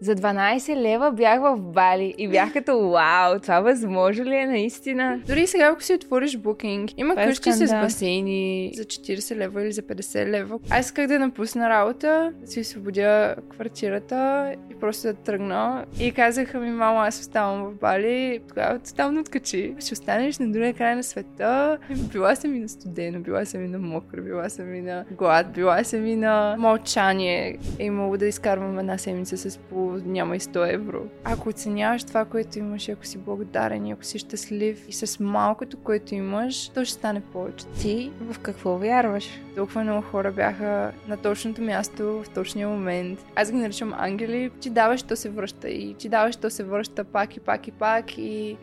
За 0.00 0.14
12 0.14 0.76
лева 0.76 1.12
бях 1.12 1.40
в 1.40 1.56
Бали 1.56 2.14
и 2.18 2.28
бях 2.28 2.52
като 2.52 2.90
вау, 2.90 3.38
това 3.38 3.60
възможно 3.60 4.24
ли 4.24 4.36
е 4.36 4.46
наистина? 4.46 5.20
Дори 5.26 5.46
сега, 5.46 5.66
ако 5.66 5.82
си 5.82 5.94
отвориш 5.94 6.36
букинг, 6.36 6.90
има 6.96 7.14
е 7.18 7.26
къщи 7.26 7.52
с 7.52 7.66
басейни 7.66 8.72
за 8.74 8.84
40 8.84 9.36
лева 9.36 9.62
или 9.62 9.72
за 9.72 9.82
50 9.82 10.26
лева. 10.26 10.58
Аз 10.70 10.86
исках 10.86 11.06
да 11.06 11.18
напусна 11.18 11.68
работа, 11.68 12.32
да 12.40 12.46
си 12.46 12.60
освободя 12.60 13.34
квартирата 13.50 14.54
и 14.70 14.74
просто 14.74 15.06
да 15.06 15.14
тръгна. 15.14 15.84
И 16.00 16.12
казаха 16.12 16.60
ми, 16.60 16.70
мамо, 16.70 17.00
аз 17.00 17.20
оставам 17.20 17.64
в 17.64 17.74
Бали. 17.74 18.40
Тогава 18.48 18.78
тотално 18.78 19.20
откачи. 19.20 19.74
Ще 19.78 19.92
останеш 19.92 20.38
на 20.38 20.52
другия 20.52 20.74
край 20.74 20.96
на 20.96 21.02
света. 21.02 21.78
Била 22.12 22.34
съм 22.34 22.54
и 22.54 22.60
на 22.60 22.68
студено, 22.68 23.20
била 23.20 23.44
съм 23.44 23.64
и 23.64 23.68
на 23.68 23.78
мокро, 23.78 24.22
била 24.22 24.48
съм 24.48 24.74
и 24.74 24.80
на 24.80 25.04
глад, 25.10 25.52
била 25.52 25.84
съм 25.84 26.06
и 26.06 26.16
на 26.16 26.56
мълчание. 26.58 27.58
Е 27.78 27.84
имало 27.84 28.16
да 28.16 28.26
изкарвам 28.26 28.78
една 28.78 28.98
седмица 28.98 29.36
с 29.36 29.58
по 29.58 29.85
няма 30.04 30.36
и 30.36 30.40
100 30.40 30.74
евро. 30.74 31.02
Ако 31.24 31.48
оценяваш 31.48 32.04
това, 32.04 32.24
което 32.24 32.58
имаш, 32.58 32.88
ако 32.88 33.06
си 33.06 33.18
благодарен, 33.18 33.86
и 33.86 33.92
ако 33.92 34.04
си 34.04 34.18
щастлив 34.18 34.88
и 34.88 34.92
с 34.92 35.20
малкото, 35.20 35.76
което 35.76 36.14
имаш, 36.14 36.68
то 36.68 36.84
ще 36.84 36.94
стане 36.94 37.20
повече. 37.20 37.66
Ти 37.66 38.12
в 38.20 38.38
какво 38.38 38.78
вярваш? 38.78 39.40
Толкова 39.56 39.82
много 39.82 40.02
хора 40.02 40.32
бяха 40.32 40.92
на 41.08 41.16
точното 41.16 41.62
място 41.62 42.22
в 42.24 42.28
точния 42.34 42.68
момент. 42.68 43.24
Аз 43.36 43.52
ги 43.52 43.56
наричам 43.56 43.94
ангели. 43.98 44.50
Ти 44.60 44.70
даваш, 44.70 45.02
то 45.02 45.16
се 45.16 45.30
връща. 45.30 45.68
И 45.68 45.94
ти 45.94 46.08
даваш, 46.08 46.36
то 46.36 46.50
се 46.50 46.64
връща 46.64 47.04
пак 47.04 47.36
и 47.36 47.40
пак 47.40 47.68
и 47.68 47.70
пак. 47.70 48.18
И 48.18 48.56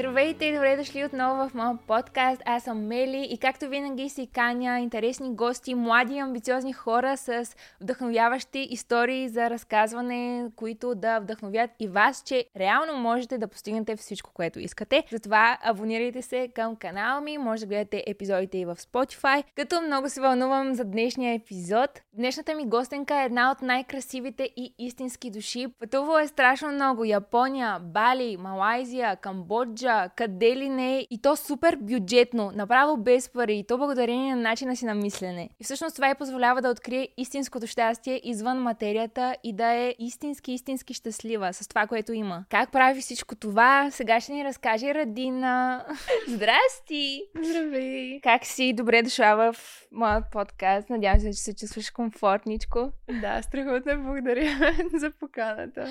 Здравейте 0.00 0.44
и 0.44 0.54
добре 0.54 0.76
дошли 0.76 1.04
отново 1.04 1.48
в 1.48 1.54
моят 1.54 1.80
подкаст. 1.80 2.42
Аз 2.46 2.62
съм 2.62 2.86
Мели 2.86 3.26
и 3.30 3.38
както 3.38 3.68
винаги 3.68 4.08
си 4.08 4.28
каня 4.34 4.78
интересни 4.78 5.34
гости, 5.34 5.74
млади 5.74 6.14
и 6.14 6.18
амбициозни 6.18 6.72
хора 6.72 7.16
с 7.16 7.44
вдъхновяващи 7.80 8.68
истории 8.70 9.28
за 9.28 9.50
разказване, 9.50 10.46
които 10.56 10.94
да 10.94 11.18
вдъхновят 11.18 11.70
и 11.80 11.88
вас, 11.88 12.22
че 12.26 12.44
реално 12.56 12.96
можете 12.96 13.38
да 13.38 13.48
постигнете 13.48 13.96
всичко, 13.96 14.30
което 14.34 14.60
искате. 14.60 15.04
Затова 15.10 15.58
абонирайте 15.62 16.22
се 16.22 16.48
към 16.54 16.76
канала 16.76 17.20
ми, 17.20 17.38
може 17.38 17.60
да 17.60 17.66
гледате 17.66 18.04
епизодите 18.06 18.58
и 18.58 18.64
в 18.64 18.76
Spotify. 18.76 19.44
Като 19.56 19.80
много 19.80 20.08
се 20.08 20.20
вълнувам 20.20 20.74
за 20.74 20.84
днешния 20.84 21.34
епизод. 21.34 21.90
Днешната 22.12 22.54
ми 22.54 22.66
гостенка 22.66 23.22
е 23.22 23.24
една 23.24 23.50
от 23.50 23.62
най-красивите 23.62 24.50
и 24.56 24.74
истински 24.78 25.30
души. 25.30 25.66
Пътувала 25.78 26.22
е 26.22 26.28
страшно 26.28 26.72
много. 26.72 27.04
Япония, 27.04 27.78
Бали, 27.80 28.36
Малайзия, 28.36 29.16
Камбоджа, 29.16 29.89
къде 30.16 30.56
ли 30.56 30.68
не. 30.68 31.06
И 31.10 31.22
то 31.22 31.36
супер 31.36 31.76
бюджетно, 31.76 32.52
направо 32.54 32.96
без 32.96 33.28
пари. 33.28 33.58
И 33.58 33.66
то 33.66 33.78
благодарение 33.78 34.34
на 34.34 34.42
начина 34.42 34.76
си 34.76 34.84
на 34.84 34.94
мислене. 34.94 35.48
И 35.60 35.64
всъщност 35.64 35.96
това 35.96 36.10
й 36.10 36.14
позволява 36.14 36.62
да 36.62 36.68
открие 36.68 37.08
истинското 37.16 37.66
щастие 37.66 38.20
извън 38.24 38.58
материята 38.58 39.36
и 39.44 39.52
да 39.52 39.72
е 39.72 39.94
истински, 39.98 40.52
истински 40.52 40.94
щастлива 40.94 41.52
с 41.52 41.68
това, 41.68 41.86
което 41.86 42.12
има. 42.12 42.44
Как 42.50 42.72
прави 42.72 43.00
всичко 43.00 43.34
това? 43.36 43.90
Сега 43.90 44.20
ще 44.20 44.32
ни 44.32 44.44
разкаже 44.44 44.94
Радина. 44.94 45.84
Здрасти! 46.28 47.22
здравей! 47.42 48.20
Как 48.20 48.44
си? 48.44 48.72
Добре 48.72 49.02
дошла 49.02 49.52
в 49.52 49.56
моят 49.92 50.24
подкаст. 50.32 50.90
Надявам 50.90 51.20
се, 51.20 51.30
че 51.30 51.38
се 51.38 51.54
чувстваш 51.54 51.90
комфортничко. 51.90 52.92
Да, 53.20 53.42
страхотно 53.42 54.02
благодаря 54.02 54.74
за 54.94 55.10
поканата. 55.10 55.86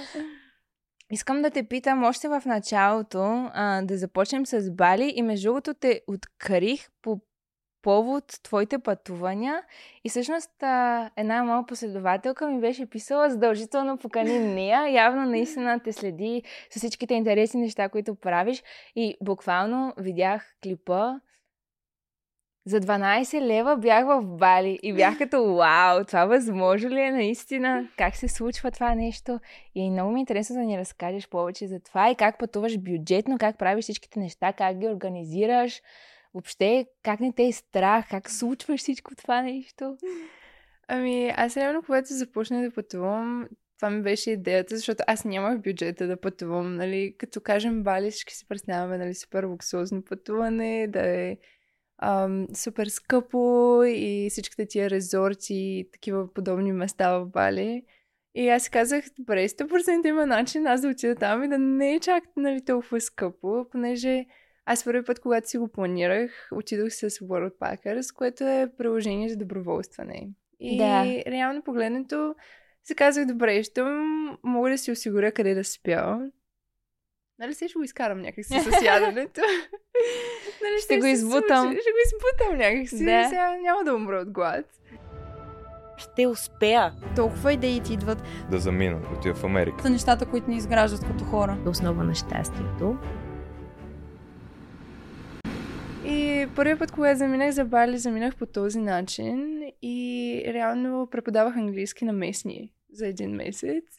Искам 1.11 1.41
да 1.41 1.49
те 1.49 1.63
питам 1.63 2.03
още 2.03 2.27
в 2.27 2.41
началото 2.45 3.49
а, 3.53 3.81
да 3.81 3.97
започнем 3.97 4.45
с 4.45 4.71
Бали 4.71 5.13
и 5.15 5.21
между 5.21 5.47
другото 5.49 5.73
те 5.73 6.01
открих 6.07 6.89
по 7.01 7.19
повод 7.81 8.23
твоите 8.43 8.79
пътувания 8.79 9.63
и 10.03 10.09
всъщност 10.09 10.63
а, 10.63 11.09
една 11.17 11.43
моя 11.43 11.65
последователка 11.65 12.47
ми 12.47 12.59
беше 12.59 12.89
писала 12.89 13.29
задължително 13.29 13.97
покани 13.97 14.39
нея. 14.53 14.89
Явно 14.89 15.25
наистина 15.25 15.79
те 15.79 15.93
следи 15.93 16.43
с 16.71 16.77
всичките 16.77 17.13
интересни 17.13 17.61
неща, 17.61 17.89
които 17.89 18.15
правиш 18.15 18.63
и 18.95 19.15
буквално 19.21 19.93
видях 19.97 20.55
клипа 20.63 21.13
за 22.65 22.81
12 22.81 23.41
лева 23.41 23.77
бях 23.77 24.05
в 24.05 24.21
Бали 24.21 24.79
и 24.83 24.93
бях 24.93 25.17
като 25.17 25.55
вау, 25.55 26.03
това 26.03 26.25
възможно 26.25 26.89
ли 26.89 27.01
е 27.01 27.11
наистина? 27.11 27.89
Как 27.97 28.15
се 28.15 28.27
случва 28.27 28.71
това 28.71 28.95
нещо? 28.95 29.39
И 29.75 29.89
много 29.89 30.11
ми 30.11 30.19
е 30.19 30.21
интересно 30.21 30.55
да 30.55 30.61
ни 30.61 30.77
разкажеш 30.77 31.29
повече 31.29 31.67
за 31.67 31.79
това 31.79 32.11
и 32.11 32.15
как 32.15 32.39
пътуваш 32.39 32.77
бюджетно, 32.77 33.37
как 33.37 33.57
правиш 33.57 33.83
всичките 33.83 34.19
неща, 34.19 34.53
как 34.53 34.77
ги 34.77 34.87
организираш. 34.87 35.81
Въобще, 36.33 36.85
как 37.03 37.19
не 37.19 37.33
те 37.33 37.43
е 37.43 37.51
страх, 37.51 38.05
как 38.09 38.29
случваш 38.29 38.79
всичко 38.79 39.15
това 39.15 39.41
нещо? 39.41 39.97
Ами, 40.87 41.33
аз 41.35 41.57
реално, 41.57 41.83
когато 41.83 42.13
започнах 42.13 42.61
да 42.61 42.71
пътувам, 42.71 43.47
това 43.79 43.89
ми 43.89 44.01
беше 44.01 44.31
идеята, 44.31 44.75
защото 44.75 45.03
аз 45.07 45.25
нямах 45.25 45.61
бюджета 45.61 46.07
да 46.07 46.21
пътувам, 46.21 46.75
нали, 46.75 47.15
като 47.17 47.41
кажем 47.41 47.83
Бали, 47.83 48.11
всички 48.11 48.35
си 48.35 48.47
представяме, 48.47 48.97
нали, 48.97 49.13
супер 49.13 49.43
луксозно 49.43 50.05
пътуване, 50.05 50.87
да 50.87 51.07
е 51.07 51.37
ам, 52.01 52.47
супер 52.53 52.87
скъпо 52.87 53.83
и 53.87 54.27
всичките 54.29 54.65
тия 54.65 54.89
резорти 54.89 55.53
и 55.53 55.89
такива 55.91 56.33
подобни 56.33 56.71
места 56.71 57.19
в 57.19 57.25
Бали. 57.25 57.83
И 58.35 58.49
аз 58.49 58.63
си 58.63 58.71
казах, 58.71 59.05
добре, 59.19 59.47
100% 59.47 60.07
има 60.07 60.25
начин 60.25 60.67
аз 60.67 60.81
да 60.81 60.87
отида 60.87 61.15
там 61.15 61.43
и 61.43 61.47
да 61.47 61.57
не 61.57 61.93
е 61.93 61.99
чак 61.99 62.23
нали, 62.37 62.65
толкова 62.65 63.01
скъпо, 63.01 63.65
понеже 63.71 64.25
аз 64.65 64.83
първи 64.83 65.03
път, 65.03 65.19
когато 65.19 65.49
си 65.49 65.57
го 65.57 65.67
планирах, 65.67 66.49
отидох 66.51 66.89
с 66.89 67.09
World 67.09 67.57
Packers, 67.57 68.15
което 68.15 68.43
е 68.43 68.71
приложение 68.77 69.29
за 69.29 69.37
доброволстване. 69.37 70.29
И 70.59 70.77
Да. 70.77 71.03
реално 71.31 71.61
погледнато 71.61 72.35
си 72.83 72.95
казах, 72.95 73.25
добре, 73.25 73.63
ще 73.63 73.83
мога 74.43 74.69
да 74.69 74.77
си 74.77 74.91
осигуря 74.91 75.31
къде 75.31 75.53
да 75.53 75.63
спя. 75.63 76.31
Нали 77.39 77.53
се 77.53 77.67
ще 77.67 77.77
го 77.77 77.83
изкарам 77.83 78.21
някакси 78.21 78.59
с 78.59 78.81
яденето. 78.85 79.41
нали, 80.61 80.81
Ще 80.83 80.97
го 80.99 81.05
избутам. 81.05 81.63
случи. 81.63 81.81
Ще 81.81 81.91
го 81.91 81.97
избутам 82.05 82.57
някакси. 82.57 83.05
Да. 83.05 83.29
Сега 83.29 83.57
няма 83.63 83.83
да 83.83 83.95
умра 83.95 84.17
от 84.17 84.31
глад. 84.31 84.65
Ще 85.97 86.27
успея. 86.27 86.93
Толкова 87.15 87.53
идеи 87.53 87.81
ти 87.83 87.93
идват 87.93 88.23
да 88.51 88.59
замина, 88.59 88.99
да 88.99 89.17
отида 89.17 89.35
в 89.35 89.43
Америка. 89.43 89.77
за 89.83 89.89
нещата, 89.89 90.25
които 90.25 90.49
ни 90.49 90.57
изграждат 90.57 91.07
като 91.07 91.23
хора. 91.23 91.57
Основа 91.65 92.03
на 92.03 92.15
щастието. 92.15 92.97
И 96.05 96.47
първият 96.55 96.79
път, 96.79 96.91
когато 96.91 97.17
заминах 97.17 97.51
за 97.51 97.65
Бали, 97.65 97.97
заминах 97.97 98.35
по 98.35 98.45
този 98.45 98.79
начин 98.79 99.63
и 99.81 100.41
реално 100.47 101.07
преподавах 101.11 101.57
английски 101.57 102.05
на 102.05 102.13
местни 102.13 102.71
за 102.91 103.07
един 103.07 103.31
месец. 103.31 103.98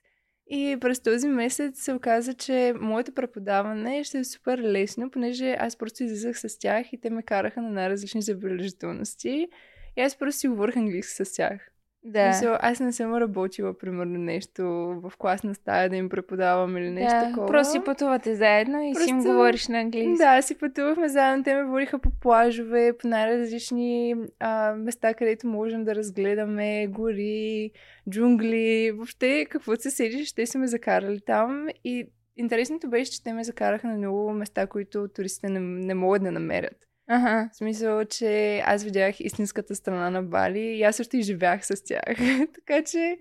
И 0.53 0.77
през 0.81 1.00
този 1.00 1.28
месец 1.28 1.83
се 1.83 1.93
оказа, 1.93 2.34
че 2.34 2.75
моето 2.81 3.12
преподаване 3.12 4.05
ще 4.05 4.19
е 4.19 4.25
супер 4.25 4.59
лесно, 4.59 5.11
понеже 5.11 5.56
аз 5.59 5.77
просто 5.77 6.03
излизах 6.03 6.41
с 6.41 6.59
тях 6.59 6.93
и 6.93 7.00
те 7.00 7.11
ме 7.11 7.22
караха 7.22 7.62
на 7.62 7.71
най-различни 7.71 8.22
забележителности. 8.22 9.49
И 9.97 10.00
аз 10.00 10.19
просто 10.19 10.41
си 10.41 10.49
говорих 10.49 10.77
английски 10.77 11.25
с 11.25 11.33
тях. 11.33 11.71
Да. 12.05 12.28
Мисъл, 12.28 12.56
аз 12.61 12.81
не 12.81 12.93
съм 12.93 13.15
работила, 13.15 13.78
примерно, 13.78 14.19
нещо 14.19 14.62
в 15.03 15.12
класна 15.19 15.55
стая 15.55 15.91
да 15.91 15.97
им 15.97 16.09
преподавам 16.09 16.77
или 16.77 16.91
нещо 16.91 17.15
да, 17.15 17.27
такова. 17.27 17.47
просто 17.47 17.72
си 17.72 17.84
пътувате 17.84 18.34
заедно 18.34 18.83
и 18.83 18.94
си 18.94 19.11
им 19.11 19.16
Просто- 19.16 19.31
говориш 19.31 19.69
на 19.69 19.81
английски. 19.81 20.19
Да, 20.19 20.43
си 20.43 20.59
пътувахме 20.59 21.09
заедно. 21.09 21.44
Те 21.44 21.55
ме 21.55 21.65
водиха 21.65 21.99
по 21.99 22.10
плажове, 22.21 22.93
по 22.99 23.09
най-различни 23.09 24.15
а, 24.41 24.75
места, 24.75 25.15
където 25.15 25.47
можем 25.47 25.84
да 25.84 25.94
разгледаме 25.94 26.87
гори, 26.87 27.71
джунгли. 28.10 28.93
Въобще, 28.97 29.47
какво 29.50 29.77
се 29.77 29.91
седиш, 29.91 30.33
те 30.33 30.47
са 30.47 30.59
ме 30.59 30.66
закарали 30.66 31.21
там. 31.21 31.66
И 31.84 32.06
интересното 32.37 32.91
беше, 32.91 33.12
че 33.12 33.22
те 33.22 33.33
ме 33.33 33.44
закараха 33.44 33.87
на 33.89 33.94
много 33.97 34.31
места, 34.33 34.66
които 34.66 35.09
туристите 35.09 35.49
не, 35.49 35.60
не 35.60 35.94
могат 35.94 36.22
да 36.22 36.33
намерят. 36.33 36.77
Ага. 37.12 37.48
В 37.53 37.56
смисъл, 37.56 38.04
че 38.04 38.62
аз 38.66 38.84
видях 38.84 39.21
истинската 39.21 39.75
страна 39.75 40.10
на 40.10 40.22
Бали 40.22 40.60
и 40.60 40.82
аз 40.82 40.97
също 40.97 41.16
и 41.16 41.22
живях 41.22 41.66
с 41.66 41.84
тях. 41.84 42.16
така 42.54 42.82
че... 42.84 43.19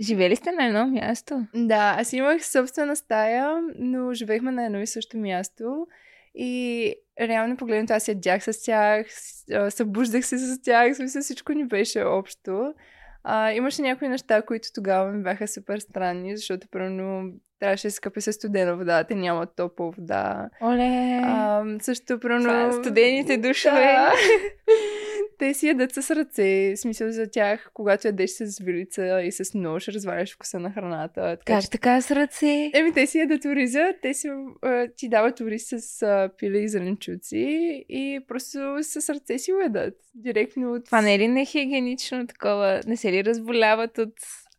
Живели 0.00 0.36
сте 0.36 0.52
на 0.52 0.66
едно 0.66 0.86
място? 0.86 1.46
Да, 1.54 1.96
аз 1.98 2.12
имах 2.12 2.46
собствена 2.46 2.96
стая, 2.96 3.60
но 3.78 4.14
живеехме 4.14 4.50
на 4.50 4.66
едно 4.66 4.80
и 4.80 4.86
също 4.86 5.18
място. 5.18 5.86
И 6.34 6.94
реално 7.20 7.56
погледнато 7.56 7.92
аз 7.92 8.08
ядях 8.08 8.44
с 8.44 8.62
тях, 8.62 9.06
събуждах 9.70 10.26
се 10.26 10.38
с 10.38 10.62
тях, 10.62 10.92
в 10.92 10.96
смисъл 10.96 11.22
всичко 11.22 11.52
ни 11.52 11.66
беше 11.66 12.02
общо. 12.02 12.74
А, 13.24 13.52
имаше 13.52 13.82
някои 13.82 14.08
неща, 14.08 14.42
които 14.42 14.68
тогава 14.74 15.12
ми 15.12 15.22
бяха 15.22 15.48
супер 15.48 15.78
странни, 15.78 16.36
защото 16.36 16.68
примерно 16.68 17.32
трябваше 17.60 17.86
да 17.86 17.90
се 17.90 18.00
къпе 18.00 18.20
с 18.20 18.32
студена 18.32 18.76
вода, 18.76 19.04
те 19.04 19.14
нямат 19.14 19.56
топла 19.56 19.90
вода. 19.90 20.48
Оле! 20.62 21.20
А, 21.24 21.64
също, 21.80 22.20
примерно... 22.20 22.42
Това, 22.42 22.72
студените 22.72 23.36
душове. 23.36 23.80
Да. 23.80 24.12
Те 25.38 25.54
си 25.54 25.66
ядат 25.66 25.94
с 25.94 26.10
ръце, 26.10 26.76
смисъл 26.76 27.10
за 27.10 27.30
тях, 27.30 27.70
когато 27.74 28.08
ядеш 28.08 28.30
с 28.30 28.58
вилица 28.58 29.22
и 29.22 29.32
с 29.32 29.54
нож, 29.54 29.88
разваляш 29.88 30.34
вкуса 30.34 30.60
на 30.60 30.72
храната. 30.72 31.36
Така, 31.38 31.54
Как 31.54 31.62
че... 31.62 31.70
така 31.70 32.00
с 32.00 32.10
ръце? 32.10 32.70
Еми, 32.74 32.92
те 32.92 33.06
си 33.06 33.18
ядат 33.18 33.44
ориза, 33.44 33.92
те 34.02 34.14
си, 34.14 34.28
а, 34.62 34.88
ти 34.96 35.08
дават 35.08 35.40
ориз 35.40 35.68
с 35.68 36.02
а, 36.02 36.30
пиле 36.38 36.58
и 36.58 36.68
зеленчуци 36.68 37.84
и 37.88 38.20
просто 38.28 38.78
с 38.82 39.08
ръце 39.14 39.38
си 39.38 39.52
го 39.52 39.60
ядат. 39.60 39.94
Директно 40.14 40.72
от... 40.72 40.84
Това 40.84 41.02
не 41.02 41.14
е 41.14 41.18
ли 41.18 41.28
нехигиенично 41.28 42.26
такова? 42.26 42.80
Не 42.86 42.96
се 42.96 43.12
ли 43.12 43.24
разболяват 43.24 43.98
от 43.98 44.12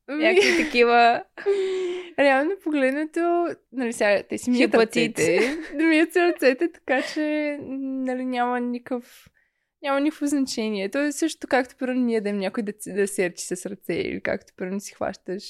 Някакви 0.09 0.63
такива... 0.63 1.24
Реално 2.19 2.51
погледнато, 2.63 3.48
нали 3.71 3.94
сега, 3.94 4.24
те 4.30 4.38
си 4.38 4.51
мият 4.51 4.74
ръцете, 4.74 5.57
да 5.75 5.83
мият 5.83 6.15
ръцете, 6.15 6.71
така 6.71 7.01
че 7.13 7.57
нали, 7.62 8.25
няма 8.25 8.59
никакъв 8.59 9.30
няма 9.81 10.00
никакво 10.00 10.25
значение. 10.25 10.89
То 10.89 11.01
е 11.01 11.12
също 11.12 11.48
както 11.48 11.75
примерно 11.75 12.01
ние 12.01 12.15
ядем 12.15 12.38
някой 12.38 12.63
да, 12.63 12.74
да 12.88 13.07
серчи 13.07 13.44
с 13.44 13.65
ръце 13.65 13.94
или 13.94 14.21
както 14.21 14.54
примерно 14.57 14.80
си 14.80 14.94
хващаш 14.94 15.44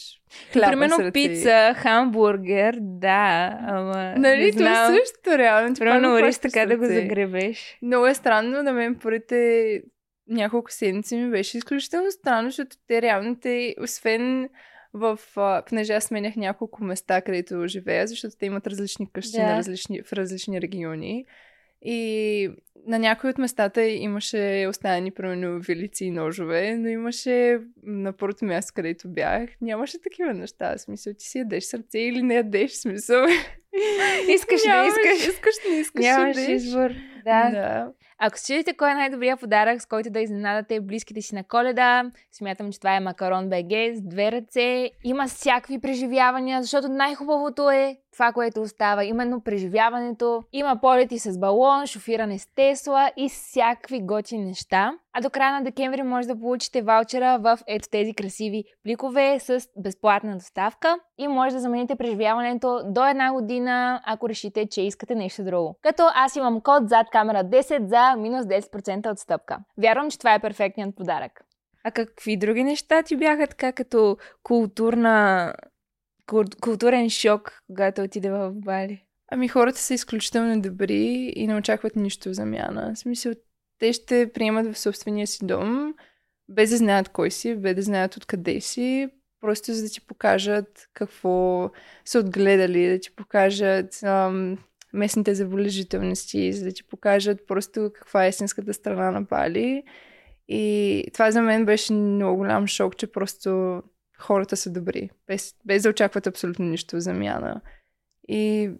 хляба 0.53 0.67
с 0.67 0.69
Примерно 0.69 0.99
ръце. 0.99 1.11
пица, 1.11 1.73
хамбургер, 1.77 2.77
да, 2.81 3.57
ама 3.61 4.13
Нали, 4.17 4.45
не 4.45 4.51
то 4.51 4.93
е 4.93 4.99
също 4.99 5.37
реално. 5.37 5.75
Примерно 5.75 6.17
хващаш 6.17 6.41
така 6.41 6.65
с 6.65 6.67
да 6.67 6.77
го 6.77 6.85
загребеш. 6.85 7.77
Много 7.81 8.07
е 8.07 8.13
странно, 8.13 8.63
на 8.63 8.73
мен 8.73 8.95
първите 8.95 9.81
няколко 10.29 10.71
седмици 10.71 11.15
ми 11.15 11.31
беше 11.31 11.57
изключително 11.57 12.11
странно, 12.11 12.47
защото 12.49 12.77
те 12.87 13.01
реално 13.01 13.35
те, 13.35 13.75
освен 13.81 14.49
в, 14.93 15.19
а, 15.35 15.63
понеже 15.67 15.93
аз 15.93 16.03
сменях 16.03 16.35
няколко 16.35 16.83
места, 16.83 17.21
където 17.21 17.67
живея, 17.67 18.07
защото 18.07 18.35
те 18.39 18.45
имат 18.45 18.67
различни 18.67 19.11
къщи 19.13 19.37
Да. 19.37 19.43
на 19.43 19.57
различни, 19.57 20.01
в 20.01 20.13
различни 20.13 20.61
региони. 20.61 21.25
И 21.81 22.49
на 22.87 22.99
някои 22.99 23.29
от 23.29 23.37
местата 23.37 23.83
имаше 23.83 24.65
оставени, 24.69 25.11
примерно, 25.11 25.59
вилици 25.59 26.05
и 26.05 26.11
ножове, 26.11 26.75
но 26.75 26.87
имаше 26.87 27.59
на 27.83 28.13
първото 28.13 28.45
място, 28.45 28.71
където 28.75 29.09
бях, 29.09 29.49
нямаше 29.61 30.01
такива 30.01 30.33
неща. 30.33 30.75
В 30.77 30.81
смисъл, 30.81 31.13
ти 31.13 31.25
си 31.25 31.37
ядеш 31.37 31.63
сърце 31.63 31.99
или 31.99 32.21
не 32.23 32.35
ядеш, 32.35 32.71
в 32.71 32.77
смисъл. 32.81 33.25
Искаш, 34.29 34.61
не 34.65 34.87
искаш. 34.87 35.27
Искаш, 35.27 35.55
не 35.69 35.75
искаш, 35.75 36.05
Нямаш 36.05 36.37
ядеш. 36.37 36.49
избор. 36.63 36.91
Да. 37.25 37.49
да. 37.49 37.91
Ако 38.19 38.39
се 38.39 38.63
кой 38.77 38.91
е 38.91 38.93
най-добрият 38.93 39.39
подарък, 39.39 39.81
с 39.81 39.85
който 39.85 40.09
да 40.09 40.19
изненадате 40.19 40.81
близките 40.81 41.21
си 41.21 41.35
на 41.35 41.43
коледа, 41.43 42.11
смятам, 42.31 42.71
че 42.71 42.79
това 42.79 42.95
е 42.95 42.99
Макарон 42.99 43.49
БГ 43.49 43.71
с 43.95 44.01
две 44.01 44.31
ръце. 44.31 44.91
Има 45.03 45.27
всякакви 45.27 45.81
преживявания, 45.81 46.61
защото 46.61 46.87
най-хубавото 46.87 47.69
е 47.69 47.97
това, 48.17 48.33
което 48.33 48.61
остава. 48.61 49.03
Именно 49.03 49.41
преживяването. 49.41 50.43
Има 50.51 50.79
полети 50.81 51.19
с 51.19 51.39
балон, 51.39 51.85
шофиране 51.85 52.39
с 52.39 52.47
Тесла 52.55 53.11
и 53.17 53.29
всякакви 53.29 54.01
готини 54.01 54.45
неща. 54.45 54.93
А 55.13 55.21
до 55.21 55.29
края 55.29 55.51
на 55.51 55.63
декември 55.63 56.03
може 56.03 56.27
да 56.27 56.39
получите 56.39 56.81
ваучера 56.81 57.39
в 57.41 57.59
ето 57.67 57.89
тези 57.91 58.13
красиви 58.13 58.63
пликове 58.83 59.39
с 59.39 59.59
безплатна 59.83 60.37
доставка 60.37 60.99
и 61.17 61.27
може 61.27 61.55
да 61.55 61.61
замените 61.61 61.95
преживяването 61.95 62.81
до 62.85 63.07
една 63.07 63.33
година, 63.33 64.01
ако 64.05 64.29
решите, 64.29 64.67
че 64.69 64.81
искате 64.81 65.15
нещо 65.15 65.43
друго. 65.43 65.79
Като 65.81 66.03
аз 66.15 66.35
имам 66.35 66.61
код 66.61 66.89
зад 66.89 67.07
камера 67.11 67.43
10 67.43 67.85
за 67.85 68.15
минус 68.21 68.45
10% 68.45 69.11
отстъпка. 69.11 69.57
Вярвам, 69.77 70.09
че 70.09 70.19
това 70.19 70.33
е 70.33 70.39
перфектният 70.39 70.95
подарък. 70.95 71.41
А 71.83 71.91
какви 71.91 72.37
други 72.37 72.63
неща 72.63 73.03
ти 73.03 73.15
бяха 73.15 73.47
така 73.47 73.71
като 73.71 74.17
културна... 74.43 75.53
кул- 76.27 76.59
културен 76.61 77.09
шок, 77.09 77.61
когато 77.67 78.01
отиде 78.01 78.29
в 78.29 78.51
Бали? 78.51 79.03
Ами 79.31 79.47
хората 79.47 79.79
са 79.79 79.93
изключително 79.93 80.61
добри 80.61 81.33
и 81.35 81.47
не 81.47 81.55
очакват 81.55 81.95
нищо 81.95 82.33
замяна. 82.33 82.93
В 82.95 82.99
смисъл, 82.99 83.33
те 83.79 83.93
ще 83.93 84.31
приемат 84.33 84.73
в 84.73 84.79
собствения 84.79 85.27
си 85.27 85.45
дом, 85.45 85.93
без 86.49 86.69
да 86.69 86.77
знаят 86.77 87.09
кой 87.09 87.31
си, 87.31 87.55
без 87.55 87.75
да 87.75 87.81
знаят 87.81 88.17
откъде 88.17 88.61
си, 88.61 89.09
просто 89.41 89.73
за 89.73 89.83
да 89.83 89.89
ти 89.89 90.01
покажат 90.07 90.89
какво 90.93 91.69
са 92.05 92.19
отгледали, 92.19 92.89
да 92.89 92.99
ти 92.99 93.15
покажат 93.15 94.03
ам, 94.03 94.57
местните 94.93 95.35
забележителности, 95.35 96.53
за 96.53 96.65
да 96.65 96.71
ти 96.71 96.83
покажат 96.83 97.47
просто 97.47 97.91
каква 97.95 98.25
е 98.25 98.29
истинската 98.29 98.73
страна 98.73 99.11
на 99.11 99.21
Бали. 99.21 99.83
И 100.47 101.03
това 101.13 101.31
за 101.31 101.41
мен 101.41 101.65
беше 101.65 101.93
много 101.93 102.37
голям 102.37 102.67
шок, 102.67 102.97
че 102.97 103.07
просто 103.07 103.81
хората 104.19 104.57
са 104.57 104.69
добри, 104.69 105.09
без, 105.27 105.55
без 105.65 105.83
да 105.83 105.89
очакват 105.89 106.27
абсолютно 106.27 106.65
нищо 106.65 106.95
в 106.95 106.99
замяна. 106.99 107.61
И 108.27 108.71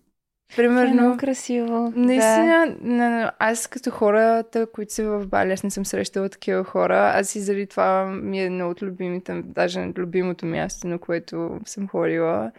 Това 0.49 0.63
е 0.63 0.67
примерно... 0.67 0.93
много 0.93 1.17
красиво. 1.17 1.93
Наистина, 1.95 2.75
да. 2.81 3.31
аз 3.39 3.67
като 3.67 3.91
хората, 3.91 4.67
които 4.71 4.93
са 4.93 5.03
в 5.03 5.27
Бали, 5.27 5.51
аз 5.51 5.63
не 5.63 5.71
съм 5.71 5.85
срещала 5.85 6.29
такива 6.29 6.63
хора. 6.63 7.11
Аз 7.15 7.35
и 7.35 7.39
заради 7.39 7.67
това 7.67 8.05
ми 8.05 8.41
е 8.41 8.45
едно 8.45 8.69
от 8.69 8.81
любимите, 8.81 9.41
даже 9.45 9.91
любимото 9.97 10.45
място, 10.45 10.87
на 10.87 10.99
което 10.99 11.59
съм 11.65 11.87
ходила. 11.87 12.51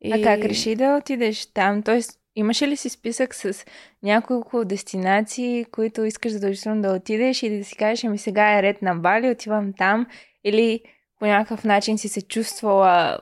И... 0.00 0.12
А 0.12 0.22
как 0.22 0.44
реши 0.44 0.76
да 0.76 0.96
отидеш 0.96 1.46
там? 1.46 1.82
Тоест, 1.82 2.20
имаше 2.36 2.68
ли 2.68 2.76
си 2.76 2.88
списък 2.88 3.34
с 3.34 3.64
няколко 4.02 4.64
дестинации, 4.64 5.64
които 5.64 6.04
искаш 6.04 6.32
задължително 6.32 6.82
да 6.82 6.92
отидеш 6.92 7.42
и 7.42 7.58
да 7.58 7.64
си 7.64 7.76
кажеш, 7.76 8.04
ами 8.04 8.18
сега 8.18 8.58
е 8.58 8.62
ред 8.62 8.82
на 8.82 8.94
Бали, 8.94 9.30
отивам 9.30 9.72
там? 9.72 10.06
Или 10.44 10.80
по 11.20 11.26
някакъв 11.26 11.64
начин 11.64 11.98
си 11.98 12.08
се 12.08 12.22
чувствала, 12.22 13.18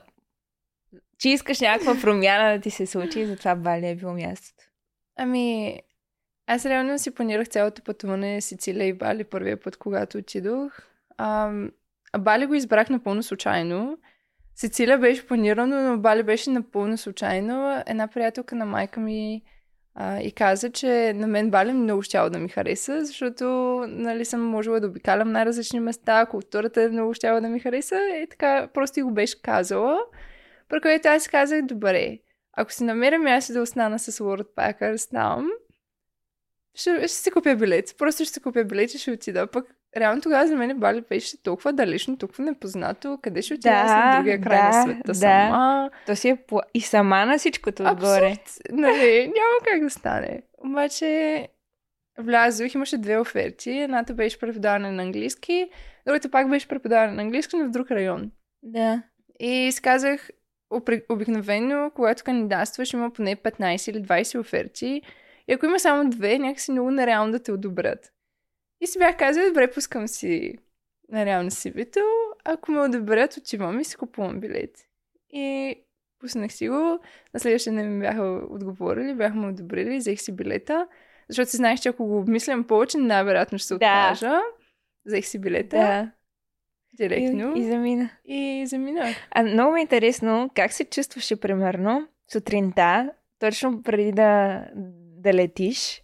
че 1.17 1.29
искаш 1.29 1.59
някаква 1.59 1.95
промяна 2.01 2.55
да 2.57 2.61
ти 2.61 2.71
се 2.71 2.85
случи 2.85 3.19
и 3.19 3.25
затова 3.25 3.55
Бали 3.55 3.87
е 3.87 3.95
било 3.95 4.13
мястото? 4.13 4.63
Ами, 5.15 5.79
аз 6.47 6.65
реално 6.65 6.99
си 6.99 7.11
планирах 7.11 7.47
цялото 7.47 7.83
пътуване 7.83 8.41
Сицилия 8.41 8.87
и 8.87 8.93
Бали 8.93 9.23
първия 9.23 9.59
път, 9.59 9.77
когато 9.77 10.17
отидох. 10.17 10.79
А, 11.17 11.51
Бали 12.19 12.45
го 12.45 12.53
избрах 12.53 12.89
напълно 12.89 13.23
случайно. 13.23 13.97
Сицилия 14.55 14.97
беше 14.97 15.27
планирано, 15.27 15.81
но 15.81 15.97
Бали 15.97 16.23
беше 16.23 16.49
напълно 16.49 16.97
случайно. 16.97 17.83
Една 17.87 18.07
приятелка 18.07 18.55
на 18.55 18.65
майка 18.65 18.99
ми 18.99 19.41
а, 20.01 20.21
и 20.21 20.31
каза, 20.31 20.71
че 20.71 21.13
на 21.15 21.27
мен 21.27 21.51
Бали 21.51 21.73
много 21.73 22.01
щяло 22.01 22.29
да 22.29 22.39
ми 22.39 22.49
хареса, 22.49 23.05
защото 23.05 23.45
нали, 23.87 24.25
съм 24.25 24.41
можела 24.41 24.79
да 24.79 24.87
обикалям 24.87 25.31
най-различни 25.31 25.79
места, 25.79 26.25
културата 26.25 26.81
е 26.81 26.89
много 26.89 27.13
щяла 27.13 27.41
да 27.41 27.49
ми 27.49 27.59
хареса 27.59 27.99
и 28.23 28.27
така 28.29 28.69
просто 28.73 28.99
и 28.99 29.03
го 29.03 29.11
беше 29.11 29.41
казала. 29.41 29.99
При 30.69 30.81
което 30.81 31.07
аз 31.07 31.27
казах, 31.27 31.61
добре, 31.61 32.17
ако 32.53 32.71
си 32.71 32.83
намеря 32.83 33.19
място 33.19 33.53
да 33.53 33.61
остана 33.61 33.99
с 33.99 34.11
World 34.11 34.47
Packers 34.57 35.11
там, 35.11 35.49
ще, 36.75 37.07
ще 37.07 37.17
си 37.17 37.31
купя 37.31 37.55
билет. 37.55 37.95
Просто 37.97 38.23
ще 38.23 38.33
си 38.33 38.41
купя 38.41 38.63
билет 38.63 38.93
и 38.93 38.97
ще 38.97 39.11
отида. 39.11 39.47
Пък 39.47 39.65
реално 39.97 40.21
тогава 40.21 40.47
за 40.47 40.55
мен 40.55 40.79
Бали 40.79 41.01
беше 41.01 41.43
толкова 41.43 41.73
далечно, 41.73 42.17
толкова 42.17 42.43
непознато. 42.43 43.19
Къде 43.21 43.41
ще 43.41 43.53
отида 43.53 43.69
аз 43.69 43.91
на 43.91 44.11
Да, 44.11 44.17
другия 44.17 44.41
край 44.41 44.63
на 44.63 44.69
да, 44.69 44.81
света 44.81 45.01
да. 45.05 45.15
сама? 45.15 45.89
То 46.05 46.15
си 46.15 46.29
е 46.29 46.35
пла... 46.35 46.61
и 46.73 46.81
сама 46.81 47.25
на 47.25 47.37
всичкото 47.37 47.83
отгоре. 47.83 48.31
Абсурд. 48.31 48.71
Нали, 48.71 49.21
няма 49.21 49.71
как 49.71 49.83
да 49.83 49.89
стане. 49.89 50.41
Обаче 50.57 51.47
влязох, 52.19 52.73
имаше 52.73 52.97
две 52.97 53.17
оферти. 53.17 53.71
Едната 53.71 54.13
беше 54.13 54.39
преподаване 54.39 54.91
на 54.91 55.03
английски, 55.03 55.69
другата 56.05 56.31
пак 56.31 56.49
беше 56.49 56.67
преподаване 56.67 57.13
на 57.13 57.21
английски, 57.21 57.57
но 57.57 57.65
в 57.65 57.71
друг 57.71 57.91
район. 57.91 58.31
Да. 58.63 59.03
И 59.39 59.71
си 59.71 59.81
казах, 59.81 60.29
обикновено, 61.09 61.91
когато 61.95 62.23
кандидатстваш, 62.23 62.93
има 62.93 63.11
поне 63.11 63.35
15 63.35 63.91
или 63.91 64.03
20 64.03 64.39
оферти. 64.39 65.01
И 65.47 65.53
ако 65.53 65.65
има 65.65 65.79
само 65.79 66.09
две, 66.09 66.39
някакси 66.39 66.71
много 66.71 66.91
нереално 66.91 67.31
да 67.31 67.43
те 67.43 67.51
одобрят. 67.51 68.11
И 68.81 68.87
си 68.87 68.99
бях 68.99 69.17
казала, 69.17 69.47
добре, 69.47 69.71
пускам 69.71 70.07
си 70.07 70.55
на 71.09 71.25
реално 71.25 71.51
CV-то. 71.51 71.99
Ако 72.45 72.71
ме 72.71 72.79
одобрят, 72.81 73.37
отивам 73.37 73.79
и 73.79 73.83
си 73.85 73.95
купувам 73.95 74.39
билет. 74.39 74.77
И 75.29 75.75
пуснах 76.19 76.51
си 76.53 76.69
го. 76.69 76.99
На 77.33 77.39
следващия 77.39 77.73
ден 77.73 77.93
ми 77.97 78.01
бяха 78.01 78.23
отговорили, 78.49 79.13
бяха 79.15 79.35
ме 79.35 79.47
одобрили, 79.47 79.97
взех 79.97 80.21
си 80.21 80.35
билета. 80.35 80.87
Защото 81.29 81.51
си 81.51 81.57
знаех, 81.57 81.79
че 81.79 81.89
ако 81.89 82.05
го 82.05 82.19
обмислям 82.19 82.63
повече, 82.63 82.97
най-вероятно 82.97 83.57
ще 83.57 83.67
се 83.67 83.73
Да. 83.73 83.77
откажа. 84.11 84.39
Взех 85.05 85.25
си 85.25 85.39
билета 85.39 85.77
Да. 85.77 86.11
директно 86.93 87.53
И, 87.55 87.59
и 87.59 87.63
замина. 87.65 88.09
и 88.25 88.63
заминах. 88.67 89.15
А 89.31 89.43
много 89.43 89.73
ми 89.73 89.79
е 89.79 89.81
интересно 89.81 90.49
как 90.55 90.73
се 90.73 90.85
чувстваше, 90.85 91.39
примерно, 91.39 92.07
сутринта, 92.31 93.11
точно 93.39 93.83
преди 93.83 94.11
да, 94.11 94.63
да 95.21 95.33
летиш. 95.33 96.01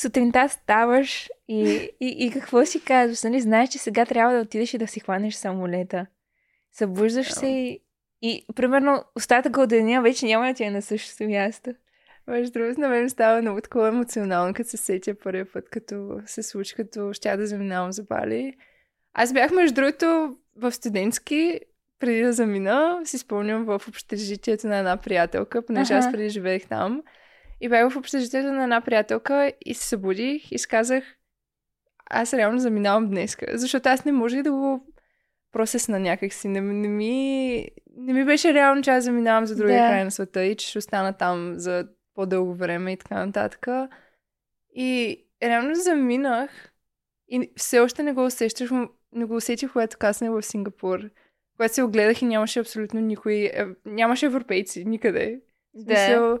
Сутринта 0.00 0.48
ставаш 0.48 1.28
и, 1.48 1.90
и, 2.00 2.06
и 2.26 2.30
какво 2.30 2.64
си 2.66 2.84
казваш? 2.84 3.22
Нали? 3.22 3.40
Знаеш, 3.40 3.68
че 3.68 3.78
сега 3.78 4.06
трябва 4.06 4.34
да 4.34 4.40
отидеш 4.40 4.74
и 4.74 4.78
да 4.78 4.86
си 4.86 5.00
хванеш 5.00 5.34
самолета. 5.34 6.06
Събуждаш 6.72 7.32
се 7.32 7.46
и, 7.46 7.80
и, 8.22 8.44
примерно, 8.54 9.04
остатъка 9.14 9.60
от 9.60 9.68
деня 9.68 10.02
вече 10.02 10.26
няма 10.26 10.46
да 10.46 10.54
ти 10.54 10.64
е 10.64 10.70
на 10.70 10.82
същото 10.82 11.24
място. 11.24 11.70
Между 12.26 12.52
другото, 12.52 12.80
на 12.80 12.88
мен 12.88 13.10
става 13.10 13.42
много 13.42 13.60
такова 13.60 13.88
емоционално, 13.88 14.54
като 14.54 14.70
се 14.70 14.76
сетя 14.76 15.14
първия 15.14 15.52
път, 15.52 15.68
като 15.70 16.20
се 16.26 16.42
случи, 16.42 16.74
като 16.74 17.12
щя 17.12 17.36
да 17.36 17.46
заминавам 17.46 17.92
за 17.92 18.02
Бали. 18.02 18.54
Аз 19.14 19.32
бях, 19.32 19.50
между 19.50 19.74
другото, 19.74 20.36
в 20.56 20.72
студентски, 20.72 21.60
преди 21.98 22.22
да 22.22 22.32
замина, 22.32 23.00
си 23.04 23.18
спомням 23.18 23.64
в 23.64 23.82
общежитието 23.88 24.66
на 24.66 24.78
една 24.78 24.96
приятелка, 24.96 25.62
понеже 25.62 25.94
аз 25.94 26.06
Аха. 26.06 26.12
преди 26.12 26.28
живеех 26.28 26.66
там. 26.68 27.02
И 27.60 27.68
бях 27.68 27.92
в 27.92 27.96
общежитието 27.96 28.52
на 28.52 28.62
една 28.62 28.80
приятелка 28.80 29.52
и 29.66 29.74
се 29.74 29.88
събудих 29.88 30.52
и 30.52 30.58
си 30.58 30.68
казах, 30.68 31.04
аз 32.10 32.34
реално 32.34 32.58
заминавам 32.58 33.08
днеска. 33.08 33.46
Защото 33.52 33.88
аз 33.88 34.04
не 34.04 34.12
можех 34.12 34.42
да 34.42 34.52
го 34.52 34.86
просесна 35.52 35.98
някакси. 36.00 36.48
Не, 36.48 36.60
не, 36.60 36.88
ми, 36.88 37.68
не 37.96 38.12
ми 38.12 38.24
беше 38.24 38.54
реално, 38.54 38.82
че 38.82 38.90
аз 38.90 39.04
заминавам 39.04 39.46
за 39.46 39.56
другия 39.56 39.82
Да. 39.82 39.88
край 39.88 40.04
на 40.04 40.10
света 40.10 40.44
и 40.44 40.56
че 40.56 40.68
ще 40.68 40.78
остана 40.78 41.12
там 41.12 41.54
за 41.56 41.88
по-дълго 42.14 42.54
време 42.54 42.92
и 42.92 42.96
така 42.96 43.26
нататък. 43.26 43.66
И 44.74 45.18
реално 45.42 45.74
заминах 45.74 46.72
и 47.28 47.50
все 47.56 47.80
още 47.80 48.02
не 48.02 48.12
го 48.12 48.24
усещах, 48.24 48.70
не 49.12 49.24
го 49.24 49.34
усетих, 49.36 49.72
когато 49.72 49.98
каснах 49.98 50.30
в 50.30 50.42
Сингапур. 50.42 51.00
когато 51.56 51.74
се 51.74 51.82
огледах 51.82 52.22
и 52.22 52.26
нямаше 52.26 52.60
абсолютно 52.60 53.00
никой, 53.00 53.34
е, 53.34 53.66
нямаше 53.86 54.26
европейци 54.26 54.84
никъде. 54.84 55.40
Да. 55.74 55.96
смисъл, 55.96 56.38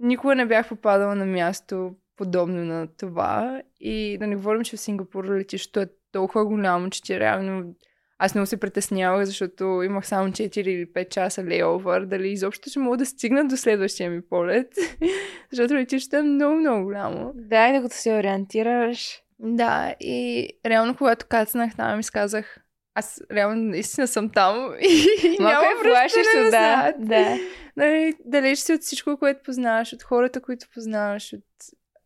никога 0.00 0.34
не 0.34 0.46
бях 0.46 0.68
попадала 0.68 1.14
на 1.14 1.26
място 1.26 1.94
подобно 2.16 2.64
на 2.64 2.86
това. 2.86 3.62
И 3.80 4.18
да 4.18 4.26
не 4.26 4.36
говорим, 4.36 4.62
че 4.64 4.76
в 4.76 4.80
Сингапур 4.80 5.24
летището 5.24 5.80
е 5.80 5.88
толкова 6.12 6.46
голямо, 6.46 6.90
че 6.90 7.02
ти 7.02 7.20
реално... 7.20 7.74
Аз 8.18 8.34
много 8.34 8.46
се 8.46 8.56
притеснявах, 8.56 9.24
защото 9.24 9.64
имах 9.64 10.06
само 10.06 10.28
4 10.28 10.58
или 10.58 10.86
5 10.86 11.08
часа 11.08 11.44
лейовър, 11.44 12.06
дали 12.06 12.28
изобщо 12.28 12.70
ще 12.70 12.78
мога 12.78 12.96
да 12.96 13.06
стигна 13.06 13.48
до 13.48 13.56
следващия 13.56 14.10
ми 14.10 14.22
полет. 14.22 14.68
защото 15.52 15.74
летището 15.74 16.16
е 16.16 16.22
много, 16.22 16.56
много 16.56 16.84
голямо. 16.84 17.32
Да, 17.34 17.68
и 17.68 17.76
докато 17.76 17.96
се 17.96 18.14
ориентираш. 18.14 19.22
Да, 19.38 19.94
и 20.00 20.48
реално, 20.66 20.96
когато 20.96 21.26
кацнах 21.26 21.76
там, 21.76 21.96
ми 21.96 22.04
казах, 22.12 22.58
аз 22.94 23.22
реално 23.32 23.62
наистина 23.62 24.08
съм 24.08 24.30
там 24.30 24.74
и 24.80 25.36
Малко 25.40 25.64
няма 25.64 25.80
е 25.80 25.82
връщане 25.82 26.24
да. 26.34 26.44
назад. 26.44 26.94
да. 26.98 27.38
Нали, 27.76 28.14
далеч 28.24 28.58
си 28.58 28.72
от 28.72 28.80
всичко, 28.80 29.16
което 29.16 29.42
познаваш, 29.42 29.92
от 29.92 30.02
хората, 30.02 30.40
които 30.40 30.66
познаваш, 30.74 31.32
от 31.32 31.44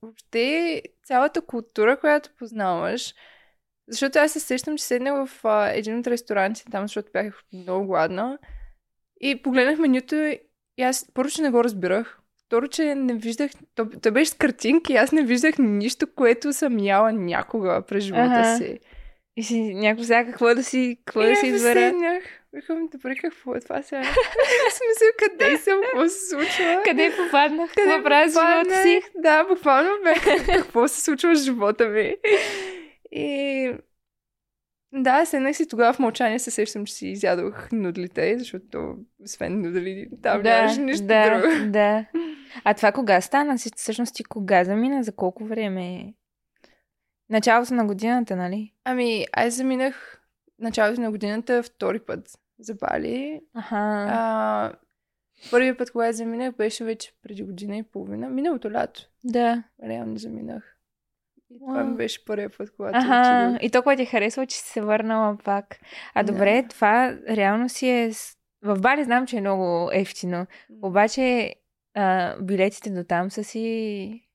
въобще 0.03 0.83
цялата 1.05 1.41
култура, 1.41 2.01
която 2.01 2.31
познаваш. 2.39 3.15
Защото 3.89 4.19
аз 4.19 4.33
се 4.33 4.41
сещам, 4.41 4.77
че 4.77 4.85
седнах 4.85 5.27
в 5.27 5.45
а, 5.45 5.71
един 5.71 5.99
от 5.99 6.07
ресторантите 6.07 6.71
там, 6.71 6.85
защото 6.85 7.11
бях 7.13 7.43
много 7.53 7.87
гладна. 7.87 8.39
И 9.21 9.43
погледнах 9.43 9.79
менюто 9.79 10.15
и 10.79 10.83
аз 10.83 11.07
първо, 11.15 11.31
че 11.31 11.43
не 11.43 11.51
го 11.51 11.65
разбирах. 11.65 12.19
Второ, 12.47 12.69
че 12.69 12.95
не 12.95 13.15
виждах... 13.15 13.51
То, 13.75 13.89
то 14.03 14.13
беше 14.13 14.31
с 14.31 14.35
картинки 14.35 14.97
аз 14.97 15.13
не 15.13 15.23
виждах 15.23 15.55
нищо, 15.59 16.07
което 16.15 16.53
съм 16.53 16.79
яла 16.79 17.13
някога 17.13 17.83
през 17.89 18.05
живота 18.05 18.23
Аха. 18.23 18.57
си. 18.57 18.79
И 19.37 19.43
си 19.43 19.75
някой 19.75 20.05
сега 20.05 20.25
какво 20.25 20.55
да 20.55 20.65
си, 20.65 20.99
какво 21.05 21.23
и 21.23 21.27
да 21.27 21.37
си 21.37 21.47
аз 21.47 21.55
избера. 21.55 21.81
седнах. 21.81 22.25
Викам, 22.53 22.89
добре, 22.93 23.17
какво 23.17 23.55
е 23.55 23.61
това 23.61 23.83
сега? 23.83 24.03
В 24.71 24.73
смисъл, 24.73 25.09
къде 25.19 25.59
съм? 25.59 25.81
Какво 25.83 26.09
се 26.09 26.29
случва? 26.29 26.83
Къде 26.85 27.13
попаднах? 27.17 27.71
Къде 27.75 27.89
Какво 27.89 28.05
правя 28.05 28.29
живота 28.29 28.83
си? 28.83 29.03
Да, 29.15 29.45
буквално 29.45 29.91
бе. 30.05 30.15
Какво 30.47 30.89
се 30.89 31.01
случва 31.01 31.37
с 31.37 31.45
живота 31.45 31.89
ми? 31.89 32.17
И... 33.13 33.73
Да, 34.93 35.25
седнах 35.25 35.57
си 35.57 35.69
тогава 35.69 35.93
в 35.93 35.99
мълчание, 35.99 36.39
се 36.39 36.51
сещам, 36.51 36.87
че 36.87 36.95
си 36.95 37.09
изядох 37.09 37.73
нудлите, 37.73 38.39
защото 38.39 38.97
освен 39.25 39.61
нудли 39.63 40.09
там 40.23 40.43
нямаше 40.43 40.81
нищо 40.81 41.07
да, 41.07 41.31
друго. 41.41 41.71
Да. 41.71 42.05
А 42.65 42.75
това 42.75 42.93
кога 42.93 43.21
стана? 43.21 43.59
Си- 43.59 43.71
Всъщност 43.77 44.15
ти 44.15 44.25
кога 44.25 44.65
замина? 44.65 45.03
За 45.03 45.13
колко 45.13 45.45
време? 45.45 46.15
Началото 47.35 47.75
на 47.75 47.87
годината, 47.87 48.37
нали? 48.37 48.73
Ами, 48.85 49.25
аз 49.33 49.55
заминах 49.55 50.21
началото 50.59 51.01
на 51.01 51.11
годината 51.11 51.63
втори 51.63 51.99
път 52.01 52.29
за 52.59 52.75
Бали. 52.75 53.41
Аха. 53.55 54.07
А, 54.11 54.73
първият 55.51 55.79
път, 55.79 55.91
когато 55.91 56.17
заминах, 56.17 56.55
беше 56.55 56.85
вече 56.85 57.13
преди 57.23 57.43
година 57.43 57.77
и 57.77 57.83
половина. 57.83 58.29
Миналото 58.29 58.71
лято. 58.71 59.01
да. 59.25 59.63
Реално 59.83 60.17
заминах. 60.17 60.77
И 61.51 61.59
това 61.59 61.85
ми 61.85 61.97
беше 61.97 62.25
първият 62.25 62.59
път, 62.59 62.77
когато 62.77 62.99
Аха. 62.99 63.45
отидох. 63.49 63.63
И 63.67 63.71
толкова 63.71 63.97
ти 63.97 64.03
е 64.03 64.07
харесва, 64.07 64.47
че 64.47 64.57
си 64.57 64.69
се 64.69 64.81
върнала 64.81 65.37
пак. 65.45 65.77
А 66.15 66.23
Да. 66.23 66.33
добре, 66.33 66.65
това 66.69 67.19
реално 67.29 67.69
си 67.69 67.89
е... 67.89 68.11
В 68.63 68.81
Бали 68.81 69.05
знам, 69.05 69.27
че 69.27 69.37
е 69.37 69.41
много 69.41 69.91
ефтино. 69.93 70.47
Обаче 70.83 71.55
а, 71.95 72.37
билетите 72.41 72.91
до 72.91 73.05
там 73.05 73.31
са 73.31 73.45
си, 73.45 74.29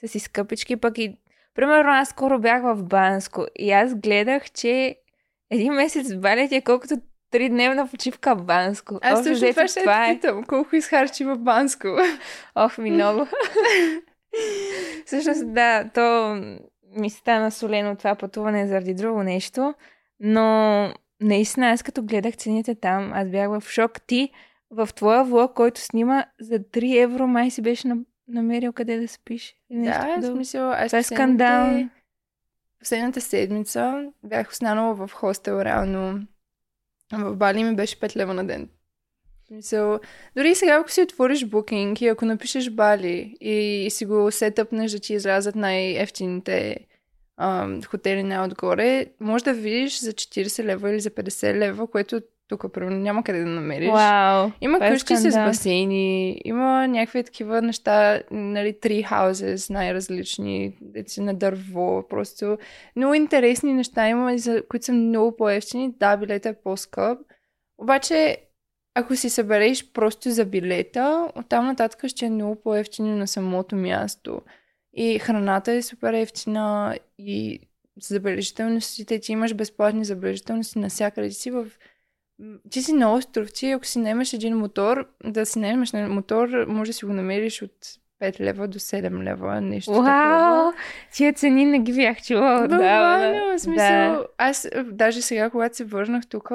са 0.00 0.08
си 0.08 0.18
скъпички, 0.18 0.76
пък 0.76 0.98
и 0.98 1.18
примерно 1.56 1.90
аз 1.90 2.08
скоро 2.08 2.38
бях 2.38 2.62
в 2.62 2.82
Банско 2.82 3.46
и 3.58 3.72
аз 3.72 3.94
гледах, 3.94 4.50
че 4.50 4.96
един 5.50 5.72
месец 5.72 6.14
в 6.14 6.48
ти 6.48 6.54
е 6.54 6.60
колкото 6.60 6.94
тридневна 7.30 7.88
почивка 7.88 8.36
в 8.36 8.44
Банско. 8.44 8.98
Аз 9.02 9.24
също 9.24 9.50
това 9.50 9.68
ще 9.68 9.80
това 9.80 10.06
е. 10.06 10.14
питам. 10.14 10.44
Колко 10.44 10.76
изхарчи 10.76 11.24
в 11.24 11.38
Банско? 11.38 11.88
Ох, 12.54 12.78
ми 12.78 12.90
много. 12.90 13.26
Всъщност, 15.06 15.52
да, 15.54 15.90
то 15.94 16.34
ми 16.96 17.10
стана 17.10 17.50
солено 17.50 17.96
това 17.96 18.14
пътуване 18.14 18.66
заради 18.66 18.94
друго 18.94 19.22
нещо, 19.22 19.74
но 20.20 20.88
наистина 21.20 21.70
аз 21.70 21.82
като 21.82 22.02
гледах 22.02 22.36
цените 22.36 22.74
там, 22.74 23.12
аз 23.14 23.28
бях 23.30 23.48
в 23.48 23.62
шок. 23.68 24.00
Ти 24.06 24.30
в 24.70 24.88
твоя 24.94 25.24
влог, 25.24 25.54
който 25.54 25.80
снима 25.80 26.24
за 26.40 26.58
3 26.58 27.02
евро, 27.02 27.26
май 27.26 27.50
си 27.50 27.62
беше 27.62 27.88
на- 27.88 27.96
намерил 28.28 28.72
къде 28.72 29.00
да 29.00 29.08
спиш. 29.08 29.54
Нещо 29.70 30.00
Да, 30.20 30.20
в 30.20 30.34
смисъл, 30.34 30.70
аз 30.70 30.86
Това 30.86 30.98
е 30.98 31.02
скандал. 31.02 31.88
Последната 32.78 33.20
седмица 33.20 34.12
бях 34.22 34.50
останала 34.50 34.94
в 34.94 35.10
хостел, 35.12 35.60
реално. 35.62 36.26
В 37.12 37.36
Бали 37.36 37.64
ми 37.64 37.76
беше 37.76 38.00
5 38.00 38.16
лева 38.16 38.34
на 38.34 38.46
ден. 38.46 38.68
В 39.44 39.46
Смисъл, 39.46 39.98
дори 40.36 40.50
и 40.50 40.54
сега, 40.54 40.74
ако 40.74 40.90
си 40.90 41.02
отвориш 41.02 41.44
букинг 41.44 42.00
и 42.00 42.08
ако 42.08 42.24
напишеш 42.24 42.70
Бали 42.70 43.36
и 43.40 43.88
си 43.90 44.06
го 44.06 44.30
сетъпнеш 44.30 44.92
да 44.92 44.98
ти 44.98 45.14
излязат 45.14 45.54
най-ефтините 45.54 46.86
ам, 47.36 47.82
хотели 47.82 48.22
най-отгоре, 48.22 49.06
може 49.20 49.44
да 49.44 49.54
видиш 49.54 50.00
за 50.00 50.12
40 50.12 50.64
лева 50.64 50.90
или 50.90 51.00
за 51.00 51.10
50 51.10 51.54
лева, 51.54 51.86
което 51.86 52.20
тук 52.48 52.72
примерно 52.72 52.98
няма 52.98 53.24
къде 53.24 53.38
да 53.38 53.46
намериш. 53.46 53.90
Вау! 53.90 54.50
Има 54.60 54.78
е 54.82 54.90
къщи 54.90 55.16
с 55.16 55.30
басейни, 55.30 56.40
има 56.44 56.88
някакви 56.88 57.24
такива 57.24 57.62
неща, 57.62 58.22
нали, 58.30 58.72
tree 58.72 59.10
houses, 59.10 59.70
най-различни, 59.70 60.76
деци 60.80 61.20
на 61.20 61.34
дърво, 61.34 62.08
просто 62.08 62.58
много 62.96 63.14
интересни 63.14 63.74
неща 63.74 64.08
има, 64.08 64.36
които 64.68 64.86
са 64.86 64.92
много 64.92 65.36
по-ефтини. 65.36 65.94
Да, 66.00 66.16
билета 66.16 66.48
е 66.48 66.54
по-скъп, 66.54 67.18
обаче 67.78 68.36
ако 68.98 69.16
си 69.16 69.30
събереш 69.30 69.92
просто 69.92 70.30
за 70.30 70.44
билета, 70.44 71.28
оттам 71.34 71.66
нататък 71.66 72.08
ще 72.08 72.26
е 72.26 72.30
много 72.30 72.62
по-ефтино 72.62 73.16
на 73.16 73.26
самото 73.26 73.76
място. 73.76 74.40
И 74.94 75.18
храната 75.18 75.72
е 75.72 75.82
супер 75.82 76.12
ефтина 76.12 76.98
и 77.18 77.60
забележителностите, 78.02 79.20
ти 79.20 79.32
имаш 79.32 79.54
безплатни 79.54 80.04
забележителности 80.04 80.78
навсякъде. 80.78 81.30
Си 81.30 81.50
в 81.50 81.66
ти 82.70 82.82
си 82.82 82.92
на 82.92 83.12
остров, 83.14 83.52
ти 83.52 83.70
ако 83.70 83.84
си 83.84 83.98
наемаш 83.98 84.32
един 84.32 84.56
мотор, 84.56 85.08
да 85.24 85.46
си 85.46 85.58
наемаш 85.58 85.92
на 85.92 86.08
мотор, 86.08 86.66
може 86.66 86.88
да 86.90 86.92
си 86.92 87.04
го 87.04 87.12
намериш 87.12 87.62
от 87.62 87.72
5 88.22 88.40
лева 88.40 88.68
до 88.68 88.78
7 88.78 89.22
лева, 89.22 89.60
нещо 89.60 89.92
Вау! 89.92 90.02
такова. 90.02 90.74
Тия 91.12 91.32
цени 91.32 91.64
не 91.64 91.78
ги 91.78 91.92
бях 91.92 92.22
чула 92.22 92.64
отдавна. 92.64 92.76
Буквално, 92.76 93.58
в 93.58 93.60
смисъл, 93.60 93.76
Да. 93.76 94.26
аз 94.38 94.64
е, 94.64 94.82
даже 94.82 95.22
сега, 95.22 95.50
когато 95.50 95.76
се 95.76 95.84
върнах 95.84 96.26
тук, 96.26 96.50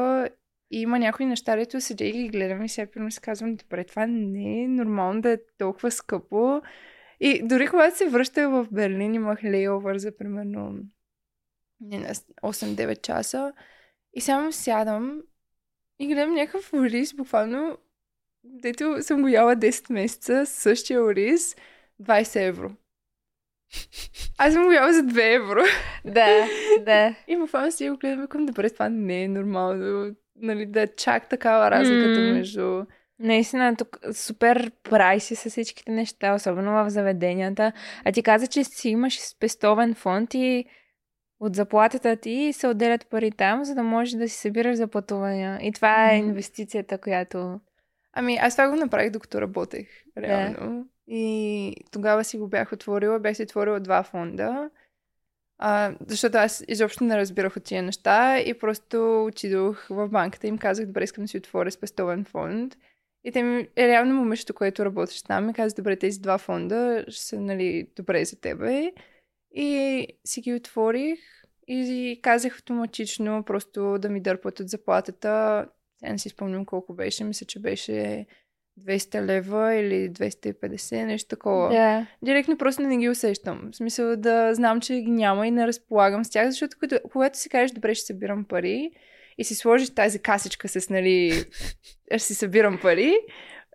има 0.71 0.99
някои 0.99 1.25
неща, 1.25 1.55
дето 1.55 1.81
седя 1.81 2.05
и 2.05 2.11
ги 2.11 2.29
гледам 2.29 2.63
и 2.65 2.69
сега 2.69 2.91
примерно 2.91 3.11
си 3.11 3.21
казвам, 3.21 3.55
добре, 3.55 3.83
това 3.83 4.05
не 4.07 4.63
е 4.63 4.67
нормално 4.67 5.21
да 5.21 5.31
е 5.31 5.37
толкова 5.57 5.91
скъпо. 5.91 6.61
И 7.19 7.41
дори 7.47 7.67
когато 7.67 7.97
се 7.97 8.09
връщах 8.09 8.49
в 8.49 8.67
Берлин, 8.71 9.13
имах 9.13 9.43
лейовър 9.43 9.97
за 9.97 10.17
примерно 10.17 10.73
не, 11.81 11.99
на 11.99 12.07
8-9 12.43 13.01
часа 13.01 13.53
и 14.13 14.21
само 14.21 14.51
сядам 14.51 15.21
и 16.01 16.07
гледам 16.07 16.33
някакъв 16.33 16.73
ориз, 16.73 17.13
буквално, 17.13 17.77
дето 18.43 19.03
съм 19.03 19.21
го 19.21 19.27
яла 19.27 19.55
10 19.55 19.93
месеца, 19.93 20.45
същия 20.45 21.03
ориз, 21.03 21.55
20 22.01 22.47
евро. 22.47 22.71
Аз 24.37 24.53
съм 24.53 24.63
го 24.63 24.71
яла 24.71 24.93
за 24.93 25.03
2 25.03 25.35
евро. 25.35 25.61
Да, 26.05 26.47
да. 26.79 27.15
И 27.27 27.37
буквално 27.37 27.71
си 27.71 27.89
го 27.89 27.97
гледам 27.97 28.19
и 28.19 28.21
викам, 28.21 28.45
добре, 28.45 28.69
това 28.69 28.89
не 28.89 29.23
е 29.23 29.27
нормално. 29.27 30.15
Нали, 30.35 30.65
да 30.65 30.81
е 30.81 30.87
чак 30.87 31.29
такава 31.29 31.71
разликата 31.71 32.19
М. 32.19 32.33
между... 32.33 32.83
Наистина, 33.19 33.75
тук 33.77 33.99
супер 34.13 34.71
прайси 34.89 35.35
са 35.35 35.49
всичките 35.49 35.91
неща, 35.91 36.33
особено 36.33 36.71
в 36.71 36.89
заведенията. 36.89 37.71
А 38.05 38.11
ти 38.11 38.23
каза, 38.23 38.47
че 38.47 38.63
си 38.63 38.89
имаш 38.89 39.19
спестовен 39.19 39.95
фонд 39.95 40.33
и 40.33 40.65
от 41.41 41.55
заплатата 41.55 42.15
ти 42.15 42.53
се 42.53 42.67
отделят 42.67 43.07
пари 43.07 43.31
там, 43.31 43.65
за 43.65 43.75
да 43.75 43.83
можеш 43.83 44.13
да 44.13 44.29
си 44.29 44.37
събираш 44.37 44.77
за 44.77 44.87
пътувания. 44.87 45.59
И 45.61 45.71
това 45.71 46.11
е 46.11 46.17
Мгм. 46.17 46.27
инвестицията, 46.29 46.97
която... 46.97 47.59
Ами, 48.13 48.37
аз 48.41 48.55
това 48.55 48.69
го 48.69 48.75
направих 48.75 49.11
докато 49.11 49.41
работех, 49.41 49.87
реално. 50.17 50.87
И 51.07 51.75
тогава 51.91 52.23
си 52.23 52.37
го 52.37 52.47
бях 52.47 52.71
отворила, 52.71 53.19
бях 53.19 53.35
си 53.35 53.43
отворила 53.43 53.79
два 53.79 54.03
фонда. 54.03 54.69
А, 55.57 55.95
защото 56.07 56.37
аз 56.37 56.63
изобщо 56.67 57.03
не 57.03 57.17
разбирах 57.17 57.57
от 57.57 57.63
тия 57.63 57.83
неща 57.83 58.39
и 58.39 58.53
просто 58.53 59.25
отидох 59.25 59.87
в 59.89 60.07
банката 60.07 60.47
и 60.47 60.49
им 60.49 60.57
казах, 60.57 60.85
добре, 60.85 61.03
искам 61.03 61.23
да 61.23 61.27
си 61.27 61.37
отворя 61.37 61.71
спестовен 61.71 62.25
фонд. 62.25 62.77
И 63.23 63.31
те 63.31 63.43
ми, 63.43 63.67
е 63.75 63.87
реално 63.87 64.15
момичето, 64.15 64.53
което 64.53 64.85
работеше 64.85 65.23
там, 65.23 65.45
ми 65.45 65.53
каза, 65.53 65.75
добре, 65.75 65.95
тези 65.95 66.19
два 66.19 66.37
фонда 66.37 67.05
ще 67.07 67.23
са, 67.23 67.39
нали, 67.39 67.87
добре 67.95 68.25
за 68.25 68.41
тебе. 68.41 68.91
И 69.55 70.07
си 70.25 70.41
ги 70.41 70.53
отворих 70.53 71.19
и 71.67 72.19
казах 72.21 72.55
автоматично 72.55 73.43
просто 73.43 73.97
да 73.99 74.09
ми 74.09 74.21
дърпат 74.21 74.59
от 74.59 74.69
заплатата. 74.69 75.65
Сега 75.99 76.11
не 76.11 76.17
си 76.17 76.29
спомням 76.29 76.65
колко 76.65 76.93
беше, 76.93 77.23
мисля, 77.23 77.45
че 77.45 77.59
беше 77.59 78.25
200 78.79 79.25
лева 79.25 79.75
или 79.75 80.09
250, 80.09 81.05
нещо 81.05 81.29
такова. 81.29 81.69
Да. 81.69 82.07
Директно 82.23 82.57
просто 82.57 82.81
не 82.81 82.97
ги 82.97 83.09
усещам. 83.09 83.69
В 83.71 83.75
смисъл 83.75 84.15
да 84.15 84.55
знам, 84.55 84.81
че 84.81 85.01
ги 85.01 85.11
няма 85.11 85.47
и 85.47 85.51
не 85.51 85.67
разполагам 85.67 86.25
с 86.25 86.29
тях, 86.29 86.49
защото 86.49 86.77
когато, 86.79 87.09
когато 87.11 87.39
си 87.39 87.49
кажеш, 87.49 87.71
добре, 87.71 87.95
ще 87.95 88.05
събирам 88.05 88.45
пари 88.45 88.91
и 89.37 89.43
си 89.43 89.55
сложиш 89.55 89.95
тази 89.95 90.19
касичка 90.19 90.67
с, 90.67 90.89
нали, 90.89 91.43
аз 92.11 92.23
си 92.23 92.35
събирам 92.35 92.79
пари, 92.81 93.17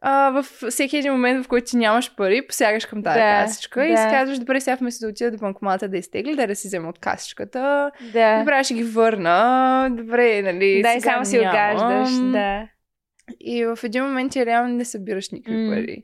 а, 0.03 0.31
в 0.31 0.43
всеки 0.71 0.97
един 0.97 1.13
момент, 1.13 1.45
в 1.45 1.49
който 1.49 1.71
ти 1.71 1.77
нямаш 1.77 2.15
пари, 2.17 2.47
посягаш 2.47 2.87
към 2.87 3.03
тази 3.03 3.19
Да, 3.19 3.43
касичка 3.45 3.81
да. 3.81 3.87
и 3.87 3.97
си 3.97 4.03
казваш, 4.11 4.39
добре, 4.39 4.61
сега 4.61 4.77
вместо 4.77 5.05
да 5.05 5.11
отида 5.11 5.31
до 5.31 5.39
банкомата 5.39 5.89
да 5.89 5.97
изтегля, 5.97 6.35
да, 6.37 6.47
да 6.47 6.57
си 6.57 6.69
взема 6.69 6.89
от 6.89 6.99
касичката, 6.99 7.91
Да. 8.13 8.39
добре, 8.39 8.65
ще 8.65 8.75
ги 8.75 8.85
върна, 8.85 9.89
добре, 9.91 10.43
нали, 10.43 10.83
да, 10.83 10.95
и 10.95 11.01
сега 11.01 11.13
само 11.13 11.25
си 11.25 11.39
огаждаш. 11.39 12.11
Да. 12.33 12.69
И 13.41 13.65
в 13.65 13.79
един 13.85 14.05
момент 14.05 14.33
ти 14.33 14.47
реално 14.47 14.75
не 14.75 14.85
събираш 14.85 15.31
никакви 15.31 15.57
М. 15.57 15.75
пари. 15.75 16.03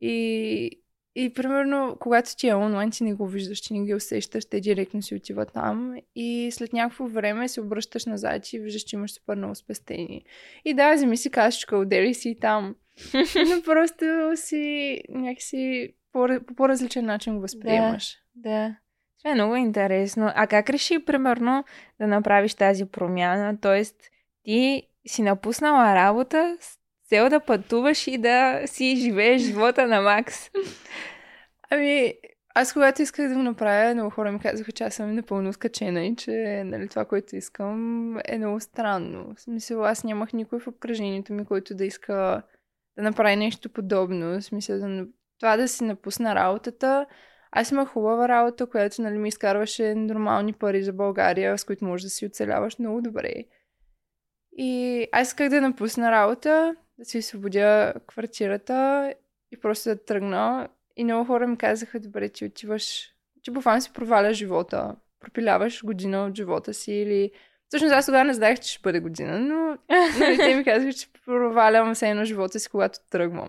И, 0.00 0.70
и 1.14 1.32
примерно, 1.34 1.96
когато 2.00 2.36
ти 2.36 2.48
е 2.48 2.54
онлайн, 2.54 2.90
ти 2.90 3.04
не 3.04 3.14
го 3.14 3.26
виждаш, 3.26 3.60
ти 3.60 3.74
не 3.78 3.86
ги 3.86 3.94
усещаш, 3.94 4.46
те 4.46 4.60
директно 4.60 5.02
си 5.02 5.14
отиват 5.14 5.52
там. 5.52 5.94
И 6.16 6.50
след 6.52 6.72
някакво 6.72 7.06
време 7.06 7.48
се 7.48 7.60
обръщаш 7.60 8.06
назад 8.06 8.52
и 8.52 8.58
виждаш, 8.58 8.82
че 8.82 8.96
имаш 8.96 9.12
супер 9.12 9.36
много 9.36 9.54
спестени. 9.54 10.24
И 10.64 10.74
да, 10.74 10.94
вземи 10.94 11.16
си 11.16 11.30
кашичка, 11.30 11.76
отдели 11.76 12.14
си 12.14 12.28
и 12.30 12.38
там. 12.40 12.74
Но 13.14 13.62
просто 13.64 14.32
си 14.36 15.00
някакси 15.08 15.94
по, 16.12 16.28
по 16.46 16.54
по-различен 16.54 17.04
начин 17.04 17.34
го 17.34 17.40
възприемаш. 17.40 18.16
Да. 18.34 18.76
Това 19.18 19.30
е 19.30 19.34
много 19.34 19.56
интересно. 19.56 20.32
А 20.34 20.46
как 20.46 20.70
реши, 20.70 21.04
примерно, 21.04 21.64
да 22.00 22.06
направиш 22.06 22.54
тази 22.54 22.84
промяна? 22.84 23.60
Тоест, 23.60 23.96
ти 24.42 24.82
си 25.06 25.22
напуснала 25.22 25.94
работа 25.94 26.56
с 26.60 26.78
цел 27.08 27.28
да 27.28 27.40
пътуваш 27.40 28.06
и 28.06 28.18
да 28.18 28.62
си 28.66 28.96
живееш 28.96 29.42
живота 29.42 29.86
на 29.86 30.00
Макс. 30.00 30.50
Ами, 31.70 32.14
аз 32.54 32.72
когато 32.72 33.02
исках 33.02 33.28
да 33.28 33.34
го 33.34 33.42
направя, 33.42 33.94
много 33.94 34.10
хора 34.10 34.32
ми 34.32 34.38
казаха, 34.38 34.72
че 34.72 34.84
аз 34.84 34.94
съм 34.94 35.14
напълно 35.14 35.52
скачена 35.52 36.04
и 36.04 36.16
че 36.16 36.62
нали, 36.66 36.88
това, 36.88 37.04
което 37.04 37.36
искам 37.36 38.18
е 38.24 38.38
много 38.38 38.60
странно. 38.60 39.34
В 39.34 39.40
смисъл, 39.40 39.84
аз 39.84 40.04
нямах 40.04 40.32
никой 40.32 40.60
в 40.60 40.66
обкръжението 40.66 41.32
ми, 41.32 41.44
който 41.44 41.74
да 41.74 41.84
иска 41.84 42.42
да 42.96 43.02
направи 43.02 43.36
нещо 43.36 43.68
подобно. 43.68 44.40
В 44.40 44.44
смисъл, 44.44 44.78
да, 44.78 45.06
това 45.40 45.56
да 45.56 45.68
си 45.68 45.84
напусна 45.84 46.34
работата. 46.34 47.06
Аз 47.50 47.70
имах 47.70 47.88
хубава 47.88 48.28
работа, 48.28 48.66
която 48.66 49.02
нали, 49.02 49.18
ми 49.18 49.28
изкарваше 49.28 49.94
нормални 49.94 50.52
пари 50.52 50.82
за 50.82 50.92
България, 50.92 51.58
с 51.58 51.64
които 51.64 51.84
можеш 51.84 52.04
да 52.04 52.10
си 52.10 52.26
оцеляваш 52.26 52.78
много 52.78 53.02
добре. 53.02 53.34
И 54.52 55.06
аз 55.12 55.28
исках 55.28 55.48
да 55.48 55.60
напусна 55.60 56.10
работа, 56.10 56.76
да 56.98 57.04
си 57.04 57.18
освободя 57.18 57.94
квартирата 58.06 59.14
и 59.52 59.60
просто 59.60 59.88
да 59.88 60.04
тръгна. 60.04 60.68
И 60.96 61.04
много 61.04 61.24
хора 61.24 61.46
ми 61.46 61.56
казаха, 61.56 62.00
добре, 62.00 62.28
ти 62.28 62.44
отиваш, 62.44 63.10
че 63.42 63.50
буквално 63.50 63.80
си 63.80 63.92
проваляш 63.92 64.36
живота. 64.36 64.96
Пропиляваш 65.20 65.84
година 65.84 66.26
от 66.26 66.36
живота 66.36 66.74
си 66.74 66.92
или... 66.92 67.30
Всъщност 67.68 67.92
аз 67.92 68.06
тогава 68.06 68.24
не 68.24 68.34
знаех, 68.34 68.58
че 68.58 68.72
ще 68.72 68.80
бъде 68.82 69.00
година, 69.00 69.38
но 69.40 69.76
нали, 70.20 70.36
те 70.38 70.54
ми 70.54 70.64
казаха, 70.64 70.92
че 70.92 71.06
провалям 71.26 71.94
все 71.94 72.08
едно 72.08 72.24
живота 72.24 72.60
си, 72.60 72.68
когато 72.68 72.98
тръгвам. 73.10 73.48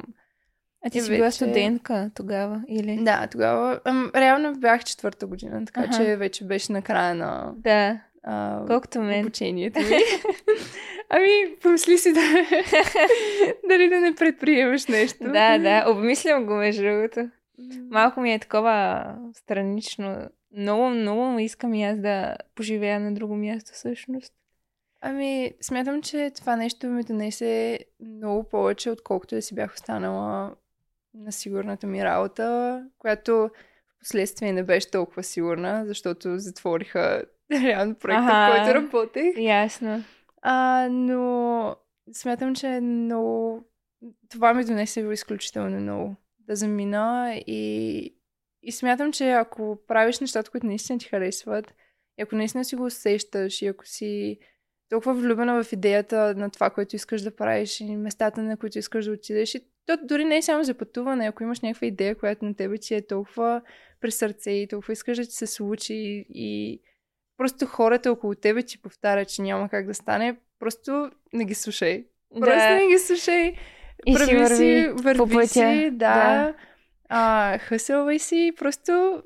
А 0.85 0.89
ти 0.89 0.97
И 0.97 1.01
си 1.01 1.09
била 1.09 1.25
вече- 1.25 1.35
студентка 1.35 2.11
тогава, 2.15 2.61
или? 2.67 2.97
Да, 2.97 3.27
тогава... 3.27 3.79
Ам, 3.85 4.11
реално 4.15 4.53
бях 4.53 4.83
четвърта 4.83 5.27
година, 5.27 5.65
така 5.65 5.81
Аха. 5.81 5.93
че 5.95 6.15
вече 6.15 6.43
беше 6.45 6.71
на 6.71 6.81
края 6.81 7.15
на 7.15 7.51
Да, 7.55 7.99
а, 8.23 8.63
колкото 8.67 9.01
мен. 9.01 9.19
обучението 9.19 9.79
ми. 9.79 9.85
ами, 11.09 11.27
помисли 11.61 11.97
си 11.97 12.13
да... 12.13 12.21
дали 13.69 13.89
да 13.89 13.99
не 13.99 14.15
предприемаш 14.15 14.85
нещо. 14.85 15.17
Да, 15.23 15.57
да, 15.57 15.85
обмислям 15.87 16.45
го 16.45 16.53
между 16.53 16.83
другото. 16.83 17.29
Малко 17.91 18.21
ми 18.21 18.33
е 18.33 18.39
такова 18.39 19.05
странично. 19.33 20.17
Много, 20.51 20.89
много 20.89 21.39
искам 21.39 21.73
и 21.73 21.83
аз 21.83 21.99
да 21.99 22.35
поживея 22.55 22.99
на 22.99 23.13
друго 23.13 23.35
място 23.35 23.71
всъщност. 23.73 24.33
Ами, 25.01 25.53
смятам, 25.61 26.01
че 26.01 26.31
това 26.35 26.55
нещо 26.55 26.87
ми 26.87 27.03
донесе 27.03 27.79
много 27.99 28.43
повече, 28.43 28.91
отколкото 28.91 29.35
да 29.35 29.41
си 29.41 29.55
бях 29.55 29.73
останала 29.73 30.55
на 31.13 31.31
сигурната 31.31 31.87
ми 31.87 32.03
работа, 32.03 32.83
която 32.97 33.49
в 33.95 33.99
последствие 33.99 34.53
не 34.53 34.63
беше 34.63 34.91
толкова 34.91 35.23
сигурна, 35.23 35.83
защото 35.85 36.39
затвориха 36.39 37.23
реално 37.51 37.95
проекта, 37.95 38.23
Аха. 38.23 38.53
в 38.53 38.57
който 38.57 38.73
работех. 38.73 39.37
Ясно. 39.37 40.03
А, 40.41 40.87
но 40.91 41.75
смятам, 42.13 42.55
че 42.55 42.67
е 42.67 42.81
много... 42.81 43.63
Това 44.29 44.53
ми 44.53 44.65
донесе 44.65 45.01
изключително 45.01 45.79
много. 45.79 46.15
Да 46.39 46.55
замина 46.55 47.33
и, 47.47 48.16
и 48.67 48.71
смятам, 48.71 49.11
че 49.11 49.31
ако 49.31 49.77
правиш 49.87 50.19
нещата, 50.19 50.51
които 50.51 50.67
наистина 50.67 50.99
ти 50.99 51.05
харесват, 51.05 51.73
и 52.19 52.21
ако 52.21 52.35
наистина 52.35 52.65
си 52.65 52.75
го 52.75 52.85
усещаш, 52.85 53.61
и 53.61 53.67
ако 53.67 53.85
си 53.85 54.39
толкова 54.89 55.13
влюбена 55.13 55.63
в 55.63 55.73
идеята 55.73 56.35
на 56.35 56.49
това, 56.49 56.69
което 56.69 56.95
искаш 56.95 57.21
да 57.21 57.35
правиш 57.35 57.79
и 57.79 57.95
местата, 57.95 58.41
на 58.41 58.57
които 58.57 58.79
искаш 58.79 59.05
да 59.05 59.11
отидеш, 59.11 59.55
и 59.55 59.61
то 59.85 59.97
дори 60.03 60.25
не 60.25 60.37
е 60.37 60.41
само 60.41 60.63
за 60.63 60.73
пътуване, 60.73 61.27
ако 61.27 61.43
имаш 61.43 61.59
някаква 61.59 61.87
идея, 61.87 62.15
която 62.15 62.45
на 62.45 62.55
тебе 62.55 62.77
ти 62.77 62.95
е 62.95 63.07
толкова 63.07 63.61
при 64.01 64.11
сърце 64.11 64.51
и 64.51 64.67
толкова 64.67 64.93
искаш 64.93 65.17
да 65.17 65.23
ти 65.23 65.31
се 65.31 65.47
случи 65.47 66.25
и, 66.29 66.81
просто 67.37 67.65
хората 67.65 68.11
около 68.11 68.35
тебе 68.35 68.63
ти 68.63 68.81
повтарят, 68.81 69.29
че 69.29 69.41
няма 69.41 69.69
как 69.69 69.85
да 69.87 69.93
стане, 69.93 70.37
просто 70.59 71.11
не 71.33 71.45
ги 71.45 71.53
слушай. 71.53 72.05
Просто 72.39 72.55
да. 72.55 72.75
не 72.75 72.87
ги 72.87 72.99
слушай. 72.99 73.55
И 74.05 74.15
си 74.15 74.17
Прави 74.17 74.37
върви 74.37 74.87
върви 74.87 75.17
по 75.17 75.29
пътя. 75.29 75.47
си, 75.47 75.89
да. 75.91 75.91
Да. 75.91 76.53
А, 77.09 77.57
хъсълвай 77.57 78.19
си, 78.19 78.53
просто 78.57 79.23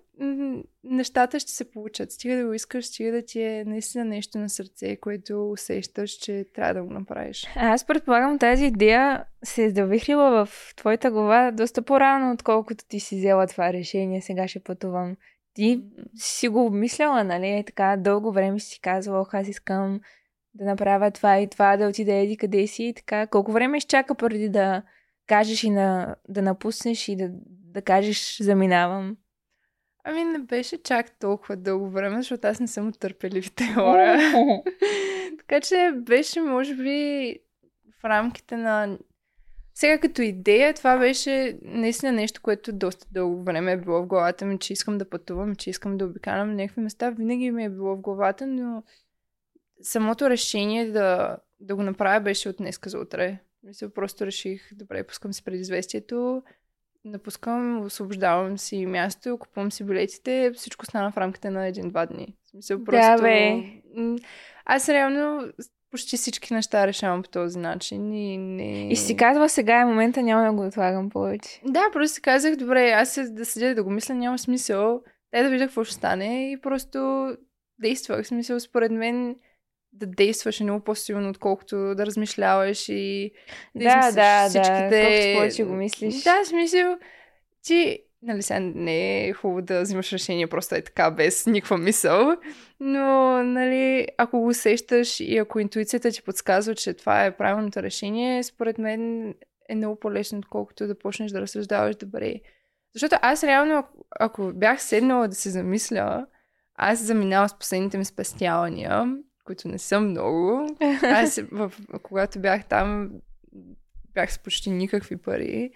нещата 0.84 1.40
ще 1.40 1.52
се 1.52 1.72
получат. 1.72 2.12
Стига 2.12 2.36
да 2.36 2.46
го 2.46 2.54
искаш, 2.54 2.86
стига 2.86 3.12
да 3.12 3.26
ти 3.26 3.42
е 3.42 3.64
наистина 3.66 4.06
нещо 4.06 4.38
на 4.38 4.50
сърце, 4.50 4.96
което 4.96 5.52
усещаш, 5.52 6.12
че 6.12 6.46
трябва 6.56 6.74
да 6.74 6.84
го 6.84 6.94
направиш. 6.94 7.48
Аз 7.56 7.86
предполагам 7.86 8.40
тази 8.40 8.66
идея 8.66 9.26
се 9.44 9.66
е 9.66 9.70
завихрила 9.70 10.46
в 10.46 10.74
твоята 10.76 11.12
глава 11.12 11.52
доста 11.52 11.82
по-рано, 11.82 12.34
отколкото 12.34 12.86
ти 12.88 13.00
си 13.00 13.18
взела 13.18 13.48
това 13.48 13.74
решение. 13.74 14.22
Сега 14.22 14.48
ще 14.48 14.60
пътувам. 14.60 15.16
Ти 15.54 15.84
си 16.16 16.48
го 16.48 16.66
обмисляла, 16.66 17.24
нали? 17.24 17.64
Така 17.68 17.98
дълго 17.98 18.32
време 18.32 18.60
си 18.60 18.82
казвала, 18.82 19.26
аз 19.32 19.48
искам 19.48 20.00
да 20.54 20.66
направя 20.66 21.12
това 21.12 21.40
и 21.40 21.48
това, 21.48 21.78
да 21.78 21.88
отида 21.88 22.14
еди 22.14 22.38
къде 22.38 22.68
си 22.68 22.84
и 22.84 22.94
така. 22.94 23.28
Колко 23.28 23.52
време 23.52 23.78
изчака 23.78 24.16
преди 24.16 24.50
да 24.50 24.84
кажеш 25.28 25.64
и 25.64 25.70
на, 25.70 26.16
да 26.30 26.42
напуснеш 26.42 27.08
и 27.08 27.16
да, 27.16 27.30
да 27.72 27.82
кажеш 27.82 28.38
заминавам? 28.42 29.18
Ами 30.04 30.24
не 30.24 30.40
беше 30.40 30.84
чак 30.84 31.20
толкова 31.20 31.56
дълго 31.56 31.90
време, 31.90 32.18
защото 32.18 32.48
аз 32.48 32.60
не 32.60 32.68
съм 32.68 32.88
от 32.88 33.00
търпеливите 33.00 33.74
хора. 33.74 34.18
така 35.40 35.62
че 35.62 35.92
беше, 35.96 36.42
може 36.42 36.76
би, 36.76 37.36
в 38.00 38.06
рамките 38.06 38.58
на... 38.58 38.98
Сега 39.74 40.00
като 40.00 40.22
идея, 40.22 40.74
това 40.74 40.98
беше 40.98 41.60
наистина 41.62 42.12
нещо, 42.12 42.42
което 42.42 42.74
доста 42.74 43.08
дълго 43.12 43.44
време 43.44 43.72
е 43.72 43.78
било 43.78 44.02
в 44.02 44.08
главата 44.08 44.46
ми, 44.46 44.60
че 44.60 44.74
искам 44.74 44.98
да 44.98 45.10
пътувам, 45.10 45.56
че 45.56 45.70
искам 45.70 45.98
да 45.98 46.06
обикалям 46.06 46.56
някакви 46.56 46.82
места. 46.82 47.10
Винаги 47.10 47.52
ми 47.52 47.64
е 47.66 47.70
било 47.70 47.96
в 47.96 48.02
главата, 48.02 48.48
но 48.48 48.84
самото 49.82 50.30
решение 50.30 50.92
да, 50.92 51.38
да 51.60 51.76
го 51.76 51.84
направя 51.84 52.20
беше 52.20 52.50
от 52.50 52.58
днеска 52.58 52.90
за 52.90 53.00
утре. 53.00 53.40
Мисля, 53.64 53.90
просто 53.90 54.26
реших, 54.26 54.70
добре, 54.74 55.04
пускам 55.04 55.34
си 55.34 55.44
предизвестието, 55.44 56.44
напускам, 57.06 57.82
освобождавам 57.82 58.58
си 58.58 58.86
място, 58.86 59.38
купувам 59.38 59.72
си 59.72 59.84
билетите, 59.84 60.52
всичко 60.56 60.86
стана 60.86 61.12
в 61.12 61.18
рамките 61.18 61.50
на 61.50 61.68
един-два 61.68 62.06
дни. 62.06 62.36
В 62.46 62.50
смисъл, 62.50 62.78
Да, 62.78 62.84
просто... 62.86 63.22
бе. 63.24 63.52
м, 63.96 64.18
Аз 64.66 64.90
реално 64.90 65.52
почти 65.92 66.18
всички 66.18 66.54
неща 66.54 66.88
решавам 66.88 67.24
по 67.24 67.30
този 67.30 67.60
начин 67.60 68.14
и 68.14 68.38
не... 68.38 68.90
И 68.90 68.96
си 68.96 69.18
казва, 69.18 69.50
сега 69.50 69.76
е 69.76 69.86
момента, 69.86 70.22
няма 70.22 70.46
да 70.46 70.54
го 70.54 70.68
отлагам 70.68 71.10
повече. 71.10 71.62
Да, 71.66 71.84
просто 71.94 72.16
си 72.16 72.22
казах, 72.22 72.56
добре, 72.56 72.90
аз 72.92 73.10
се- 73.10 73.30
да 73.30 73.46
седя 73.46 73.76
да 73.76 73.84
го 73.84 73.90
мисля, 73.90 74.14
няма 74.16 74.38
смисъл. 74.40 75.02
Дай 75.34 75.44
да 75.44 75.50
видя 75.50 75.66
какво 75.66 75.84
ще 75.84 75.96
стане 75.96 76.52
и 76.52 76.62
просто 76.62 77.28
действах. 77.80 78.24
В 78.24 78.28
смисъл, 78.28 78.60
според 78.60 78.92
мен, 78.92 79.36
да 79.94 80.06
действаш 80.06 80.60
е 80.60 80.64
много 80.64 80.84
по-силно, 80.84 81.30
отколкото 81.30 81.96
да 81.96 82.06
размишляваш 82.06 82.90
и 82.90 83.32
да, 83.76 83.84
Да, 83.84 84.00
измисляш 84.00 84.14
да, 84.14 84.44
да. 84.44 84.50
всичките... 84.50 85.34
Колкото 85.34 85.38
повече 85.38 85.64
го 85.64 85.74
мислиш. 85.74 86.24
Да, 86.24 86.46
смисъл, 86.46 86.98
ти, 87.64 88.00
нали 88.22 88.42
сега 88.42 88.60
не 88.60 89.28
е 89.28 89.34
хубаво 89.34 89.62
да 89.62 89.82
взимаш 89.82 90.14
решение 90.14 90.48
просто 90.48 90.76
е 90.76 90.82
така, 90.82 91.12
без 91.12 91.46
никаква 91.46 91.78
мисъл, 91.78 92.38
но, 92.80 93.44
нали, 93.44 94.08
ако 94.18 94.40
го 94.40 94.48
усещаш 94.48 95.20
и 95.20 95.38
ако 95.38 95.60
интуицията 95.60 96.12
ти 96.12 96.24
подсказва, 96.24 96.76
че 96.76 96.94
това 96.94 97.26
е 97.26 97.38
правилното 97.38 97.84
решение, 97.84 98.44
според 98.44 98.78
мен 98.78 99.34
е 99.70 99.76
много 99.76 100.00
по-лесно, 100.00 100.40
отколкото 100.40 100.88
да 100.88 101.00
почнеш 101.00 101.32
да 101.32 101.42
разсъждаваш 101.42 101.96
добре. 101.96 102.34
Защото 102.94 103.16
аз 103.22 103.44
реално, 103.44 103.78
ако, 103.78 104.06
ако 104.20 104.52
бях 104.54 104.82
седнала 104.82 105.28
да 105.28 105.36
се 105.36 105.50
замисля, 105.50 106.26
аз 106.76 107.00
заминавам 107.00 107.50
с 107.50 107.58
последните 107.58 107.98
ми 107.98 108.06
спестявания, 108.06 109.06
които 109.52 109.68
не 109.68 109.78
са 109.78 110.00
много. 110.00 110.68
Аз, 111.04 111.40
в, 111.52 111.72
когато 112.02 112.40
бях 112.40 112.66
там, 112.66 113.10
бях 114.14 114.34
с 114.34 114.40
почти 114.40 114.70
никакви 114.70 115.18
пари. 115.18 115.72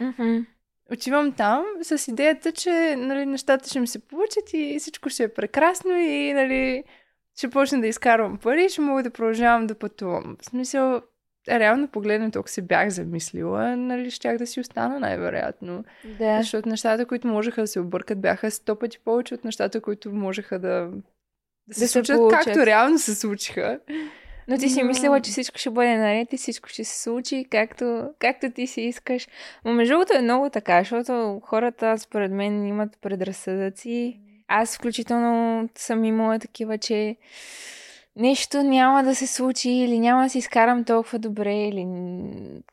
Отивам 0.91 1.31
там 1.31 1.65
с 1.81 2.07
идеята, 2.07 2.51
че 2.51 2.95
нали, 2.97 3.25
нещата 3.25 3.69
ще 3.69 3.79
ми 3.79 3.87
се 3.87 3.99
получат 3.99 4.53
и 4.53 4.77
всичко 4.79 5.09
ще 5.09 5.23
е 5.23 5.33
прекрасно 5.33 5.91
и 5.91 6.33
нали, 6.33 6.83
ще 7.37 7.49
почна 7.49 7.81
да 7.81 7.87
изкарвам 7.87 8.37
пари, 8.37 8.69
ще 8.69 8.81
мога 8.81 9.03
да 9.03 9.09
продължавам 9.09 9.67
да 9.67 9.75
пътувам. 9.75 10.37
В 10.41 10.45
смисъл, 10.45 11.01
реално 11.49 11.87
погледнато, 11.87 12.39
ако 12.39 12.49
се 12.49 12.61
бях 12.61 12.89
замислила, 12.89 13.77
нали, 13.77 14.11
щях 14.11 14.37
да 14.37 14.47
си 14.47 14.59
остана 14.59 14.99
най-вероятно. 14.99 15.83
Да. 16.19 16.37
Защото 16.37 16.69
нещата, 16.69 17.05
които 17.05 17.27
можеха 17.27 17.61
да 17.61 17.67
се 17.67 17.79
объркат, 17.79 18.21
бяха 18.21 18.51
сто 18.51 18.79
пъти 18.79 18.99
повече 18.99 19.33
от 19.33 19.43
нещата, 19.43 19.81
които 19.81 20.11
можеха 20.11 20.59
да, 20.59 20.89
да 21.67 21.73
се 21.73 21.79
Да 21.79 21.87
се 21.87 21.93
случат, 21.93 22.17
получат. 22.17 22.43
както 22.43 22.65
реално 22.65 22.99
се 22.99 23.15
случиха. 23.15 23.79
Но 24.47 24.57
ти 24.57 24.69
си 24.69 24.81
Но- 24.81 24.87
мислила, 24.87 25.21
че 25.21 25.31
всичко 25.31 25.57
ще 25.57 25.69
бъде 25.69 25.97
наред 25.97 26.33
и 26.33 26.37
всичко 26.37 26.69
ще 26.69 26.83
се 26.83 27.01
случи 27.01 27.45
както, 27.51 28.09
както 28.19 28.51
ти 28.51 28.67
си 28.67 28.81
искаш. 28.81 29.27
Но 29.65 29.73
между 29.73 29.91
другото 29.93 30.13
е 30.13 30.21
много 30.21 30.49
така, 30.49 30.79
защото 30.79 31.41
хората 31.43 31.97
според 31.97 32.31
мен 32.31 32.65
имат 32.65 32.89
предразсъдъци. 33.01 34.19
Аз 34.47 34.77
включително 34.77 35.69
съм 35.75 36.03
имала 36.05 36.39
такива, 36.39 36.77
че 36.77 37.15
нещо 38.15 38.63
няма 38.63 39.03
да 39.03 39.15
се 39.15 39.27
случи 39.27 39.69
или 39.69 39.99
няма 39.99 40.23
да 40.23 40.29
си 40.29 40.37
изкарам 40.37 40.83
толкова 40.83 41.19
добре 41.19 41.55
или 41.55 41.87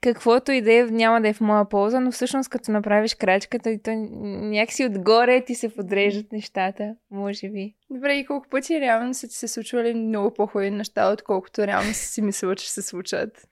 каквото 0.01 0.53
и 0.53 0.63
да 0.63 0.73
е 0.73 0.85
няма 0.85 1.21
да 1.21 1.29
е 1.29 1.33
в 1.33 1.41
моя 1.41 1.69
полза, 1.69 2.01
но 2.01 2.13
всъщност 2.13 2.51
като 2.51 2.73
направиш 2.73 3.15
крачката 3.15 3.71
и 3.71 3.83
то 3.83 3.91
някакси 3.91 4.85
отгоре 4.85 5.45
ти 5.45 5.55
се 5.55 5.75
подреждат 5.75 6.33
нещата, 6.33 6.95
може 7.11 7.49
би. 7.49 7.75
Добре, 7.91 8.15
и 8.15 8.27
колко 8.27 8.49
пъти 8.49 8.81
реално 8.81 9.15
са 9.15 9.29
ти 9.29 9.35
се 9.35 9.49
случвали 9.49 9.95
много 9.95 10.35
по-хубави 10.35 10.71
неща, 10.71 11.13
отколкото 11.13 11.67
реално 11.67 11.95
си 11.95 12.23
мислила, 12.23 12.57
че 12.57 12.73
се 12.73 12.83
случат. 12.83 13.49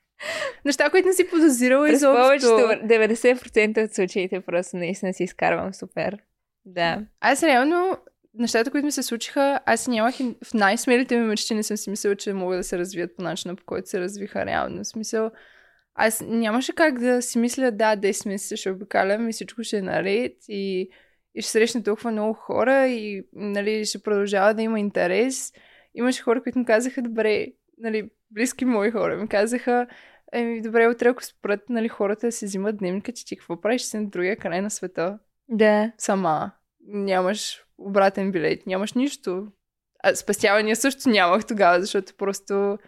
Неща, 0.64 0.90
които 0.90 1.08
не 1.08 1.14
си 1.14 1.30
подозирала 1.30 1.86
През 1.86 1.96
изобщо. 1.96 2.22
повечето, 2.22 2.86
90% 2.86 3.84
от 3.84 3.94
случаите 3.94 4.40
просто 4.40 4.76
наистина 4.76 5.14
си 5.14 5.24
изкарвам 5.24 5.74
супер. 5.74 6.18
Да. 6.64 7.02
Аз 7.20 7.42
реално, 7.42 7.96
нещата, 8.34 8.70
които 8.70 8.84
ми 8.84 8.92
се 8.92 9.02
случиха, 9.02 9.60
аз 9.66 9.88
нямах 9.88 10.20
и 10.20 10.36
в 10.44 10.54
най-смелите 10.54 11.16
ми 11.16 11.26
мечти, 11.26 11.54
не 11.54 11.62
съм 11.62 11.76
си 11.76 11.90
мислила, 11.90 12.16
че 12.16 12.32
могат 12.32 12.60
да 12.60 12.64
се 12.64 12.78
развият 12.78 13.16
по 13.16 13.22
начина, 13.22 13.56
по 13.56 13.64
който 13.64 13.88
се 13.88 14.00
развиха 14.00 14.46
реално. 14.46 14.84
В 14.84 14.86
смисъл, 14.86 15.30
аз 15.94 16.20
нямаше 16.26 16.74
как 16.74 16.98
да 16.98 17.22
си 17.22 17.38
мисля, 17.38 17.70
да, 17.70 17.96
10 17.96 18.28
месеца 18.28 18.56
ще 18.56 18.70
обикалям 18.70 19.28
и 19.28 19.32
всичко 19.32 19.62
ще 19.62 19.78
е 19.78 19.82
наред 19.82 20.36
и, 20.48 20.90
и 21.34 21.42
ще 21.42 21.50
срещна 21.50 21.82
толкова 21.82 22.10
много 22.10 22.34
хора 22.34 22.86
и 22.86 23.22
нали, 23.32 23.84
ще 23.84 24.02
продължава 24.02 24.54
да 24.54 24.62
има 24.62 24.80
интерес. 24.80 25.52
Имаше 25.94 26.22
хора, 26.22 26.42
които 26.42 26.58
ми 26.58 26.64
казаха, 26.64 27.02
добре, 27.02 27.46
нали, 27.78 28.10
близки 28.30 28.64
мои 28.64 28.90
хора 28.90 29.16
ми 29.16 29.28
казаха, 29.28 29.86
еми, 30.32 30.62
добре, 30.62 30.88
утре 30.88 31.08
ако 31.08 31.24
спрат 31.24 31.60
нали, 31.68 31.88
хората 31.88 32.26
да 32.26 32.32
си 32.32 32.44
взимат 32.44 32.76
дневника, 32.76 33.12
че 33.12 33.26
ти 33.26 33.36
какво 33.36 33.60
правиш 33.60 33.82
си 33.82 33.96
на 33.96 34.06
другия 34.06 34.36
край 34.36 34.60
на 34.62 34.70
света? 34.70 35.18
Да. 35.48 35.92
сама. 35.98 36.50
Нямаш 36.86 37.64
обратен 37.80 38.32
билет, 38.32 38.66
нямаш 38.66 38.92
нищо. 38.92 39.46
А 40.02 40.14
спестявания 40.14 40.76
също 40.76 41.08
нямах 41.08 41.46
тогава, 41.46 41.80
защото 41.80 42.14
просто 42.14 42.78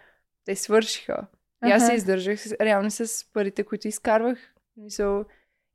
те 0.45 0.55
свършиха. 0.55 1.27
И 1.65 1.71
аз 1.71 1.87
се 1.87 1.93
издържах 1.93 2.39
реално 2.61 2.91
с 2.91 3.25
парите, 3.33 3.63
които 3.63 3.87
изкарвах. 3.87 4.53
Мисъл, 4.77 5.25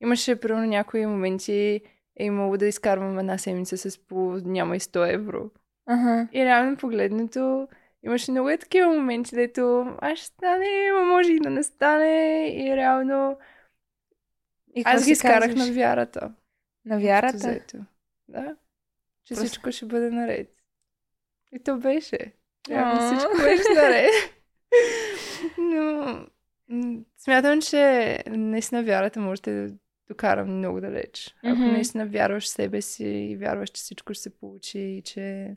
имаше 0.00 0.40
примерно 0.40 0.66
някои 0.66 1.06
моменти, 1.06 1.80
е 2.16 2.24
имало 2.24 2.56
да 2.56 2.66
изкарвам 2.66 3.18
една 3.18 3.38
седмица 3.38 3.78
с 3.78 3.98
по 3.98 4.16
няма 4.44 4.76
и 4.76 4.80
100 4.80 5.14
евро. 5.14 5.50
Ага. 5.86 6.28
И 6.32 6.44
реално 6.44 6.76
погледнато, 6.76 7.68
имаше 8.02 8.30
много 8.30 8.50
е 8.50 8.58
такива 8.58 8.88
моменти, 8.88 9.34
дето 9.34 9.86
аз 10.00 10.18
ще 10.18 10.26
стане, 10.26 10.92
ма 10.92 11.04
може 11.04 11.32
и 11.32 11.40
да 11.40 11.50
не 11.50 11.62
стане. 11.62 12.46
И 12.56 12.76
реално 12.76 13.36
И 14.74 14.82
аз 14.84 15.04
ги 15.04 15.10
изкарах 15.10 15.54
на 15.54 15.72
вярата. 15.72 16.32
На 16.84 16.98
вярата? 16.98 17.60
Да. 18.28 18.56
Че 19.28 19.34
Просто- 19.34 19.46
всичко 19.46 19.72
ще 19.72 19.86
бъде 19.86 20.10
наред. 20.10 20.54
И 21.52 21.58
то 21.58 21.76
беше. 21.76 22.18
Ааа. 22.70 23.06
всичко 23.16 23.36
беше 23.36 23.74
наред. 23.74 24.10
Но 25.58 26.26
смятам, 27.18 27.60
че 27.62 28.18
наистина 28.26 28.82
вярата 28.84 29.20
може 29.20 29.42
да 29.42 29.70
докара 30.08 30.44
много 30.44 30.80
далеч. 30.80 31.34
Ако 31.44 31.56
Мгм. 31.58 31.72
наистина 31.72 32.06
вярваш 32.06 32.44
в 32.44 32.48
себе 32.48 32.82
си 32.82 33.04
и 33.04 33.36
вярваш, 33.36 33.70
че 33.70 33.80
всичко 33.80 34.14
ще 34.14 34.22
се 34.22 34.30
получи 34.30 34.78
и 34.78 35.02
че 35.02 35.56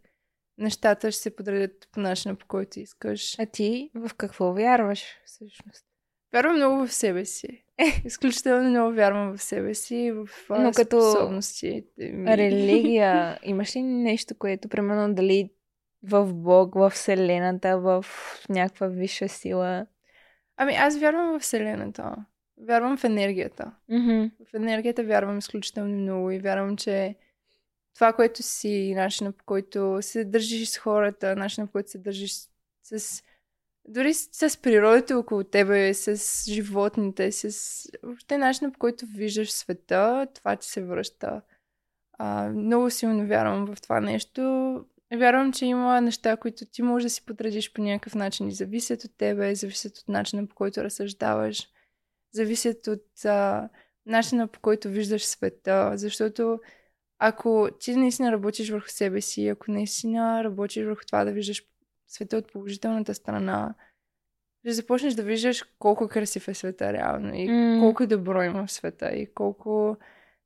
нещата 0.58 1.12
ще 1.12 1.22
се 1.22 1.36
подредят 1.36 1.88
по 1.92 2.00
начина, 2.00 2.36
по 2.36 2.46
който 2.48 2.80
искаш. 2.80 3.40
А 3.40 3.46
ти 3.46 3.92
в 3.96 4.12
какво 4.18 4.54
вярваш 4.54 5.04
всъщност? 5.26 5.86
Вярвам 6.34 6.56
много 6.56 6.88
в 6.88 6.94
себе 6.94 7.26
си. 7.26 7.64
Изключително 8.06 8.70
много 8.70 8.96
вярвам 8.96 9.38
в 9.38 9.44
себе 9.44 9.74
си 9.74 9.96
и 9.96 10.12
в 10.12 10.28
Но 10.50 10.72
като 10.72 11.02
способностите 11.02 12.12
ми. 12.12 12.38
Религия, 12.38 13.40
имаш 13.44 13.76
ли 13.76 13.82
нещо, 13.82 14.36
което, 14.36 14.70
примерно, 14.70 15.14
дали 15.14 15.50
в 16.04 16.34
Бог, 16.34 16.76
в 16.76 16.90
Вселената, 16.90 17.80
в 17.80 18.06
някаква 18.50 18.88
висша 18.88 19.30
сила? 19.30 19.86
Ами 20.58 20.74
аз 20.74 20.98
вярвам 20.98 21.40
в 21.40 21.42
Вселената. 21.42 22.16
Вярвам 22.58 22.98
в 22.98 23.04
енергията. 23.04 23.72
Мгм. 23.90 24.26
В 24.52 24.54
енергията 24.54 25.04
вярвам 25.04 25.38
изключително 25.38 25.98
много 25.98 26.32
и 26.32 26.40
вярвам, 26.40 26.78
че 26.78 27.16
това, 27.94 28.14
което 28.14 28.44
си, 28.44 28.94
начина 28.96 29.32
по 29.32 29.46
който 29.46 29.98
се 30.02 30.26
държиш 30.26 30.70
с 30.70 30.78
хората, 30.78 31.36
начина 31.36 31.68
по 31.68 31.72
който 31.72 31.90
се 31.90 31.98
държиш 31.98 32.34
с... 32.84 33.24
Дори 33.88 34.14
с, 34.14 34.50
с 34.50 34.58
природата 34.58 35.18
около 35.18 35.44
тебе, 35.44 35.94
с 35.94 36.44
животните, 36.52 37.32
с 37.32 37.90
въобще 38.04 38.38
начина 38.38 38.72
по 38.72 38.80
който 38.80 39.06
виждаш 39.06 39.52
света, 39.52 40.28
това 40.34 40.56
ти 40.56 40.68
се 40.68 40.84
връща. 40.84 41.42
А, 42.14 42.50
много 42.50 42.90
силно 42.90 43.28
вярвам 43.28 43.66
в 43.66 43.82
това 43.82 44.00
нещо. 44.00 44.42
Вярвам, 45.14 45.54
че 45.54 45.66
има 45.66 46.02
неща, 46.02 46.38
които 46.38 46.66
ти 46.66 46.82
можеш 46.82 47.04
да 47.04 47.10
си 47.10 47.26
подредиш 47.26 47.74
по 47.74 47.82
някакъв 47.82 48.16
начин 48.16 48.48
и 48.48 48.52
зависят 48.52 49.04
от 49.04 49.18
тебе, 49.18 49.56
зависят 49.56 49.98
от 49.98 50.08
начина 50.08 50.48
по 50.48 50.56
който 50.56 50.84
разсъждаваш, 50.84 51.68
зависят 52.34 52.88
от 52.88 53.26
а, 53.26 53.70
начина 54.06 54.48
по 54.48 54.60
който 54.60 54.90
виждаш 54.90 55.26
света, 55.26 55.92
защото 55.96 56.60
ако 57.20 57.70
ти 57.80 57.96
наистина 57.96 58.32
работиш 58.32 58.70
върху 58.70 58.90
себе 58.90 59.22
си, 59.22 59.48
ако 59.48 59.72
наистина 59.72 60.44
работиш 60.44 60.86
върху 60.86 61.02
това 61.06 61.26
да 61.26 61.32
виждаш 61.32 61.71
света 62.12 62.38
от 62.38 62.52
положителната 62.52 63.14
страна, 63.16 63.76
ще 64.60 64.72
започнеш 64.72 65.14
да 65.14 65.24
виждаш 65.24 65.64
колко 65.80 66.08
красив 66.08 66.48
е 66.48 66.54
света 66.54 66.94
реално 66.94 67.36
и 67.36 67.48
М. 67.50 67.80
колко 67.80 68.08
добро 68.08 68.44
има 68.44 68.68
в 68.68 68.72
света 68.72 69.10
и 69.10 69.34
колко 69.34 69.98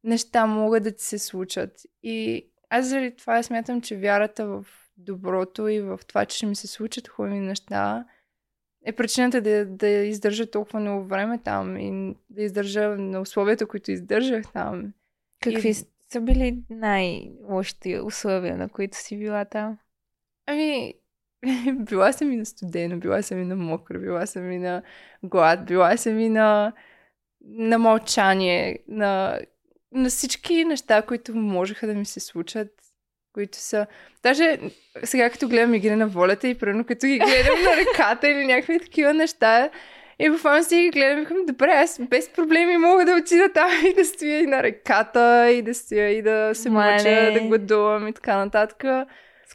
неща 0.03 0.45
могат 0.45 0.83
да 0.83 0.91
ти 0.91 1.03
се 1.03 1.19
случат. 1.19 1.71
И 2.03 2.47
аз 2.69 2.85
заради 2.87 3.15
това 3.15 3.43
смятам, 3.43 3.81
че 3.81 3.97
вярата 3.97 4.45
в 4.47 4.65
доброто 4.97 5.67
и 5.67 5.81
в 5.81 5.99
това, 6.07 6.25
че 6.25 6.37
ще 6.37 6.45
ми 6.45 6.55
се 6.55 6.67
случат 6.67 7.07
хубави 7.07 7.39
неща, 7.39 8.05
е 8.85 8.91
причината 8.91 9.41
да, 9.41 9.65
да 9.65 9.87
издържа 9.87 10.51
толкова 10.51 10.79
много 10.79 11.05
време 11.05 11.39
там 11.43 11.77
и 11.77 12.15
да 12.29 12.43
издържа 12.43 12.89
на 12.89 13.21
условията, 13.21 13.67
които 13.67 13.91
издържах 13.91 14.51
там. 14.53 14.93
Какви 15.41 15.69
И- 15.69 15.73
са 16.09 16.21
били 16.21 16.63
най-лошите 16.69 17.99
условия, 18.01 18.57
на 18.57 18.69
които 18.69 18.97
си 18.97 19.17
била 19.17 19.45
там? 19.45 19.77
Ами, 20.45 20.93
била 21.73 22.13
съм 22.13 22.31
и 22.31 22.37
на 22.37 22.45
студено, 22.45 22.99
била 22.99 23.21
съм 23.21 23.41
и 23.41 23.45
на 23.45 23.55
мокро, 23.55 23.99
била 23.99 24.25
съм 24.25 24.51
и 24.51 24.59
на 24.59 24.81
глад, 25.23 25.65
била 25.65 25.97
съм 25.97 26.19
и 26.19 26.29
на, 26.29 26.73
на 27.41 27.79
мълчание, 27.79 28.79
на, 28.87 29.39
на 29.91 30.09
всички 30.09 30.65
неща, 30.65 31.01
които 31.01 31.35
можеха 31.35 31.87
да 31.87 31.93
ми 31.93 32.05
се 32.05 32.19
случат, 32.19 32.67
които 33.33 33.57
са... 33.57 33.87
Даже 34.23 34.59
сега 35.03 35.29
като 35.29 35.47
гледам 35.47 35.73
игри 35.73 35.95
на 35.95 36.07
волята 36.07 36.47
и 36.47 36.57
примерно 36.57 36.85
като 36.85 37.07
ги 37.07 37.17
гледам 37.17 37.63
на 37.63 37.77
реката 37.77 38.29
или 38.29 38.45
някакви 38.45 38.79
такива 38.79 39.13
неща, 39.13 39.69
и 40.19 40.29
буквално 40.29 40.63
си 40.63 40.75
ги 40.75 40.89
гледам 40.89 41.17
и 41.17 41.21
викам, 41.21 41.45
добре, 41.45 41.71
аз 41.71 41.99
без 42.09 42.29
проблеми 42.29 42.77
мога 42.77 43.05
да 43.05 43.15
отида 43.15 43.49
там 43.53 43.69
и 43.85 43.93
да 43.93 44.05
стоя 44.05 44.39
и 44.39 44.47
на 44.47 44.63
реката, 44.63 45.51
и 45.51 45.61
да 45.61 45.73
стоя 45.73 46.09
и 46.09 46.21
да 46.21 46.51
се 46.53 46.69
мъча, 46.69 47.31
да 47.33 47.39
гладувам 47.39 48.07
и 48.07 48.13
така 48.13 48.37
нататък. 48.37 49.07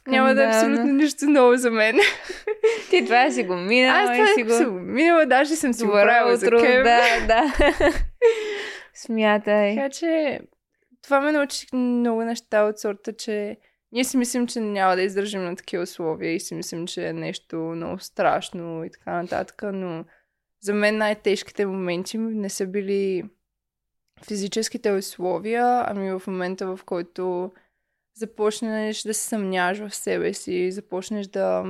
Няма 0.07 0.35
да 0.35 0.43
е 0.43 0.53
Скандално. 0.53 0.73
абсолютно 0.73 0.93
нищо 0.93 1.25
ново 1.25 1.57
за 1.57 1.71
мен. 1.71 1.95
Ти 2.89 3.05
това 3.05 3.31
си 3.31 3.43
го 3.43 3.55
минала 3.55 3.99
Аз 3.99 4.17
това 4.17 4.27
си 4.27 4.43
го... 4.43 4.71
го 4.71 4.79
минала, 4.79 5.25
даже 5.25 5.55
съм 5.55 5.73
си 5.73 5.83
го 5.83 5.91
правила 5.91 6.37
за 6.37 6.49
кем. 6.49 6.83
да, 6.83 7.01
да. 7.27 7.53
Смятай. 8.93 9.75
Така 9.75 9.89
че 9.89 10.39
това 11.03 11.21
ме 11.21 11.31
научих 11.31 11.73
много 11.73 12.23
неща 12.23 12.63
от 12.63 12.79
сорта, 12.79 13.13
че 13.13 13.57
ние 13.91 14.03
си 14.03 14.17
мислим, 14.17 14.47
че 14.47 14.59
няма 14.59 14.95
да 14.95 15.01
издържим 15.01 15.43
на 15.43 15.55
такива 15.55 15.83
условия 15.83 16.35
и 16.35 16.39
си 16.39 16.55
мислим, 16.55 16.87
че 16.87 17.07
е 17.07 17.13
нещо 17.13 17.55
много 17.55 17.99
страшно 17.99 18.83
и 18.83 18.89
така 18.89 19.21
нататък, 19.21 19.61
но 19.73 20.05
за 20.61 20.73
мен 20.73 20.97
най-тежките 20.97 21.65
моменти 21.65 22.17
не 22.17 22.49
са 22.49 22.67
били 22.67 23.23
физическите 24.27 24.91
условия, 24.91 25.83
ами 25.87 26.11
в 26.11 26.21
момента, 26.27 26.75
в 26.75 26.79
който 26.85 27.51
започнеш 28.13 29.01
да 29.03 29.13
се 29.13 29.27
съмняваш 29.27 29.77
в 29.79 29.95
себе 29.95 30.33
си, 30.33 30.71
започнеш 30.71 31.27
да 31.27 31.63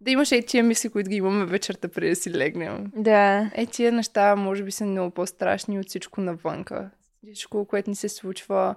да 0.00 0.10
имаш 0.10 0.32
и 0.32 0.46
тия 0.46 0.64
мисли, 0.64 0.88
които 0.88 1.10
ги 1.10 1.16
имаме 1.16 1.46
вечерта 1.46 1.88
преди 1.88 2.08
да 2.08 2.16
си 2.16 2.34
легнем. 2.34 2.92
Да. 2.96 3.50
Е, 3.54 3.66
тия 3.66 3.92
неща 3.92 4.36
може 4.36 4.62
би 4.64 4.70
са 4.70 4.86
много 4.86 5.10
по-страшни 5.10 5.80
от 5.80 5.88
всичко 5.88 6.20
навънка. 6.20 6.90
Всичко, 7.24 7.64
което 7.64 7.90
ни 7.90 7.96
се 7.96 8.08
случва 8.08 8.74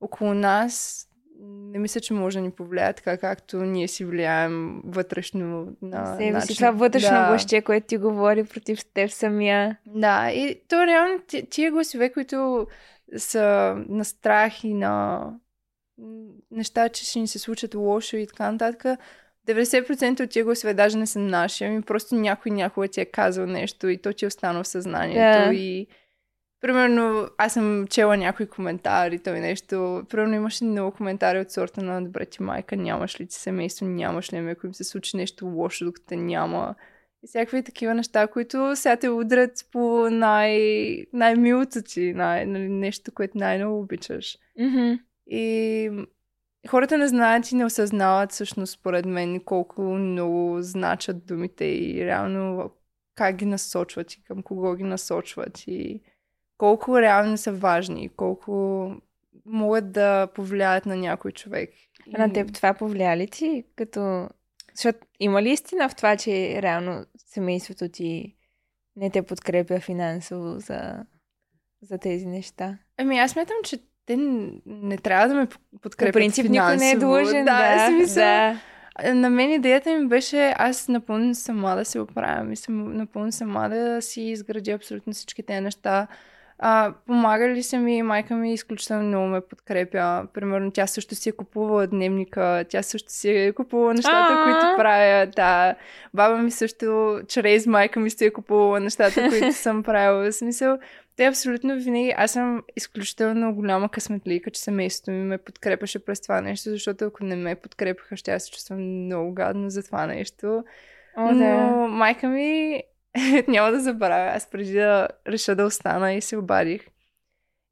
около 0.00 0.34
нас, 0.34 1.06
не 1.40 1.78
мисля, 1.78 2.00
че 2.00 2.14
може 2.14 2.38
да 2.38 2.42
ни 2.42 2.50
повлияе 2.50 2.92
така, 2.92 3.16
както 3.16 3.56
ние 3.56 3.88
си 3.88 4.04
влияем 4.04 4.80
вътрешно 4.84 5.76
на 5.82 6.06
Себе 6.06 6.24
си, 6.24 6.30
начин. 6.30 6.56
това 6.56 6.70
вътрешно 6.70 7.10
да. 7.10 7.28
гласче, 7.28 7.62
което 7.62 7.86
ти 7.86 7.96
говори 7.96 8.44
против 8.44 8.84
теб 8.94 9.10
самия. 9.10 9.78
Да, 9.86 10.30
и 10.30 10.60
то 10.68 10.86
реално 10.86 11.18
ти- 11.26 11.46
тия 11.50 11.70
гласове, 11.70 12.12
които 12.12 12.66
са 13.16 13.76
на 13.88 14.04
страх 14.04 14.64
и 14.64 14.74
на 14.74 15.24
неща, 16.50 16.88
че 16.88 17.04
ще 17.04 17.18
ни 17.18 17.28
се 17.28 17.38
случат 17.38 17.74
лошо 17.74 18.16
и 18.16 18.26
така 18.26 18.52
нататък, 18.52 18.98
90% 19.48 20.24
от 20.24 20.30
тия 20.30 20.44
гласове 20.44 20.74
даже 20.74 20.98
не 20.98 21.06
са 21.06 21.18
наши, 21.18 21.64
ами 21.64 21.82
просто 21.82 22.14
някой 22.14 22.52
някога 22.52 22.88
ти 22.88 23.00
е 23.00 23.04
казал 23.04 23.46
нещо 23.46 23.88
и 23.88 23.98
то 23.98 24.12
ти 24.12 24.24
е 24.24 24.28
останало 24.28 24.64
в 24.64 24.68
съзнанието 24.68 25.48
Да. 25.48 25.54
и 25.54 25.86
Примерно, 26.60 27.28
аз 27.38 27.52
съм 27.52 27.86
чела 27.86 28.16
някои 28.16 28.46
коментари, 28.46 29.18
той 29.18 29.40
нещо. 29.40 30.04
Примерно 30.10 30.34
имаше 30.34 30.64
много 30.64 30.96
коментари 30.96 31.40
от 31.40 31.50
сорта 31.50 31.82
на 31.82 32.02
добре 32.04 32.26
ти 32.26 32.42
майка, 32.42 32.76
нямаш 32.76 33.20
ли 33.20 33.26
ти 33.26 33.34
семейство, 33.34 33.86
нямаш 33.86 34.32
ли, 34.32 34.36
ами 34.36 34.50
ако 34.50 34.66
им 34.66 34.74
се 34.74 34.84
случи 34.84 35.16
нещо 35.16 35.46
лошо, 35.46 35.84
докато 35.84 36.06
те 36.06 36.16
няма. 36.16 36.74
И 37.22 37.26
всякакви 37.26 37.62
такива 37.62 37.94
неща, 37.94 38.26
които 38.26 38.76
сега 38.76 38.96
те 38.96 39.08
удрят 39.08 39.50
по 39.72 40.10
най- 40.10 41.04
най-милото 41.12 41.82
ти, 41.82 42.12
най- 42.14 42.46
нали, 42.46 42.68
нещо, 42.68 43.12
което 43.14 43.38
най-много 43.38 43.80
обичаш. 43.80 44.38
Мгм. 44.60 44.92
И 45.26 45.90
хората 46.68 46.98
не 46.98 47.08
знаят 47.08 47.50
и 47.50 47.56
не 47.56 47.64
осъзнават 47.64 48.32
всъщност, 48.32 48.72
според 48.72 49.06
мен, 49.06 49.40
колко 49.40 49.82
много 49.82 50.62
значат 50.62 51.26
думите 51.26 51.64
и 51.64 52.06
реално 52.06 52.70
как 53.14 53.36
ги 53.36 53.46
насочват 53.46 54.12
и 54.12 54.24
към 54.24 54.42
кого 54.42 54.74
ги 54.74 54.82
насочват 54.82 55.64
и 55.66 56.00
колко 56.58 57.00
реално 57.00 57.36
са 57.36 57.52
важни, 57.52 58.08
колко 58.08 58.92
могат 59.46 59.92
да 59.92 60.26
повлияят 60.34 60.86
на 60.86 60.96
някой 60.96 61.32
човек. 61.32 61.70
А 62.14 62.26
На 62.26 62.32
теб 62.32 62.54
това 62.54 62.74
повлия 62.74 63.16
ли 63.16 63.26
ти? 63.26 63.64
Като... 63.76 64.28
Защото 64.74 64.98
има 65.20 65.42
ли 65.42 65.50
истина 65.50 65.88
в 65.88 65.94
това, 65.94 66.16
че 66.16 66.62
реално 66.62 67.06
семейството 67.16 67.88
ти 67.88 68.36
не 68.96 69.10
те 69.10 69.22
подкрепя 69.22 69.80
финансово 69.80 70.58
за, 70.58 71.06
за 71.82 71.98
тези 71.98 72.26
неща? 72.26 72.78
Ами 72.96 73.18
аз 73.18 73.30
смятам, 73.30 73.56
че 73.64 73.78
те 74.06 74.16
не 74.66 74.96
трябва 74.96 75.28
да 75.28 75.34
ме 75.34 75.46
подкрепят 75.82 76.12
По 76.12 76.18
принцип 76.18 76.44
никой 76.50 76.76
не 76.76 76.90
е 76.90 76.90
финансово. 76.90 77.00
длъжен. 77.12 77.44
Да, 77.44 77.74
Да, 77.76 77.86
смисъл, 77.86 78.14
да. 78.14 78.60
На 79.14 79.30
мен 79.30 79.50
идеята 79.52 79.90
ми 79.92 80.08
беше 80.08 80.54
аз 80.58 80.88
напълно 80.88 81.34
сама 81.34 81.76
да 81.76 81.84
се 81.84 82.00
оправям 82.00 82.52
и 82.52 82.56
съм 82.56 82.96
напълно 82.96 83.32
сама 83.32 83.68
да 83.68 84.02
си 84.02 84.22
изградя 84.22 84.72
абсолютно 84.72 85.12
всички 85.12 85.42
тези 85.42 85.60
неща. 85.60 86.06
А, 86.58 86.92
помагали 87.06 87.62
са 87.62 87.78
ми, 87.78 88.02
майка 88.02 88.34
ми 88.34 88.52
изключително 88.54 89.02
много 89.02 89.26
ме 89.26 89.40
подкрепя. 89.40 90.26
Примерно 90.34 90.70
тя 90.70 90.86
също 90.86 91.14
си 91.14 91.28
е 91.28 91.32
купувала 91.32 91.86
дневника, 91.86 92.64
тя 92.68 92.82
също 92.82 93.12
си 93.12 93.30
е 93.30 93.52
купувала 93.52 93.94
нещата, 93.94 94.34
А. 94.38 94.44
които 94.44 94.76
правя. 94.76 95.26
Да. 95.26 95.74
Баба 96.14 96.38
ми 96.38 96.50
също 96.50 97.20
чрез 97.28 97.66
майка 97.66 98.00
ми 98.00 98.10
си 98.10 98.24
е 98.24 98.30
купувала 98.32 98.80
нещата, 98.80 99.28
които 99.28 99.52
съм 99.52 99.82
правила. 99.82 100.30
В 100.30 100.32
смисъл, 100.32 100.78
те 101.16 101.26
абсолютно 101.26 101.76
винаги. 101.76 102.14
Аз 102.16 102.32
съм 102.32 102.62
изключително 102.76 103.54
голяма 103.54 103.88
късметлика, 103.88 104.50
че 104.50 104.60
семейството 104.60 105.10
ми 105.10 105.22
ме 105.22 105.38
подкрепяше 105.38 106.04
през 106.04 106.20
това 106.20 106.40
нещо, 106.40 106.70
защото 106.70 107.04
ако 107.04 107.24
не 107.24 107.36
ме 107.36 107.54
подкрепяха, 107.54 108.16
ще 108.16 108.32
аз 108.32 108.44
се 108.44 108.50
чувствам 108.50 109.04
много 109.04 109.34
гадно 109.34 109.70
за 109.70 109.82
това 109.82 110.06
нещо. 110.06 110.64
О, 111.16 111.32
Но 111.32 111.38
да. 111.38 111.86
майка 111.88 112.28
ми 112.28 112.82
няма 113.48 113.70
да 113.70 113.80
забравя. 113.80 114.36
Аз 114.36 114.50
преди 114.50 114.72
да 114.72 115.08
реша 115.26 115.54
да 115.54 115.64
остана 115.64 116.14
и 116.14 116.20
се 116.20 116.36
обадих. 116.36 116.86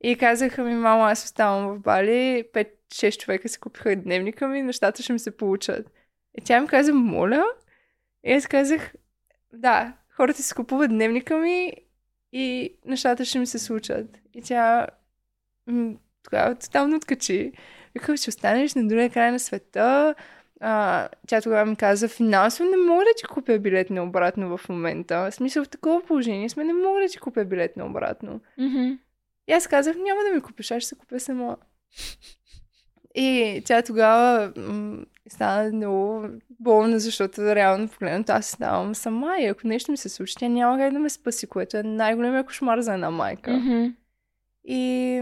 И 0.05 0.17
казаха 0.17 0.65
ми, 0.65 0.75
мамо, 0.75 1.05
аз 1.05 1.25
оставам 1.25 1.75
в 1.75 1.79
Бали, 1.79 2.45
5-6 2.55 3.17
човека 3.19 3.49
си 3.49 3.61
купиха 3.61 3.97
дневника 3.97 4.49
ми, 4.49 4.63
нещата 4.63 5.03
ще 5.03 5.13
ми 5.13 5.19
се 5.19 5.37
получат. 5.37 5.87
И 6.39 6.45
тя 6.45 6.61
ми 6.61 6.67
каза, 6.67 6.95
моля? 6.95 7.45
И 8.25 8.33
аз 8.33 8.47
казах, 8.47 8.95
да, 9.53 9.93
хората 10.17 10.43
си 10.43 10.55
купуват 10.55 10.91
дневника 10.91 11.37
ми 11.37 11.73
и 12.33 12.75
нещата 12.85 13.25
ще 13.25 13.39
ми 13.39 13.47
се 13.47 13.59
случат. 13.59 14.19
И 14.35 14.43
тя 14.43 14.87
м, 15.67 15.95
тогава 16.23 16.55
тотално 16.55 16.97
откачи. 16.97 17.53
Вика, 17.95 18.17
ще 18.17 18.31
останеш 18.31 18.75
на 18.75 18.89
другия 18.89 19.11
край 19.11 19.33
на 19.33 19.39
света. 19.39 20.15
А, 20.61 21.09
тя 21.27 21.41
тогава 21.41 21.71
ми 21.71 21.77
каза, 21.77 22.09
финансово 22.09 22.71
не 22.71 22.77
мога 22.77 23.05
да 23.05 23.11
ти 23.17 23.25
купя 23.25 23.59
билет 23.59 23.91
на 23.91 24.03
обратно 24.03 24.57
в 24.57 24.69
момента. 24.69 25.19
В 25.19 25.33
смисъл 25.33 25.65
в 25.65 25.69
такова 25.69 26.03
положение 26.07 26.49
сме, 26.49 26.65
не 26.65 26.73
мога 26.73 27.01
да 27.01 27.09
ти 27.09 27.19
купя 27.19 27.45
билет 27.45 27.77
на 27.77 27.87
обратно. 27.87 28.41
Мгм. 28.59 28.93
И 29.49 29.53
аз 29.53 29.67
казах, 29.67 29.97
няма 29.97 30.21
да 30.29 30.35
ми 30.35 30.41
купиш, 30.41 30.71
аз 30.71 30.83
ще 30.83 30.89
се 30.89 30.95
купя 30.95 31.21
сама. 31.21 31.57
И 33.15 33.63
тя 33.65 33.83
тогава 33.83 34.53
м- 34.57 35.05
стана 35.29 35.73
много 35.73 36.27
болна, 36.61 36.99
защото 36.99 37.55
реално 37.55 37.89
погледнато 37.89 38.33
аз 38.33 38.47
ставам 38.47 38.95
сама 38.95 39.37
и 39.41 39.47
ако 39.47 39.67
нещо 39.67 39.91
ми 39.91 39.97
се 39.97 40.09
случи, 40.09 40.35
тя 40.39 40.49
няма 40.49 40.79
как 40.79 40.93
да 40.93 40.99
ме 40.99 41.11
спаси, 41.11 41.47
което 41.47 41.77
е 41.77 41.83
най-големия 41.83 42.45
кошмар 42.45 42.81
за 42.81 42.95
една 42.95 43.11
майка. 43.11 43.51
Мгм. 43.53 43.85
И 44.65 45.21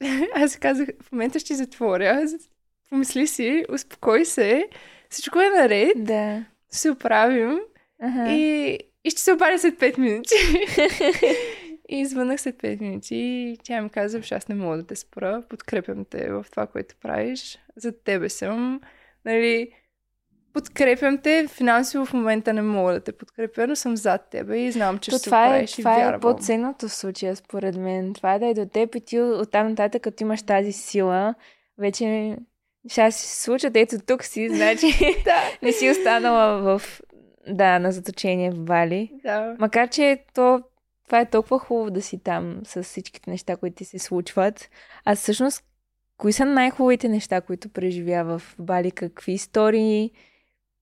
аз 0.34 0.56
казах, 0.56 0.88
в 1.02 1.12
момента 1.12 1.38
ще 1.38 1.54
затворя, 1.54 2.26
помисли 2.88 3.26
си, 3.26 3.64
успокой 3.68 4.24
се, 4.24 4.68
всичко 5.10 5.40
е 5.40 5.50
наред, 5.50 6.04
Да. 6.04 6.44
се 6.70 6.90
оправим 6.90 7.58
Ага. 8.02 8.30
и, 8.32 8.78
и 9.04 9.10
ще 9.10 9.20
се 9.20 9.32
обадя 9.32 9.58
след 9.58 9.74
5 9.74 9.98
минути. 9.98 10.34
и 11.88 12.06
звънах 12.06 12.40
след 12.40 12.56
5 12.56 12.80
минути 12.80 13.16
и 13.16 13.58
тя 13.62 13.82
ми 13.82 13.90
каза, 13.90 14.20
че 14.20 14.34
аз 14.34 14.48
не 14.48 14.54
мога 14.54 14.76
да 14.76 14.86
те 14.86 14.96
спра, 14.96 15.42
подкрепям 15.48 16.04
те 16.04 16.30
в 16.30 16.46
това, 16.50 16.66
което 16.66 16.94
правиш, 17.02 17.58
за 17.76 17.92
тебе 17.92 18.28
съм, 18.28 18.80
нали, 19.24 19.72
подкрепям 20.52 21.18
те, 21.18 21.46
финансово 21.48 22.06
в 22.06 22.12
момента 22.12 22.52
не 22.52 22.62
мога 22.62 22.92
да 22.92 23.00
те 23.00 23.12
подкрепя, 23.12 23.66
но 23.66 23.76
съм 23.76 23.96
зад 23.96 24.28
тебе 24.30 24.58
и 24.58 24.72
знам, 24.72 24.98
че 24.98 25.10
То 25.10 25.18
ще 25.18 25.24
това 25.24 25.44
е, 25.44 25.48
оправиш 25.48 25.72
и 25.72 25.76
това 25.76 25.94
е 25.94 25.98
вярвам. 25.98 26.20
по-ценното 26.20 26.88
в 26.88 26.94
случая, 26.94 27.36
според 27.36 27.76
мен. 27.76 28.14
Това 28.14 28.34
е 28.34 28.38
да 28.38 28.46
е 28.46 28.54
до 28.54 28.66
теб 28.66 28.94
и 28.94 29.00
ти 29.00 29.20
оттам 29.20 29.68
нататък, 29.68 30.02
като 30.02 30.24
имаш 30.24 30.42
тази 30.42 30.72
сила, 30.72 31.34
вече 31.78 32.36
ще 32.88 33.10
се 33.10 33.42
случат. 33.42 33.76
Ето 33.76 33.96
тук 34.06 34.24
си, 34.24 34.48
значи 34.48 34.86
не 35.62 35.72
си 35.72 35.90
останала 35.90 36.78
в, 36.78 37.00
да, 37.48 37.78
на 37.78 37.92
заточение 37.92 38.50
в 38.50 38.64
Бали. 38.64 39.12
да. 39.22 39.56
Макар, 39.58 39.88
че 39.88 40.18
то, 40.34 40.62
това 41.08 41.20
е 41.20 41.30
толкова 41.30 41.58
хубаво 41.58 41.90
да 41.90 42.02
си 42.02 42.18
там 42.18 42.60
с 42.64 42.82
всичките 42.82 43.30
неща, 43.30 43.56
които 43.56 43.76
ти 43.76 43.84
се 43.84 43.98
случват. 43.98 44.70
А 45.04 45.14
всъщност, 45.14 45.64
кои 46.16 46.32
са 46.32 46.44
най-хубавите 46.44 47.08
неща, 47.08 47.40
които 47.40 47.68
преживя 47.68 48.24
в 48.24 48.56
Бали? 48.58 48.90
Какви 48.90 49.32
истории 49.32 50.10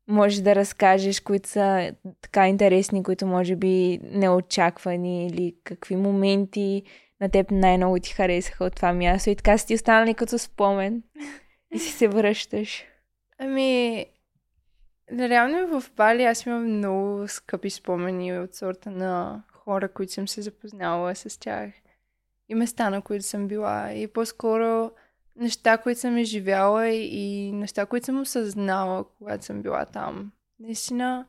можеш 0.09 0.39
да 0.39 0.55
разкажеш, 0.55 1.21
които 1.21 1.49
са 1.49 1.93
така 2.21 2.49
интересни, 2.49 3.03
които 3.03 3.27
може 3.27 3.57
би 3.57 4.01
неочаквани 4.03 5.27
или 5.27 5.57
какви 5.65 5.97
моменти 5.97 6.83
на 7.21 7.29
теб 7.29 7.51
най-много 7.51 7.99
ти 7.99 8.13
харесаха 8.13 8.65
от 8.65 8.75
това 8.75 8.93
място 8.93 9.31
и 9.31 9.37
така 9.37 9.59
си 9.59 9.67
ти 9.67 9.75
останали 9.75 10.15
като 10.15 10.39
спомен 10.39 11.03
и 11.75 11.79
си 11.79 11.93
се 11.93 12.09
връщаш. 12.09 12.85
Ами, 13.39 14.07
реално 15.13 15.81
в 15.81 15.91
Бали 15.97 16.25
аз 16.25 16.47
имам 16.47 16.77
много 16.77 17.29
скъпи 17.29 17.71
спомени 17.71 18.39
от 18.39 18.55
сорта 18.55 18.91
на 18.91 19.43
хора, 19.67 19.89
които 19.89 20.13
съм 20.13 20.29
се 20.29 20.43
запознала 20.43 21.15
с 21.15 21.41
тях 21.41 21.71
и 22.49 22.55
места, 22.55 22.91
на 22.91 23.03
които 23.03 23.25
съм 23.25 23.49
била 23.49 23.93
и 23.93 24.07
по-скоро 24.07 24.91
неща, 25.37 25.79
които 25.79 26.01
съм 26.01 26.19
изживяла 26.19 26.89
и 26.89 27.53
неща, 27.53 27.87
които 27.87 28.07
съм 28.07 28.21
осъзнала, 28.21 29.05
когато 29.19 29.45
съм 29.45 29.63
била 29.63 29.85
там. 29.85 30.33
Наистина, 30.61 31.27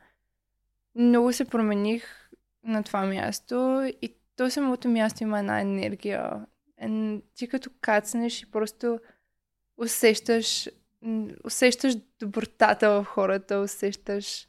много 0.96 1.34
се 1.34 1.46
промених 1.46 2.30
на 2.64 2.84
това 2.84 3.06
място 3.06 3.84
и 4.02 4.16
то 4.36 4.50
самото 4.50 4.90
място 4.90 5.24
има 5.24 5.40
една 5.40 5.62
енергия. 5.62 6.46
Ен... 6.78 7.22
Ти 7.36 7.48
като 7.48 7.70
кацнеш 7.82 8.42
и 8.42 8.52
просто 8.52 9.00
усещаш 9.78 10.70
усещаш 11.44 11.94
добротата 12.20 12.90
в 12.90 13.04
хората, 13.04 13.60
усещаш 13.60 14.48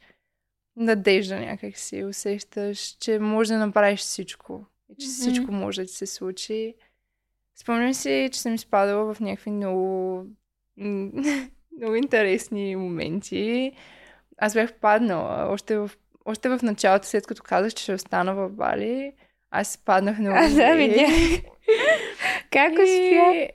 надежда 0.75 1.39
някакси, 1.39 2.03
усещаш, 2.03 2.79
че 2.79 3.19
можеш 3.19 3.49
да 3.49 3.57
направиш 3.57 3.99
всичко. 3.99 4.65
И 4.89 4.95
че 5.01 5.07
Мгм. 5.07 5.13
всичко 5.13 5.51
може 5.51 5.81
да 5.81 5.87
ти 5.87 5.93
се 5.93 6.05
случи. 6.05 6.75
Спомням 7.55 7.93
си, 7.93 8.29
че 8.33 8.41
съм 8.41 8.55
изпадала 8.55 9.13
в 9.13 9.19
някакви 9.19 9.51
много, 9.51 10.25
много 10.77 11.95
интересни 11.95 12.75
моменти. 12.75 13.71
Аз 14.37 14.53
бях 14.53 14.73
паднала 14.73 15.47
още 15.49 15.77
в, 15.77 15.91
още 16.25 16.49
в 16.49 16.59
началото, 16.63 17.07
след 17.07 17.27
като 17.27 17.43
казах, 17.43 17.73
че 17.73 17.83
ще 17.83 17.93
остана 17.93 18.35
в 18.35 18.49
Бали. 18.49 19.13
Аз 19.51 19.77
паднах 19.77 20.19
много. 20.19 20.37
А, 20.37 20.49
да, 20.55 20.75
видях. 20.75 21.41
Как 22.51 22.71
успя? 22.71 23.35
И, 23.35 23.49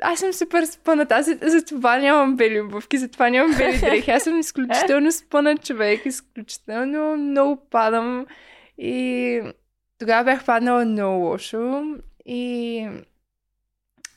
аз 0.00 0.18
съм 0.18 0.32
супер 0.32 0.64
спъната. 0.64 1.14
Аз 1.14 1.26
за, 1.26 1.38
за 1.42 1.64
това 1.64 1.98
нямам 1.98 2.36
бели 2.36 2.60
обувки, 2.60 2.98
за 2.98 3.08
това 3.08 3.30
нямам 3.30 3.56
бели 3.56 3.78
дрехи. 3.80 4.10
Аз 4.10 4.22
съм 4.22 4.40
изключително 4.40 5.12
спънат 5.12 5.66
човек, 5.66 6.06
изключително 6.06 7.16
много 7.16 7.56
падам. 7.70 8.26
И 8.78 9.42
тогава 9.98 10.24
бях 10.24 10.44
паднала 10.44 10.84
много 10.84 11.24
лошо. 11.24 11.82
И 12.26 12.88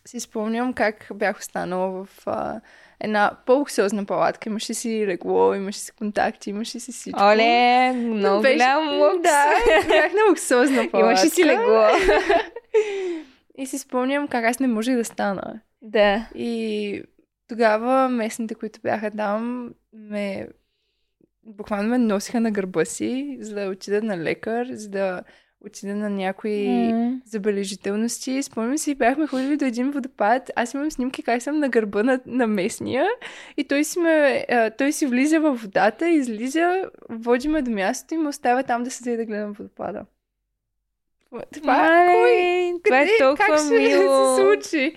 си 0.06 0.20
спомням 0.20 0.74
как 0.74 1.08
бях 1.14 1.40
останала 1.40 2.06
в 2.06 2.10
а, 2.26 2.62
една 3.00 3.32
по-луксозна 3.46 4.06
палатка. 4.06 4.50
Имаше 4.50 4.74
си 4.74 5.08
легло, 5.08 5.54
имаше 5.54 5.80
си 5.80 5.92
контакти, 5.92 6.50
имаше 6.50 6.80
си 6.80 6.92
всичко. 6.92 7.24
Оле, 7.24 7.92
много 7.94 8.42
Беше- 8.42 8.54
голям 8.54 9.00
лукс. 9.00 9.22
Да, 9.22 9.54
бях 9.88 10.14
на 10.14 10.30
луксозна 10.30 10.78
палатка. 10.92 11.00
Имаше 11.00 11.30
си 11.30 11.46
легло. 11.46 11.88
И 13.58 13.66
си 13.66 13.78
спомням 13.78 14.28
как 14.28 14.46
аз 14.46 14.60
не 14.60 14.68
можех 14.68 14.96
да 14.96 15.06
стана. 15.06 15.60
Да. 15.84 16.30
И 16.36 17.04
тогава 17.48 18.10
местните, 18.10 18.56
които 18.56 18.80
бяха 18.82 19.12
там, 19.12 19.74
ме 19.94 20.48
буквално 21.46 21.90
ме 21.90 21.98
носиха 21.98 22.42
на 22.42 22.52
гърба 22.52 22.86
си, 22.86 23.38
за 23.40 23.56
да 23.56 23.70
отида 23.70 24.02
на 24.02 24.18
лекар, 24.18 24.68
за 24.72 24.90
да 24.90 25.22
отида 25.66 25.96
на 25.96 26.10
някои 26.10 26.68
М. 26.68 27.22
забележителности. 27.26 28.44
Спомням 28.44 28.78
си, 28.78 28.96
бяхме 28.96 29.28
ходили 29.28 29.58
до 29.58 29.66
един 29.66 29.92
водопад. 29.92 30.52
Аз 30.56 30.74
имам 30.74 30.92
снимки 30.92 31.24
как 31.24 31.42
съм 31.42 31.60
на 31.60 31.70
гърба 31.70 32.04
на, 32.04 32.20
на 32.26 32.48
местния 32.48 33.06
и 33.58 33.64
той 33.64 33.84
си, 33.84 34.00
ме, 34.00 34.46
а, 34.50 34.70
той 34.70 34.92
си 34.92 35.06
влиза 35.06 35.40
във 35.40 35.62
водата, 35.62 36.10
излиза, 36.10 36.90
води 37.10 37.48
ме 37.48 37.62
до 37.62 37.72
мястото 37.72 38.14
и 38.14 38.18
ме 38.18 38.30
оставя 38.30 38.64
там 38.64 38.84
да 38.84 38.92
седя 38.92 39.18
да 39.18 39.26
гледам 39.26 39.54
водопада. 39.54 40.06
Това, 41.54 41.78
Мале, 41.78 42.74
това 42.84 43.02
е 43.02 43.08
толкова 43.20 43.48
как 43.48 43.60
ще 43.60 43.74
мило. 43.80 44.36
се 44.36 44.42
случи? 44.42 44.96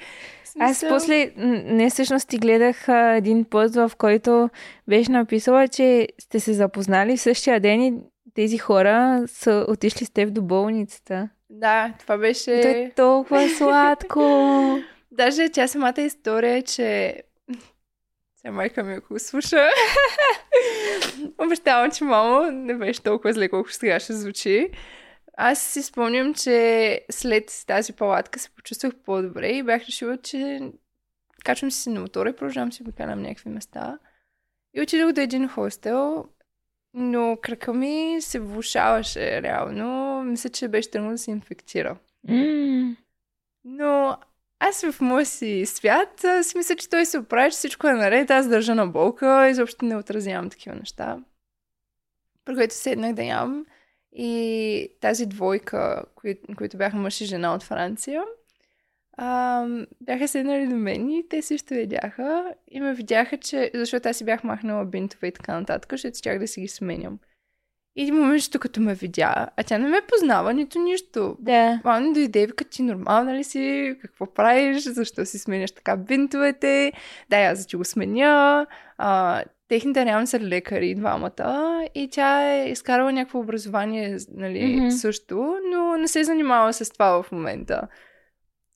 В 0.57 0.63
Аз 0.63 0.79
смисъл- 0.79 0.89
после, 0.89 1.33
не 1.65 1.91
всъщност 1.91 2.29
ти 2.29 2.39
гледах 2.39 2.89
а, 2.89 3.17
един 3.17 3.45
пост, 3.45 3.75
в 3.75 3.93
който 3.99 4.51
беше 4.89 5.11
написала, 5.13 5.69
че 5.69 6.09
сте 6.19 6.41
се 6.41 6.53
запознали 6.53 7.17
в 7.17 7.21
същия 7.21 7.61
ден 7.61 7.81
и 7.83 7.95
тези 8.35 8.59
хора 8.59 9.25
са 9.27 9.67
отишли 9.69 10.05
с 10.07 10.11
теб 10.11 10.33
до 10.33 10.43
болницата. 10.43 11.29
Да, 11.51 11.93
това 11.99 12.19
беше... 12.19 12.61
То 12.63 12.69
е 12.69 12.93
толкова 12.97 13.49
сладко. 13.59 14.79
Даже 15.13 15.49
тя 15.49 15.69
самата 15.69 16.01
история 16.01 16.63
че... 16.63 17.23
Сега 18.37 18.53
майка 18.53 18.83
ми, 18.83 18.95
ако 18.95 19.19
слуша, 19.19 19.69
обещавам, 21.39 21.91
че 21.91 22.05
мамо 22.05 22.51
не 22.53 22.75
беше 22.75 23.03
толкова 23.03 23.33
зле, 23.33 23.49
колко 23.49 23.73
сега 23.73 24.01
ще 24.01 24.13
звучи. 24.13 24.69
Аз 25.37 25.63
си 25.63 25.83
спомням, 25.83 26.35
че 26.35 27.01
след 27.11 27.65
тази 27.67 27.93
палатка 27.93 28.39
се 28.39 28.51
почувствах 28.51 28.93
по-добре 29.05 29.49
и 29.49 29.63
бях 29.63 29.83
решила, 29.83 30.19
че 30.19 30.61
качвам 31.45 31.71
си 31.71 31.91
на 31.91 32.01
мотора 32.01 32.29
и 32.29 32.37
продължавам 32.37 32.73
си 32.73 32.83
обикалям 32.83 33.23
някакви 33.23 33.51
места. 33.51 33.99
И 34.75 34.81
отидох 34.81 35.13
до 35.13 35.21
един 35.21 35.49
хостел, 35.49 36.25
но 36.95 37.39
кръка 37.43 37.73
ми 37.73 38.17
се 38.21 38.39
влушаваше 38.39 39.43
реално. 39.43 40.23
Мисля, 40.25 40.51
че 40.51 40.69
беше 40.69 40.91
тръгнал 40.91 41.11
да 41.11 41.19
се 41.19 41.31
инфектира. 41.31 41.97
М, 42.29 42.97
Но 43.65 44.17
аз 44.59 44.91
в 44.91 45.01
моя 45.01 45.27
си 45.27 45.67
свят 45.67 46.25
си 46.43 46.59
мисля, 46.59 46.77
че 46.77 46.91
той 46.91 47.07
се 47.07 47.19
оправи, 47.19 47.51
че 47.51 47.57
всичко 47.57 47.87
е 47.87 47.93
наред, 47.93 48.31
аз 48.31 48.49
държа 48.49 48.75
на 48.75 48.87
болка, 48.87 49.49
изобщо 49.49 49.85
не 49.85 49.97
отразявам 49.97 50.51
такива 50.51 50.77
неща. 50.77 51.19
При 52.45 52.55
което 52.55 52.75
седнах 52.75 53.13
да 53.13 53.23
ям 53.23 53.67
и 54.19 54.89
тази 55.01 55.27
двойка, 55.27 56.03
кои, 56.15 56.37
които 56.57 56.77
бяха 56.77 56.97
мъж 56.97 57.21
и 57.21 57.25
жена 57.25 57.55
от 57.55 57.63
Франция, 57.63 58.23
а, 59.17 59.67
бяха 60.01 60.29
седнали 60.29 60.67
до 60.67 60.77
мен 60.77 61.11
и 61.11 61.29
те 61.29 61.43
също 61.43 61.75
видяха 61.75 62.55
и 62.71 62.81
ме 62.81 62.95
видяха, 62.95 63.39
че, 63.39 63.71
защото 63.75 64.09
аз 64.09 64.17
си 64.17 64.25
бях 64.25 64.45
махнала 64.45 64.85
бинтове 64.85 65.29
и 65.29 65.33
така 65.33 65.61
нататък, 65.61 65.93
защото 65.93 66.19
щях 66.19 66.39
да 66.39 66.49
си 66.49 66.61
ги 66.61 66.69
сменям. 66.69 67.19
И 67.97 68.03
един 68.03 68.15
момент, 68.15 68.43
като 68.61 68.81
ме 68.81 68.95
видя, 68.95 69.49
а 69.57 69.63
тя 69.63 69.79
не 69.79 69.89
ме 69.89 70.01
познава 70.09 70.55
нито 70.55 70.79
нищо. 70.79 71.37
да. 71.41 71.81
Мама 71.85 72.13
дойде 72.13 72.43
и 72.43 72.47
вика, 72.47 72.65
ти 72.65 72.83
нормална 72.83 73.35
ли 73.35 73.45
си? 73.45 73.97
Какво 74.03 74.35
правиш? 74.35 74.83
Защо 74.83 75.25
си 75.25 75.39
сменяш 75.39 75.73
така 75.73 75.97
бинтовете? 75.97 76.93
Да, 77.31 77.37
аз 77.37 77.67
ти 77.67 77.77
го 77.77 77.85
сменя. 77.85 78.67
А, 78.99 79.43
техните 79.69 80.05
реално 80.05 80.27
са 80.27 80.41
лекари, 80.41 80.95
двамата. 80.95 81.83
И 81.95 82.09
тя 82.11 82.53
е 82.53 82.69
изкарала 82.69 83.13
някакво 83.13 83.39
образование, 83.39 84.17
нали, 84.35 84.77
Мгм. 84.77 84.91
също, 84.91 85.57
но 85.73 85.97
не 85.97 86.09
се 86.09 86.21
е 86.21 86.25
занимава 86.25 86.73
с 86.73 86.93
това 86.93 87.23
в 87.23 87.33
момента. 87.33 87.89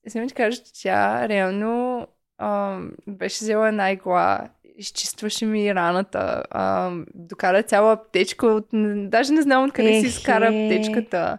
Искам 0.04 0.28
ти 0.28 0.34
кажа, 0.34 0.58
че 0.58 0.82
тя 0.82 1.28
реално 1.28 2.06
а, 2.38 2.78
беше 3.06 3.44
взела 3.44 3.68
една 3.68 3.90
игла, 3.90 4.48
изчистваше 4.76 5.46
ми 5.46 5.74
раната, 5.74 6.42
а, 6.50 6.90
докара 7.14 7.62
цяла 7.62 7.92
аптечка, 7.92 8.46
от... 8.46 8.66
даже 9.10 9.32
не 9.32 9.42
знам 9.42 9.64
откъде 9.64 9.88
си 9.88 9.98
Ехе. 9.98 10.06
изкара 10.08 10.44
аптечката. 10.46 11.38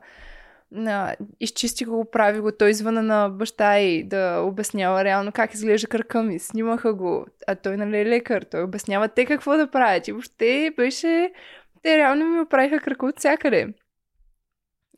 На, 0.71 1.15
изчисти 1.39 1.85
го, 1.85 2.05
прави 2.11 2.39
го, 2.39 2.51
той 2.51 2.73
звъна 2.73 3.01
на 3.01 3.29
баща 3.29 3.79
и 3.79 4.03
да 4.03 4.39
обяснява 4.39 5.03
реално 5.03 5.31
как 5.31 5.53
изглежда 5.53 5.87
кръка 5.87 6.23
ми. 6.23 6.39
Снимаха 6.39 6.93
го, 6.93 7.25
а 7.47 7.55
той 7.55 7.77
нали 7.77 7.97
е 7.97 8.05
лекар, 8.05 8.41
той 8.41 8.63
обяснява 8.63 9.07
те 9.07 9.25
какво 9.25 9.57
да 9.57 9.71
правят. 9.71 10.07
И 10.07 10.11
въобще 10.11 10.71
беше... 10.77 11.31
Те 11.83 11.97
реално 11.97 12.25
ми 12.25 12.39
оправиха 12.39 12.79
кръка 12.79 13.05
от 13.05 13.19
всякъде. 13.19 13.67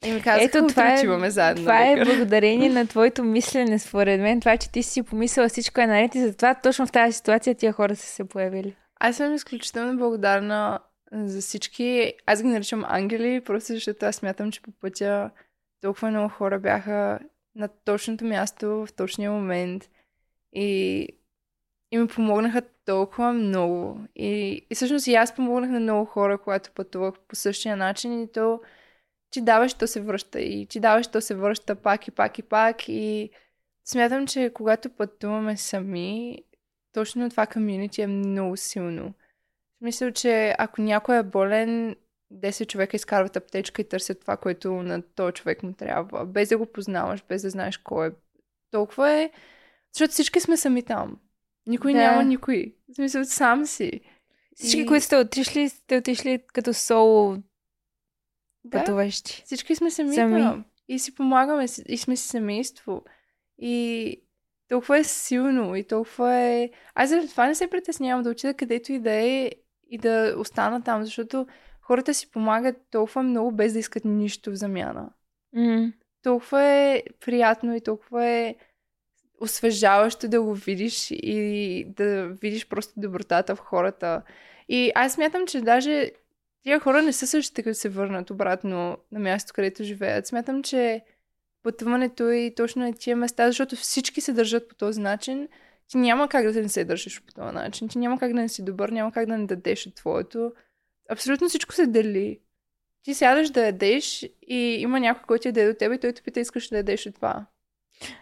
И 0.05 0.11
ми 0.11 0.21
казаха, 0.21 0.45
Ето, 0.45 0.67
това 0.67 0.93
е, 0.93 0.97
отиваме 0.97 1.29
заедно. 1.29 1.63
това 1.63 1.87
е 1.87 2.05
благодарение 2.05 2.69
на 2.73 2.87
твоето 2.87 3.23
мислене, 3.23 3.79
според 3.79 4.21
мен. 4.21 4.39
Това, 4.39 4.57
че 4.57 4.71
ти 4.71 4.83
си 4.83 5.03
помислила 5.03 5.49
всичко 5.49 5.81
е 5.81 5.87
наред 5.87 6.15
и 6.15 6.21
затова 6.21 6.55
точно 6.55 6.87
в 6.87 6.91
тази 6.91 7.13
ситуация 7.13 7.55
тия 7.55 7.71
хора 7.73 7.95
са 7.95 8.07
се 8.07 8.23
появили. 8.23 8.75
Аз 8.99 9.15
съм 9.15 9.33
изключително 9.33 9.97
благодарна 9.97 10.79
за 11.11 11.41
всички. 11.41 12.13
Аз 12.25 12.43
ги 12.43 12.47
наричам 12.47 12.85
ангели, 12.87 13.41
просто 13.41 13.73
защото 13.73 14.05
аз 14.05 14.15
смятам, 14.15 14.51
че 14.51 14.61
по 14.61 14.71
пътя 14.71 15.29
толкова 15.83 16.09
много 16.09 16.29
хора 16.29 16.59
бяха 16.59 17.19
на 17.55 17.67
точното 17.67 18.25
място 18.25 18.67
в 18.67 18.93
точния 18.93 19.31
момент 19.31 19.89
и, 20.53 21.07
и 21.91 21.97
ми 21.97 22.07
помогнаха 22.07 22.61
толкова 22.85 23.33
много. 23.33 23.99
И, 24.15 24.65
и 24.69 24.75
всъщност 24.75 25.07
и 25.07 25.15
аз 25.15 25.35
помогнах 25.35 25.69
на 25.69 25.79
много 25.79 26.05
хора, 26.05 26.37
когато 26.37 26.71
пътувах 26.71 27.19
по 27.19 27.35
същия 27.35 27.77
начин 27.77 28.21
и 28.21 28.31
то 28.31 28.61
ти 29.29 29.41
даваш, 29.41 29.73
то 29.73 29.87
се 29.87 30.01
връща 30.01 30.41
и 30.41 30.65
ти 30.65 30.79
даваш, 30.79 31.07
то 31.07 31.21
се 31.21 31.35
връща 31.35 31.75
пак 31.75 32.07
и 32.07 32.11
пак 32.11 32.39
и 32.39 32.43
пак 32.43 32.89
и 32.89 33.29
смятам, 33.85 34.27
че 34.27 34.51
когато 34.53 34.89
пътуваме 34.89 35.57
сами, 35.57 36.43
точно 36.93 37.29
това 37.29 37.47
комьюнити 37.47 38.01
е 38.01 38.07
много 38.07 38.57
силно. 38.57 39.13
Смисъл, 39.77 40.11
че 40.11 40.55
ако 40.57 40.81
някой 40.81 41.17
е 41.17 41.23
болен, 41.23 41.95
10 42.33 42.67
човека 42.67 42.95
изкарват 42.95 43.35
аптечка 43.37 43.81
и 43.81 43.89
търсят 43.89 44.19
това, 44.19 44.37
което 44.37 44.73
на 44.73 45.01
този 45.01 45.33
човек 45.33 45.63
му 45.63 45.73
трябва, 45.73 46.25
без 46.25 46.49
да 46.49 46.57
го 46.57 46.65
познаваш, 46.65 47.23
без 47.29 47.41
да 47.41 47.49
знаеш 47.49 47.77
кой 47.77 48.07
е. 48.07 48.11
Толкова 48.71 49.11
е, 49.11 49.31
защото 49.93 50.11
всички 50.11 50.39
сме 50.39 50.57
сами 50.57 50.83
там. 50.83 51.17
Никой 51.67 51.93
Да. 51.93 51.99
няма 51.99 52.23
никой. 52.23 52.75
В 52.89 52.95
смисъл, 52.95 53.25
сам 53.25 53.65
си. 53.65 54.01
Всички, 54.55 54.79
И- 54.81 54.85
които 54.85 55.05
сте 55.05 55.17
отишли, 55.17 55.69
сте 55.69 55.97
отишли 55.97 56.43
като 56.53 56.73
соло 56.73 57.37
Да, 58.63 58.79
пътуващи. 58.79 59.41
всички 59.45 59.75
сме 59.75 59.91
сами, 59.91 60.15
Сами. 60.15 60.41
там. 60.41 60.65
И 60.87 60.99
си 60.99 61.15
помагаме, 61.15 61.65
и 61.87 61.97
сме 61.97 62.15
си 62.15 62.27
семейство. 62.27 63.03
И 63.57 64.15
толкова 64.67 64.97
е 64.97 65.03
силно 65.03 65.75
и 65.75 65.83
толкова 65.83 66.33
е... 66.35 66.69
Аз 66.95 67.09
за 67.09 67.27
това 67.27 67.47
не 67.47 67.55
се 67.55 67.69
притеснявам 67.69 68.23
да 68.23 68.29
отида 68.29 68.53
където 68.53 68.91
и 68.91 68.99
да 68.99 69.11
е 69.11 69.51
и 69.89 69.97
да 69.97 70.35
остана 70.37 70.83
там, 70.83 71.03
защото 71.03 71.47
хората 71.83 72.13
си 72.13 72.31
помагат 72.31 72.75
толкова 72.91 73.23
много 73.23 73.51
без 73.51 73.73
да 73.73 73.79
искат 73.79 74.05
нищо 74.05 74.51
в 74.51 74.55
замяна. 74.55 75.09
М. 75.53 75.91
Толкова 76.23 76.63
е 76.63 77.03
приятно 77.25 77.75
и 77.75 77.81
толкова 77.81 78.25
е 78.25 78.55
освежаващо 79.41 80.27
да 80.27 80.41
го 80.41 80.53
видиш 80.53 81.11
и 81.11 81.85
да 81.97 82.27
видиш 82.27 82.67
просто 82.67 82.93
добротата 82.97 83.55
в 83.55 83.59
хората. 83.59 84.21
И 84.69 84.91
аз 84.95 85.13
смятам, 85.13 85.47
че 85.47 85.61
даже 85.61 86.11
тия 86.63 86.79
хора 86.79 87.01
не 87.01 87.13
са 87.13 87.27
същите, 87.27 87.63
като 87.63 87.79
се 87.79 87.89
върнат 87.89 88.29
обратно 88.29 88.97
на 89.11 89.19
място, 89.19 89.53
където 89.55 89.83
живеят. 89.83 90.27
Смятам, 90.27 90.63
че 90.63 91.01
пътуването 91.63 92.29
и 92.29 92.55
точно 92.55 92.81
на 92.81 92.93
тия 92.93 93.15
места, 93.15 93.47
защото 93.47 93.75
всички 93.75 94.21
се 94.21 94.33
държат 94.33 94.69
по 94.69 94.75
този 94.75 95.01
начин, 95.01 95.47
ти 95.87 95.97
няма 95.97 96.27
как 96.27 96.51
да 96.51 96.61
не 96.61 96.69
се 96.69 96.85
държиш 96.85 97.21
по 97.21 97.33
този 97.33 97.55
начин. 97.55 97.87
Ти 97.87 97.97
няма 97.97 98.19
как 98.19 98.33
да 98.33 98.41
не 98.41 98.49
си 98.49 98.65
добър, 98.65 98.89
няма 98.89 99.11
как 99.11 99.25
да 99.25 99.37
не 99.37 99.45
дадеш 99.45 99.87
от 99.87 99.95
твоето. 99.95 100.51
Абсолютно 101.09 101.49
всичко 101.49 101.73
се 101.73 101.87
дели. 101.87 102.39
Ти 103.03 103.13
сядаш 103.13 103.49
да 103.49 103.65
ядеш 103.65 104.29
и 104.47 104.77
има 104.79 104.99
някой, 104.99 105.23
който 105.27 105.47
яде 105.47 105.67
до 105.67 105.73
теб 105.73 105.93
и 105.93 105.97
той 105.97 106.13
те 106.13 106.21
пита, 106.21 106.39
искаш 106.39 106.69
да 106.69 106.77
ядеш 106.77 107.05
от 107.05 107.15
това. 107.15 107.45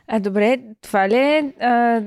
А 0.07 0.19
добре, 0.19 0.59
това 0.81 1.09
ли 1.09 1.15
е 1.15 1.53
а, 1.59 2.01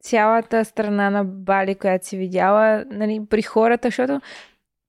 цялата 0.00 0.64
страна 0.64 1.10
на 1.10 1.24
Бали, 1.24 1.74
която 1.74 2.06
си 2.06 2.16
видяла 2.16 2.84
нали, 2.90 3.20
при 3.30 3.42
хората, 3.42 3.88
защото 3.88 4.20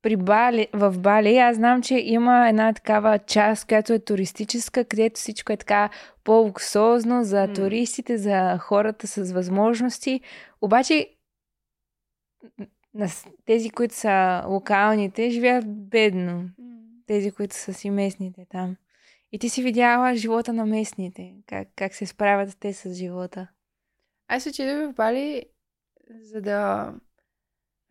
при 0.02 0.16
Бали, 0.16 0.68
в 0.74 1.00
Бали 1.00 1.38
аз 1.38 1.56
знам, 1.56 1.82
че 1.82 1.96
има 1.96 2.50
една 2.50 2.74
такава 2.74 3.20
част, 3.20 3.68
която 3.68 3.94
е 3.94 4.00
туристическа, 4.00 4.86
където 4.86 5.20
всичко 5.20 5.54
е 5.54 5.58
така 5.58 5.90
по-луксозно 6.24 7.24
за 7.24 7.54
туристите, 7.54 8.18
за 8.18 8.58
хората 8.58 9.08
с 9.08 9.32
възможности. 9.32 10.22
Обаче 10.62 11.08
на 12.94 13.08
тези, 13.46 13.70
които 13.70 13.96
са 13.96 14.44
локалните, 14.48 15.30
живеят 15.30 15.90
бедно. 15.90 16.50
Тези, 17.08 17.32
които 17.32 17.56
са 17.56 17.74
си 17.74 17.90
местните 17.90 18.46
там. 18.50 18.76
И 19.32 19.40
ти 19.40 19.50
си 19.50 19.64
видяла 19.64 20.16
живота 20.16 20.54
на 20.54 20.66
местните. 20.66 21.36
Как, 21.48 21.68
как 21.76 21.96
се 21.96 22.06
справят 22.06 22.58
те 22.60 22.74
с 22.74 22.94
живота. 22.94 23.48
Аз 24.28 24.46
отидох 24.46 24.92
в 24.92 24.94
Бали, 24.94 25.44
за 26.22 26.42
да 26.42 26.94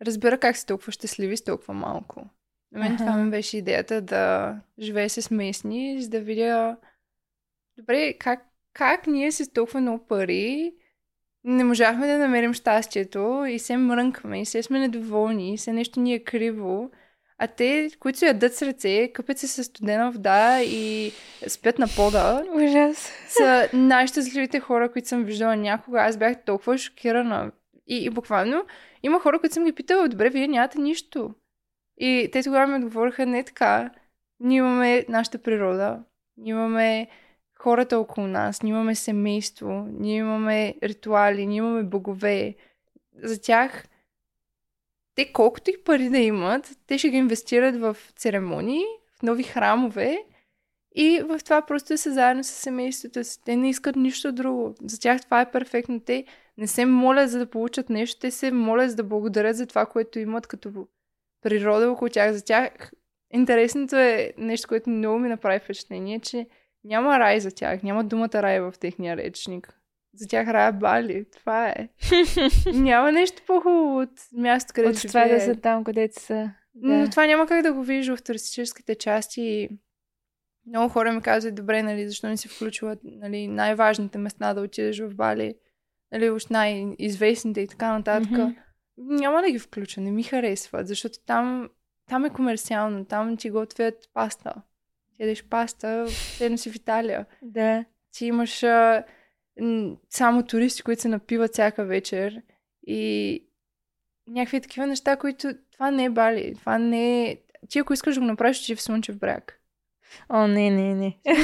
разбера 0.01 0.39
как 0.39 0.57
са 0.57 0.65
толкова 0.65 0.91
щастливи 0.91 1.37
с 1.37 1.43
толкова 1.43 1.73
малко. 1.73 2.29
На 2.71 2.79
мен 2.79 2.97
това 2.97 3.09
Аха. 3.09 3.17
ми 3.17 3.31
беше 3.31 3.57
идеята 3.57 4.01
да 4.01 4.55
живея 4.79 5.09
с 5.09 5.31
местни, 5.31 6.01
за 6.01 6.09
да 6.09 6.19
видя 6.19 6.77
добре 7.77 8.13
как, 8.13 8.45
как 8.73 9.07
ние 9.07 9.31
с 9.31 9.53
толкова 9.53 9.81
много 9.81 10.07
пари 10.07 10.73
не 11.43 11.63
можахме 11.63 12.07
да 12.07 12.17
намерим 12.17 12.53
щастието 12.53 13.45
и 13.49 13.59
се 13.59 13.77
мрънкаме 13.77 14.41
и 14.41 14.45
се 14.45 14.63
сме 14.63 14.79
недоволни 14.79 15.53
и 15.53 15.57
се 15.57 15.73
нещо 15.73 15.99
ни 15.99 16.13
е 16.13 16.23
криво. 16.23 16.91
А 17.37 17.47
те, 17.47 17.89
които 17.99 18.19
се 18.19 18.27
ядат 18.27 18.55
с 18.55 18.61
ръце, 18.61 19.11
къпят 19.13 19.37
се 19.37 19.47
със 19.47 19.65
студена 19.65 20.11
вода 20.11 20.61
и 20.61 21.11
спят 21.47 21.79
на 21.79 21.87
пода, 21.95 22.43
Ужас. 22.53 23.11
са 23.27 23.69
най-щастливите 23.73 24.59
хора, 24.59 24.91
които 24.91 25.07
съм 25.07 25.23
виждала 25.23 25.55
някога. 25.55 26.01
Аз 26.01 26.17
бях 26.17 26.43
толкова 26.45 26.77
шокирана. 26.77 27.51
И, 27.87 28.05
и 28.05 28.09
буквално 28.09 28.65
има 29.03 29.19
хора, 29.19 29.39
които 29.39 29.53
съм 29.53 29.65
ги 29.65 29.71
питала, 29.71 30.07
добре, 30.07 30.29
вие 30.29 30.47
нямате 30.47 30.79
нищо. 30.79 31.35
И 31.97 32.29
те 32.31 32.43
тогава 32.43 32.67
ми 32.67 32.85
отговориха, 32.85 33.25
не 33.25 33.43
така. 33.43 33.91
Ние 34.39 34.57
имаме 34.57 35.05
нашата 35.09 35.37
природа, 35.37 36.03
ние 36.37 36.51
имаме 36.51 37.07
хората 37.63 37.99
около 37.99 38.27
нас, 38.27 38.63
ние 38.63 38.69
имаме 38.69 38.95
семейство, 38.95 39.87
ние 39.99 40.17
имаме 40.17 40.75
ритуали, 40.83 41.45
ние 41.45 41.57
имаме 41.57 41.83
богове. 41.83 42.55
За 43.23 43.41
тях, 43.41 43.85
те 45.15 45.31
колкото 45.33 45.69
и 45.69 45.83
пари 45.83 46.09
да 46.09 46.17
имат, 46.17 46.77
те 46.87 46.97
ще 46.97 47.09
ги 47.09 47.17
инвестират 47.17 47.75
в 47.75 47.97
церемонии, 48.15 48.83
в 49.19 49.23
нови 49.23 49.43
храмове 49.43 50.23
и 50.95 51.21
в 51.25 51.39
това 51.43 51.61
просто 51.61 51.97
са 51.97 52.13
заедно 52.13 52.43
с 52.43 52.47
семейството 52.47 53.23
си. 53.23 53.39
Те 53.45 53.55
не 53.55 53.69
искат 53.69 53.95
нищо 53.95 54.31
друго. 54.31 54.75
За 54.81 54.99
тях 54.99 55.21
това 55.21 55.41
е 55.41 55.51
перфектно. 55.51 55.99
Те 55.99 56.25
не 56.57 56.67
се 56.67 56.85
молят 56.85 57.29
за 57.29 57.39
да 57.39 57.49
получат 57.49 57.89
нещо, 57.89 58.19
те 58.19 58.31
се 58.31 58.51
молят 58.51 58.89
за 58.89 58.95
да 58.95 59.03
благодарят 59.03 59.55
за 59.57 59.67
това, 59.67 59.85
което 59.85 60.19
имат 60.19 60.47
като 60.47 60.87
природа 61.41 61.91
около 61.91 62.09
тях. 62.09 62.33
За 62.33 62.45
тях 62.45 62.91
интересното 63.33 63.95
е 63.95 64.33
нещо, 64.37 64.67
което 64.67 64.89
много 64.89 65.19
ми 65.19 65.29
направи 65.29 65.59
впечатление, 65.59 66.19
че 66.19 66.47
няма 66.83 67.19
рай 67.19 67.39
за 67.39 67.51
тях. 67.51 67.83
Няма 67.83 68.03
думата 68.03 68.29
рай 68.33 68.59
в 68.61 68.73
техния 68.79 69.17
речник. 69.17 69.79
За 70.15 70.27
тях 70.27 70.47
рай 70.47 70.69
е 70.69 70.71
Бали. 70.71 71.25
Това 71.37 71.69
е. 71.69 71.89
няма 72.73 73.11
нещо 73.11 73.41
по-хубаво 73.47 73.99
от 73.99 74.09
място, 74.37 74.71
където 74.75 74.97
От 74.97 75.07
това 75.07 75.21
да 75.21 75.27
живеят. 75.27 75.43
са 75.43 75.61
там, 75.61 75.83
където 75.83 76.21
са. 76.21 76.51
Но 76.75 77.03
Да. 77.03 77.09
това 77.09 77.25
няма 77.27 77.47
как 77.47 77.63
да 77.63 77.73
го 77.73 77.83
видиш 77.83 78.07
в 78.07 78.23
туристическите 78.23 78.95
части. 78.95 79.69
Много 80.67 80.89
хора 80.89 81.11
ми 81.11 81.21
казват, 81.21 81.55
добре, 81.55 81.83
нали, 81.83 82.07
защо 82.07 82.27
не 82.27 82.37
си 82.37 82.47
включват 82.47 82.99
нали, 83.03 83.47
най-важните 83.47 84.17
места 84.17 84.53
да 84.53 84.61
отидеш 84.61 84.99
в 84.99 85.15
Бали, 85.15 85.55
нали, 86.11 86.29
уж 86.29 86.45
най-известните 86.47 87.61
и 87.61 87.67
така 87.67 87.97
нататък. 87.97 88.31
Мгм. 88.31 88.51
Няма 88.97 89.41
да 89.41 89.51
ги 89.51 89.59
включа, 89.59 90.01
не 90.01 90.11
ми 90.11 90.23
харесват, 90.23 90.87
защото 90.87 91.19
там, 91.25 91.69
там 92.09 92.25
е 92.25 92.29
комерциално, 92.29 93.05
там 93.05 93.37
ти 93.37 93.49
готвят 93.49 93.95
паста. 94.13 94.53
Ядеш 95.19 95.43
паста, 95.43 96.05
едно 96.41 96.57
си 96.57 96.71
в 96.71 96.75
Италия. 96.75 97.25
Да. 97.41 97.85
Ти 98.11 98.25
имаш 98.25 98.63
а, 98.63 99.03
само 100.09 100.43
туристи, 100.43 100.83
които 100.83 101.01
се 101.01 101.07
напиват 101.07 101.53
всяка 101.53 101.85
вечер 101.85 102.41
и 102.87 103.43
някакви 104.27 104.61
такива 104.61 104.87
неща, 104.87 105.15
които 105.15 105.53
това 105.71 105.91
не 105.91 106.03
е 106.03 106.09
Бали. 106.09 106.55
Това 106.55 106.77
не 106.77 107.29
е... 107.29 107.37
Ти 107.69 107.79
ако 107.79 107.93
искаш 107.93 108.15
да 108.15 108.21
го 108.21 108.27
направиш, 108.27 108.57
ще 108.57 108.75
в 108.75 108.81
Слънчев 108.81 109.17
бряг. 109.17 109.59
О, 110.29 110.47
не, 110.47 110.69
не, 110.69 110.95
не. 110.95 111.17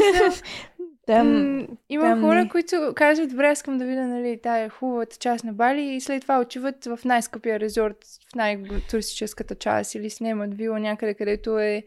Там... 1.07 1.67
Има 1.89 2.03
там 2.03 2.21
хора, 2.21 2.43
не. 2.43 2.49
които 2.49 2.93
казват, 2.95 3.29
добре, 3.29 3.51
искам 3.51 3.77
да 3.77 3.85
видя, 3.85 4.07
нали, 4.07 4.39
тая 4.43 4.69
хубавата 4.69 5.17
част 5.17 5.43
на 5.43 5.53
Бали 5.53 5.81
и 5.81 6.01
след 6.01 6.21
това 6.21 6.39
отиват 6.39 6.85
в 6.85 6.99
най-скъпия 7.05 7.59
резорт, 7.59 7.97
в 8.31 8.35
най-туристическата 8.35 9.55
част 9.55 9.95
или 9.95 10.09
снимат 10.09 10.53
вила 10.53 10.79
някъде, 10.79 11.13
където 11.13 11.59
е 11.59 11.83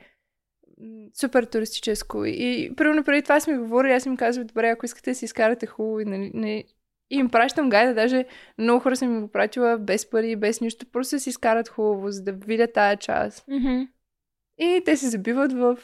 супер 1.14 1.44
туристическо. 1.44 2.24
И 2.24 2.72
примерно 2.76 3.04
преди 3.04 3.22
това 3.22 3.40
сме 3.40 3.58
говорили, 3.58 3.92
аз 3.92 4.06
им 4.06 4.16
казвам, 4.16 4.46
добре, 4.46 4.68
ако 4.68 4.86
искате 4.86 5.10
да 5.10 5.14
си 5.14 5.24
изкарате 5.24 5.66
хубаво 5.66 6.00
и, 6.00 6.04
нали, 6.04 6.30
не, 6.34 6.64
и 7.10 7.16
им 7.16 7.28
пращам 7.28 7.68
гайда, 7.68 7.94
даже 7.94 8.24
много 8.58 8.80
хора 8.80 8.96
съм 8.96 9.14
им 9.14 9.20
го 9.20 9.28
пратила 9.28 9.78
без 9.78 10.10
пари, 10.10 10.36
без 10.36 10.60
нищо, 10.60 10.86
просто 10.92 11.18
си 11.18 11.28
изкарат 11.30 11.68
хубаво, 11.68 12.10
за 12.10 12.22
да 12.22 12.32
видят 12.32 12.72
тая 12.72 12.96
част. 12.96 13.48
Мгм. 13.48 13.82
И 14.58 14.82
те 14.84 14.96
се 14.96 15.08
забиват 15.08 15.52
в 15.52 15.78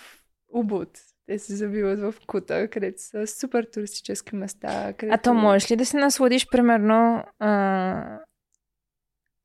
Убуд. 0.52 0.98
Те 1.26 1.38
се 1.38 1.56
забиват 1.56 1.98
в 1.98 2.14
Кута, 2.26 2.68
където 2.68 3.02
са 3.02 3.26
супер 3.26 3.64
туристически 3.72 4.36
места. 4.36 4.92
Където... 4.92 5.14
А 5.14 5.18
то 5.18 5.34
можеш 5.34 5.70
ли 5.70 5.76
да 5.76 5.86
се 5.86 5.96
насладиш, 5.96 6.48
примерно... 6.48 7.24
А... 7.38 8.18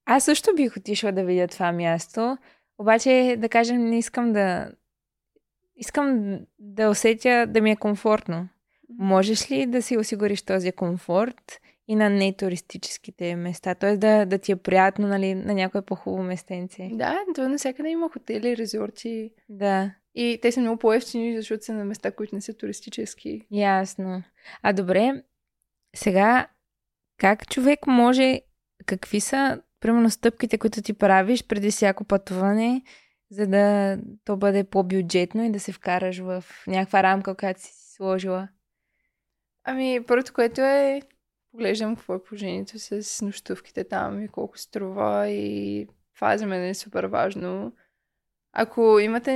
Аз 0.05 0.25
също 0.25 0.55
бих 0.55 0.77
отишла 0.77 1.11
да 1.11 1.23
видя 1.23 1.47
това 1.47 1.71
място, 1.71 2.37
обаче, 2.77 3.35
да 3.39 3.49
кажем, 3.49 3.85
не 3.85 3.97
искам 3.97 4.33
да... 4.33 4.71
Искам 5.75 6.39
да 6.59 6.89
усетя 6.89 7.45
да 7.47 7.61
ми 7.61 7.71
е 7.71 7.75
комфортно. 7.75 8.49
Можеш 8.99 9.51
ли 9.51 9.65
да 9.65 9.81
си 9.81 9.97
осигуриш 9.97 10.41
този 10.41 10.71
комфорт 10.71 11.59
и 11.87 11.95
на 11.95 12.09
нетуристическите 12.09 13.35
места? 13.35 13.75
Т.е. 13.75 13.97
Да, 13.97 14.25
да 14.25 14.37
ти 14.37 14.51
е 14.51 14.55
приятно 14.55 15.07
нали, 15.07 15.35
на 15.35 15.53
някое 15.53 15.81
по-хубаво 15.81 16.23
местенце. 16.23 16.89
Да, 16.93 17.19
то 17.35 17.49
навсякъде 17.49 17.89
има 17.89 18.09
хотели, 18.09 18.57
резорти. 18.57 19.31
Да, 19.49 19.91
И 20.15 20.39
те 20.41 20.51
са 20.51 20.59
много 20.59 20.79
по-ефтини, 20.79 21.37
защото 21.37 21.65
са 21.65 21.73
на 21.73 21.85
места, 21.85 22.11
които 22.11 22.35
не 22.35 22.41
са 22.41 22.53
туристически. 22.53 23.41
ясно. 23.51 24.23
А 24.61 24.73
добре, 24.73 25.23
сега 25.95 26.47
как 27.17 27.49
човек 27.49 27.87
може, 27.87 28.41
какви 28.85 29.19
са, 29.19 29.61
примерно, 29.79 30.09
стъпките, 30.09 30.57
които 30.57 30.81
ти 30.81 30.93
правиш 30.93 31.43
преди 31.47 31.71
всяко 31.71 32.03
пътуване, 32.03 32.81
за 33.33 33.47
да 33.47 33.97
то 34.25 34.37
бъде 34.37 34.63
по-бюджетно 34.63 35.45
и 35.45 35.51
да 35.51 35.59
се 35.59 35.71
вкараш 35.71 36.19
в 36.19 36.43
някаква 36.67 37.03
рамка, 37.03 37.35
която 37.35 37.61
си 37.61 37.71
сложила? 37.95 38.47
Ами, 39.63 39.99
първото, 40.07 40.33
което 40.33 40.61
е, 40.61 41.01
поглеждам 41.51 41.95
какво 41.95 42.15
е 42.15 42.23
положението 42.23 42.79
с 42.79 43.21
нощувките 43.25 43.83
там 43.83 44.23
и 44.23 44.27
колко 44.27 44.57
струва 44.57 45.29
и 45.29 45.87
това 46.15 46.37
за 46.37 46.45
мен 46.45 46.63
е 46.63 46.73
супер 46.73 47.03
важно. 47.03 47.73
Ако 48.53 48.99
имате 48.99 49.31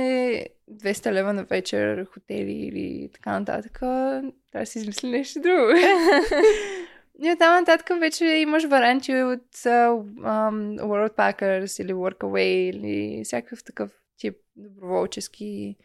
200 0.70 1.12
лева 1.12 1.32
на 1.32 1.44
вечер, 1.44 2.06
хотели 2.06 2.52
или 2.52 3.10
така 3.14 3.38
нататък, 3.38 3.78
трябва 3.78 4.32
да 4.54 4.66
си 4.66 4.78
измисли 4.78 5.10
нещо 5.10 5.40
друго. 5.40 5.72
И 7.22 7.32
оттам 7.32 7.54
нататък 7.54 8.00
вече 8.00 8.24
имаш 8.24 8.64
варианти 8.64 9.22
от 9.22 9.56
uh, 9.56 9.88
um, 10.20 10.80
World 10.80 11.14
Packers 11.16 11.82
или 11.82 11.92
Workaway 11.92 12.70
или 12.70 13.24
всякакъв 13.24 13.64
такъв 13.64 13.90
тип 14.18 14.36
доброволчески. 14.56 15.76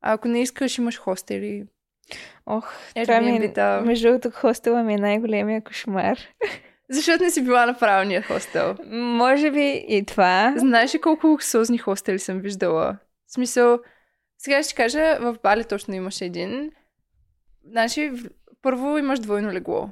А 0.00 0.12
ако 0.12 0.28
не 0.28 0.42
искаш, 0.42 0.78
имаш 0.78 0.98
хостели. 0.98 1.66
Ох, 2.46 2.72
това 3.02 3.20
ми 3.20 3.30
е, 3.30 3.40
Airbnb-та. 3.40 3.80
между 3.80 4.08
другото, 4.08 4.30
хостела 4.30 4.82
ми 4.82 4.94
е 4.94 4.98
най-големия 4.98 5.64
кошмар. 5.64 6.18
Защото 6.90 7.24
не 7.24 7.30
си 7.30 7.44
била 7.44 7.66
на 7.66 7.78
правилния 7.78 8.22
хостел. 8.22 8.76
Може 8.92 9.50
би 9.50 9.84
и 9.88 10.04
това. 10.06 10.54
Знаеш 10.56 10.94
ли 10.94 11.00
колко 11.00 11.26
луксозни 11.26 11.78
хостели 11.78 12.18
съм 12.18 12.40
виждала? 12.40 12.98
В 13.26 13.32
смисъл, 13.32 13.78
сега 14.38 14.62
ще 14.62 14.74
кажа, 14.74 15.18
в 15.20 15.36
Бали 15.42 15.64
точно 15.64 15.94
имаше 15.94 16.24
един. 16.24 16.72
Значи, 17.64 18.12
първо 18.62 18.98
имаш 18.98 19.20
двойно 19.20 19.52
легло. 19.52 19.88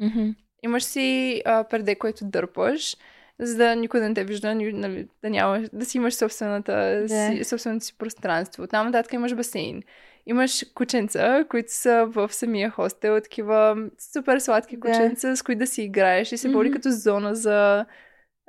Мгм. 0.00 0.30
Имаш 0.62 0.82
си 0.82 1.42
а, 1.44 1.64
перде, 1.64 1.94
което 1.94 2.24
дърпаш, 2.24 2.96
за 3.38 3.56
да 3.56 3.76
никой 3.76 4.00
да 4.00 4.08
не 4.08 4.14
те 4.14 4.24
вижда, 4.24 4.54
нали, 4.54 5.08
да, 5.22 5.30
нямаш, 5.30 5.68
да 5.72 5.84
си 5.84 5.96
имаш 5.96 6.14
собствената, 6.14 7.04
Да. 7.08 7.08
си, 7.08 7.44
собственото 7.44 7.84
си 7.84 7.98
пространство. 7.98 8.66
Там 8.66 8.86
нататък 8.86 9.12
имаш 9.12 9.34
басейн. 9.34 9.82
Имаш 10.26 10.64
кученца, 10.74 11.44
които 11.48 11.72
са 11.72 12.06
в 12.08 12.32
самия 12.32 12.70
хостел, 12.70 13.20
такива 13.20 13.76
супер 14.12 14.38
сладки 14.38 14.80
кученца, 14.80 15.36
с 15.36 15.42
които 15.42 15.58
да 15.58 15.66
си 15.66 15.82
играеш 15.82 16.32
и 16.32 16.36
се 16.36 16.48
Мгм. 16.48 16.70
като 16.72 16.90
зона 16.90 17.34
за 17.34 17.86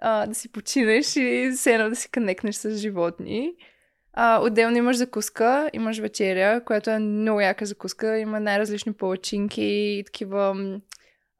а, 0.01 0.25
да 0.25 0.35
си 0.35 0.51
починеш 0.51 1.15
и 1.15 1.51
все 1.55 1.73
едно 1.73 1.89
да 1.89 1.95
си 1.95 2.11
конекнеш 2.11 2.55
с 2.55 2.77
животни. 2.77 3.53
А, 4.13 4.41
отделно 4.41 4.77
имаш 4.77 4.97
закуска, 4.97 5.69
имаш 5.73 5.99
вечеря, 5.99 6.63
която 6.65 6.89
е 6.89 6.99
много 6.99 7.41
яка 7.41 7.65
закуска. 7.65 8.17
Има 8.17 8.39
най-различни 8.39 8.93
палачинки 8.93 9.63
и 9.63 10.03
такива 10.05 10.55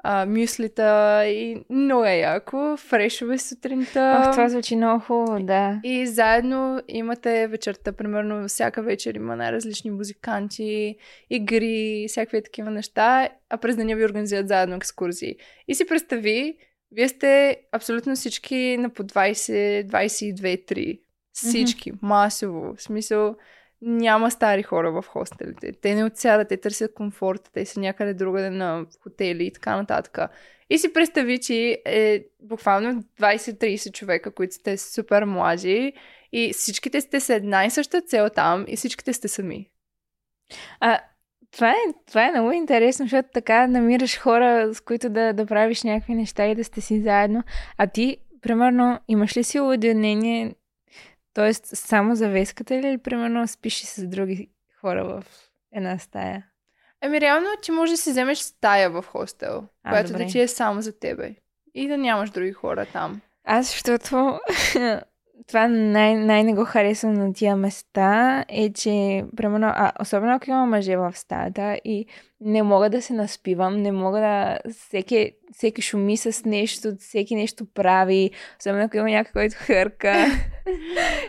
а, 0.07 0.25
мюслита 0.25 1.23
и 1.27 1.65
много 1.69 2.05
е 2.05 2.15
яко. 2.15 2.77
Фрешове 2.77 3.37
сутринта. 3.37 4.23
Ох, 4.25 4.31
това 4.31 4.49
звучи 4.49 4.75
много 4.75 4.99
хубаво, 4.99 5.45
да. 5.45 5.79
И 5.83 6.07
заедно 6.07 6.81
имате 6.87 7.47
вечерта, 7.47 7.91
примерно 7.91 8.47
всяка 8.47 8.81
вечер 8.81 9.15
има 9.15 9.35
най-различни 9.35 9.91
музиканти, 9.91 10.95
игри, 11.29 12.05
всякакви 12.07 12.43
такива 12.43 12.71
неща, 12.71 13.29
а 13.49 13.57
през 13.57 13.75
деня 13.75 13.95
ви 13.95 14.05
организират 14.05 14.47
заедно 14.47 14.75
екскурзии. 14.75 15.35
И 15.67 15.75
си 15.75 15.87
представи, 15.87 16.57
вие 16.91 17.09
сте 17.09 17.57
абсолютно 17.71 18.15
всички 18.15 18.77
на 18.77 18.89
по 18.89 19.03
20, 19.03 19.87
22, 19.87 20.71
3. 20.71 20.99
Всички, 21.33 21.91
масово. 22.01 22.75
В 22.75 22.81
смисъл, 22.81 23.35
няма 23.85 24.31
стари 24.31 24.63
хора 24.63 24.91
в 24.91 25.07
хостелите. 25.07 25.71
Те 25.81 25.95
не 25.95 26.05
отсядат, 26.05 26.49
те 26.49 26.57
търсят 26.57 26.93
комфорт, 26.93 27.49
те 27.53 27.65
са 27.65 27.79
някъде 27.79 28.13
другаде 28.13 28.49
на 28.49 28.85
хотели 29.03 29.45
и 29.45 29.53
така 29.53 29.75
нататък. 29.75 30.17
И 30.69 30.77
си 30.77 30.93
представи, 30.93 31.39
че 31.39 31.81
е 31.85 32.25
буквално 32.41 33.03
20-30 33.19 33.91
човека, 33.91 34.31
които 34.31 34.55
сте 34.55 34.77
супер 34.77 35.23
млади 35.23 35.93
и 36.31 36.53
всичките 36.53 37.01
сте 37.01 37.19
с 37.19 37.29
една 37.29 37.65
и 37.65 37.69
съща 37.69 38.01
цел 38.01 38.29
там 38.35 38.65
и 38.67 38.75
всичките 38.75 39.13
сте 39.13 39.27
сами. 39.27 39.69
А, 40.79 40.99
това 41.51 41.71
е, 41.71 41.75
това 42.07 42.27
е 42.27 42.31
много 42.31 42.51
интересно, 42.51 43.05
защото 43.05 43.29
така 43.33 43.67
намираш 43.67 44.19
хора, 44.19 44.73
с 44.73 44.81
които 44.81 45.09
да, 45.09 45.33
да 45.33 45.45
правиш 45.45 45.83
някакви 45.83 46.13
неща 46.13 46.45
и 46.45 46.55
да 46.55 46.63
сте 46.63 46.81
си 46.81 47.01
заедно. 47.01 47.43
А 47.77 47.87
ти, 47.87 48.17
примерно, 48.41 48.99
имаш 49.07 49.37
ли 49.37 49.43
си 49.43 49.59
уединение, 49.59 50.55
т.е. 51.35 51.53
само 51.53 52.15
завеската 52.15 52.75
ли, 52.81 52.87
или 52.87 52.97
примерно 52.97 53.47
спиш 53.47 53.81
и 53.81 53.85
с 53.85 54.07
други 54.07 54.49
хора 54.81 55.05
в 55.05 55.23
една 55.71 55.97
стая? 55.99 56.45
Ами 57.01 57.21
реално 57.21 57.47
ти 57.61 57.71
може 57.71 57.91
да 57.91 57.97
си 57.97 58.09
вземеш 58.11 58.37
стая 58.39 58.89
в 58.89 59.01
хостел, 59.07 59.63
А, 59.83 59.89
която 59.89 60.11
добре. 60.11 60.25
да 60.25 60.31
ти 60.31 60.39
е 60.39 60.47
само 60.47 60.81
за 60.81 60.99
тебе. 60.99 61.35
И 61.73 61.87
да 61.87 61.97
нямаш 61.97 62.29
други 62.29 62.51
хора 62.51 62.85
там. 62.93 63.21
Аз, 63.43 63.67
защото 63.67 64.39
това 65.47 65.67
най- 65.67 66.15
най-не 66.15 66.53
го 66.53 66.65
харесвам 66.65 67.13
на 67.13 67.33
тия 67.33 67.55
места 67.55 68.45
е, 68.49 68.73
че, 68.73 69.25
примерно, 69.37 69.67
а, 69.69 69.91
особено 70.01 70.33
ако 70.33 70.49
има 70.49 70.65
мъже 70.65 70.97
в 70.97 71.11
стаята 71.15 71.79
и 71.85 72.05
не 72.41 72.63
мога 72.63 72.89
да 72.89 73.01
се 73.01 73.13
наспивам, 73.13 73.81
не 73.81 73.91
мога 73.91 74.19
да... 74.19 74.59
Всеки, 74.71 75.31
всеки 75.53 75.81
шуми 75.81 76.17
с 76.17 76.45
нещо, 76.45 76.95
всеки 76.99 77.35
нещо 77.35 77.65
прави, 77.73 78.31
особено 78.59 78.83
ако 78.83 78.97
има 78.97 79.09
някой, 79.09 79.31
който 79.31 79.55
хърка. 79.59 80.25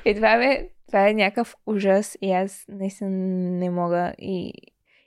и 0.05 0.15
това 0.15 0.45
е, 0.45 0.69
това 0.87 1.09
е 1.09 1.15
някакъв 1.15 1.55
ужас 1.67 2.19
и 2.23 2.33
аз 2.33 2.65
наистина 2.69 3.11
не 3.59 3.71
мога 3.71 4.15
и... 4.19 4.53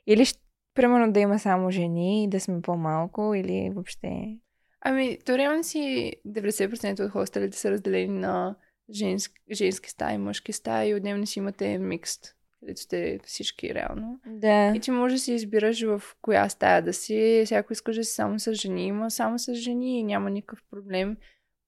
Или, 0.06 0.24
ще- 0.24 0.40
примерно, 0.74 1.12
да 1.12 1.20
има 1.20 1.38
само 1.38 1.70
жени 1.70 2.24
и 2.24 2.28
да 2.28 2.40
сме 2.40 2.62
по-малко, 2.62 3.34
или 3.34 3.70
въобще... 3.74 4.36
Ами, 4.80 5.18
то 5.26 5.38
реално 5.38 5.64
си 5.64 6.12
90% 6.28 7.04
от 7.04 7.10
хостелите 7.10 7.58
са 7.58 7.70
разделени 7.70 8.18
на 8.18 8.56
женски, 8.92 9.34
женски 9.52 9.90
стаи, 9.90 10.18
мъжки 10.18 10.52
стаи 10.52 10.88
и 10.88 10.94
отделно 10.94 11.26
си 11.26 11.38
имате 11.38 11.78
микст, 11.78 12.36
където 12.60 12.80
сте 12.80 13.20
всички 13.24 13.74
реално. 13.74 14.20
Да. 14.26 14.72
И 14.76 14.80
ти 14.80 14.90
може 14.90 15.14
да 15.14 15.18
си 15.18 15.32
избираш 15.32 15.82
в 15.82 16.02
коя 16.22 16.48
стая 16.48 16.82
да 16.82 16.92
си. 16.92 17.42
Всяко 17.46 17.72
искаш 17.72 17.96
да 17.96 18.04
си 18.04 18.12
само 18.14 18.38
с 18.38 18.54
жени, 18.54 18.86
има 18.86 19.10
само 19.10 19.38
с 19.38 19.54
жени 19.54 20.00
и 20.00 20.02
няма 20.02 20.30
никакъв 20.30 20.62
проблем. 20.70 21.16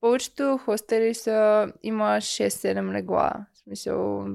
Повечето 0.00 0.58
хостели 0.64 1.14
са, 1.14 1.72
има 1.82 2.04
6-7 2.04 2.92
легла. 2.92 3.46
В 3.52 3.58
смисъл, 3.58 4.26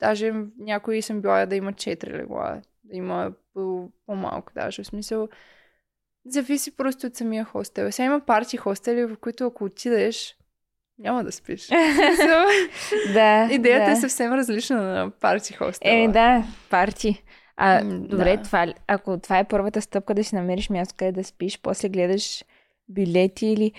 даже 0.00 0.34
някои 0.58 1.02
съм 1.02 1.20
била 1.20 1.46
да 1.46 1.56
има 1.56 1.72
4 1.72 2.12
легла. 2.12 2.62
Да 2.84 2.96
има 2.96 3.32
по- 3.54 3.90
по-малко 4.06 4.52
даже. 4.54 4.82
В 4.82 4.86
смисъл, 4.86 5.28
зависи 6.26 6.76
просто 6.76 7.06
от 7.06 7.16
самия 7.16 7.44
хостел. 7.44 7.92
Сега 7.92 8.06
има 8.06 8.20
парти 8.20 8.56
хостели, 8.56 9.04
в 9.04 9.16
които 9.16 9.46
ако 9.46 9.64
отидеш, 9.64 10.36
няма 11.02 11.24
да 11.24 11.32
спиш. 11.32 11.68
Да. 13.14 13.48
Идеята 13.52 13.84
да. 13.84 13.90
е 13.90 13.96
съвсем 13.96 14.32
различна 14.32 14.82
на 14.82 15.10
парти 15.10 15.52
хостела. 15.52 15.94
Е, 15.94 16.08
да, 16.08 16.44
парти. 16.70 17.22
А, 17.56 17.84
М, 17.84 18.00
добре, 18.00 18.36
да. 18.36 18.42
това, 18.42 18.74
ако 18.86 19.18
това 19.18 19.38
е 19.38 19.48
първата 19.48 19.82
стъпка 19.82 20.14
да 20.14 20.24
си 20.24 20.34
намериш 20.34 20.70
място, 20.70 20.94
къде 20.98 21.12
да 21.12 21.24
спиш, 21.24 21.60
после 21.62 21.88
гледаш 21.88 22.44
билети 22.88 23.46
или... 23.46 23.72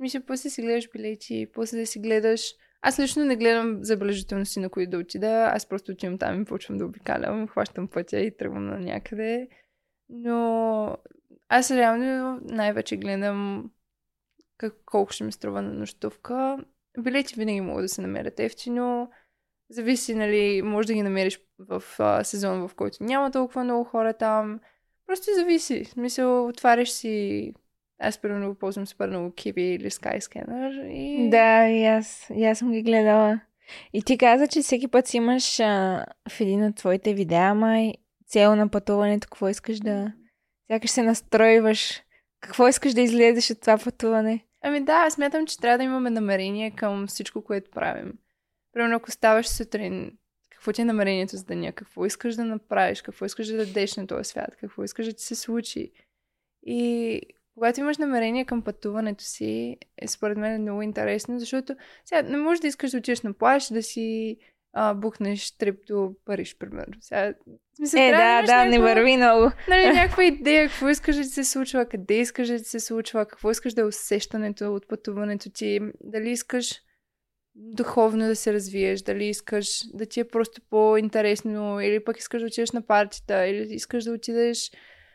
Мисля, 0.00 0.20
после 0.26 0.50
си 0.50 0.62
гледаш 0.62 0.88
билети, 0.92 1.46
после 1.54 1.78
да 1.78 1.86
си 1.86 1.98
гледаш... 1.98 2.54
Аз 2.82 2.98
лично 2.98 3.24
не 3.24 3.36
гледам 3.36 3.78
забележителности 3.80 4.60
на 4.60 4.68
кои 4.68 4.86
да 4.86 4.98
отида. 4.98 5.50
Аз 5.54 5.66
просто 5.66 5.92
отивам 5.92 6.18
там 6.18 6.42
и 6.42 6.44
почвам 6.44 6.78
да 6.78 6.84
обикалям, 6.84 7.48
хващам 7.48 7.88
пътя 7.88 8.20
и 8.20 8.36
тръгвам 8.36 8.66
на 8.66 8.78
някъде. 8.78 9.48
Но 10.08 10.96
аз 11.48 11.70
реално 11.70 12.40
най-вече 12.44 12.96
гледам 12.96 13.70
как, 14.62 14.74
колко 14.86 15.12
ще 15.12 15.24
ми 15.24 15.32
струва 15.32 15.62
на 15.62 15.72
нощувка. 15.72 16.58
Билети 16.98 17.34
винаги 17.34 17.60
могат 17.60 17.84
да 17.84 17.88
се 17.88 18.02
намерят 18.02 18.40
ефтино. 18.40 19.10
Зависи, 19.70 20.14
нали, 20.14 20.62
може 20.62 20.88
да 20.88 20.94
ги 20.94 21.02
намериш 21.02 21.40
в 21.58 21.82
а, 21.98 22.24
сезон, 22.24 22.68
в 22.68 22.74
който 22.74 23.04
няма 23.04 23.30
толкова 23.30 23.64
много 23.64 23.84
хора 23.84 24.12
там. 24.12 24.60
Просто 25.06 25.30
зависи. 25.34 25.84
В 25.84 25.88
смисъл, 25.88 26.48
отваряш 26.48 26.90
си 26.90 27.54
аз 27.98 28.18
примерно 28.18 28.48
го 28.48 28.54
ползвам 28.54 28.86
супер 28.86 29.08
много 29.08 29.30
Kiwi 29.30 29.60
или 29.60 29.90
Skyscanner 29.90 30.86
и... 30.86 31.30
Да, 31.30 31.68
и 31.68 31.84
аз, 31.84 32.30
и 32.34 32.44
аз 32.44 32.58
съм 32.58 32.72
ги 32.72 32.82
гледала. 32.82 33.40
И 33.92 34.02
ти 34.02 34.18
каза, 34.18 34.46
че 34.46 34.62
всеки 34.62 34.88
път 34.88 35.06
си 35.06 35.16
имаш 35.16 35.60
а, 35.60 36.04
в 36.28 36.40
един 36.40 36.64
от 36.64 36.76
твоите 36.76 37.14
видеа, 37.14 37.54
май, 37.54 37.92
цел 38.26 38.56
на 38.56 38.68
пътуването, 38.68 39.26
какво 39.26 39.48
искаш 39.48 39.78
да... 39.78 40.12
Сякаш 40.70 40.90
се 40.90 41.02
настройваш. 41.02 42.02
Какво 42.40 42.68
искаш 42.68 42.94
да 42.94 43.00
излезеш 43.00 43.50
от 43.50 43.60
това 43.60 43.78
пътуване? 43.78 44.44
Ами 44.62 44.84
да, 44.84 44.92
аз 44.92 45.12
смятам, 45.12 45.46
че 45.46 45.58
трябва 45.58 45.78
да 45.78 45.84
имаме 45.84 46.10
намерение 46.10 46.70
към 46.70 47.06
всичко, 47.06 47.44
което 47.44 47.70
правим. 47.70 48.12
Примерно, 48.72 48.96
ако 48.96 49.10
ставаш 49.10 49.48
сутрин, 49.48 50.18
какво 50.50 50.72
ти 50.72 50.82
е 50.82 50.84
намерението 50.84 51.36
за 51.36 51.44
деня? 51.44 51.72
Какво 51.72 52.06
искаш 52.06 52.34
да 52.34 52.44
направиш? 52.44 53.02
Какво 53.02 53.24
искаш 53.24 53.46
да 53.46 53.56
дадеш 53.56 53.96
на 53.96 54.06
този 54.06 54.24
свят? 54.24 54.56
Какво 54.56 54.84
искаш 54.84 55.06
да 55.06 55.12
ти 55.12 55.22
се 55.22 55.34
случи? 55.34 55.92
И 56.62 57.20
когато 57.54 57.80
имаш 57.80 57.98
намерение 57.98 58.44
към 58.44 58.62
пътуването 58.62 59.24
си, 59.24 59.76
е 59.98 60.08
според 60.08 60.38
мен 60.38 60.62
много 60.62 60.82
интересно, 60.82 61.38
защото 61.38 61.76
сега 62.04 62.22
не 62.22 62.36
можеш 62.36 62.60
да 62.60 62.66
искаш 62.66 62.90
да 62.90 62.98
отидеш 62.98 63.22
на 63.22 63.32
плаж, 63.32 63.68
да 63.68 63.82
си 63.82 64.36
а, 64.72 64.94
бухнеш 64.94 65.50
трип 65.50 65.86
до 65.86 66.12
Париж, 66.24 66.56
примерно. 66.58 66.94
Сега, 67.00 67.34
смисъл, 67.76 68.00
Е, 68.00 68.10
да, 68.10 68.42
да, 68.42 68.64
не 68.64 68.78
върви 68.78 69.16
много. 69.16 69.50
нали, 69.68 69.84
някаква 69.94 70.24
идея, 70.24 70.68
какво 70.68 70.88
искаш 70.88 71.16
да 71.16 71.24
се 71.24 71.44
случва, 71.44 71.86
къде 71.86 72.14
искаш 72.14 72.48
да 72.48 72.58
се 72.58 72.80
случва, 72.80 73.26
какво 73.26 73.50
искаш 73.50 73.74
да 73.74 73.80
е 73.80 73.84
усещането 73.84 74.74
от 74.74 74.88
пътуването 74.88 75.50
ти, 75.50 75.80
дали 76.00 76.30
искаш 76.30 76.80
духовно 77.54 78.26
да 78.26 78.36
се 78.36 78.52
развиеш, 78.52 79.02
дали 79.02 79.24
искаш 79.24 79.80
да 79.94 80.06
ти 80.06 80.20
е 80.20 80.28
просто 80.28 80.60
по-интересно, 80.70 81.80
или 81.80 82.04
пък 82.04 82.18
искаш 82.18 82.40
да 82.42 82.46
отидеш 82.46 82.70
на 82.70 82.82
партията, 82.82 83.46
или 83.46 83.74
искаш 83.74 84.04
да 84.04 84.12
отидеш 84.12 84.70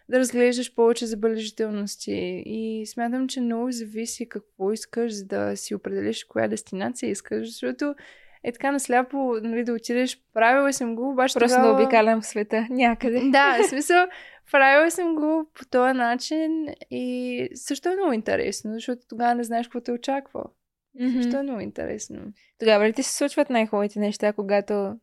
да 0.09 0.19
разглеждаш 0.19 0.75
повече 0.75 1.05
забележителности. 1.05 2.43
И 2.45 2.85
смятам, 2.85 3.27
че 3.27 3.41
много 3.41 3.71
зависи 3.71 4.29
какво 4.29 4.71
искаш, 4.71 5.13
за 5.13 5.25
да 5.25 5.55
си 5.55 5.75
определиш 5.75 6.23
коя 6.23 6.47
дестинация 6.47 7.09
искаш, 7.09 7.47
защото 7.47 7.95
е 8.47 8.51
така 8.51 8.71
насляпо 8.71 9.35
нали, 9.41 9.63
да 9.63 9.73
отидеш. 9.73 10.21
Правила 10.33 10.73
съм 10.73 10.95
го, 10.95 11.09
обаче 11.09 11.39
Просто 11.39 11.57
тогава... 11.57 11.75
да 11.75 11.83
обикалям 11.83 12.21
в 12.21 12.25
света 12.25 12.67
някъде. 12.69 13.21
Да, 13.31 13.57
в 13.63 13.67
смисъл, 13.69 14.07
правила 14.51 14.91
съм 14.91 15.15
го 15.15 15.49
по 15.53 15.65
този 15.65 15.93
начин 15.93 16.67
и 16.91 17.49
също 17.55 17.89
е 17.89 17.95
много 17.95 18.13
интересно, 18.13 18.73
защото 18.73 19.01
тогава 19.09 19.35
не 19.35 19.43
знаеш 19.43 19.67
какво 19.67 19.81
те 19.81 19.91
очаква. 19.91 20.43
Мгм. 20.99 21.21
Също 21.21 21.37
е 21.37 21.43
много 21.43 21.59
интересно. 21.59 22.19
Тогава 22.59 22.87
ли 22.87 22.93
ти 22.93 23.03
се 23.03 23.17
случват 23.17 23.49
най-хубавите 23.49 23.99
неща, 23.99 24.33
когато 24.33 24.95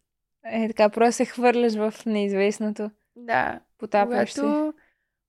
е 0.45 0.69
така, 0.69 0.89
просто 0.89 1.17
се 1.17 1.25
хвърляш 1.25 1.75
в 1.75 1.95
неизвестното, 2.07 2.91
Да, 3.17 3.61
потапяш 3.79 4.33
се? 4.33 4.73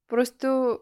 просто 0.07 0.79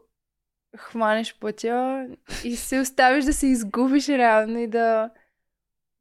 хванеш 0.78 1.40
пътя 1.40 2.08
и 2.44 2.56
се 2.56 2.80
оставиш 2.80 3.26
да 3.26 3.34
се 3.34 3.48
изгубиш 3.48 4.10
реално 4.10 4.60
и 4.60 4.68
да 4.68 5.10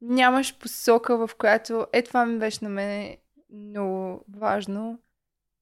нямаш 0.03 0.57
посока, 0.57 1.27
в 1.27 1.35
която... 1.37 1.87
Е, 1.93 2.01
това 2.01 2.25
ми 2.25 2.39
беше 2.39 2.63
на 2.63 2.69
мен 2.69 3.17
много 3.53 4.25
важно. 4.37 4.99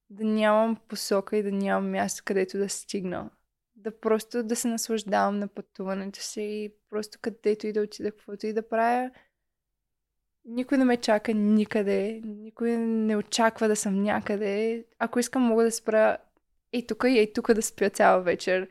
Да 0.10 0.24
нямам 0.24 0.78
посока 0.88 1.38
и 1.38 1.44
да 1.44 1.52
нямам 1.52 1.92
място, 1.92 2.24
където 2.26 2.58
да 2.58 2.70
стигна. 2.70 3.30
Да 3.76 4.00
просто 4.00 4.44
да 4.44 4.56
се 4.56 4.68
наслаждавам 4.68 5.39
на 5.39 5.48
пътуването 5.48 6.20
си 6.20 6.42
и 6.42 6.74
просто 6.89 7.18
където 7.22 7.68
и 7.68 7.74
да 7.74 7.82
отида, 7.82 8.12
каквото 8.12 8.48
и 8.48 8.54
да 8.54 8.70
правя. 8.70 9.12
Никой 10.46 10.78
не 10.78 10.86
ме 10.86 10.98
чака 10.98 11.34
никъде. 11.34 12.22
Никой 12.26 12.78
не 12.78 13.18
очаква 13.18 13.68
да 13.68 13.76
съм 13.76 14.04
някъде. 14.04 14.86
Ако 15.00 15.20
искам, 15.20 15.42
мога 15.42 15.64
да 15.64 15.72
спра 15.72 16.18
ей 16.74 16.88
тук 16.88 17.04
и 17.08 17.32
тук 17.36 17.54
да 17.54 17.62
спя 17.62 17.89
цяла 17.89 18.22
вечер. 18.22 18.70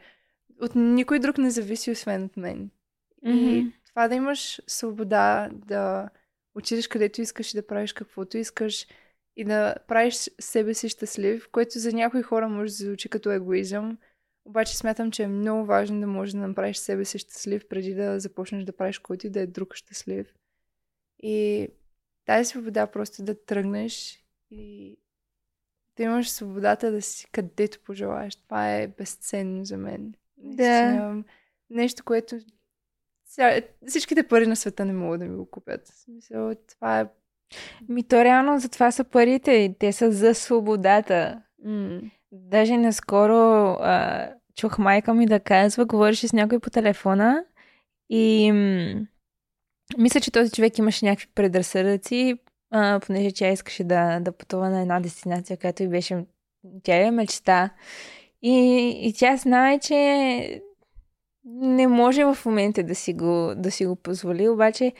От 0.61 0.75
никой 0.75 1.18
друг 1.18 1.39
не 1.39 1.51
зависи, 1.51 1.91
освен 1.91 2.25
от 2.25 2.37
мен. 2.37 2.71
Мгм. 3.25 3.39
И 3.39 3.73
това 4.01 4.09
да 4.09 4.14
имаш 4.14 4.61
свобода 4.66 5.48
да 5.53 6.09
отидеш 6.55 6.88
където 6.88 7.20
искаш 7.20 7.55
и 7.55 7.57
да 7.57 7.66
правиш 7.66 7.92
каквото 7.92 8.38
искаш 8.38 8.86
и 9.36 9.44
да 9.44 9.74
правиш 9.88 10.30
себе 10.40 10.74
си 10.74 10.88
щастлив, 10.88 11.48
което 11.53 11.78
за 11.78 11.92
някои 11.92 12.22
хора 12.22 12.48
може 12.48 12.72
да 12.72 12.84
звучи 12.84 13.09
като 13.09 13.30
егоизъм. 13.30 13.98
Обаче 14.44 14.76
смятам, 14.76 15.11
че 15.11 15.22
е 15.22 15.28
много 15.28 15.64
важно 15.64 16.01
да 16.01 16.07
можеш 16.07 16.32
да 16.32 16.38
направиш 16.38 16.76
себе 16.76 17.05
си 17.05 17.18
щастлив 17.18 17.68
преди 17.68 17.94
да 17.94 18.20
започнеш 18.20 18.64
да 18.64 18.76
правиш 18.76 18.98
който 18.98 19.26
и 19.26 19.30
да 19.30 19.40
е 19.40 19.46
друг 19.46 19.74
щастлив. 19.74 20.34
И 21.22 21.68
тази 22.24 22.44
свобода 22.44 22.86
просто 22.86 23.22
да 23.22 23.44
тръгнеш 23.44 24.24
и 24.51 24.96
да 25.96 26.03
имаш 26.03 26.30
свободата 26.30 26.92
да 26.92 27.03
си 27.03 27.26
където 27.32 27.80
пожелаеш. 27.80 28.36
Това 28.36 28.74
е 28.74 28.88
безценно 28.88 29.64
за 29.64 29.76
мен. 29.76 30.14
Наистина, 30.38 31.24
Нещо, 31.70 32.05
което 32.05 32.36
сега, 33.31 33.61
всичките 33.87 34.22
пари 34.22 34.47
на 34.47 34.57
света 34.57 34.85
не 34.85 34.93
могат 34.93 35.20
да 35.20 35.26
ми 35.26 35.37
го 35.37 35.51
купят. 35.51 35.89
В 35.89 35.95
смисъл, 35.95 36.53
това 36.68 37.01
е 37.01 37.07
Ми 37.89 38.03
то 38.03 38.24
реално 38.24 38.59
за 38.59 38.68
това 38.68 38.91
са 38.91 39.05
парите. 39.05 39.74
Те 39.78 39.93
са 39.93 40.12
за 40.12 40.35
свободата. 40.35 41.43
М. 41.64 42.01
Даже 42.33 42.76
наскоро 42.76 43.76
а, 43.81 44.28
чух 44.57 44.78
майка 44.78 45.14
ми 45.14 45.26
да 45.26 45.41
казва, 45.41 45.85
говореше 45.85 46.28
с 46.28 46.33
някой 46.33 46.59
по 46.59 46.70
телефона 46.70 47.45
и 48.11 48.53
м- 48.53 49.07
мисля, 49.99 50.20
че 50.20 50.31
този 50.31 50.51
човек 50.51 50.78
имаше 50.78 51.05
някакви 51.05 51.28
предразсъдъци, 51.35 52.39
а, 52.70 53.01
понеже 53.01 53.35
тя 53.35 53.49
искаше 53.49 53.85
да, 53.85 54.20
да 54.20 54.33
пътува 54.33 54.70
на 54.70 54.81
една 54.81 55.01
дестинация, 55.01 55.57
която 55.57 55.83
и 55.83 55.89
беше 55.89 56.24
тя 56.83 56.97
е 56.97 57.11
мечта. 57.11 57.70
И, 58.43 58.89
и 59.03 59.14
тя 59.14 59.37
знае, 59.37 59.78
че 59.78 60.62
не 61.53 61.86
може 61.86 62.24
в 62.24 62.38
момента 62.46 62.82
да 62.82 62.94
си 62.94 63.12
го, 63.12 63.53
да 63.57 63.70
си 63.70 63.86
го 63.86 63.96
позволи, 63.96 64.48
обаче 64.48 64.92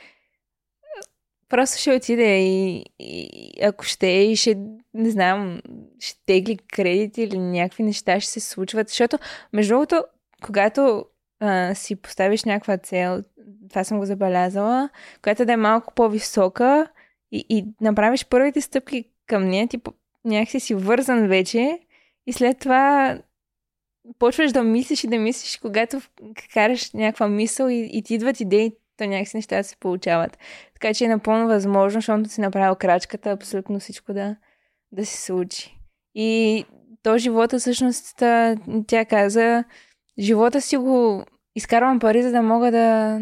просто 1.51 1.79
ще 1.79 1.95
отиде 1.95 2.39
и, 2.39 2.85
и 2.99 3.51
ако 3.63 3.83
ще 3.83 4.07
и 4.07 4.35
ще, 4.35 4.57
не 4.93 5.09
знам, 5.09 5.61
ще 5.99 6.25
тегли 6.25 6.57
кредит 6.57 7.17
или 7.17 7.37
някакви 7.37 7.83
неща 7.83 8.19
ще 8.19 8.31
се 8.31 8.39
случват. 8.39 8.89
Защото, 8.89 9.17
между 9.53 9.73
другото, 9.73 10.03
когато 10.45 11.05
а, 11.39 11.75
си 11.75 11.95
поставиш 11.95 12.43
някаква 12.43 12.77
цел, 12.77 13.23
това 13.69 13.83
съм 13.83 13.99
го 13.99 14.05
забелязала, 14.05 14.89
която 15.23 15.45
да 15.45 15.53
е 15.53 15.57
малко 15.57 15.93
по-висока 15.93 16.87
и, 17.31 17.45
и 17.49 17.65
направиш 17.81 18.25
първите 18.25 18.61
стъпки 18.61 19.05
към 19.27 19.43
нея, 19.47 19.67
ти 19.67 19.81
някакси 20.25 20.59
си 20.59 20.73
вързан 20.73 21.27
вече 21.27 21.79
и 22.27 22.33
след 22.33 22.59
това 22.59 23.17
почваш 24.19 24.51
да 24.51 24.63
мислиш 24.63 25.03
и 25.03 25.07
да 25.07 25.19
мислиш, 25.19 25.57
когато 25.57 26.01
караш 26.53 26.91
някаква 26.91 27.27
мисъл 27.27 27.67
и, 27.67 27.89
и 27.93 28.03
ти 28.03 28.13
идват 28.13 28.39
идеи, 28.39 28.71
то 28.97 29.05
някакси 29.05 29.37
нещата 29.37 29.63
се 29.63 29.75
получават. 29.75 30.37
Така 30.73 30.93
че 30.93 31.05
е 31.05 31.07
напълно 31.07 31.47
възможно, 31.47 31.97
защото 31.97 32.29
си 32.29 32.41
направил 32.41 32.75
крачката, 32.75 33.31
абсолютно 33.31 33.79
всичко 33.79 34.13
да, 34.13 34.35
да 34.91 35.05
се 35.05 35.21
случи. 35.21 35.77
И 36.15 36.65
то 37.03 37.17
живота 37.17 37.59
всъщност, 37.59 38.15
тя 38.87 39.05
каза, 39.05 39.63
живота 40.19 40.61
си 40.61 40.77
го 40.77 41.25
изкарвам 41.55 41.99
пари, 41.99 42.23
за 42.23 42.31
да 42.31 42.41
мога 42.41 42.71
да, 42.71 43.19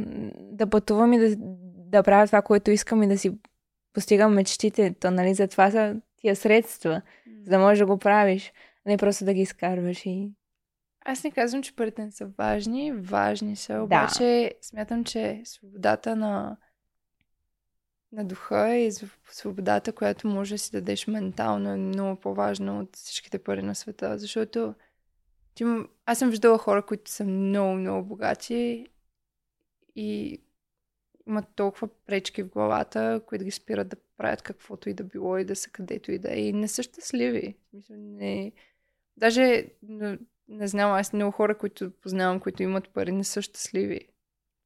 да 0.52 0.68
пътувам 0.68 1.14
и 1.14 1.20
да, 1.20 1.36
да 1.90 2.04
правя 2.04 2.28
това, 2.28 2.42
което 2.42 2.72
искам 2.72 3.04
и 3.04 3.08
да 3.08 3.18
си 3.18 3.32
постигам 3.94 4.34
мечтите. 4.34 4.96
То, 5.00 5.12
нали, 5.12 5.34
за 5.34 5.48
това 5.48 5.72
са 5.72 5.96
тия 6.18 6.36
средства, 6.36 7.02
за 7.44 7.50
да 7.50 7.60
можеш 7.60 7.80
да 7.80 7.86
го 7.86 7.98
правиш, 7.98 8.54
а 8.86 8.90
не 8.90 8.98
просто 8.98 9.26
да 9.26 9.34
ги 9.34 9.42
изкарваш 9.42 10.06
и... 10.06 10.32
Аз 11.02 11.24
не 11.24 11.32
казвам, 11.32 11.64
че 11.64 11.76
парите 11.76 12.06
не 12.06 12.12
са 12.12 12.26
важни. 12.26 12.92
Важни 12.92 13.56
са, 13.56 13.82
обаче 13.82 14.56
смятам, 14.62 15.04
че 15.04 15.42
свободата 15.46 16.16
на, 16.16 16.58
на 18.12 18.26
духа 18.26 18.76
и 18.76 18.92
свободата, 19.32 19.92
която 19.92 20.28
може 20.28 20.56
да 20.56 20.60
си 20.60 20.72
дадеш 20.72 21.08
ментално 21.08 21.70
е 21.70 21.76
много 21.78 22.20
по-важна 22.20 22.80
от 22.80 22.96
всичките 22.96 23.40
пари 23.40 23.62
на 23.62 23.76
света. 23.76 24.18
Защото 24.18 24.76
ти, 25.56 25.66
аз 26.06 26.20
съм 26.20 26.30
виждала 26.30 26.58
хора, 26.58 26.86
които 26.86 27.12
са 27.12 27.24
много, 27.24 27.74
много 27.74 28.08
богати 28.08 28.88
и 29.96 30.42
имат 31.28 31.46
толкова 31.56 31.88
пречки 32.06 32.44
в 32.44 32.50
главата, 32.50 33.22
които 33.26 33.46
ги 33.46 33.52
спират 33.52 33.88
да 33.88 33.96
правят 34.18 34.42
каквото 34.42 34.90
и 34.90 34.94
да 34.94 35.04
било 35.04 35.38
и 35.38 35.46
да 35.46 35.56
са 35.56 35.70
където 35.70 36.12
и 36.12 36.20
да 36.20 36.34
е. 36.34 36.40
И 36.40 36.54
не 36.54 36.68
са 36.68 36.84
щастливи. 36.84 37.56
Не... 37.90 38.52
Даже 39.18 39.66
не, 40.50 40.68
знам, 40.68 40.92
аз 40.92 41.14
много 41.14 41.32
хора, 41.32 41.58
които 41.58 41.92
познавам, 42.02 42.40
които 42.40 42.64
имат 42.64 42.90
пари, 42.94 43.12
не 43.12 43.24
са 43.24 43.42
щастливи. 43.42 44.00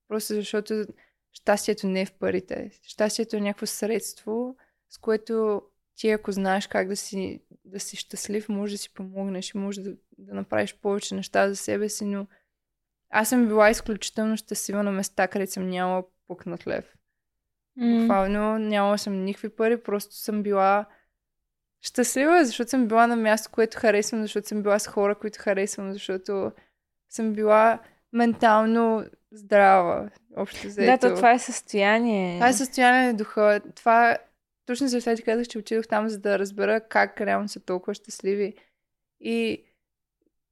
Просто 0.08 0.34
защото 0.34 0.86
щастието 1.32 1.88
не 1.88 2.02
е 2.02 2.06
в 2.06 2.14
парите. 2.14 2.72
Щастието 2.84 3.36
е 3.36 3.42
някакво 3.42 3.66
средство, 3.66 4.56
с 4.90 4.98
което 4.98 5.62
ти, 5.96 6.10
ако 6.10 6.32
знаеш 6.32 6.68
как 6.68 6.88
да 6.88 6.96
си, 6.96 7.42
да 7.66 7.80
си 7.80 7.98
щастлив, 7.98 8.50
може 8.50 8.74
да 8.74 8.78
си 8.78 8.94
помогнеш 8.94 9.50
и 9.50 9.58
може 9.58 9.82
да, 9.82 9.96
да 10.18 10.34
направиш 10.34 10.76
повече 10.82 11.16
неща 11.16 11.50
за 11.50 11.56
себе 11.56 11.90
си, 11.90 12.06
но 12.06 12.28
аз 13.10 13.30
съм 13.30 13.48
била 13.48 13.70
изключително 13.70 14.38
щастлива 14.38 14.84
на 14.84 14.92
места, 14.92 15.28
където 15.28 15.52
съм 15.52 15.70
нямала 15.70 16.04
пукнат 16.28 16.68
лев. 16.68 16.94
Буквално 17.78 18.60
нямала 18.60 18.98
съм 18.98 19.24
никакви 19.24 19.50
пари, 19.50 19.84
просто 19.84 20.16
съм 20.16 20.44
била 20.44 20.86
щастлива, 21.84 22.46
защото 22.46 22.70
съм 22.70 22.88
била 22.88 23.08
на 23.08 23.16
място, 23.16 23.50
което 23.52 23.78
харесвам, 23.78 24.22
защото 24.22 24.48
съм 24.48 24.64
била 24.64 24.80
с 24.80 24.88
хора, 24.88 25.16
които 25.16 25.40
харесвам, 25.40 25.94
защото 25.94 26.52
съм 27.10 27.34
била 27.34 27.80
ментално 28.14 29.06
здрава. 29.32 30.10
Общо 30.36 30.64
Да, 30.64 30.70
заето. 30.70 31.08
то 31.08 31.16
това 31.16 31.32
е 31.32 31.40
състояние. 31.40 32.38
Това 32.38 32.48
е 32.48 32.54
състояние 32.54 33.08
на 33.08 33.14
духа. 33.14 33.62
Това 33.76 34.18
точно 34.66 34.88
за 34.88 35.00
това 35.00 35.16
ти 35.16 35.24
казах, 35.24 35.48
че 35.48 35.58
отидох 35.58 35.88
там, 35.88 36.10
за 36.10 36.20
да 36.20 36.40
разбера 36.40 36.82
как 36.82 37.22
реално 37.22 37.50
са 37.50 37.60
толкова 37.60 37.94
щастливи. 37.94 38.54
И 39.20 39.64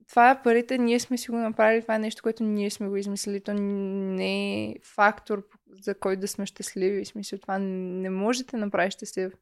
това 0.09 0.31
е 0.31 0.41
парите, 0.43 0.77
ние 0.77 0.99
сме 0.99 1.17
си 1.17 1.31
го 1.31 1.37
направили, 1.37 1.81
това 1.81 1.95
е 1.95 1.99
нещо, 1.99 2.23
което 2.23 2.43
ние 2.43 2.69
сме 2.69 2.87
го 2.87 2.97
измислили. 2.97 3.39
То 3.39 3.53
не 3.53 4.65
е 4.65 4.75
фактор, 4.83 5.47
за 5.81 5.95
който 5.95 6.19
да 6.19 6.27
сме 6.27 6.45
щастливи. 6.45 7.05
В 7.05 7.07
смисъл, 7.07 7.39
това 7.39 7.57
не 7.59 8.09
може 8.09 8.43
да 8.43 8.57
направи 8.57 8.91
щастлив. 8.91 9.33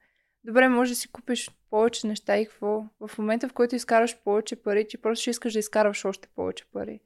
Добре, 0.44 0.70
може 0.70 0.92
да 0.92 0.96
си 0.96 1.12
купиш 1.12 1.52
повече 1.70 2.08
неща 2.08 2.38
и 2.38 2.46
какво. 2.46 2.84
В 3.08 3.18
момента, 3.18 3.48
в 3.48 3.54
който 3.54 3.76
изкараш 3.76 4.18
повече 4.24 4.56
пари, 4.56 4.88
ти 4.88 4.98
просто 4.98 5.22
ще 5.22 5.30
искаш 5.30 5.54
да 5.54 5.60
изкарваш 5.60 6.06
още 6.06 6.28
повече 6.36 6.66
пари. 6.74 7.00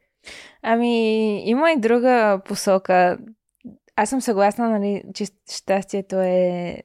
Ами, 0.61 1.49
има 1.49 1.71
и 1.71 1.79
друга 1.79 2.41
посока. 2.45 3.17
Аз 3.95 4.09
съм 4.09 4.21
съгласна, 4.21 4.69
нали, 4.69 5.03
че 5.13 5.25
щастието 5.51 6.15
е 6.15 6.83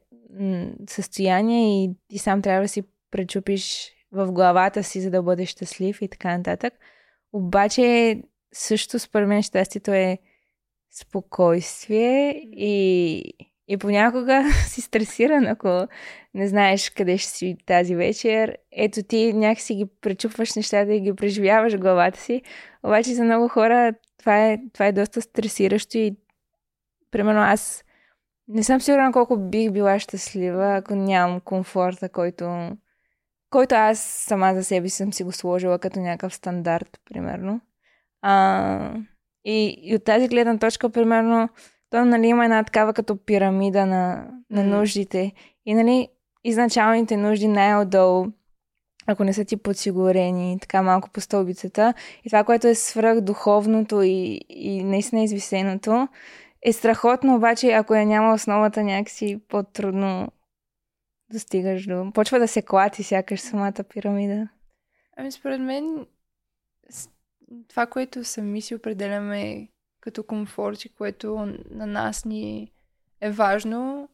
състояние 0.88 1.84
и 1.84 1.90
ти 2.08 2.18
сам 2.18 2.42
трябва 2.42 2.62
да 2.62 2.68
си 2.68 2.82
пречупиш 3.10 3.92
в 4.12 4.32
главата 4.32 4.84
си, 4.84 5.00
за 5.00 5.10
да 5.10 5.22
бъдеш 5.22 5.48
щастлив 5.48 6.02
и 6.02 6.08
така 6.08 6.38
нататък. 6.38 6.74
Обаче, 7.32 8.16
също 8.52 8.98
според 8.98 9.28
мен 9.28 9.42
щастието 9.42 9.90
е 9.90 10.18
спокойствие 10.90 12.42
и, 12.44 13.22
и 13.68 13.76
понякога 13.76 14.44
си 14.66 14.80
стресиран, 14.80 15.46
ако 15.46 15.86
не 16.34 16.48
знаеш 16.48 16.90
къде 16.90 17.18
ще 17.18 17.30
си 17.30 17.56
тази 17.66 17.96
вечер. 17.96 18.56
Ето 18.72 19.02
ти 19.02 19.32
някакси 19.32 19.74
ги 19.74 19.86
пречупваш 20.00 20.54
нещата 20.54 20.94
и 20.94 21.00
ги 21.00 21.14
преживяваш 21.14 21.74
в 21.74 21.78
главата 21.80 22.20
си. 22.20 22.42
Обаче 22.82 23.14
за 23.14 23.24
много 23.24 23.48
хора 23.48 23.94
това 24.18 24.46
е, 24.46 24.58
това 24.72 24.86
е 24.86 24.92
доста 24.92 25.22
стресиращо 25.22 25.98
и 25.98 26.16
примерно 27.10 27.40
аз 27.40 27.84
не 28.48 28.62
съм 28.62 28.80
сигурна 28.80 29.12
колко 29.12 29.36
бих 29.36 29.70
била 29.70 29.98
щастлива, 29.98 30.76
ако 30.76 30.94
нямам 30.94 31.40
комфорта, 31.40 32.08
който, 32.08 32.70
който 33.50 33.74
аз 33.74 34.00
сама 34.00 34.54
за 34.54 34.64
себе 34.64 34.88
съм 34.88 35.12
си 35.12 35.24
го 35.24 35.32
сложила 35.32 35.78
като 35.78 36.00
някакъв 36.00 36.34
стандарт, 36.34 37.00
примерно. 37.04 37.60
А, 38.22 38.94
и, 39.44 39.80
и 39.82 39.94
от 39.94 40.04
тази 40.04 40.28
гледна 40.28 40.58
точка, 40.58 40.90
примерно, 40.90 41.48
то 41.90 42.04
нали, 42.04 42.26
има 42.26 42.44
една 42.44 42.64
такава 42.64 42.94
като 42.94 43.24
пирамида 43.24 43.86
на, 43.86 44.30
на 44.50 44.64
нуждите. 44.64 45.32
И 45.66 45.74
нали, 45.74 46.08
изначалните 46.44 47.16
нужди 47.16 47.48
най-отдолу, 47.48 48.26
ако 49.06 49.24
не 49.24 49.32
са 49.32 49.44
ти 49.44 49.56
подсигурени, 49.56 50.58
така 50.60 50.82
малко 50.82 51.10
по 51.10 51.20
стълбицата. 51.20 51.94
И 52.24 52.28
това, 52.28 52.44
което 52.44 52.66
е 52.66 52.74
свръх 52.74 53.20
духовното 53.20 54.02
и, 54.02 54.40
и 54.48 54.84
наистина 54.84 55.22
извисеното, 55.22 56.08
е 56.62 56.72
страхотно, 56.72 57.36
обаче 57.36 57.70
ако 57.72 57.94
я 57.94 58.06
няма 58.06 58.34
основата 58.34 58.82
някакси 58.82 59.40
по-трудно 59.48 60.28
достигаш 61.32 61.86
до... 61.86 62.10
Почва 62.14 62.38
да 62.38 62.48
се 62.48 62.62
клати 62.62 63.02
сякаш 63.02 63.40
самата 63.40 63.84
пирамида. 63.88 64.48
Ами 65.16 65.32
според 65.32 65.60
мен 65.60 66.06
това, 67.68 67.86
което 67.86 68.24
сами 68.24 68.62
си 68.62 68.74
определяме 68.74 69.68
като 70.00 70.22
комфорт 70.22 70.84
и 70.84 70.88
което 70.88 71.54
на 71.70 71.86
нас 71.86 72.24
ни 72.24 72.72
е 73.20 73.30
важно, 73.30 74.08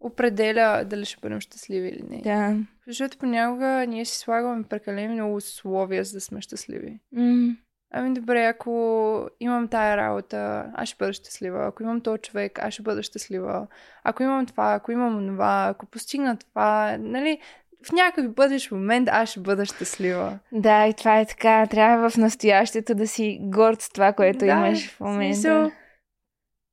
определя 0.00 0.84
дали 0.86 1.04
ще 1.04 1.20
бъдем 1.20 1.40
щастливи 1.40 1.88
или 1.88 2.02
не. 2.08 2.20
Да. 2.22 2.56
Защото 2.86 3.18
понякога 3.18 3.86
ние 3.88 4.04
си 4.04 4.18
слагаме 4.18 4.64
прекалено 4.64 5.14
много 5.14 5.36
условия, 5.36 6.04
за 6.04 6.12
да 6.12 6.20
сме 6.20 6.40
щастливи. 6.40 7.00
М- 7.12 7.56
Ами 7.92 8.14
добре, 8.14 8.44
ако 8.44 9.28
имам 9.40 9.68
тая 9.68 9.96
работа, 9.96 10.70
аз 10.74 10.88
ще 10.88 10.96
бъда 10.98 11.12
щастлива. 11.12 11.66
Ако 11.66 11.82
имам 11.82 12.00
този 12.00 12.22
човек, 12.22 12.58
аз 12.58 12.74
ще 12.74 12.82
бъда 12.82 13.02
щастлива. 13.02 13.66
Ако 14.04 14.22
имам 14.22 14.46
това, 14.46 14.74
ако 14.74 14.92
имам 14.92 15.26
това, 15.26 15.66
ако 15.70 15.86
постигна 15.86 16.36
това, 16.36 16.96
нали, 17.00 17.38
в 17.86 17.92
някакъв 17.92 18.34
бъдещ 18.34 18.70
момент 18.70 19.08
аз 19.12 19.30
ще 19.30 19.40
бъда 19.40 19.66
щастлива. 19.66 20.38
Да, 20.52 20.86
и 20.86 20.94
това 20.94 21.20
е 21.20 21.26
така. 21.26 21.66
Трябва 21.66 22.10
в 22.10 22.16
настоящето 22.16 22.94
да 22.94 23.08
си 23.08 23.38
горд 23.42 23.82
с 23.82 23.88
това, 23.88 24.12
което 24.12 24.38
Да, 24.38 24.46
имаш 24.46 24.90
в 24.90 25.00
момента. 25.00 25.34
смисъл, 25.34 25.70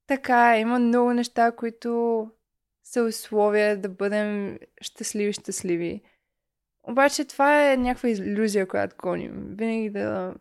Така, 0.07 0.59
има 0.59 0.79
много 0.79 1.13
неща, 1.13 1.51
които 1.51 2.21
са 2.83 3.01
условия 3.03 3.77
да 3.77 3.89
бъдем 3.89 4.59
щастливи, 4.81 5.33
щастливи. 5.33 6.01
Обаче 6.83 7.25
това 7.25 7.71
е 7.71 7.77
някаква 7.77 8.09
иллюзия, 8.09 8.67
която 8.67 8.95
гоним. 8.99 9.55
Винаги 9.57 9.89
да 9.89 10.33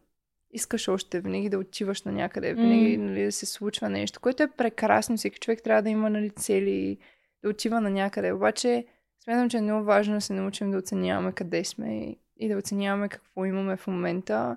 искаш 0.51 0.89
още, 0.89 1.21
винаги 1.21 1.49
да 1.49 1.59
отиваш 1.59 2.03
на 2.03 2.13
някъде, 2.13 2.55
винаги 2.55 2.99
М. 2.99 3.05
нали, 3.05 3.25
да 3.25 3.33
се 3.33 3.47
случва 3.47 3.89
нещо, 3.89 4.21
което 4.21 4.43
е 4.43 4.51
прекрасно. 4.51 5.17
Всеки 5.17 5.39
човек 5.41 5.63
трябва 5.63 5.83
да 5.83 5.91
има 5.91 6.11
нали, 6.11 6.31
цели, 6.31 6.99
да 7.43 7.49
отива 7.51 7.81
на 7.81 7.91
някъде. 7.91 8.33
Обаче, 8.33 8.85
смятам, 9.27 9.51
че 9.51 9.57
е 9.57 9.61
много 9.61 9.85
важно 9.85 10.15
да 10.15 10.21
се 10.21 10.33
научим 10.33 10.71
да 10.71 10.79
оценяваме 10.79 11.33
къде 11.33 11.65
сме 11.65 12.17
и, 12.37 12.49
да 12.49 12.57
оценяваме 12.57 13.09
какво 13.09 13.45
имаме 13.45 13.77
в 13.77 13.87
момента. 13.87 14.57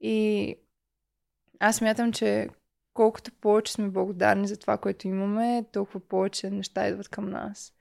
И 0.00 0.56
аз 1.60 1.76
смятам, 1.76 2.12
че 2.12 2.48
колкото 2.94 3.32
повече 3.32 3.72
сме 3.72 3.88
благодарни 3.88 4.48
за 4.48 4.56
това, 4.56 4.78
което 4.78 5.08
имаме, 5.08 5.64
толкова 5.72 6.00
повече 6.00 6.50
неща 6.50 6.88
идват 6.88 7.08
към 7.08 7.30
нас. 7.30 7.72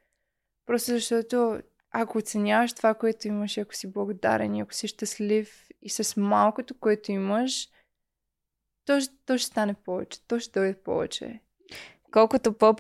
Просто 0.65 0.91
защото 0.91 1.59
ако 1.91 2.17
оценяваш 2.17 2.73
това, 2.73 2.93
което 2.93 3.27
имаш, 3.27 3.57
ако 3.57 3.75
си 3.75 3.91
благодарен 3.91 4.55
и 4.55 4.61
ако 4.61 4.73
си 4.73 4.88
щастлив 4.88 5.67
и 5.82 5.89
с 5.89 6.17
малкото, 6.17 6.79
което 6.79 7.11
имаш, 7.11 7.69
то, 8.86 8.99
то 9.25 9.38
ще 9.38 9.47
стане 9.47 9.73
повече, 9.73 10.27
то 10.27 10.39
ще 10.39 10.59
дойде 10.59 10.84
повече. 10.84 11.39
Колкото 12.11 12.53
по 12.53 12.75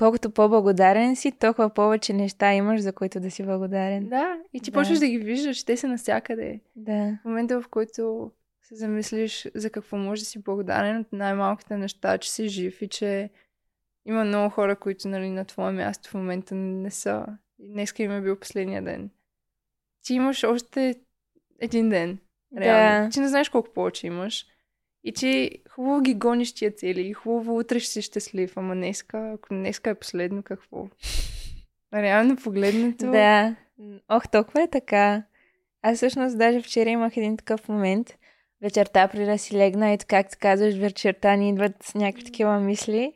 Колкото 0.00 0.30
по-благодарен 0.30 1.16
си, 1.16 1.32
толкова 1.32 1.70
повече 1.74 2.12
неща 2.12 2.54
имаш, 2.54 2.80
за 2.80 2.92
които 2.92 3.20
да 3.20 3.30
си 3.30 3.42
благодарен. 3.42 4.08
Да, 4.08 4.38
и 4.52 4.60
ти 4.60 4.70
Да. 4.70 4.78
почваш 4.78 4.98
да 4.98 5.06
ги 5.06 5.18
виждаш, 5.18 5.64
те 5.64 5.76
са 5.76 5.88
навсякъде. 5.88 6.60
Да. 6.76 7.18
В 7.22 7.24
момента, 7.24 7.60
в 7.60 7.68
който 7.68 8.30
се 8.62 8.74
замислиш 8.74 9.48
за 9.54 9.70
какво 9.70 9.96
можеш 9.96 10.22
да 10.22 10.30
си 10.30 10.42
благодарен 10.42 11.00
от 11.00 11.12
най-малките 11.12 11.76
неща, 11.76 12.18
че 12.18 12.30
си 12.32 12.48
жив 12.48 12.82
и 12.82 12.88
че 12.88 13.30
има 14.06 14.24
много 14.24 14.50
хора, 14.50 14.76
които 14.76 15.08
нали, 15.08 15.30
на 15.30 15.44
твое 15.44 15.72
място 15.72 16.10
в 16.10 16.14
момента 16.14 16.54
не 16.54 16.90
са. 16.90 17.26
Днеска 17.58 18.02
им 18.02 18.12
е 18.12 18.20
бил 18.20 18.38
последния 18.38 18.82
ден. 18.82 19.10
Ти 20.02 20.14
имаш 20.14 20.44
още 20.44 20.94
един 21.60 21.88
ден. 21.88 22.18
Реално. 22.56 23.06
Да. 23.06 23.10
Ти 23.12 23.20
не 23.20 23.28
знаеш 23.28 23.48
колко 23.48 23.72
повече 23.74 24.06
имаш. 24.06 24.46
И 25.04 25.12
че 25.12 25.50
хубаво 25.70 26.00
ги 26.00 26.14
гониш 26.14 26.54
тия 26.54 26.70
цели. 26.70 27.00
И 27.00 27.12
хубаво 27.12 27.58
утре 27.58 27.80
ще 27.80 27.92
си 27.92 28.02
щастлив. 28.02 28.56
Ама 28.56 28.74
днеска, 28.74 29.32
ако 29.34 29.48
днеска 29.48 29.90
е 29.90 29.94
последно, 29.94 30.42
какво? 30.42 30.88
Реално 31.94 32.36
погледнато. 32.36 33.10
Да. 33.10 33.56
Ох, 34.08 34.28
толкова 34.28 34.62
е 34.62 34.68
така. 34.68 35.22
Аз 35.82 35.96
всъщност 35.96 36.38
даже 36.38 36.60
вчера 36.60 36.90
имах 36.90 37.16
един 37.16 37.36
такъв 37.36 37.68
момент. 37.68 38.16
Вечерта 38.62 39.08
преди 39.08 39.24
да 39.24 39.38
си 39.38 39.56
легна, 39.56 39.90
ето 39.90 40.04
както 40.08 40.36
казваш, 40.40 40.74
вечерта 40.74 41.36
ни 41.36 41.48
идват 41.50 41.92
някакви 41.94 42.24
такива 42.24 42.60
мисли. 42.60 43.12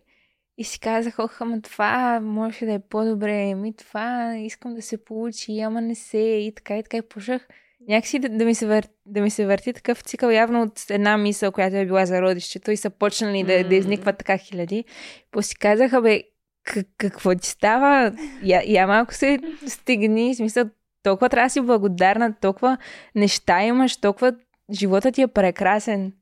И 0.58 0.64
си 0.64 0.80
казах, 0.80 1.18
ох, 1.18 1.40
ама 1.40 1.60
това 1.60 2.20
може 2.20 2.66
да 2.66 2.72
е 2.72 2.78
по-добре, 2.78 3.54
ми 3.54 3.76
това 3.76 4.36
искам 4.36 4.74
да 4.74 4.82
се 4.82 5.04
получи, 5.04 5.60
ама 5.60 5.80
не 5.80 5.94
се, 5.94 6.18
и 6.18 6.52
така, 6.54 6.78
и 6.78 6.82
така, 6.82 6.96
и 6.96 7.02
почнах 7.02 7.48
някакси 7.88 8.18
да, 8.18 8.28
да, 8.28 8.44
ми 8.44 8.54
се 8.54 8.66
вър... 8.66 8.86
да 9.06 9.20
ми 9.20 9.30
се 9.30 9.46
върти 9.46 9.72
такъв 9.72 10.00
цикъл 10.00 10.30
явно 10.30 10.62
от 10.62 10.90
една 10.90 11.16
мисъл, 11.16 11.52
която 11.52 11.76
е 11.76 11.84
била 11.84 12.06
за 12.06 12.22
родището 12.22 12.70
и 12.70 12.76
са 12.76 12.90
почнали 12.90 13.42
да, 13.42 13.62
да 13.64 13.68
М. 13.68 13.74
изникват 13.74 14.18
така 14.18 14.38
хиляди. 14.38 14.84
После 15.30 15.54
казаха, 15.54 16.02
бе, 16.02 16.22
к- 16.66 16.86
какво 16.98 17.34
ти 17.34 17.48
става? 17.48 18.12
Я, 18.42 18.62
я 18.66 18.86
малко 18.86 19.14
се 19.14 19.38
стигни, 19.66 20.34
в 20.34 20.36
смисъл, 20.36 20.64
толкова 21.02 21.28
трябва 21.28 21.46
да 21.46 21.50
си 21.50 21.60
благодарна, 21.60 22.34
толкова 22.40 22.78
неща 23.14 23.62
имаш, 23.62 23.96
толкова 23.96 24.34
животът 24.72 25.14
ти 25.14 25.22
е 25.22 25.26
прекрасен. 25.28 26.12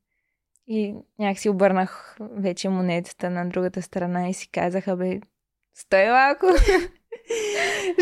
И 0.67 0.95
някакси 1.19 1.49
обърнах 1.49 2.17
вече 2.21 2.69
монетата 2.69 3.31
на 3.31 3.49
другата 3.49 3.83
страна 3.83 4.29
и 4.29 4.35
си 4.35 4.49
казаха, 4.51 4.97
бе, 4.97 5.21
стой 5.75 6.09
малко. 6.09 6.47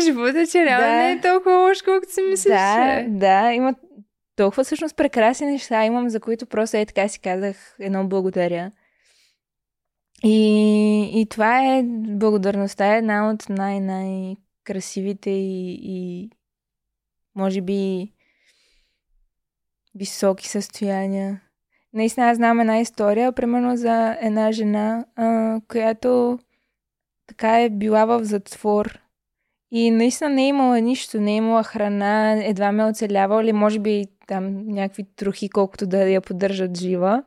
Живота 0.03 0.45
ти 0.51 0.65
реално 0.65 0.87
Да. 0.87 0.97
не 0.97 1.11
е 1.11 1.21
толкова 1.21 1.57
лош, 1.57 1.81
колкото 1.81 2.13
си 2.13 2.21
мислиш. 2.21 2.53
да, 2.53 3.05
да, 3.07 3.53
има 3.53 3.75
толкова 4.35 4.63
всъщност 4.63 4.95
прекрасни 4.95 5.47
неща 5.47 5.85
имам, 5.85 6.09
за 6.09 6.19
които 6.19 6.45
просто 6.45 6.77
е 6.77 6.85
така 6.85 7.07
си 7.07 7.19
казах 7.19 7.75
едно 7.79 8.07
благодаря. 8.07 8.71
И, 10.23 11.21
и 11.21 11.25
това 11.29 11.77
е, 11.77 11.83
благодарността 11.93 12.95
е 12.95 12.97
една 12.97 13.29
от 13.29 13.49
най-най-красивите 13.49 15.29
и, 15.29 15.79
и 15.83 16.29
може 17.35 17.61
би 17.61 18.11
високи 19.95 20.47
състояния. 20.47 21.41
Наистина 21.93 22.29
аз 22.29 22.37
знам 22.37 22.59
една 22.59 22.79
история, 22.79 23.31
примерно 23.31 23.77
за 23.77 24.17
една 24.21 24.51
жена, 24.51 25.05
а, 25.15 25.59
която 25.67 26.39
така 27.31 27.61
е 27.61 27.69
била 27.69 28.05
в 28.05 28.23
затвор 28.23 28.99
и 29.71 29.91
наистина 29.91 30.29
не 30.29 30.43
е 30.43 30.47
имала 30.47 30.81
нищо, 30.81 31.21
не 31.21 31.33
е 31.33 31.35
имала 31.35 31.63
храна, 31.63 32.45
едва 32.45 32.71
ме 32.71 32.83
е 32.83 32.85
оцелявала 32.85 33.43
или 33.43 33.53
може 33.53 33.79
би 33.79 34.05
там 34.27 34.67
някакви 34.67 35.03
трохи, 35.15 35.49
колкото 35.49 35.87
да 35.87 36.09
я 36.09 36.21
поддържат 36.21 36.77
жива. 36.77 37.23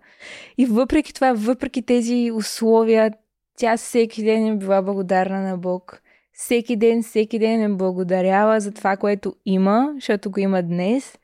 И 0.59 0.66
въпреки 0.66 1.14
това, 1.14 1.32
въпреки 1.36 1.82
тези 1.82 2.30
условия, 2.34 3.12
тя 3.57 3.76
всеки 3.76 4.24
ден 4.24 4.46
е 4.46 4.57
била 4.57 4.82
благодарна 4.82 5.40
на 5.40 5.59
Бог. 5.59 6.02
Всеки 6.32 6.76
ден, 6.76 7.02
всеки 7.02 7.38
ден 7.38 7.62
е 7.62 7.76
благодарява 7.76 8.61
за 8.61 8.72
това, 8.72 8.96
което 8.96 9.34
има, 9.46 9.92
защото 9.94 10.30
го 10.30 10.40
има 10.40 10.62
днес. 10.62 11.18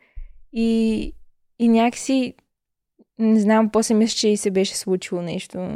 И, 0.52 1.12
и 1.58 1.68
някакси, 1.68 2.34
не 3.18 3.40
знам, 3.40 3.70
после 3.70 3.94
мисля, 3.94 4.16
че 4.16 4.28
и 4.28 4.36
се 4.36 4.50
беше 4.50 4.76
случило 4.76 5.22
нещо, 5.22 5.68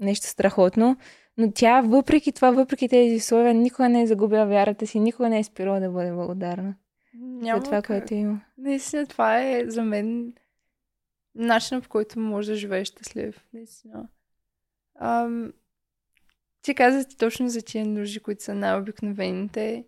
нещо 0.00 0.26
страхотно. 0.26 0.96
Но 1.38 1.52
тя, 1.52 1.80
въпреки 1.80 2.32
това, 2.32 2.50
въпреки 2.50 2.88
тези 2.88 3.16
условия, 3.16 3.54
никога 3.54 3.88
не 3.88 4.02
е 4.02 4.06
загубила 4.06 4.46
вярата 4.46 4.86
си, 4.86 5.00
никога 5.00 5.28
не 5.28 5.38
е 5.38 5.44
спирала 5.44 5.80
да 5.80 5.90
бъде 5.90 6.12
благодарна 6.12 6.74
Няма 7.14 7.58
за 7.58 7.64
това, 7.64 7.76
как. 7.76 7.86
което 7.86 8.14
има. 8.14 8.40
Наистина, 8.58 9.06
това 9.06 9.42
е 9.42 9.64
за 9.66 9.82
мен 9.82 10.32
начинът, 11.34 11.84
по 11.84 11.90
който 11.90 12.20
можеш 12.20 12.48
да 12.48 12.56
живееш 12.56 12.88
щастлив. 12.88 13.44
Наистина. 13.52 14.08
Ам, 15.00 15.52
ти 16.62 16.74
каза 16.74 17.08
точно 17.18 17.48
за 17.48 17.62
тия 17.62 17.86
нужди, 17.86 18.20
които 18.20 18.42
са 18.42 18.54
най-обикновените. 18.54 19.84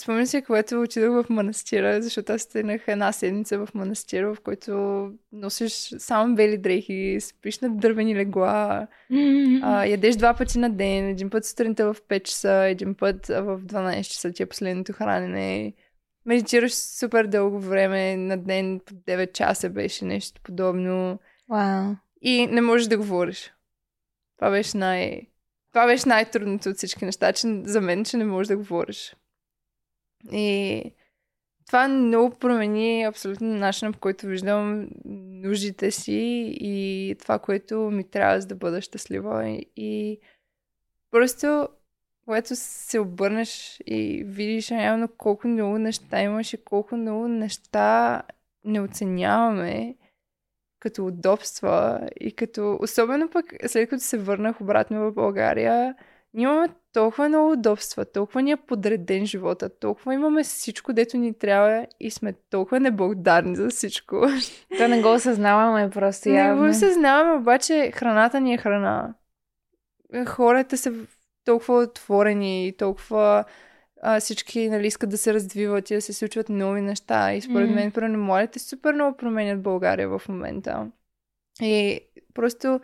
Спомням 0.00 0.26
си, 0.26 0.42
когато 0.42 0.80
отидох 0.80 1.26
в 1.26 1.30
манастира, 1.30 2.02
защото 2.02 2.32
аз 2.32 2.42
стигнах 2.42 2.88
една 2.88 3.12
седмица 3.12 3.66
в 3.66 3.74
манастира, 3.74 4.34
в 4.34 4.40
който 4.40 4.72
носиш 5.32 5.72
само 5.98 6.34
бели 6.34 6.58
дрехи, 6.58 7.18
спиш 7.20 7.58
на 7.58 7.70
дървени 7.70 8.16
легла, 8.16 8.86
а, 9.62 9.84
ядеш 9.86 10.16
два 10.16 10.34
пъти 10.34 10.58
на 10.58 10.70
ден, 10.70 11.08
един 11.08 11.30
път 11.30 11.44
сутринта 11.44 11.94
в 11.94 12.00
5 12.08 12.22
часа, 12.22 12.52
един 12.52 12.94
път 12.94 13.26
в 13.26 13.60
12 13.64 14.02
часа 14.02 14.32
ти 14.32 14.42
е 14.42 14.46
последното 14.46 14.92
хранене. 14.92 15.72
Медитираш 16.26 16.74
супер 16.74 17.26
дълго 17.26 17.60
време, 17.60 18.16
на 18.16 18.36
ден 18.36 18.80
по 18.86 18.94
9 18.94 19.32
часа 19.32 19.70
беше 19.70 20.04
нещо 20.04 20.40
подобно. 20.44 21.18
Вау. 21.48 21.94
И 22.22 22.46
не 22.46 22.60
можеш 22.60 22.86
да 22.86 22.98
говориш. 22.98 23.52
Това 24.36 24.50
беше 24.50 24.76
най... 24.78 25.20
Това 25.68 25.86
беше 25.86 26.08
най-трудното 26.08 26.68
от 26.68 26.76
всички 26.76 27.04
неща, 27.04 27.32
че 27.32 27.62
за 27.64 27.80
мен, 27.80 28.04
че 28.04 28.16
не 28.16 28.24
можеш 28.24 28.48
да 28.48 28.56
говориш. 28.56 29.14
И 30.32 30.82
това 31.66 31.88
много 31.88 32.36
промени 32.38 33.02
абсолютно 33.02 33.46
начина, 33.46 33.92
по 33.92 33.98
който 33.98 34.26
виждам 34.26 34.88
нуждите 35.42 35.90
си 35.90 36.54
и 36.60 37.16
това, 37.20 37.38
което 37.38 37.78
ми 37.80 38.04
трябва 38.04 38.40
за 38.40 38.46
да 38.46 38.54
бъда 38.54 38.80
щастлива. 38.80 39.58
И, 39.76 40.18
просто, 41.10 41.68
когато 42.24 42.56
се 42.56 42.98
обърнеш 42.98 43.80
и 43.86 44.24
видиш 44.26 44.70
реално 44.70 45.08
колко 45.08 45.48
много 45.48 45.78
неща 45.78 46.22
имаш 46.22 46.52
и 46.52 46.64
колко 46.64 46.96
много 46.96 47.28
неща 47.28 48.22
не 48.64 48.80
оценяваме 48.80 49.96
като 50.80 51.06
удобства 51.06 52.08
и 52.20 52.32
като... 52.32 52.78
Особено 52.80 53.30
пък 53.30 53.44
след 53.66 53.90
като 53.90 54.04
се 54.04 54.18
върнах 54.18 54.60
обратно 54.60 55.00
в 55.00 55.14
България, 55.14 55.94
ние 56.34 56.42
имаме 56.42 56.68
толкова 56.92 57.28
много 57.28 57.52
удобства, 57.52 58.04
толкова 58.04 58.42
ни 58.42 58.50
е 58.50 58.56
подреден 58.56 59.26
живота, 59.26 59.78
толкова 59.78 60.14
имаме 60.14 60.42
всичко, 60.42 60.92
дето 60.92 61.16
ни 61.16 61.38
трябва 61.38 61.86
и 62.00 62.10
сме 62.10 62.32
толкова 62.50 62.80
неблагодарни 62.80 63.56
за 63.56 63.68
всичко. 63.68 64.26
То 64.78 64.88
не 64.88 65.02
го 65.02 65.12
осъзнаваме 65.12 65.90
просто 65.90 66.28
Не 66.28 66.38
явно. 66.38 66.66
го 66.66 66.74
съзнаваме, 66.74 67.40
обаче 67.40 67.90
храната 67.94 68.40
ни 68.40 68.54
е 68.54 68.58
храна. 68.58 69.14
Хората 70.26 70.76
са 70.78 70.92
толкова 71.44 71.82
отворени, 71.82 72.74
толкова 72.78 73.44
а, 74.02 74.20
всички 74.20 74.68
нали, 74.68 74.86
искат 74.86 75.10
да 75.10 75.18
се 75.18 75.34
развиват 75.34 75.90
и 75.90 75.94
да 75.94 76.02
се 76.02 76.12
случват 76.12 76.48
нови 76.48 76.80
неща. 76.80 77.32
И 77.32 77.40
според 77.40 77.70
мен, 77.70 77.90
примерно, 77.90 78.18
младите 78.18 78.58
супер 78.58 78.94
много 78.94 79.16
променят 79.16 79.62
България 79.62 80.08
в 80.08 80.22
момента. 80.28 80.90
И 81.62 82.00
просто 82.34 82.80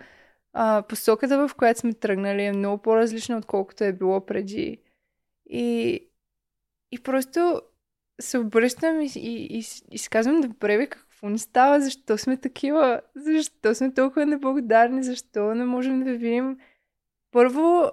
а, 0.54 0.82
посоката, 0.82 1.48
в 1.48 1.54
която 1.54 1.80
сме 1.80 1.92
тръгнали, 1.92 2.42
е 2.42 2.52
много 2.52 2.82
по-различна, 2.82 3.36
отколкото 3.36 3.84
е 3.84 3.92
било 3.92 4.26
преди. 4.26 4.78
И, 5.46 6.00
и 6.92 7.02
просто 7.02 7.62
се 8.20 8.38
обръщам 8.38 9.00
и, 9.00 9.10
и, 9.16 9.58
и, 9.58 9.64
и 9.90 9.98
си 9.98 10.10
казвам, 10.10 10.40
добре, 10.40 10.78
бе, 10.78 10.86
какво 10.86 11.28
ни 11.28 11.38
става? 11.38 11.80
Защо 11.80 12.18
сме 12.18 12.36
такива? 12.36 13.00
Защо 13.16 13.74
сме 13.74 13.94
толкова 13.94 14.26
неблагодарни? 14.26 15.02
Защо 15.02 15.54
не 15.54 15.64
можем 15.64 16.04
да 16.04 16.12
видим? 16.12 16.58
Първо, 17.30 17.90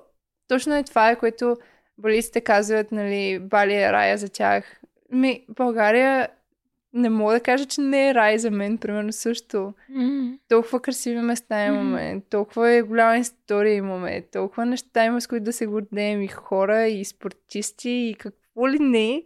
точно 0.48 0.76
е 0.76 0.84
това, 0.84 1.10
е, 1.10 1.16
което 1.16 1.58
балистите 1.98 2.42
казват, 2.42 2.92
нали, 2.92 3.40
Бали 3.40 3.74
е 3.74 3.92
рая 3.92 4.18
за 4.18 4.30
тях. 4.30 4.82
Ми, 5.12 5.46
България 5.50 6.30
не 6.94 7.10
мога 7.10 7.34
да 7.34 7.40
кажа, 7.40 7.66
че 7.66 7.82
не 7.82 8.10
е 8.10 8.14
рай 8.14 8.38
за 8.38 8.52
мен, 8.52 8.78
примерно 8.78 9.14
също. 9.14 9.74
М. 9.90 10.34
Толкова 10.50 10.82
красиви 10.82 11.22
места 11.22 11.66
имаме, 11.66 12.22
толкова 12.30 12.72
е 12.72 12.82
голяма 12.82 13.18
история 13.18 13.76
имаме, 13.76 14.22
толкова 14.32 14.66
неща 14.66 15.06
има 15.06 15.22
с 15.22 15.28
които 15.28 15.44
да 15.44 15.54
се 15.54 15.68
гордеем 15.68 16.22
и 16.22 16.28
хора, 16.28 16.88
и 16.88 17.06
спортисти, 17.06 17.90
и 17.90 18.16
какво 18.20 18.70
ли 18.70 18.80
не. 18.80 19.24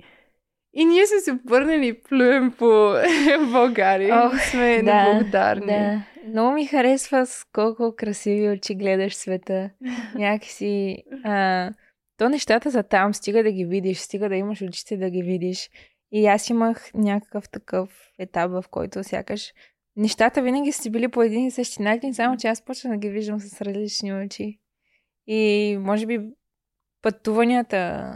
И 0.73 0.85
ние 0.85 1.07
сме 1.07 1.19
се 1.19 1.39
върнали 1.45 1.87
и 1.87 2.01
плюем 2.03 2.51
по 2.51 2.93
България. 3.51 4.25
Ох, 4.25 4.41
сме 4.41 4.83
да, 4.83 5.03
неблагодарни. 5.03 5.65
Да. 5.65 6.01
Много 6.27 6.51
ми 6.51 6.65
харесва 6.65 7.25
с 7.25 7.45
колко 7.53 7.95
красиви 7.97 8.49
очи 8.49 8.75
гледаш 8.75 9.15
света. 9.15 9.69
Някакси... 10.15 11.03
А, 11.23 11.71
то 12.17 12.29
нещата 12.29 12.71
са 12.71 12.83
там, 12.83 13.13
стига 13.13 13.43
да 13.43 13.51
ги 13.51 13.65
видиш, 13.65 13.97
стига 13.97 14.29
да 14.29 14.35
имаш 14.35 14.61
очите 14.61 14.97
да 14.97 15.09
ги 15.09 15.23
видиш. 15.23 15.69
И 16.11 16.27
аз 16.27 16.49
имах 16.49 16.93
някакъв 16.93 17.49
такъв 17.49 18.11
етап, 18.19 18.51
в 18.51 18.63
който 18.71 19.03
сякаш 19.03 19.53
нещата 19.95 20.41
винаги 20.41 20.71
са 20.71 20.89
били 20.89 21.07
по 21.07 21.21
един 21.21 21.45
и 21.45 21.51
същи 21.51 21.81
начин, 21.81 22.13
само 22.13 22.37
че 22.37 22.47
аз 22.47 22.61
почна 22.61 22.89
да 22.91 22.97
ги 22.97 23.09
виждам 23.09 23.39
с 23.39 23.61
различни 23.61 24.13
очи. 24.13 24.59
И 25.27 25.77
може 25.79 26.05
би 26.05 26.29
пътуванията, 27.01 28.11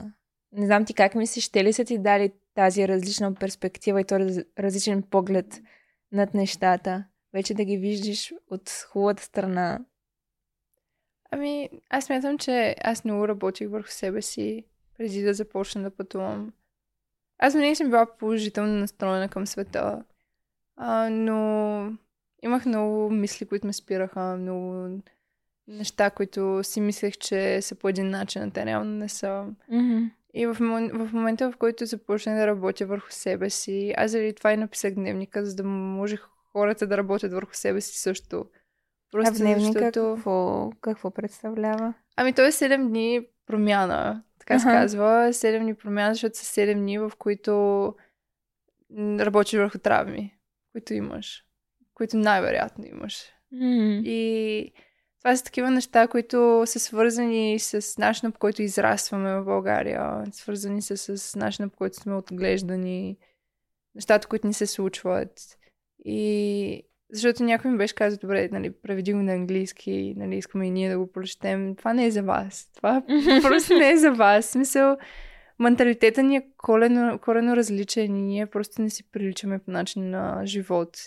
не 0.51 0.65
знам 0.65 0.85
ти 0.85 0.93
как 0.93 1.15
мислиш, 1.15 1.43
ще 1.43 1.63
ли 1.63 1.73
са 1.73 1.85
ти 1.85 1.97
дали 1.97 2.31
тази 2.53 2.87
различна 2.87 3.35
перспектива 3.35 4.01
и 4.01 4.05
този 4.05 4.23
раз- 4.23 4.45
различен 4.59 5.03
поглед 5.03 5.61
над 6.11 6.33
нещата? 6.33 7.05
Вече 7.33 7.53
да 7.53 7.65
ги 7.65 7.77
виждаш 7.77 8.33
от 8.51 8.69
хубавата 8.69 9.23
страна. 9.23 9.85
Ами, 11.31 11.69
аз 11.89 12.05
смятам, 12.05 12.37
че 12.37 12.75
аз 12.83 13.05
много 13.05 13.27
работих 13.27 13.69
върху 13.69 13.89
себе 13.89 14.21
си 14.21 14.65
преди 14.97 15.21
да 15.21 15.33
започна 15.33 15.81
да 15.81 15.95
пътувам. 15.95 16.53
Аз 17.39 17.53
винаги 17.53 17.75
съм 17.75 17.87
била 17.87 18.05
положително 18.05 18.73
настроена 18.73 19.29
към 19.29 19.47
света, 19.47 20.03
а, 20.75 21.09
но 21.09 21.91
имах 22.43 22.65
много 22.65 23.09
мисли, 23.09 23.45
които 23.45 23.67
ме 23.67 23.73
спираха, 23.73 24.37
много 24.39 24.89
неща, 25.67 26.09
които 26.09 26.59
си 26.63 26.81
мислех, 26.81 27.17
че 27.17 27.61
са 27.61 27.75
по 27.75 27.89
един 27.89 28.09
начин, 28.09 28.41
а 28.41 28.51
те 28.51 28.65
реално 28.65 28.91
не 28.91 29.09
са. 29.09 29.45
Mm-hmm. 29.71 30.09
И 30.33 30.45
в, 30.45 30.53
в 30.93 31.09
момента, 31.13 31.51
в 31.51 31.57
който 31.57 31.85
започнах 31.85 32.35
да 32.35 32.47
работя 32.47 32.85
върху 32.85 33.11
себе 33.11 33.49
си, 33.49 33.93
аз 33.97 34.11
заради 34.11 34.33
това 34.33 34.53
и 34.53 34.57
написах 34.57 34.93
дневника, 34.93 35.45
за 35.45 35.55
да 35.55 35.63
може 35.63 36.17
хората 36.53 36.87
да 36.87 36.97
работят 36.97 37.31
върху 37.31 37.53
себе 37.53 37.81
си 37.81 37.97
също. 37.97 38.45
А 39.15 39.31
в 39.31 39.37
дневника 39.37 39.79
защото... 39.79 40.15
какво, 40.15 40.71
какво 40.81 41.11
представлява? 41.11 41.93
Ами 42.15 42.33
той 42.33 42.47
е 42.47 42.51
7 42.51 42.87
дни 42.87 43.27
промяна, 43.47 44.23
така 44.49 44.59
се 44.59 44.67
Аха. 44.67 44.77
казва. 44.77 45.29
7 45.31 45.59
дни 45.59 45.75
промяна, 45.75 46.13
защото 46.13 46.37
са 46.37 46.61
7 46.61 46.73
дни, 46.73 46.99
в 46.99 47.11
които 47.17 47.95
работиш 48.97 49.59
върху 49.59 49.77
травми, 49.77 50.35
които 50.71 50.93
имаш, 50.93 51.45
които 51.93 52.17
най-вероятно 52.17 52.85
имаш. 52.85 53.25
Mm-hmm. 53.53 54.03
И 54.03 54.73
това 55.19 55.35
са 55.35 55.43
такива 55.43 55.71
неща, 55.71 56.07
които 56.07 56.63
са 56.65 56.79
свързани 56.79 57.59
с 57.59 57.97
начина 57.97 58.31
по 58.31 58.39
който 58.39 58.61
израстваме 58.61 59.33
в 59.39 59.45
България, 59.45 60.23
свързани 60.31 60.81
са 60.81 60.97
с 60.97 61.35
начина 61.35 61.69
по 61.69 61.77
който 61.77 61.97
сме 61.97 62.15
отглеждани, 62.15 63.17
нещата, 63.95 64.27
които 64.27 64.47
ни 64.47 64.53
се 64.53 64.65
случват. 64.65 65.57
И 66.05 66.83
защото 67.11 67.43
някой 67.43 67.71
ми 67.71 67.77
беше 67.77 67.95
казал, 67.95 68.19
добре, 68.21 68.49
нали, 68.51 68.71
преведи 68.71 69.13
го 69.13 69.19
на 69.19 69.33
английски, 69.33 70.13
нали, 70.17 70.37
искаме 70.37 70.67
и 70.67 70.71
ние 70.71 70.89
да 70.89 70.99
го 70.99 71.11
прочетем. 71.11 71.75
Това 71.75 71.93
не 71.93 72.05
е 72.05 72.11
за 72.11 72.23
вас. 72.23 72.71
Това 72.75 73.01
просто 73.41 73.73
не 73.73 73.91
е 73.91 73.97
за 73.97 74.11
вас. 74.11 74.45
В 74.45 74.49
смисъл, 74.49 74.97
менталитета 75.59 76.23
ни 76.23 76.35
е 76.35 76.47
корено, 76.57 77.19
корено 77.19 77.55
различен 77.55 78.15
и 78.15 78.21
ние 78.21 78.45
просто 78.45 78.81
не 78.81 78.89
си 78.89 79.03
приличаме 79.11 79.59
по 79.59 79.71
начин 79.71 80.09
на 80.09 80.41
живот. 80.45 80.97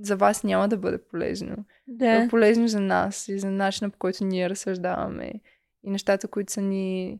За 0.00 0.16
вас 0.16 0.44
няма 0.44 0.68
да 0.68 0.76
бъде 0.76 0.98
полезно. 0.98 1.56
Да. 1.88 2.12
е 2.12 2.28
полезно 2.28 2.68
за 2.68 2.80
нас 2.80 3.28
и 3.28 3.38
за 3.38 3.50
начина 3.50 3.90
по 3.90 3.98
който 3.98 4.24
ние 4.24 4.50
разсъждаваме 4.50 5.32
и 5.84 5.90
нещата, 5.90 6.28
които 6.28 6.52
са 6.52 6.60
ни 6.60 7.18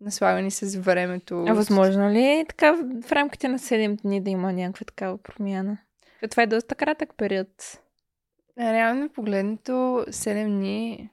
наслагани 0.00 0.50
с 0.50 0.78
времето. 0.78 1.44
А 1.48 1.52
възможно 1.52 2.10
ли 2.10 2.22
е 2.22 2.44
така 2.48 2.72
в 3.02 3.12
рамките 3.12 3.48
на 3.48 3.58
7 3.58 4.02
дни 4.02 4.20
да 4.20 4.30
има 4.30 4.52
някаква 4.52 4.84
такава 4.84 5.18
промяна? 5.18 5.78
Е, 6.22 6.28
Това 6.28 6.42
е 6.42 6.46
доста 6.46 6.74
кратък 6.74 7.14
период. 7.16 7.80
Реално 8.58 9.08
погледнато, 9.08 9.72
7 9.72 10.44
дни. 10.46 11.10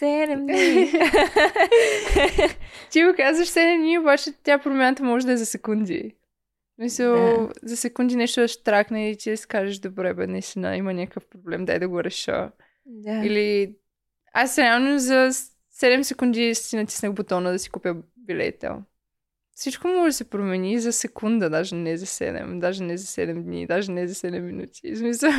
7 0.00 0.36
дни. 0.36 0.92
Ти 2.90 3.04
го 3.04 3.14
казваш 3.16 3.48
7 3.48 3.76
дни, 3.78 3.98
обаче 3.98 4.30
тя 4.42 4.58
промяната 4.58 5.02
може 5.04 5.26
да 5.26 5.32
е 5.32 5.36
за 5.36 5.46
секунди. 5.46 6.14
Мисъл, 6.78 7.14
Да. 7.14 7.52
за 7.62 7.76
секунди 7.76 8.16
нещо 8.16 8.40
да 8.40 8.48
штракне 8.48 9.10
и 9.10 9.16
ти 9.16 9.30
да 9.30 9.36
си 9.36 9.46
кажеш, 9.48 9.78
добре, 9.78 10.14
бе, 10.14 10.26
наистина 10.26 10.76
има 10.76 10.94
някакъв 10.94 11.26
проблем, 11.26 11.64
дай 11.64 11.78
да 11.78 11.88
го 11.88 12.04
реша. 12.04 12.50
да. 12.86 13.26
Или 13.26 13.74
аз 14.32 14.58
реално 14.58 14.98
за 14.98 15.30
7 15.80 16.02
секунди 16.02 16.54
си 16.54 16.76
натиснах 16.76 17.12
бутона 17.12 17.52
да 17.52 17.58
си 17.58 17.70
купя 17.70 17.96
билета. 18.16 18.82
Всичко 19.56 19.88
може 19.88 20.08
да 20.08 20.12
се 20.12 20.30
промени 20.30 20.78
за 20.78 20.92
секунда, 20.92 21.50
даже 21.50 21.74
не 21.74 21.96
за 21.96 22.06
7, 22.06 22.58
даже 22.58 22.82
не 22.82 22.96
за 22.96 23.06
7 23.06 23.42
дни, 23.42 23.66
даже 23.66 23.92
не 23.92 24.08
за 24.08 24.14
7 24.14 24.40
минути. 24.40 24.94
В 24.94 24.98
смисъл, 24.98 25.30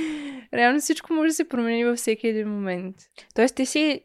реално 0.54 0.80
всичко 0.80 1.12
може 1.12 1.28
да 1.28 1.34
се 1.34 1.48
промени 1.48 1.84
във 1.84 1.98
всеки 1.98 2.28
един 2.28 2.48
момент. 2.48 2.96
Тоест 3.34 3.54
ти 3.56 3.66
си... 3.66 4.00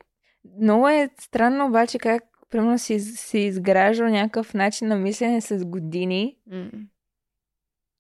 Много 0.62 0.90
е 0.90 1.10
странно 1.20 1.66
обаче 1.66 2.00
как 2.00 2.24
примерно 2.50 2.80
си, 2.80 3.00
си 3.00 3.40
изграждал 3.40 4.08
някакъв 4.08 4.54
начин 4.54 4.88
на 4.88 4.96
мислене 4.96 5.42
с 5.42 5.66
години 5.66 6.38
М. 6.52 6.70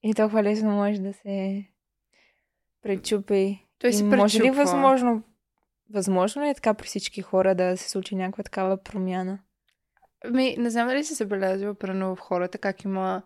и 0.03 0.13
толкова 0.13 0.43
лесно 0.43 0.71
може 0.71 1.01
да 1.01 1.13
се 1.13 1.65
пречупи. 2.81 3.65
Той 3.79 3.93
си 3.93 4.03
може 4.03 4.37
ли 4.37 4.41
пречупва. 4.41 4.63
възможно, 4.63 5.23
възможно 5.93 6.43
ли 6.43 6.49
е 6.49 6.53
така 6.53 6.73
при 6.73 6.85
всички 6.85 7.21
хора 7.21 7.55
да 7.55 7.77
се 7.77 7.89
случи 7.89 8.15
някаква 8.15 8.43
такава 8.43 8.83
промяна? 8.83 9.39
Ами, 10.25 10.55
не 10.57 10.69
знам 10.69 10.87
дали 10.87 11.03
си 11.03 11.13
забелязала 11.13 11.73
прено 11.73 12.15
в 12.15 12.19
хората 12.19 12.57
как 12.57 12.83
има, 12.83 13.21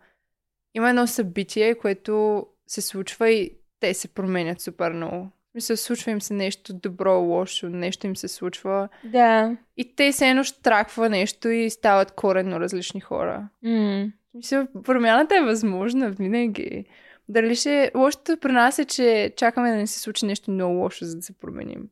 има 0.74 0.90
едно 0.90 1.08
събитие, 1.08 1.76
което 1.76 2.46
се 2.68 2.82
случва 2.82 3.30
и 3.30 3.52
те 3.80 3.94
се 3.94 4.08
променят 4.08 4.62
супер 4.62 4.92
много. 4.92 5.30
Мисля, 5.56 5.78
случва 5.78 6.12
им 6.12 6.22
се 6.22 6.34
нещо 6.34 6.74
добро, 6.74 7.20
лошо, 7.20 7.70
нещо 7.70 8.08
им 8.08 8.16
се 8.16 8.28
случва. 8.28 8.90
Да. 9.04 9.58
И 9.78 9.96
те 9.96 10.12
се 10.12 10.30
едно 10.30 10.44
штраква 10.44 11.10
нещо 11.10 11.50
и 11.50 11.70
стават 11.70 12.12
коренно 12.12 12.60
различни 12.60 13.02
хора. 13.02 13.50
М. 13.64 14.12
Мисля, 14.34 14.68
промяната 14.84 15.38
е 15.38 15.42
възможна 15.42 16.10
винаги. 16.10 16.86
Дали 17.30 17.56
ще... 17.56 17.92
Лошото 17.96 18.38
при 18.38 18.52
нас 18.52 18.80
е, 18.80 18.86
че 18.86 19.34
чакаме 19.38 19.72
да 19.72 19.76
не 19.76 19.88
се 19.88 20.00
случи 20.00 20.26
нещо 20.26 20.52
много 20.52 20.80
лошо, 20.80 21.06
за 21.06 21.16
да 21.16 21.22
се 21.22 21.34
променим. 21.34 21.90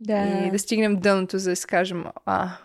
Да. 0.00 0.44
И 0.46 0.50
да 0.50 0.58
стигнем 0.58 0.96
дъното, 0.96 1.38
за 1.38 1.50
да 1.50 1.56
си 1.56 1.66
кажем, 1.66 2.04
а, 2.24 2.58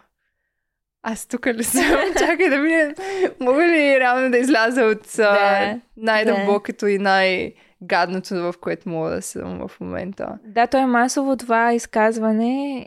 аз 1.04 1.28
тук 1.28 1.48
ли 1.48 1.64
съм? 1.64 1.84
Чакай 2.20 2.50
да 2.50 2.62
видя, 2.62 2.94
мога 3.40 3.68
ли 3.68 4.00
реално 4.00 4.32
да 4.32 4.38
изляза 4.38 4.84
от 4.84 5.02
Да, 5.18 5.32
да, 5.32 5.80
най-дълбокото 5.98 6.88
и 6.88 6.98
най-гадното, 6.98 8.36
в 8.36 8.54
което 8.62 8.90
мога 8.90 9.10
да 9.10 9.22
съм 9.22 9.68
в 9.68 9.80
момента. 9.80 10.40
Да, 10.44 10.68
то 10.68 10.78
е 10.78 10.86
масово 10.86 11.38
това 11.38 11.74
изказване. 11.74 12.86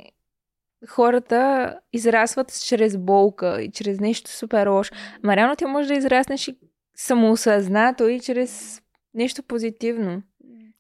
Хората 0.89 1.75
израстват 1.93 2.61
чрез 2.67 2.97
болка 2.97 3.63
и 3.63 3.71
чрез 3.71 4.01
нещо 4.01 4.31
супер 4.31 4.67
лошо. 4.67 4.95
Ма 5.23 5.37
реално 5.37 5.57
ти 5.57 5.65
можеш 5.65 5.89
да 5.89 5.95
израснеш 5.95 6.49
и 6.49 6.59
самоосъзнато 6.97 8.09
и 8.09 8.21
чрез 8.21 8.83
нещо 9.15 9.43
позитивно. 9.43 10.23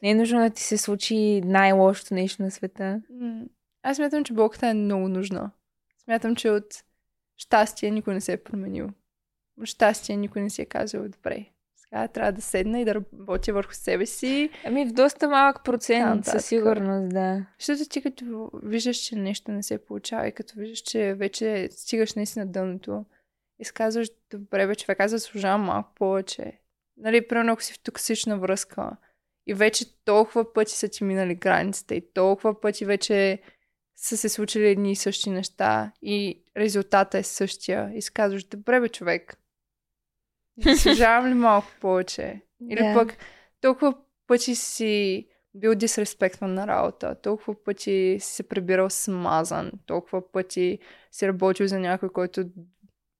Не 0.02 0.10
е 0.10 0.14
нужно 0.14 0.40
да 0.40 0.50
ти 0.50 0.62
се 0.62 0.76
случи 0.76 1.40
най-лошото 1.44 2.14
нещо 2.14 2.42
на 2.42 2.50
света. 2.50 3.00
Аз 3.82 3.96
смятам, 3.96 4.24
че 4.24 4.32
болката 4.32 4.66
е 4.66 4.74
много 4.74 5.08
нужна. 5.08 5.50
Смятам, 6.04 6.36
че 6.36 6.50
от 6.50 6.64
щастие 7.40 7.90
никой 7.90 8.14
не 8.14 8.20
се 8.20 8.32
е 8.32 8.42
променил. 8.42 8.88
Щастие 9.64 10.16
никой 10.16 10.42
не 10.42 10.50
си 10.50 10.62
е 10.62 10.66
казал, 10.66 11.08
добре, 11.08 11.46
сега 11.76 12.08
трябва 12.08 12.32
да 12.32 12.42
седна 12.42 12.80
и 12.80 12.84
да 12.84 12.94
работя 12.94 13.52
върху 13.52 13.74
себе 13.74 14.06
си. 14.06 14.50
Ами 14.64 14.86
в 14.86 14.92
доста 14.92 15.28
малък 15.28 15.64
процент, 15.64 16.24
със 16.24 16.46
сигурност, 16.46 17.08
да. 17.08 17.46
Защото 17.58 17.88
ти 17.88 18.02
като 18.02 18.50
виждаш, 18.62 18.96
че 18.96 19.16
нещо 19.16 19.52
не 19.52 19.62
се 19.62 19.84
получава 19.84 20.28
и 20.28 20.32
като 20.32 20.54
виждаш, 20.56 20.78
че 20.78 21.14
вече 21.14 21.68
стигаш 21.70 22.14
наистина 22.14 22.46
дъното 22.46 23.04
и 23.58 23.64
си 23.64 23.72
казваш, 23.72 24.08
добре 24.30 24.66
бе, 24.66 24.76
човек, 24.76 25.00
аз 25.00 25.10
заслужавам 25.10 25.62
малко 25.62 25.94
повече. 25.94 26.58
Нали, 26.96 27.28
примерно 27.28 27.52
ако 27.52 27.62
си 27.62 27.72
в 27.72 27.82
токсична 27.82 28.38
връзка 28.38 28.96
и 29.46 29.54
вече 29.54 30.04
толкова 30.04 30.52
пъти 30.52 30.72
са 30.72 30.88
ти 30.88 31.04
минали 31.04 31.34
границите 31.34 31.94
и 31.94 32.12
толкова 32.12 32.60
пъти 32.60 32.84
вече 32.84 33.42
са 34.00 34.16
се 34.16 34.28
случили 34.28 34.68
едни 34.68 34.92
и 34.92 34.96
същи 34.96 35.30
неща 35.30 35.92
и 36.02 36.42
резултата 36.56 37.18
е 37.18 37.22
същия 37.22 37.92
и 37.94 38.02
си 38.02 38.12
казваш, 38.12 38.44
добре 38.44 38.80
бе, 38.80 38.88
човек, 38.88 39.36
заслужавам 40.64 41.30
ли 41.30 41.34
малко 41.34 41.68
повече? 41.80 42.40
Или 42.70 42.82
Да. 42.82 42.94
пък 42.94 43.16
толкова 43.60 43.94
пъти 44.26 44.54
си 44.54 45.26
бил 45.54 45.74
дисреспектван 45.74 46.54
на 46.54 46.66
работа, 46.66 47.16
толкова 47.22 47.64
пъти 47.64 48.16
си 48.20 48.34
се 48.34 48.42
прибирал 48.42 48.90
смазан, 48.90 49.72
толкова 49.86 50.32
пъти 50.32 50.78
си 51.12 51.28
работил 51.28 51.66
за 51.66 51.78
някой, 51.78 52.08
който 52.08 52.44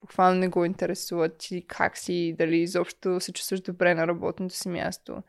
буквално 0.00 0.40
не 0.40 0.48
го 0.48 0.64
интересуват 0.64 1.38
ти 1.38 1.66
как 1.68 1.98
си, 1.98 2.34
дали 2.38 2.56
изобщо 2.56 3.20
се 3.20 3.32
чувстваш 3.32 3.60
добре 3.60 3.94
на 3.94 4.06
работното 4.06 4.54
си 4.54 4.68
място. 4.68 5.22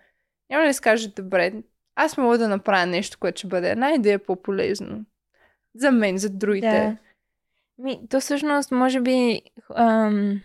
Няма 0.49 0.65
да 0.65 0.73
си 0.73 0.81
кажеш, 0.81 1.07
добре, 1.07 1.53
аз 1.95 2.17
мога 2.17 2.37
да 2.37 2.47
направя 2.47 2.85
нещо, 2.85 3.17
което 3.19 3.37
ще 3.37 3.47
бъде 3.47 3.69
една 3.69 3.91
идея 3.93 4.19
по-полезно. 4.19 5.05
За 5.75 5.91
мен, 5.91 6.17
за 6.17 6.29
другите. 6.29 6.67
Да. 6.67 6.97
Ми, 7.83 8.01
то 8.09 8.19
всъщност, 8.19 8.71
може 8.71 9.01
би, 9.01 9.41
ам, 9.75 10.41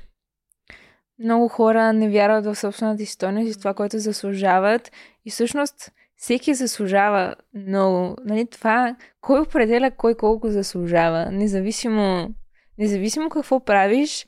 много 1.19 1.49
хора 1.49 1.93
не 1.93 2.11
вярват 2.11 2.45
в 2.45 2.55
собствената 2.55 2.99
си 2.99 3.13
стойност 3.13 3.51
и 3.51 3.53
в 3.53 3.59
това, 3.59 3.75
което 3.75 3.99
заслужават. 3.99 4.93
И 5.25 5.31
всъщност, 5.31 5.93
всеки 6.17 6.55
заслужава 6.55 7.35
много. 7.55 8.17
Нали, 8.25 8.47
това, 8.47 8.97
кой 9.21 9.41
определя 9.41 9.91
кой 9.91 10.15
колко 10.15 10.51
заслужава, 10.51 11.31
независимо, 11.33 12.35
независимо 12.79 13.29
какво 13.29 13.61
правиш, 13.61 14.27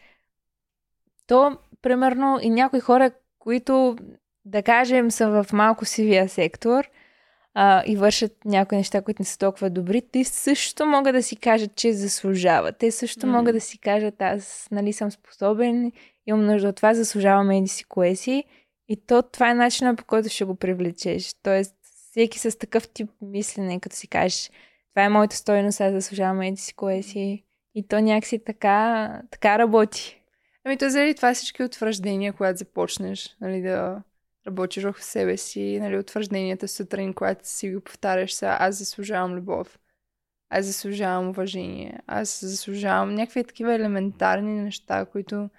то, 1.26 1.59
примерно, 1.82 2.38
и 2.42 2.51
някои 2.51 2.80
хора, 2.80 3.11
които, 3.38 3.96
да 4.44 4.62
кажем, 4.62 5.11
са 5.11 5.28
в 5.28 5.53
малко 5.53 5.84
сивия 5.84 6.28
сектор 6.28 6.90
а, 7.61 7.82
и 7.86 7.96
вършат 7.96 8.44
някои 8.44 8.78
неща, 8.78 9.02
които 9.02 9.22
не 9.22 9.26
са 9.26 9.38
толкова 9.38 9.70
добри, 9.70 10.02
те 10.12 10.24
също 10.24 10.86
могат 10.86 11.14
да 11.14 11.22
си 11.22 11.36
кажат, 11.36 11.76
че 11.76 11.92
заслужават. 11.92 12.78
Те 12.78 12.90
също 12.90 13.26
М. 13.26 13.32
могат 13.32 13.54
да 13.54 13.61
си 13.61 13.78
кажат, 13.78 14.22
аз 14.22 14.68
нали 14.70 14.92
съм 14.92 15.11
способен, 15.11 15.92
имам 16.26 16.46
нужда 16.46 16.68
от 16.68 16.76
това, 16.76 16.94
заслужавам 16.94 17.50
еди 17.50 17.68
си 17.68 17.84
кое 17.84 18.14
си. 18.14 18.44
И 18.88 18.96
то 19.06 19.22
това 19.22 19.50
е 19.50 19.54
начинът 19.54 19.98
по 19.98 20.04
който 20.04 20.28
ще 20.28 20.44
го 20.44 20.54
привлечеш. 20.54 21.34
Тоест, 21.42 21.74
всеки 22.11 22.38
с 22.38 22.59
такъв 22.59 22.88
тип 22.88 23.11
мислене, 23.22 23.80
като 23.80 23.96
си 23.96 24.09
кажеш, 24.09 24.50
това 24.94 25.04
е 25.04 25.09
моята 25.09 25.36
стойност, 25.36 25.80
аз 25.80 25.92
заслужавам 25.92 26.42
еди 26.42 26.56
си 26.56 26.74
кое 26.74 27.02
си. 27.02 27.44
И 27.74 27.88
то 27.88 28.00
някакси 28.00 28.44
така, 28.44 29.09
така 29.30 29.59
работи. 29.59 30.22
Ами 30.64 30.76
то 30.76 30.90
заради 30.90 31.14
това 31.14 31.34
всички 31.34 31.62
утвърждения, 31.62 32.32
когато 32.32 32.59
започнеш 32.59 33.36
нали, 33.40 33.62
да 33.62 34.02
работиш 34.49 34.84
в 34.84 34.94
себе 35.01 35.36
си, 35.36 35.78
нали, 35.80 35.99
утвържденията 35.99 36.68
сутрин, 36.68 37.14
когато 37.14 37.49
си 37.49 37.74
го 37.74 37.80
повтаряш 37.80 38.32
са 38.32 38.57
аз 38.61 38.78
заслужавам 38.78 39.34
любов, 39.34 39.78
аз 40.51 40.66
заслужавам 40.66 41.28
уважение, 41.28 42.01
аз 42.07 42.40
заслужавам 42.44 43.14
някакви 43.14 43.44
такива 43.44 43.74
елементарни 43.74 44.61
неща, 44.61 45.05
които 45.05 45.51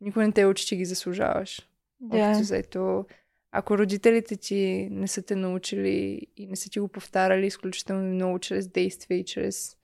никой 0.00 0.26
не 0.26 0.32
те 0.32 0.46
учи, 0.46 0.66
че 0.66 0.76
ги 0.76 0.84
заслужаваш. 0.84 1.68
Общо 2.10 2.40
взето, 2.40 3.06
ако 3.52 3.78
родителите 3.78 4.36
ти 4.36 4.88
не 4.90 5.08
са 5.08 5.22
те 5.22 5.36
научили 5.36 6.26
и 6.36 6.46
не 6.46 6.56
са 6.56 6.70
ти 6.70 6.80
го 6.80 6.88
повтаряли 6.88 7.46
изключително 7.46 8.02
много 8.02 8.38
чрез 8.38 8.68
действия 8.68 9.18
и 9.18 9.24
чрез 9.24 9.76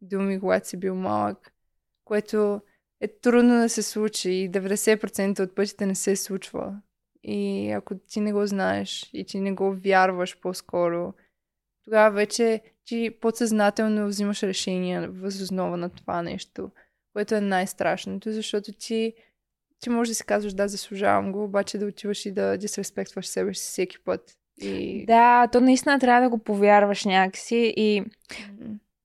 думи, 0.00 0.40
когато 0.40 0.68
си 0.68 0.76
бил 0.76 0.94
малък, 0.94 1.52
което 2.04 2.60
е 3.00 3.08
трудно 3.08 3.60
да 3.60 3.68
се 3.68 3.82
случи 3.82 4.30
и 4.30 4.50
90% 4.50 5.40
от 5.40 5.54
пътите 5.54 5.86
не 5.86 5.94
се 5.94 6.16
случва. 6.16 6.80
И 7.30 7.70
ако 7.70 7.94
ти 7.94 8.20
не 8.20 8.32
го 8.32 8.46
знаеш 8.46 9.10
и 9.12 9.24
ти 9.24 9.40
не 9.40 9.52
го 9.52 9.74
вярваш 9.74 10.40
по-скоро, 10.40 11.14
тогава 11.84 12.10
вече 12.10 12.60
ти 12.84 13.10
подсъзнателно 13.20 14.06
взимаш 14.06 14.42
решения 14.42 15.10
въз 15.10 15.40
основа 15.40 15.76
на 15.76 15.90
това 15.90 16.22
нещо, 16.22 16.70
което 17.12 17.34
е 17.34 17.40
най-страшното, 17.40 18.32
защото 18.32 18.72
ти, 18.72 19.14
ти 19.80 19.90
можеш 19.90 20.08
да 20.08 20.14
си 20.14 20.24
казваш 20.24 20.52
да, 20.52 20.68
заслужавам 20.68 21.32
го, 21.32 21.44
обаче 21.44 21.78
да 21.78 21.86
отиваш 21.86 22.26
и 22.26 22.32
да 22.32 22.58
дисреспектваш 22.58 23.26
себе 23.26 23.54
си 23.54 23.66
всеки 23.66 23.98
път. 24.04 24.36
И... 24.60 25.04
Да, 25.06 25.48
то 25.52 25.60
наистина 25.60 25.98
трябва 25.98 26.22
да 26.22 26.28
го 26.28 26.38
повярваш 26.38 27.04
някакси 27.04 27.74
и 27.76 28.00
М. 28.00 28.06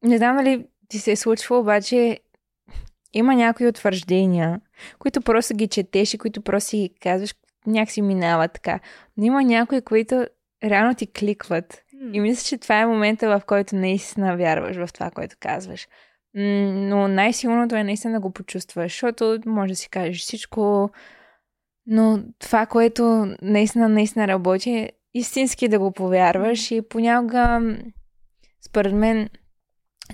не 0.03 0.17
знам 0.17 0.37
дали 0.37 0.65
ти 0.87 0.99
се 0.99 1.11
е 1.11 1.15
случвало, 1.15 1.61
обаче 1.61 2.19
има 3.13 3.35
някои 3.35 3.67
утвърждения, 3.67 4.61
които 4.99 5.21
просто 5.21 5.55
ги 5.55 5.67
четеш 5.67 6.13
и 6.13 6.17
които 6.17 6.41
просто 6.41 6.69
си 6.69 6.77
ги 6.77 6.89
казваш, 6.89 7.35
някакси 7.67 8.01
минава 8.01 8.47
така. 8.47 8.79
Но 9.17 9.25
има 9.25 9.43
някои, 9.43 9.81
които 9.81 10.25
реално 10.63 10.95
ти 10.95 11.07
кликват. 11.11 11.83
И 12.13 12.19
мисля, 12.19 12.43
че 12.43 12.57
това 12.57 12.79
е 12.79 12.85
момента, 12.85 13.27
в 13.27 13.45
който 13.45 13.75
наистина 13.75 14.37
вярваш 14.37 14.75
в 14.75 14.93
това, 14.93 15.11
което 15.11 15.35
казваш. 15.39 15.87
Но 16.35 17.07
най-сигурното 17.07 17.75
е 17.75 17.83
наистина 17.83 18.13
да 18.13 18.19
го 18.19 18.31
почувстваш, 18.31 18.91
защото 18.91 19.39
може 19.45 19.73
да 19.73 19.75
си 19.75 19.89
кажеш 19.89 20.21
всичко, 20.21 20.89
но 21.85 22.23
това, 22.39 22.65
което 22.65 23.35
наистина, 23.41 23.89
наистина 23.89 24.27
работи, 24.27 24.71
е 24.71 24.91
истински 25.13 25.67
да 25.67 25.79
го 25.79 25.91
повярваш 25.91 26.71
и 26.71 26.81
понякога, 26.89 27.75
според 28.65 28.93
мен, 28.93 29.29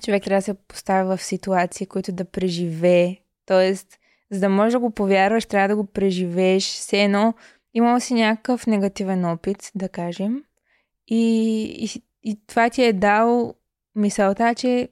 човек 0.06 0.24
трябва 0.24 0.38
да 0.38 0.42
се 0.42 0.54
поставя 0.68 1.18
в 1.18 1.24
ситуации, 1.24 1.88
които 1.88 2.12
да 2.12 2.26
преживее. 2.26 3.18
Тоест, 3.46 3.88
за 4.32 4.40
да 4.40 4.50
можеш 4.50 4.72
да 4.72 4.80
го 4.80 4.92
повярваш, 4.92 5.46
трябва 5.46 5.68
да 5.68 5.76
го 5.76 5.86
преживееш. 5.86 6.64
Все 6.64 7.04
едно, 7.04 7.34
имал 7.74 8.00
си 8.00 8.14
някакъв 8.14 8.68
негативен 8.68 9.26
опит, 9.26 9.72
да 9.76 9.90
кажем, 9.90 10.44
и, 11.08 11.64
и, 11.64 12.02
и 12.24 12.40
това 12.48 12.70
ти 12.70 12.84
е 12.84 12.94
дал 12.94 13.54
мисълта, 13.96 14.56
че 14.56 14.90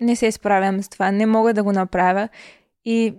не 0.00 0.16
се 0.16 0.32
справям 0.32 0.82
с 0.82 0.88
това, 0.88 1.10
не 1.10 1.26
мога 1.26 1.54
да 1.54 1.62
го 1.62 1.72
направя. 1.72 2.28
И 2.84 3.14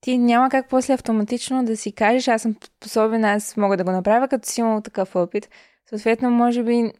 ти 0.00 0.18
няма 0.18 0.50
как 0.50 0.68
после 0.68 0.94
автоматично 0.94 1.64
да 1.64 1.76
си 1.76 1.92
кажеш, 1.92 2.28
аз 2.28 2.42
съм 2.42 2.56
способен, 2.76 3.24
аз 3.24 3.56
мога 3.56 3.76
да 3.76 3.84
го 3.84 3.90
направя, 3.90 4.28
като 4.28 4.48
си 4.48 4.60
имал 4.60 4.80
такъв 4.80 5.16
опит. 5.16 5.50
Съответно, 5.86 6.30
може 6.30 6.62
би 6.62 6.92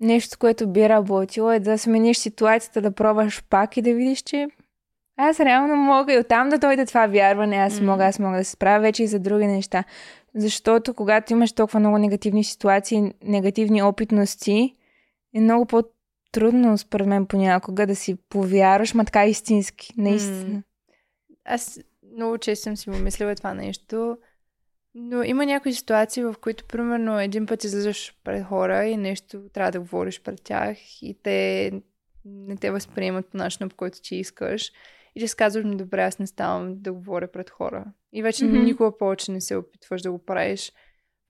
нещо, 0.00 0.38
което 0.38 0.72
би 0.72 0.88
работило 0.88 1.52
е 1.52 1.60
да 1.60 1.78
смениш 1.78 2.16
ситуацията, 2.16 2.80
да 2.80 2.90
пробваш 2.90 3.44
пак 3.50 3.76
и 3.76 3.82
да 3.82 3.94
видиш, 3.94 4.22
че 4.22 4.48
аз 5.16 5.40
реално 5.40 5.76
мога 5.76 6.14
и 6.14 6.18
оттам 6.18 6.48
да 6.48 6.58
дойде 6.58 6.86
това 6.86 7.06
вярване, 7.06 7.56
аз 7.56 7.80
М. 7.80 7.86
мога, 7.86 8.04
аз 8.04 8.18
мога 8.18 8.36
да 8.36 8.44
се 8.44 8.50
справя 8.50 8.80
вече 8.80 9.02
и 9.02 9.06
за 9.06 9.18
други 9.18 9.46
неща. 9.46 9.84
Защото 10.34 10.94
когато 10.94 11.32
имаш 11.32 11.52
толкова 11.52 11.80
много 11.80 11.98
негативни 11.98 12.44
ситуации, 12.44 13.12
негативни 13.24 13.82
опитности, 13.82 14.76
е 15.34 15.40
много 15.40 15.66
по-трудно, 15.66 16.78
според 16.78 17.06
мен, 17.06 17.26
понякога 17.26 17.86
да 17.86 17.96
си 17.96 18.16
повярваш, 18.28 18.94
ма 18.94 19.04
така 19.04 19.26
истински, 19.26 19.92
наистина. 19.96 20.62
Аз 21.44 21.80
много 22.16 22.38
често 22.38 22.62
съм 22.62 22.76
си 22.76 22.90
помислила 22.90 23.34
това 23.34 23.54
нещо, 23.54 24.18
но 24.94 25.22
има 25.22 25.46
някои 25.46 25.72
ситуации, 25.72 26.22
в 26.22 26.34
които, 26.40 26.64
примерно, 26.64 27.20
един 27.20 27.46
път 27.46 27.64
излизаш 27.64 28.14
пред 28.24 28.44
хора 28.44 28.84
и 28.84 28.96
нещо 28.96 29.42
трябва 29.52 29.72
да 29.72 29.80
говориш 29.80 30.20
пред 30.22 30.42
тях 30.42 31.02
и 31.02 31.18
те 31.22 31.72
не 32.24 32.56
те 32.56 32.70
възприемат 32.70 33.26
по 33.26 33.36
начина, 33.36 33.68
по 33.68 33.76
който 33.76 34.00
ти 34.02 34.16
искаш. 34.16 34.72
И 35.16 35.20
ти 35.20 35.28
си 35.28 35.36
казваш, 35.36 35.64
«Ми, 35.64 35.76
добре, 35.76 36.02
аз 36.02 36.18
не 36.18 36.26
ставам 36.26 36.74
да 36.76 36.92
говоря 36.92 37.28
пред 37.28 37.50
хора. 37.50 37.84
И 38.12 38.22
вече 38.22 38.44
Мгм. 38.44 38.64
никога 38.64 38.98
повече 38.98 39.32
не 39.32 39.40
се 39.40 39.56
опитваш 39.56 40.02
да 40.02 40.12
го 40.12 40.18
правиш. 40.18 40.72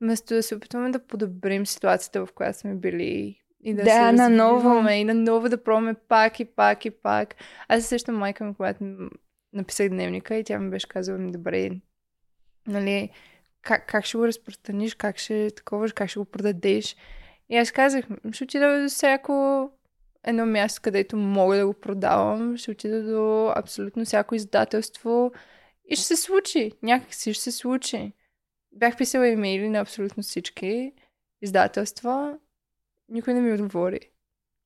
Вместо 0.00 0.34
да 0.34 0.42
се 0.42 0.54
опитваме 0.54 0.90
да 0.90 1.06
подобрим 1.06 1.66
ситуацията, 1.66 2.26
в 2.26 2.32
която 2.32 2.58
сме 2.58 2.74
били 2.74 3.40
и 3.64 3.74
да, 3.74 3.84
Да, 3.84 3.90
се 3.90 4.12
наново. 4.12 4.54
развиваме 4.56 5.00
и 5.00 5.04
наново 5.04 5.48
да 5.48 5.62
пробваме 5.62 5.94
пак 5.94 6.40
и 6.40 6.44
пак 6.44 6.84
и 6.84 6.90
пак. 6.90 7.34
Аз 7.68 7.82
се 7.82 7.88
сещам 7.88 8.16
майка 8.16 8.44
ми, 8.44 8.54
когато 8.54 8.84
написах 9.52 9.88
дневника 9.88 10.34
и 10.36 10.44
тя 10.44 10.58
ми 10.58 10.70
беше 10.70 10.88
казала, 10.88 11.18
добре, 11.18 11.70
нали, 12.66 13.10
как, 13.62 13.86
как 13.86 14.04
ще 14.04 14.16
го 14.18 14.26
разпространиш, 14.26 14.94
как 14.94 15.18
ще 15.18 15.50
таковаш, 15.50 15.92
как 15.92 16.08
ще 16.08 16.18
го 16.18 16.24
продадеш. 16.24 16.96
И 17.48 17.56
аз 17.56 17.70
казах, 17.72 18.04
ще 18.32 18.44
отида 18.44 18.82
до 18.82 18.88
всяко 18.88 19.70
едно 20.24 20.46
място, 20.46 20.80
където 20.82 21.16
мога 21.16 21.56
да 21.56 21.66
го 21.66 21.74
продавам, 21.74 22.56
ще 22.56 22.70
отида 22.70 23.02
до 23.02 23.52
абсолютно 23.56 24.04
всяко 24.04 24.34
издателство 24.34 25.32
и 25.88 25.96
ще 25.96 26.04
се 26.04 26.16
случи. 26.16 26.72
Някак 26.82 27.14
си 27.14 27.34
ще 27.34 27.42
се 27.42 27.52
случи. 27.52 28.12
Бях 28.72 28.96
писала 28.96 29.28
имейли 29.28 29.68
на 29.68 29.78
абсолютно 29.78 30.22
всички 30.22 30.92
издателства. 31.42 32.38
Никой 33.08 33.34
не 33.34 33.40
ми 33.40 33.52
отговори. 33.52 34.00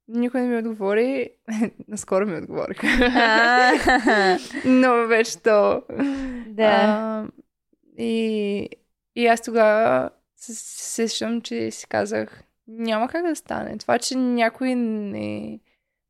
Никой 0.08 0.40
не 0.40 0.48
ми 0.48 0.56
отговори. 0.56 1.30
Наскоро 1.88 2.26
ми 2.26 2.36
отговориха. 2.36 2.86
Но 4.64 5.06
вече 5.06 5.38
то. 5.38 5.82
Да. 6.46 6.64
А, 6.64 7.26
и, 7.98 8.68
и 9.16 9.26
аз 9.26 9.42
тогава 9.42 10.10
се 10.36 10.54
сещам, 10.54 11.40
че 11.40 11.70
си 11.70 11.86
казах, 11.86 12.42
няма 12.68 13.08
как 13.08 13.26
да 13.26 13.36
стане. 13.36 13.78
Това, 13.78 13.98
че 13.98 14.16
някой 14.16 14.74
не, 14.74 15.60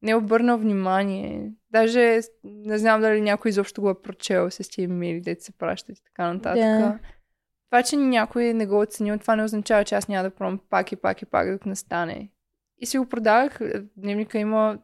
не 0.02 0.10
е 0.10 0.14
обърнал 0.14 0.58
внимание. 0.58 1.52
Даже 1.70 2.20
не 2.44 2.78
знам 2.78 3.00
дали 3.00 3.20
някой 3.20 3.48
изобщо 3.48 3.80
го 3.80 3.90
е 3.90 4.02
прочел 4.02 4.50
с 4.50 4.56
тези 4.56 4.82
имейли, 4.82 5.20
дето 5.20 5.44
се 5.44 5.52
пращат 5.52 5.98
и 5.98 6.04
така 6.04 6.32
нататък. 6.32 6.62
Да. 6.62 6.98
Това, 7.70 7.82
че 7.82 7.96
някой 7.96 8.54
не 8.54 8.66
го 8.66 8.80
оценил, 8.80 9.18
това 9.18 9.36
не 9.36 9.44
означава, 9.44 9.84
че 9.84 9.94
аз 9.94 10.08
няма 10.08 10.22
да 10.22 10.34
пробвам 10.34 10.60
пак 10.70 10.92
и 10.92 10.96
пак 10.96 11.22
и 11.22 11.26
пак, 11.26 11.50
докато 11.50 11.68
не 11.68 11.76
стане. 11.76 12.30
И 12.78 12.86
си 12.86 12.98
го 12.98 13.06
продавах. 13.06 13.58
В 13.58 13.82
Дневника 13.96 14.38
има 14.38 14.78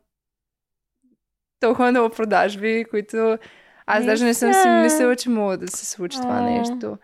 толкова 1.61 1.91
много 1.91 2.15
продажби, 2.15 2.85
които 2.91 3.39
аз 3.87 4.05
даже 4.05 4.25
не 4.25 4.35
съм 4.35 4.53
си 4.53 4.69
мислила, 4.69 5.17
че 5.17 5.31
мога 5.31 5.59
да 5.59 5.69
се 5.69 5.87
случи 5.87 6.21
това 6.21 6.41
нещо. 6.41 6.99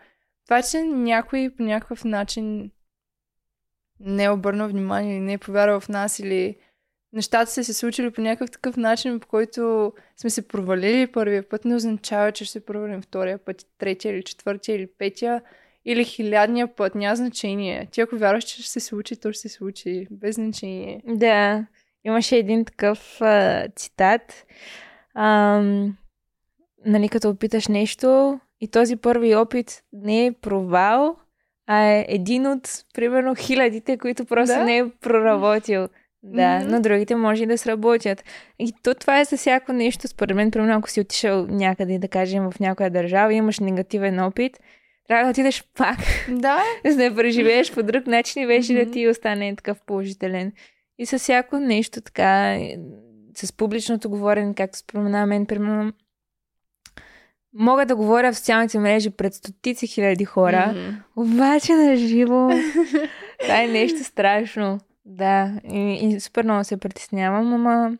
Това, 0.45 0.61
че 0.61 0.81
някой 0.81 1.53
по 1.57 1.63
някакъв 1.63 2.03
начин 2.03 2.71
не 4.05 4.23
е 4.23 4.29
обърнал 4.29 4.67
внимание 4.67 5.15
или 5.15 5.23
не 5.23 5.33
е 5.33 5.37
повярвал 5.37 5.79
в 5.79 5.89
нас 5.89 6.19
или 6.19 6.55
нещата 7.13 7.51
са 7.51 7.63
се 7.63 7.73
случили 7.73 8.11
по 8.11 8.21
някакъв 8.21 8.51
такъв 8.51 8.77
начин, 8.77 9.19
по 9.19 9.27
който 9.27 9.93
сме 10.17 10.29
се 10.29 10.47
провалили 10.47 11.11
първия 11.11 11.49
път, 11.49 11.65
не 11.65 11.75
означава, 11.75 12.31
че 12.31 12.45
ще 12.45 12.51
се 12.51 12.65
провалим 12.65 13.01
втория 13.01 13.37
път, 13.37 13.65
третия 13.77 14.13
или 14.15 14.23
четвъртия 14.23 14.75
или 14.75 14.87
петия 14.97 15.41
или 15.85 16.03
хилядния 16.03 16.75
път. 16.75 16.95
Няма 16.95 17.15
значение. 17.15 17.87
Ти 17.91 18.01
ако 18.01 18.17
вярваш, 18.17 18.43
че 18.43 18.61
ще 18.61 18.71
се 18.71 18.79
случи, 18.79 19.15
то 19.15 19.31
ще 19.31 19.41
се 19.41 19.49
случи. 19.49 20.07
Без 20.11 20.35
значение. 20.35 21.01
Да, 21.07 21.65
имаше 22.03 22.37
един 22.37 22.65
такъв 22.65 23.21
а, 23.21 23.67
цитат. 23.75 24.45
Ам, 25.15 25.97
нали, 26.85 27.09
като 27.09 27.29
опиташ 27.29 27.67
нещо 27.67 28.39
и 28.61 28.67
този 28.67 28.95
първи 28.95 29.35
опит 29.35 29.83
не 29.93 30.25
е 30.25 30.31
провал, 30.31 31.15
а 31.73 31.83
е 31.83 32.05
един 32.07 32.47
от, 32.47 32.69
примерно, 32.93 33.35
хилядите, 33.35 33.97
които 33.97 34.25
просто 34.25 34.55
Да. 34.55 34.63
не 34.65 34.77
е 34.77 34.89
проработил. 35.01 35.87
Да, 36.23 36.59
Мгм. 36.59 36.71
но 36.71 36.81
другите 36.81 37.15
може 37.15 37.43
и 37.43 37.45
да 37.45 37.57
сработят. 37.57 38.23
И 38.59 38.73
то 38.83 38.93
това 38.93 39.19
е 39.19 39.25
за 39.25 39.37
всяко 39.37 39.73
нещо. 39.73 40.07
Според 40.07 40.35
мен, 40.35 40.51
примерно, 40.51 40.77
ако 40.77 40.89
си 40.89 41.01
отишъл 41.01 41.47
някъде, 41.47 41.99
да 41.99 42.07
кажем, 42.07 42.51
в 42.51 42.59
някоя 42.59 42.89
държава 42.89 43.33
имаш 43.33 43.59
негативен 43.59 44.19
опит, 44.19 44.59
трябва 45.07 45.23
да 45.23 45.29
отидеш 45.31 45.63
пак, 45.77 45.97
Да, 46.29 46.63
за 46.85 46.97
да 46.97 47.15
преживееш 47.15 47.73
по 47.73 47.83
друг 47.83 48.07
начин 48.07 48.43
и 48.43 48.45
вече 48.45 48.73
да 48.73 48.81
Мгм. 48.81 48.91
ти 48.91 49.07
остане 49.07 49.55
такъв 49.55 49.77
положителен. 49.85 50.51
И 50.99 51.05
със 51.05 51.21
всяко 51.21 51.59
нещо 51.59 52.01
така, 52.01 52.57
с 53.35 53.53
публичното 53.53 54.09
говорене, 54.09 54.53
както 54.55 54.77
спомена 54.77 55.25
мен, 55.25 55.45
примерно, 55.45 55.93
мога 57.53 57.85
да 57.85 57.95
говоря 57.95 58.31
в 58.31 58.37
социалните 58.37 58.79
мрежи 58.79 59.09
пред 59.09 59.33
стотици 59.33 59.87
хиляди 59.87 60.25
хора, 60.25 60.73
Мгм. 60.75 60.95
обаче 61.15 61.73
на 61.73 61.95
живо 61.95 62.49
това 63.41 63.63
е 63.63 63.67
нещо 63.67 64.03
страшно. 64.03 64.79
Да, 65.05 65.59
и, 65.71 65.99
и 66.01 66.19
супер 66.19 66.43
много 66.43 66.63
се 66.63 66.77
притеснявам, 66.77 67.53
ама 67.53 67.97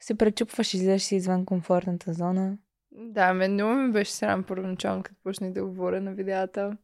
се 0.00 0.14
пречупваш 0.14 0.74
и 0.74 0.76
излезеш 0.76 1.02
си 1.02 1.16
извън 1.16 1.44
комфортната 1.44 2.12
зона. 2.12 2.56
Да, 2.92 3.32
мен 3.34 3.52
много 3.52 3.74
ми 3.74 3.92
беше 3.92 4.12
срам 4.12 4.42
първоначално, 4.42 5.02
като 5.02 5.20
почнах 5.22 5.52
да 5.52 5.64
говоря 5.64 6.00
на 6.00 6.14
видеята. 6.14 6.76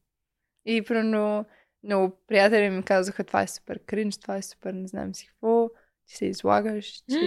И 0.66 0.82
примерно 0.82 1.44
много 1.84 2.16
приятели 2.28 2.70
ми 2.70 2.82
казаха, 2.82 3.24
това 3.24 3.42
е 3.42 3.46
супер 3.46 3.80
кринж, 3.86 4.16
това 4.16 4.36
е 4.36 4.42
супер 4.42 4.72
не 4.72 4.86
знам 4.86 5.14
си 5.14 5.26
какво, 5.26 5.68
ти 6.06 6.16
се 6.16 6.26
излагаш, 6.26 7.02
че 7.10 7.20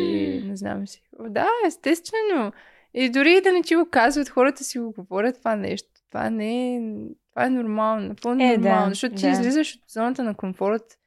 не 0.45 0.55
знам 0.55 0.88
си 0.88 1.01
какво. 1.03 1.29
Да, 1.29 1.47
естествено. 1.67 2.51
И 2.93 3.09
дори 3.09 3.41
да 3.41 3.51
не 3.51 3.61
ти 3.61 3.75
го 3.75 3.89
казват, 3.91 4.29
хората 4.29 4.63
си 4.63 4.79
го 4.79 4.91
говорят 4.91 5.37
това 5.37 5.55
нещо. 5.55 5.89
Това 6.09 6.29
не 6.29 6.75
е... 6.75 6.81
Това 7.29 7.45
е 7.45 7.49
нормално, 7.49 8.07
напълно 8.07 8.43
Е, 8.43 8.57
да, 8.57 8.57
нормално, 8.57 8.89
защото 8.89 9.15
ти 9.15 9.21
да. 9.21 9.29
излизаш 9.29 9.75
от 9.75 9.81
зоната 9.89 10.23
на 10.23 10.35
комфорт 10.35 10.99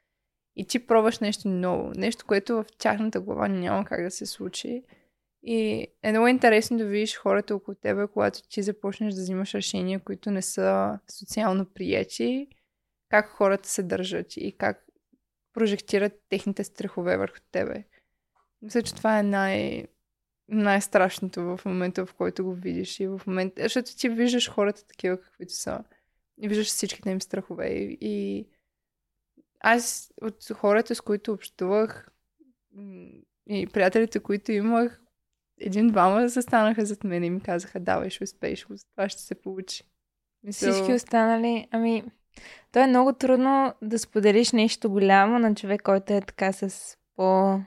и 0.56 0.66
ти 0.66 0.86
пробваш 0.86 1.18
нещо 1.18 1.48
ново. 1.48 1.92
Нещо, 1.96 2.24
което 2.26 2.56
в 2.56 2.66
тяхната 2.78 3.20
глава 3.20 3.48
няма 3.48 3.84
как 3.84 4.02
да 4.02 4.10
се 4.10 4.26
случи. 4.26 4.82
И 5.42 5.86
е 6.02 6.10
много 6.10 6.28
интересно 6.28 6.78
да 6.78 6.84
видиш 6.84 7.16
хората 7.16 7.54
около 7.54 7.74
тебе, 7.74 8.06
когато 8.06 8.48
ти 8.48 8.62
започнеш 8.62 9.14
да 9.14 9.20
взимаш 9.20 9.54
решения, 9.54 10.00
които 10.00 10.30
не 10.30 10.42
са 10.42 10.98
социално 11.10 11.64
прияти, 11.64 12.48
как 13.08 13.28
хората 13.28 13.68
се 13.68 13.82
държат 13.82 14.36
и 14.36 14.56
как 14.58 14.86
прожектират 15.52 16.12
техните 16.28 16.64
страхове 16.64 17.16
върху 17.16 17.38
тебе. 17.52 17.84
Мисля, 18.62 18.82
че 18.82 18.94
това 18.94 19.18
е 19.18 19.22
най- 19.22 19.86
най-страшното 20.48 21.42
в 21.42 21.60
момента, 21.64 22.06
в 22.06 22.14
който 22.14 22.44
го 22.44 22.54
видиш. 22.54 23.00
И 23.00 23.06
в 23.06 23.20
момента, 23.26 23.62
защото 23.62 23.96
ти 23.96 24.08
виждаш 24.08 24.50
хората 24.50 24.86
такива, 24.86 25.20
каквито 25.20 25.54
са. 25.54 25.84
И 26.38 26.48
виждаш 26.48 26.66
всичките 26.66 27.10
им 27.10 27.20
страхове. 27.20 27.66
И, 27.66 27.98
и 28.00 28.46
аз 29.60 30.12
от 30.22 30.44
хората, 30.54 30.94
с 30.94 31.00
които 31.00 31.32
общувах 31.32 32.08
и 33.48 33.66
приятелите, 33.72 34.20
които 34.20 34.52
имах, 34.52 35.00
един-двама 35.60 36.28
застанаха 36.28 36.86
зад 36.86 37.04
мен 37.04 37.24
и 37.24 37.30
ми 37.30 37.40
казаха, 37.40 37.80
давай, 37.80 38.10
ще 38.10 38.24
успееш, 38.24 38.66
това 38.92 39.08
ще 39.08 39.22
се 39.22 39.34
получи. 39.34 39.84
Мисъл, 40.42 40.72
Всички 40.72 40.92
останали, 40.92 41.68
ами, 41.70 42.04
то 42.72 42.78
е 42.78 42.86
много 42.86 43.12
трудно 43.12 43.74
да 43.82 43.98
споделиш 43.98 44.52
нещо 44.52 44.90
голямо 44.90 45.38
на 45.38 45.54
човек, 45.54 45.82
който 45.82 46.12
е 46.12 46.20
така 46.20 46.52
с 46.52 46.96
по... 47.16 47.24
м, 47.24 47.62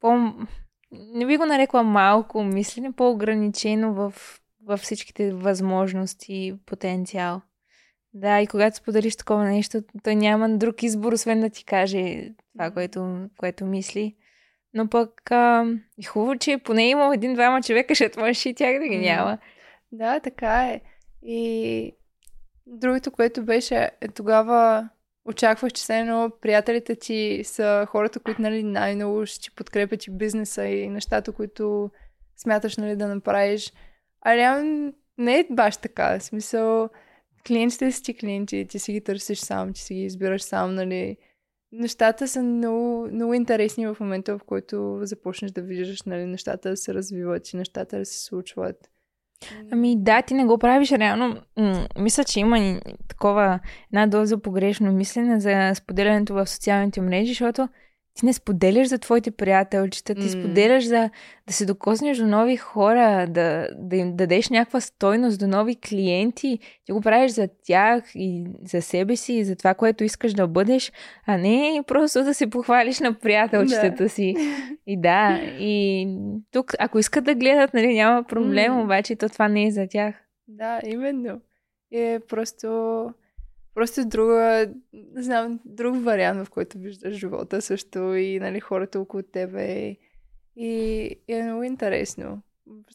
по 0.00 0.32
не 1.14 1.26
би 1.26 1.36
го 1.36 1.46
нарекла 1.46 1.82
малко 1.82 2.44
мислене, 2.44 2.92
по-ограничено 2.92 3.94
в, 3.94 4.14
в 4.66 4.76
всичките 4.76 5.32
възможности 5.32 6.34
и 6.34 6.54
потенциал. 6.66 7.40
Да, 8.14 8.40
и 8.40 8.46
когато 8.46 8.76
споделиш 8.76 9.16
такова 9.16 9.44
нещо, 9.44 9.82
той 10.02 10.16
няма 10.16 10.48
друг 10.48 10.82
избор, 10.82 11.12
освен 11.12 11.40
да 11.40 11.50
ти 11.50 11.64
каже 11.64 12.30
това, 12.52 12.70
което, 12.70 13.28
което 13.38 13.64
мисли. 13.64 14.16
Но 14.74 14.88
пък 14.88 15.30
а, 15.30 15.66
е 16.02 16.04
хубаво, 16.04 16.38
че 16.38 16.58
поне 16.58 16.88
има 16.88 17.14
един-двама 17.14 17.62
човека, 17.62 17.94
защото 17.94 18.20
можеш 18.20 18.46
и 18.46 18.54
тях 18.54 18.78
да 18.78 18.88
ги 18.88 18.98
няма. 18.98 19.38
Да, 19.92 20.20
така 20.20 20.64
е. 20.64 20.80
И 21.22 21.92
другото, 22.66 23.10
което 23.10 23.44
беше, 23.44 23.90
е 24.00 24.08
тогава 24.08 24.88
очаквах, 25.26 25.72
че 25.72 25.82
все 25.82 25.98
едно 25.98 26.30
приятелите 26.40 26.96
ти 26.96 27.42
са 27.44 27.86
хората, 27.88 28.20
които 28.20 28.42
нали, 28.42 28.62
най-много 28.62 29.26
ще 29.26 29.40
ти 29.40 29.50
подкрепят 29.50 30.06
и 30.06 30.10
бизнеса 30.10 30.64
и 30.64 30.88
нещата, 30.88 31.32
които 31.32 31.90
смяташ 32.36 32.76
нали, 32.76 32.96
да 32.96 33.08
направиш. 33.08 33.72
А 34.20 34.36
реално 34.36 34.92
не 35.18 35.38
е 35.38 35.46
баш 35.50 35.76
така. 35.76 36.18
В 36.18 36.22
смисъл, 36.22 36.88
клиентите 37.46 37.92
си 37.92 38.02
ти 38.02 38.14
клиенти, 38.14 38.66
ти 38.68 38.78
си 38.78 38.92
ги 38.92 39.00
търсиш 39.00 39.38
сам, 39.38 39.72
ти 39.72 39.80
си 39.80 39.94
ги 39.94 40.04
избираш 40.04 40.42
сам, 40.42 40.74
нали. 40.74 41.16
Нещата 41.72 42.28
са 42.28 42.42
много, 42.42 43.08
много 43.12 43.34
интересни 43.34 43.86
в 43.86 43.96
момента, 44.00 44.38
в 44.38 44.44
който 44.44 44.98
започнеш 45.02 45.50
да 45.50 45.62
виждаш 45.62 46.02
нали, 46.02 46.26
нещата 46.26 46.70
да 46.70 46.76
се 46.76 46.94
развиват 46.94 47.52
и 47.52 47.56
нещата 47.56 47.98
да 47.98 48.04
се 48.04 48.24
случват. 48.24 48.90
Ами 49.72 49.96
да, 49.98 50.22
ти 50.22 50.34
не 50.34 50.44
го 50.44 50.58
правиш 50.58 50.92
реално. 50.92 51.36
М- 51.56 51.86
мисля, 51.98 52.24
че 52.24 52.40
има 52.40 52.80
такова 53.08 53.58
една 53.92 54.06
доза 54.06 54.38
погрешно 54.38 54.92
мислене 54.92 55.40
за 55.40 55.72
споделянето 55.74 56.34
в 56.34 56.46
социалните 56.46 57.00
мрежи, 57.00 57.28
защото 57.28 57.68
ти 58.16 58.26
не 58.26 58.32
споделяш 58.32 58.88
за 58.88 58.98
твоите 58.98 59.30
приятелчета, 59.30 60.14
ти 60.14 60.20
М. 60.20 60.28
споделяш 60.28 60.84
за 60.84 61.10
да 61.46 61.52
се 61.52 61.66
докоснеш 61.66 62.18
до 62.18 62.26
нови 62.26 62.56
хора, 62.56 63.26
да, 63.28 63.68
да 63.78 63.96
им 63.96 64.16
дадеш 64.16 64.50
някаква 64.50 64.80
стойност 64.80 65.38
до 65.40 65.46
нови 65.48 65.76
клиенти. 65.76 66.58
Ти 66.84 66.92
го 66.92 67.00
правиш 67.00 67.32
за 67.32 67.48
тях 67.64 68.04
и 68.14 68.44
за 68.64 68.82
себе 68.82 69.16
си 69.16 69.32
и 69.32 69.44
за 69.44 69.56
това, 69.56 69.74
което 69.74 70.04
искаш 70.04 70.34
да 70.34 70.46
бъдеш, 70.46 70.92
а 71.26 71.38
не 71.38 71.82
просто 71.86 72.24
да 72.24 72.34
се 72.34 72.50
похвалиш 72.50 73.00
на 73.00 73.14
приятелчетата 73.14 74.02
Да. 74.02 74.08
си. 74.08 74.34
И 74.86 75.00
да, 75.00 75.40
и 75.58 76.08
тук, 76.52 76.72
ако 76.78 76.98
искат 76.98 77.24
да 77.24 77.34
гледат, 77.34 77.74
нали, 77.74 77.94
няма 77.94 78.22
проблем, 78.24 78.72
М. 78.72 78.82
обаче 78.82 79.16
то 79.16 79.28
това 79.28 79.48
не 79.48 79.66
е 79.66 79.70
за 79.70 79.86
тях. 79.90 80.14
Да, 80.48 80.80
именно. 80.86 81.40
Е 81.92 82.20
просто, 82.28 82.68
просто 83.76 84.04
друга, 84.04 84.72
не 84.92 85.22
знам, 85.22 85.60
друг 85.64 86.04
вариант, 86.04 86.46
в 86.46 86.50
който 86.50 86.78
виждаш 86.78 87.14
живота 87.14 87.62
също 87.62 88.14
и 88.14 88.40
нали, 88.40 88.60
хората 88.60 89.00
около 89.00 89.22
тебе. 89.22 89.96
И, 90.56 91.10
и 91.28 91.34
е 91.34 91.42
много 91.42 91.62
интересно. 91.62 92.42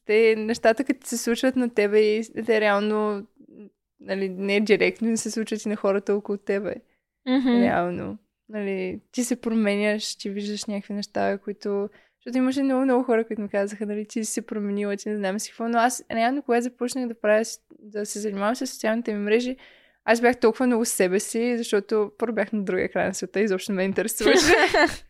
Те, 0.06 0.36
нещата, 0.36 0.84
като 0.84 1.08
се 1.08 1.18
случват 1.18 1.56
на 1.56 1.70
тебе 1.70 2.00
и 2.00 2.24
те 2.46 2.62
реално 2.62 3.28
нали, 4.00 4.30
не 4.30 4.60
директно 4.60 5.08
не 5.08 5.18
се 5.18 5.32
случват 5.32 5.66
и 5.66 5.70
на 5.70 5.76
хората 5.76 6.16
около 6.16 6.38
тебе. 6.38 6.76
Mm-hmm. 7.28 7.62
Реално. 7.62 8.18
Нали, 8.50 9.02
ти 9.12 9.24
се 9.24 9.36
променяш, 9.36 10.16
ти 10.16 10.30
виждаш 10.30 10.66
някакви 10.66 10.94
неща, 10.94 11.38
които... 11.38 11.90
Защото 12.20 12.38
имаше 12.38 12.64
много, 12.64 12.84
много 12.84 13.04
хора, 13.04 13.28
които 13.28 13.42
ми 13.42 13.50
казаха, 13.50 13.86
нали, 13.86 14.06
ти 14.06 14.26
си 14.26 14.34
се 14.34 14.42
променила, 14.42 14.98
ти 14.98 15.10
не 15.10 15.18
знам 15.18 15.40
си 15.40 15.50
какво. 15.50 15.70
Но 15.70 15.78
аз 15.78 16.04
реално, 16.12 16.42
когато 16.42 16.64
започнах 16.64 17.08
да 17.08 17.22
правя, 17.22 17.44
да 17.80 18.06
се 18.06 18.20
занимавам 18.20 18.56
с 18.56 18.68
социалните 18.68 19.14
ми 19.14 19.20
мрежи, 19.20 19.58
аз 20.06 20.22
бях 20.22 20.40
толкова 20.40 20.68
много 20.68 20.86
себе 20.86 21.20
си, 21.20 21.58
защото 21.58 22.12
първо 22.18 22.36
бях 22.36 22.54
на 22.54 22.64
другия 22.64 22.90
край 22.90 23.08
на 23.08 23.14
света 23.14 23.40
и 23.40 23.44
изобщо 23.44 23.72
не 23.72 23.76
ме 23.76 23.84
интересуваше. 23.84 24.54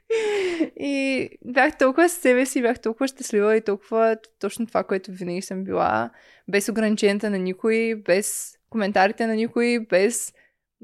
и 0.80 1.30
бях 1.46 1.78
толкова 1.78 2.10
себе 2.10 2.46
си, 2.46 2.62
бях 2.62 2.80
толкова 2.80 3.08
щастлива 3.08 3.58
и 3.58 3.62
толкова 3.62 4.18
точно 4.40 4.68
това, 4.68 4.84
което 4.84 5.12
винаги 5.12 5.42
съм 5.42 5.64
била, 5.64 6.10
без 6.48 6.70
ограниченията 6.70 7.30
на 7.30 7.38
никой, 7.38 7.96
без 7.96 8.58
коментарите 8.70 9.28
на 9.28 9.36
никой, 9.36 9.80
без 9.80 10.34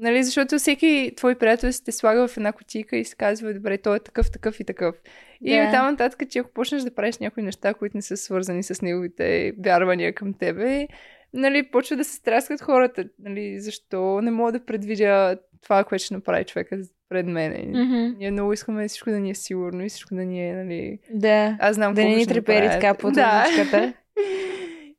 Нали, 0.00 0.24
защото 0.24 0.58
всеки 0.58 1.12
твой 1.16 1.34
приятел 1.34 1.72
се 1.72 1.84
те 1.84 1.92
слага 1.92 2.28
в 2.28 2.36
една 2.36 2.52
котика 2.52 2.96
и 2.96 3.04
се 3.04 3.16
казва, 3.16 3.54
добре, 3.54 3.78
той 3.78 3.96
е 3.96 4.00
такъв, 4.00 4.30
такъв 4.30 4.60
и 4.60 4.64
такъв. 4.64 4.96
И 5.44 5.56
Да. 5.56 5.64
да. 5.64 5.70
там 5.70 5.90
нататък, 5.90 6.30
че 6.30 6.38
ако 6.38 6.50
почнеш 6.50 6.82
да 6.82 6.94
правиш 6.94 7.18
някои 7.18 7.42
неща, 7.42 7.74
които 7.74 7.96
не 7.96 8.02
са 8.02 8.16
свързани 8.16 8.62
с 8.62 8.82
неговите 8.82 9.52
вярвания 9.64 10.12
към 10.12 10.34
тебе, 10.34 10.88
нали, 11.32 11.70
почва 11.70 11.96
да 11.96 12.04
се 12.04 12.16
стряскат 12.16 12.60
хората. 12.60 13.04
Нали, 13.18 13.60
защо 13.60 14.20
не 14.22 14.30
мога 14.30 14.52
да 14.52 14.64
предвидя 14.64 15.38
това, 15.62 15.84
което 15.84 16.04
ще 16.04 16.14
направи 16.14 16.44
човека 16.44 16.78
пред 17.08 17.26
мен. 17.26 17.52
Mm-hmm. 17.52 18.16
Ние 18.16 18.30
много 18.30 18.52
искаме 18.52 18.88
всичко 18.88 19.10
да 19.10 19.20
ни 19.20 19.30
е 19.30 19.34
сигурно 19.34 19.84
и 19.84 19.88
всичко 19.88 20.14
да 20.14 20.24
ни 20.24 20.48
е, 20.50 20.54
нали... 20.54 20.98
Да. 21.10 21.56
Аз 21.60 21.74
знам 21.74 21.94
Да 21.94 22.04
не 22.04 22.16
ни 22.16 22.26
трепери 22.26 22.68
така 22.68 22.94
под 22.94 23.14
да. 23.14 23.46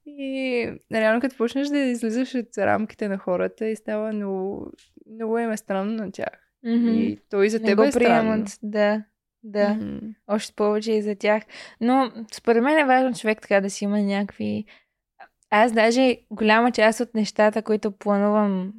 И 0.05 0.71
реално 0.93 1.21
като 1.21 1.37
почнеш 1.37 1.67
да 1.67 1.79
излизаш 1.79 2.35
от 2.35 2.57
рамките 2.57 3.07
на 3.07 3.17
хората 3.17 3.67
и 3.67 3.75
става 3.75 4.11
много, 4.13 4.71
много 5.13 5.39
им 5.39 5.51
е 5.51 5.57
странно 5.57 5.93
на 5.93 6.11
тях. 6.11 6.51
Mm-hmm. 6.65 6.91
И 6.91 7.19
то 7.29 7.43
и 7.43 7.49
за 7.49 7.59
теб 7.59 7.79
е 7.79 7.91
странно. 7.91 7.91
приемат, 7.91 8.59
да. 8.63 9.03
Да, 9.43 9.73
Мгм. 9.73 9.97
още 10.27 10.53
повече 10.55 10.91
и 10.91 11.01
за 11.01 11.15
тях. 11.15 11.43
Но 11.81 12.11
според 12.33 12.63
мен 12.63 12.77
е 12.79 12.85
важно 12.85 13.13
човек 13.13 13.41
така 13.41 13.61
да 13.61 13.69
си 13.69 13.83
има 13.83 13.99
някакви... 13.99 14.65
Аз 15.49 15.71
даже 15.71 16.17
голяма 16.31 16.71
част 16.71 16.99
от 16.99 17.15
нещата, 17.15 17.61
които 17.61 17.91
планувам 17.91 18.73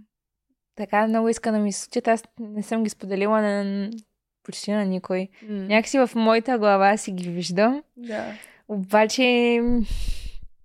така 0.75 1.07
много 1.07 1.29
иска 1.29 1.53
да 1.53 1.59
ми 1.59 1.73
случат, 1.73 2.09
аз 2.09 2.25
не 2.41 2.63
съм 2.63 2.85
ги 2.85 2.91
споделила 2.91 3.41
на 3.41 3.91
почти 4.43 4.73
на 4.73 4.85
никой. 4.85 5.29
М. 5.49 5.55
Някакси 5.55 5.99
в 5.99 6.11
моята 6.15 6.59
глава 6.59 6.97
си 6.97 7.13
ги 7.13 7.31
виждам. 7.31 7.83
Да. 7.97 8.33
Обаче, 8.69 9.23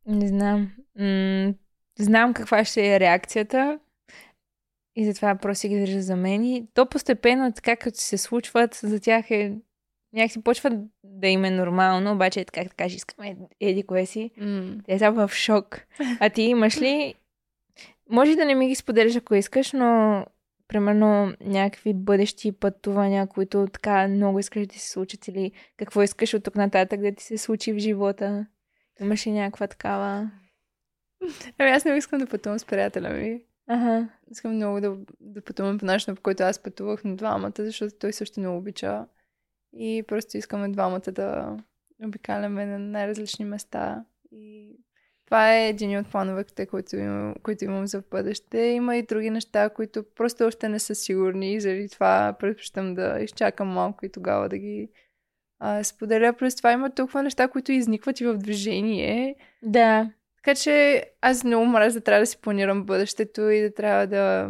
не 0.05 0.27
знам. 0.27 0.71
М- 0.99 1.53
знам 1.99 2.33
каква 2.33 2.65
ще 2.65 2.95
е 2.95 2.99
реакцията. 2.99 3.79
И 4.95 5.05
затова 5.05 5.35
просто 5.35 5.61
си 5.61 5.69
ги 5.69 5.79
държа 5.79 6.01
за 6.01 6.15
мен. 6.15 6.45
И 6.45 6.67
то 6.73 6.85
постепенно, 6.85 7.53
така 7.53 7.75
като 7.75 7.99
се 7.99 8.17
случват, 8.17 8.75
за 8.83 8.99
тях 8.99 9.31
е 9.31 9.53
някакси 10.15 10.43
почва 10.43 10.83
да 11.03 11.27
им 11.27 11.45
е 11.45 11.51
нормално, 11.51 12.11
обаче 12.11 12.39
е 12.39 12.45
така, 12.45 12.63
да 12.63 12.69
кажеш, 12.69 12.95
искаме 12.95 13.37
еди 13.59 13.83
кое 13.83 14.05
си. 14.05 14.31
М. 14.37 14.75
Те 14.85 14.99
са 14.99 15.11
в 15.11 15.31
шок. 15.33 15.81
А 16.19 16.29
ти 16.29 16.41
имаш 16.41 16.81
ли... 16.81 17.15
Може 18.09 18.35
да 18.35 18.45
не 18.45 18.55
ми 18.55 18.67
ги 18.67 18.75
споделяш, 18.75 19.15
ако 19.15 19.35
искаш, 19.35 19.71
но 19.73 20.25
примерно 20.67 21.33
някакви 21.41 21.93
бъдещи 21.93 22.51
пътувания, 22.51 23.27
които 23.27 23.67
така 23.73 24.07
много 24.07 24.39
искаш 24.39 24.61
да 24.61 24.67
ти 24.67 24.79
се 24.79 24.89
случат 24.89 25.27
или 25.27 25.51
какво 25.77 26.03
искаш 26.03 26.33
от 26.33 26.43
тук 26.43 26.55
нататък 26.55 27.01
да 27.01 27.11
ти 27.11 27.23
се 27.23 27.37
случи 27.37 27.73
в 27.73 27.77
живота? 27.77 28.45
Имаш 29.01 29.27
ли 29.27 29.31
някаква 29.31 29.67
такава? 29.67 30.31
Ами 31.57 31.71
аз 31.71 31.85
не 31.85 31.97
искам 31.97 32.19
да 32.19 32.27
пътувам 32.27 32.59
с 32.59 32.65
приятеля 32.65 33.09
ми. 33.09 33.41
Ага. 33.67 34.09
Искам 34.31 34.55
много 34.55 34.81
да, 34.81 34.97
да 35.19 35.41
пътувам 35.41 35.77
по 35.77 35.85
начина, 35.85 36.15
по 36.15 36.21
който 36.21 36.43
аз 36.43 36.59
пътувах 36.59 37.03
на 37.03 37.15
двамата, 37.15 37.53
защото 37.57 37.95
той 37.99 38.13
също 38.13 38.39
не 38.39 38.47
обича. 38.47 39.05
И 39.75 40.03
просто 40.07 40.37
искаме 40.37 40.69
двамата 40.69 41.11
да 41.11 41.57
обикаляме 42.03 42.65
на 42.65 42.79
най-различни 42.79 43.45
места. 43.45 44.05
И 44.31 44.75
това 45.25 45.55
е 45.55 45.69
един 45.69 45.99
от 45.99 46.11
плановете, 46.11 46.65
които 46.65 46.95
имам, 46.95 47.35
които 47.43 47.65
имам 47.65 47.87
за 47.87 48.03
бъдеще. 48.11 48.59
Има 48.59 48.97
и 48.97 49.03
други 49.03 49.29
неща, 49.29 49.69
които 49.69 50.03
просто 50.15 50.45
още 50.45 50.69
не 50.69 50.79
са 50.79 50.95
сигурни. 50.95 51.53
И 51.53 51.61
заради 51.61 51.89
това 51.89 52.35
предпочитам 52.39 52.93
да 52.93 53.19
изчакам 53.21 53.67
малко 53.67 54.05
и 54.05 54.11
тогава 54.11 54.49
да 54.49 54.57
ги 54.57 54.89
а, 55.59 55.83
споделя. 55.83 56.33
Плюс 56.33 56.55
това 56.55 56.71
има 56.71 56.89
толкова 56.89 57.23
неща, 57.23 57.47
които 57.47 57.71
изникват 57.71 58.19
и 58.19 58.25
в 58.25 58.37
движение. 58.37 59.35
Да. 59.63 60.11
Така 60.35 60.55
че 60.55 61.05
аз 61.21 61.43
много 61.43 61.65
мразя 61.65 61.99
да 61.99 62.03
трябва 62.03 62.21
да 62.21 62.25
си 62.25 62.37
планирам 62.41 62.83
бъдещето 62.83 63.49
и 63.49 63.61
да 63.61 63.73
трябва 63.73 64.07
да, 64.07 64.49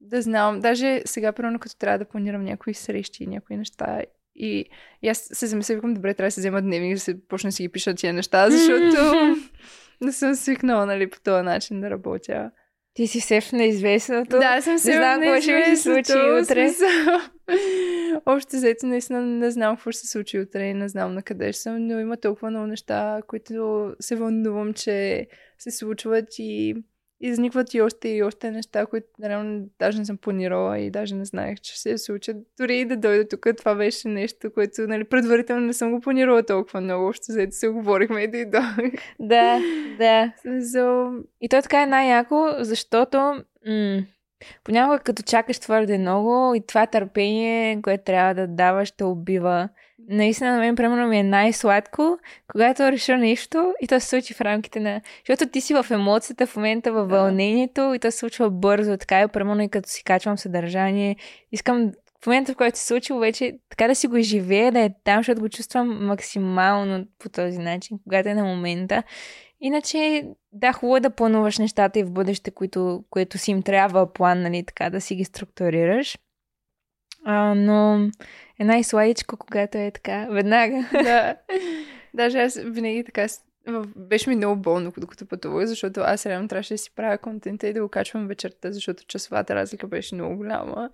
да 0.00 0.22
знам. 0.22 0.60
Даже 0.60 1.02
сега, 1.04 1.32
примерно, 1.32 1.58
като 1.58 1.76
трябва 1.76 1.98
да 1.98 2.04
планирам 2.04 2.44
някои 2.44 2.74
срещи, 2.74 3.26
някои 3.26 3.56
неща. 3.56 4.02
И, 4.42 4.64
и 5.02 5.08
аз 5.08 5.28
се 5.32 5.46
замисля, 5.46 5.74
викам, 5.74 5.94
добре, 5.94 6.14
трябва 6.14 6.26
да 6.26 6.32
се 6.32 6.40
взема 6.40 6.62
дневник, 6.62 6.94
да 6.94 7.00
се 7.00 7.26
почна 7.28 7.48
да 7.48 7.52
си 7.52 7.62
ги 7.62 7.68
пиша 7.68 7.94
тия 7.94 8.12
неща, 8.12 8.50
защото 8.50 9.36
не 10.00 10.12
съм 10.12 10.34
свикнала, 10.34 10.86
нали, 10.86 11.10
по 11.10 11.20
този 11.20 11.44
начин 11.44 11.80
да 11.80 11.90
работя. 11.90 12.50
Ти 12.94 13.06
си 13.06 13.20
все 13.20 13.40
в 13.40 13.52
неизвестното. 13.52 14.38
Да, 14.38 14.60
съм 14.60 14.78
се 14.78 14.92
знам 14.92 15.20
какво 15.20 15.40
ще 15.40 15.54
ми 15.54 15.76
се 15.76 15.82
случи 15.82 16.12
утре. 16.42 16.70
Общо 18.26 18.56
взето, 18.56 18.86
наистина 18.86 19.22
не 19.22 19.50
знам 19.50 19.76
какво 19.76 19.90
ще 19.90 20.00
се 20.00 20.08
случи 20.08 20.40
утре 20.40 20.64
и 20.64 20.74
не 20.74 20.88
знам 20.88 21.14
на 21.14 21.22
къде 21.22 21.52
ще 21.52 21.62
съм, 21.62 21.86
но 21.86 21.98
има 21.98 22.16
толкова 22.16 22.50
много 22.50 22.66
неща, 22.66 23.20
които 23.26 23.92
се 24.00 24.16
вълнувам, 24.16 24.74
че 24.74 25.26
се 25.58 25.70
случват 25.70 26.28
и 26.38 26.76
изникват 27.20 27.74
и 27.74 27.80
още 27.80 28.08
и 28.08 28.22
още 28.22 28.50
неща, 28.50 28.86
които 28.86 29.06
реално 29.24 29.68
даже 29.78 29.98
не 29.98 30.04
съм 30.04 30.16
планирала 30.16 30.78
и 30.78 30.90
даже 30.90 31.14
не 31.14 31.24
знаех, 31.24 31.60
че 31.60 31.72
ще 31.72 31.80
се 31.80 31.98
случат. 31.98 32.36
Дори 32.58 32.78
и 32.78 32.84
да 32.84 32.96
дойда 32.96 33.28
тук, 33.28 33.46
това 33.58 33.74
беше 33.74 34.08
нещо, 34.08 34.52
което 34.54 34.82
нали, 34.82 35.04
предварително 35.04 35.66
не 35.66 35.72
съм 35.72 35.90
го 35.90 36.00
планирала 36.00 36.42
толкова 36.42 36.80
много. 36.80 37.08
Общо 37.08 37.24
взето 37.28 37.56
се 37.56 37.68
говорихме 37.68 38.22
и 38.22 38.30
дойдох. 38.30 38.76
Да, 39.20 39.60
да. 39.98 40.32
Смисъл, 40.40 41.12
И 41.40 41.48
то 41.48 41.62
така 41.62 41.82
е 41.82 41.86
най-яко, 41.86 42.48
защото 42.58 43.18
м- 43.66 44.02
понякога 44.64 44.98
като 44.98 45.22
чакаш 45.22 45.58
твърде 45.58 45.98
много 45.98 46.54
и 46.54 46.66
това 46.66 46.86
търпение, 46.86 47.82
което 47.82 48.04
трябва 48.04 48.34
да 48.34 48.46
даваш, 48.46 48.90
те 48.90 49.04
убива. 49.04 49.68
Наистина, 50.08 50.52
на 50.52 50.58
мен, 50.58 50.76
примерно, 50.76 51.08
ми 51.08 51.18
е 51.18 51.22
най-сладко, 51.22 52.18
когато 52.48 52.92
реша 52.92 53.18
нещо 53.18 53.74
и 53.80 53.86
то 53.86 54.00
се 54.00 54.06
случи 54.06 54.34
в 54.34 54.40
рамките 54.40 54.80
на... 54.80 55.00
Защото 55.28 55.50
ти 55.50 55.60
си 55.60 55.74
в 55.74 55.86
емоцията, 55.90 56.46
в 56.46 56.56
момента, 56.56 56.92
във 56.92 57.10
вълнението 57.10 57.94
и 57.94 57.98
то 57.98 58.10
се 58.10 58.18
случва 58.18 58.50
бързо. 58.50 58.96
Така 58.96 59.20
е, 59.20 59.28
примерно, 59.28 59.62
и 59.62 59.68
като 59.68 59.88
си 59.88 60.04
качвам 60.04 60.38
съдържание. 60.38 61.16
Искам 61.52 61.90
в 62.22 62.26
момента, 62.26 62.52
в 62.52 62.56
който 62.56 62.78
се 62.78 62.86
случило, 62.86 63.18
вече 63.18 63.58
така 63.70 63.88
да 63.88 63.94
си 63.94 64.06
го 64.06 64.16
изживея, 64.16 64.72
да 64.72 64.80
е 64.80 64.90
там, 65.04 65.18
защото 65.18 65.40
го 65.40 65.48
чувствам 65.48 66.06
максимално 66.06 67.06
по 67.18 67.28
този 67.28 67.58
начин, 67.58 67.98
когато 68.04 68.28
е 68.28 68.34
на 68.34 68.44
момента. 68.44 69.02
Иначе, 69.60 70.24
да, 70.52 70.72
хубаво 70.72 70.96
е 70.96 71.00
да 71.00 71.10
плануваш 71.10 71.58
нещата 71.58 71.98
и 71.98 72.04
в 72.04 72.12
бъдеще, 72.12 72.50
които, 72.50 73.04
което 73.10 73.38
си 73.38 73.50
им 73.50 73.62
трябва 73.62 74.12
план, 74.12 74.42
нали, 74.42 74.64
така 74.66 74.90
да 74.90 75.00
си 75.00 75.14
ги 75.14 75.24
структурираш. 75.24 76.18
А, 77.24 77.54
но 77.54 78.10
е 78.58 78.64
най-сладичко, 78.64 79.36
когато 79.36 79.78
е 79.78 79.90
така, 79.90 80.26
веднага. 80.30 80.88
да. 80.92 81.36
Даже 82.14 82.38
аз 82.38 82.58
винаги 82.64 83.04
така 83.04 83.26
беше 83.96 84.30
ми 84.30 84.36
много 84.36 84.62
болно, 84.62 84.92
докато 84.98 85.26
пътувах, 85.26 85.66
защото 85.66 86.00
аз 86.00 86.26
реално 86.26 86.48
трябваше 86.48 86.74
да 86.74 86.78
си 86.78 86.90
правя 86.94 87.18
контента 87.18 87.68
и 87.68 87.72
да 87.72 87.82
го 87.82 87.88
качвам 87.88 88.26
вечерта, 88.26 88.72
защото 88.72 89.04
часовата 89.06 89.54
разлика 89.54 89.86
беше 89.86 90.14
много 90.14 90.36
голяма. 90.36 90.90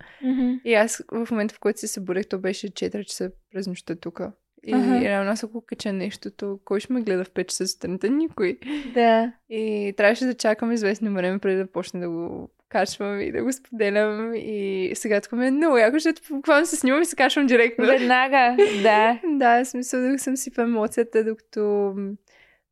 И 0.65 0.73
аз 0.73 1.03
в 1.11 1.27
момента, 1.31 1.55
в 1.55 1.59
който 1.59 1.79
се 1.79 1.87
събудех, 1.87 2.27
то 2.27 2.39
беше 2.39 2.67
4 2.67 3.05
часа 3.05 3.31
през 3.51 3.67
нощта 3.67 3.95
тук. 3.95 4.21
И 4.67 4.73
Аха. 4.73 5.01
реално 5.01 5.31
аз 5.31 5.43
ако 5.43 5.61
кача 5.61 5.93
нещо, 5.93 6.31
то 6.31 6.59
кой 6.65 6.79
ще 6.79 6.93
ме 6.93 7.01
гледа 7.01 7.23
в 7.23 7.29
5 7.29 7.45
часа 7.45 7.67
сутринта? 7.67 8.09
Никой. 8.09 8.57
да. 8.93 9.31
И 9.49 9.93
трябваше 9.97 10.25
да 10.25 10.33
чакам 10.33 10.71
известно 10.71 11.13
време 11.13 11.39
преди 11.39 11.57
да 11.57 11.71
почне 11.71 11.99
да 11.99 12.09
го 12.09 12.49
качвам 12.69 13.21
и 13.21 13.31
да 13.31 13.43
го 13.43 13.51
споделям. 13.51 14.33
И 14.35 14.91
сега 14.95 15.21
тук 15.21 15.31
ми 15.31 15.47
е 15.47 15.51
много 15.51 15.77
яко, 15.77 15.93
защото 15.99 16.21
буквално 16.31 16.65
се 16.65 16.75
снимам 16.75 17.01
и 17.01 17.05
се 17.05 17.15
качвам 17.15 17.47
директно. 17.47 17.85
Веднага, 17.85 18.57
да. 18.83 19.19
Да, 19.37 19.63
в 19.63 19.67
смисъл 19.67 20.01
да 20.01 20.19
съм 20.19 20.37
си 20.37 20.51
в 20.51 20.57
емоцията, 20.57 21.23
докато 21.23 21.93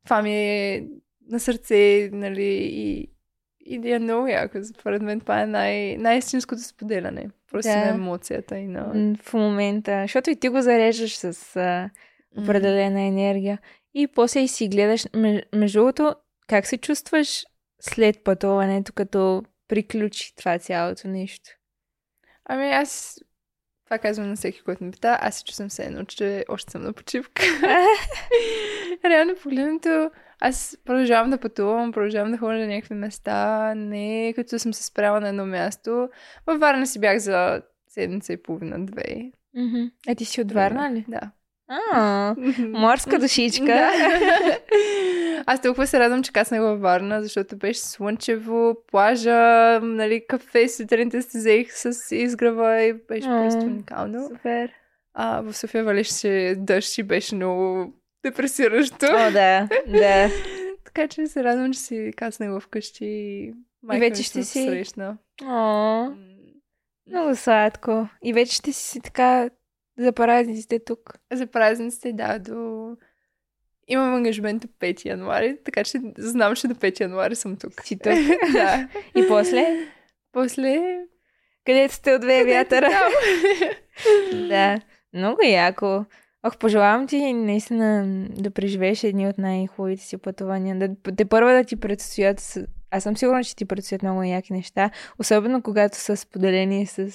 това 0.04 0.22
ми 0.22 0.34
е 0.34 0.86
на 1.30 1.40
сърце, 1.40 2.10
нали, 2.12 2.58
и, 2.72 3.08
и 3.66 3.78
да 3.78 3.90
е 3.90 3.98
много 3.98 4.26
яко. 4.26 4.58
Според 4.64 5.02
мен 5.02 5.20
това 5.20 5.42
е 5.42 5.46
най- 5.46 5.96
най-истинското 5.96 6.62
споделяне. 6.62 7.30
Просто 7.50 7.68
Да. 7.68 7.76
на 7.76 7.88
емоцията 7.88 8.58
и 8.58 8.66
на... 8.66 9.14
В 9.22 9.32
момента. 9.34 10.02
Защото 10.02 10.30
и 10.30 10.36
ти 10.36 10.48
го 10.48 10.62
зареждаш 10.62 11.16
с 11.16 11.56
а, 11.56 11.90
определена 12.38 13.00
енергия. 13.00 13.58
И 13.94 14.06
после 14.06 14.40
и 14.40 14.48
си 14.48 14.68
гледаш. 14.68 15.06
Ме- 15.14 15.42
Между 15.54 15.78
другото, 15.78 16.14
как 16.46 16.66
се 16.66 16.76
чувстваш 16.78 17.44
след 17.80 18.24
пътуването, 18.24 18.92
като 18.92 19.42
приключи 19.68 20.34
това 20.36 20.58
цялото 20.58 21.08
нещо? 21.08 21.50
Ами 22.44 22.70
аз 22.70 23.18
това 23.84 23.98
казвам 23.98 24.28
на 24.28 24.36
всеки, 24.36 24.60
който 24.60 24.84
ме 24.84 24.90
пита. 24.90 25.18
Аз 25.20 25.34
се 25.36 25.44
чувствам 25.44 25.68
все 25.68 25.84
едно, 25.84 26.04
че 26.04 26.44
още 26.48 26.70
съм 26.70 26.82
на 26.82 26.92
почивка. 26.92 27.42
Реално 29.04 29.34
погледнато, 29.42 30.10
аз 30.40 30.78
продължавам 30.84 31.30
да 31.30 31.38
пътувам, 31.38 31.92
продължавам 31.92 32.32
да 32.32 32.38
ходя 32.38 32.58
на 32.58 32.66
някакви 32.66 32.94
места, 32.94 33.74
не 33.74 34.32
като 34.36 34.58
съм 34.58 34.74
се 34.74 34.84
спряла 34.84 35.20
на 35.20 35.28
едно 35.28 35.46
място. 35.46 36.08
Във 36.46 36.60
Варна 36.60 36.86
си 36.86 37.00
бях 37.00 37.18
за 37.18 37.62
седмица 37.88 38.32
и 38.32 38.42
половина-две. 38.42 39.30
Мгм. 39.56 39.84
А 40.08 40.14
ти 40.14 40.24
си 40.24 40.40
от 40.40 40.52
Варна 40.52 40.94
ли? 40.94 41.04
Да. 41.08 41.20
А, 41.68 42.34
морска 42.58 43.18
душичка. 43.18 43.90
Аз 45.46 45.62
толкова 45.62 45.86
се 45.86 46.00
радвам, 46.00 46.22
че 46.22 46.32
каснах 46.32 46.60
във 46.60 46.80
Варна, 46.80 47.22
защото 47.22 47.56
беше 47.56 47.80
слънчево, 47.80 48.76
плажа, 48.90 49.80
нали, 49.82 50.26
кафе, 50.28 50.68
сутринта 50.68 51.22
се 51.22 51.38
взех 51.38 51.72
с 51.72 52.16
изгрева 52.16 52.82
и 52.82 52.92
беше 52.92 53.28
просто 53.28 53.64
уникално. 53.64 54.28
Супер. 54.28 54.72
А 55.14 55.40
в 55.40 55.54
София 55.54 55.84
валеше 55.84 56.54
дъжд 56.58 56.98
и 56.98 57.02
беше 57.02 57.34
много 57.34 57.92
депресиращо. 58.30 59.06
О, 59.06 59.30
да, 59.32 59.68
да. 59.86 60.30
така 60.84 61.08
че 61.08 61.26
се 61.26 61.44
радвам, 61.44 61.72
че 61.72 61.78
си 61.78 62.12
каснах 62.16 62.62
вкъщи 62.62 63.04
и 63.04 63.54
майка 63.82 64.00
вече 64.00 64.20
ми 64.20 64.24
ще 64.24 64.44
си- 64.44 64.64
срещна. 64.64 65.18
О, 65.44 66.06
много 67.06 67.36
сладко. 67.36 68.08
И 68.24 68.32
вече 68.32 68.54
ще 68.54 68.72
си 68.72 69.00
така 69.00 69.50
за 69.98 70.12
празниците 70.12 70.84
тук. 70.84 71.14
За 71.32 71.46
празниците, 71.46 72.12
да, 72.12 72.38
до... 72.38 72.90
Имам 73.88 74.14
ангажимент 74.14 74.62
до 74.62 74.68
5 74.68 75.04
януари, 75.04 75.58
така 75.64 75.84
че 75.84 75.98
знам, 76.18 76.54
че 76.54 76.68
до 76.68 76.74
5 76.74 77.00
януари 77.00 77.34
съм 77.34 77.56
тук. 77.56 77.84
Си 77.84 77.98
тук. 77.98 78.12
да. 78.52 78.88
И 79.16 79.28
после, 79.28 79.88
После... 80.32 80.98
където 81.66 81.94
сте 81.94 82.12
от 82.14 82.20
две 82.20 82.44
вятъра. 82.44 82.90
Да, 84.48 84.80
много 85.14 85.42
яко. 85.42 86.04
Ох, 86.46 86.58
пожелавам 86.58 87.06
ти 87.06 87.32
наистина 87.32 88.06
да 88.30 88.50
преживееш 88.50 89.04
едни 89.04 89.28
от 89.28 89.38
най-хубавите 89.38 90.02
си 90.02 90.16
пътувания. 90.16 90.78
Да, 90.78 91.14
те 91.16 91.24
първа 91.24 91.52
да 91.52 91.64
ти 91.64 91.76
предстоят. 91.76 92.58
Аз 92.90 93.02
съм 93.02 93.16
сигурна, 93.16 93.44
че 93.44 93.56
ти 93.56 93.64
предстоят 93.64 94.02
много 94.02 94.22
яки 94.22 94.52
неща. 94.52 94.90
Особено 95.18 95.62
когато 95.62 95.96
са 95.96 96.16
споделени 96.16 96.86
с 96.86 97.10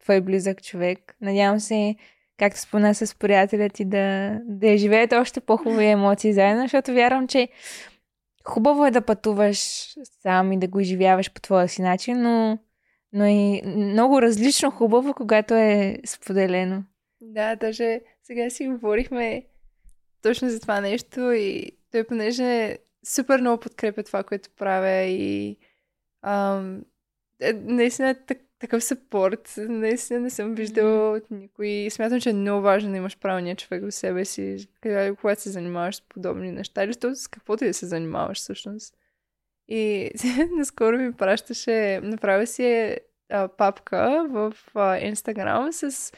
твой 0.00 0.20
близък 0.20 0.62
човек. 0.62 1.16
Надявам 1.20 1.60
се, 1.60 1.96
както 2.38 2.60
спомена 2.60 2.94
с 2.94 3.14
приятеля 3.14 3.68
ти, 3.68 3.84
да, 3.84 4.38
да 4.44 4.76
живеете 4.76 5.16
още 5.16 5.40
по-хубави 5.40 5.86
емоции 5.90 6.32
заедно, 6.32 6.62
защото 6.62 6.92
вярвам, 6.92 7.28
че 7.28 7.48
хубаво 8.44 8.86
е 8.86 8.90
да 8.90 9.00
пътуваш 9.00 9.58
сам 10.22 10.52
и 10.52 10.58
да 10.58 10.68
го 10.68 10.80
изживяваш 10.80 11.32
по 11.32 11.40
твоя 11.40 11.68
си 11.68 11.82
начин, 11.82 12.22
но, 12.22 12.58
но 13.12 13.26
и 13.26 13.62
много 13.66 14.22
различно 14.22 14.70
хубаво, 14.70 15.14
когато 15.14 15.54
е 15.54 15.98
споделено. 16.06 16.84
Да, 17.20 17.56
даже 17.56 18.00
сега 18.28 18.50
си 18.50 18.68
говорихме 18.68 19.46
точно 20.22 20.50
за 20.50 20.60
това 20.60 20.80
нещо 20.80 21.32
и 21.32 21.72
той 21.92 22.04
понеже 22.04 22.78
супер 23.04 23.40
много 23.40 23.60
подкрепя 23.60 24.02
това, 24.02 24.22
което 24.22 24.50
правя 24.56 25.02
и 25.02 25.56
ам, 26.22 26.82
е, 27.40 27.52
наистина 27.52 28.14
так, 28.26 28.38
такъв 28.58 28.84
съпорт. 28.84 29.54
Наистина 29.58 30.20
не 30.20 30.30
съм 30.30 30.54
виждала 30.54 31.16
от 31.16 31.30
никой. 31.30 31.88
Смятам, 31.90 32.20
че 32.20 32.30
е 32.30 32.32
много 32.32 32.62
важно 32.62 32.90
да 32.90 32.96
имаш 32.96 33.18
правилния 33.18 33.56
човек 33.56 33.82
в 33.84 33.92
себе 33.92 34.24
си, 34.24 34.68
когато 35.20 35.42
се 35.42 35.50
занимаваш 35.50 35.96
с 35.96 36.02
подобни 36.08 36.52
неща 36.52 36.84
или 36.84 36.94
с 37.14 37.28
каквото 37.28 37.64
и 37.64 37.68
да 37.68 37.74
се 37.74 37.86
занимаваш 37.86 38.38
всъщност. 38.38 38.94
И 39.68 40.10
наскоро 40.56 40.98
ми 40.98 41.12
пращаше, 41.12 42.00
направя 42.02 42.46
си 42.46 42.96
а, 43.28 43.48
папка 43.48 44.26
в 44.30 44.54
Инстаграм 45.02 45.72
с 45.72 46.12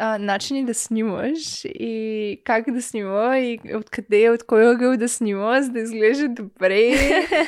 а, 0.00 0.18
начини 0.18 0.64
да 0.64 0.74
снимаш 0.74 1.64
и 1.64 2.40
как 2.44 2.70
да 2.72 2.82
снима 2.82 3.38
и 3.38 3.58
откъде, 3.74 4.30
от 4.30 4.42
кой 4.42 4.66
ъгъл 4.66 4.96
да 4.96 5.08
снима, 5.08 5.62
за 5.62 5.70
да 5.70 5.80
изглежда 5.80 6.28
добре, 6.28 6.92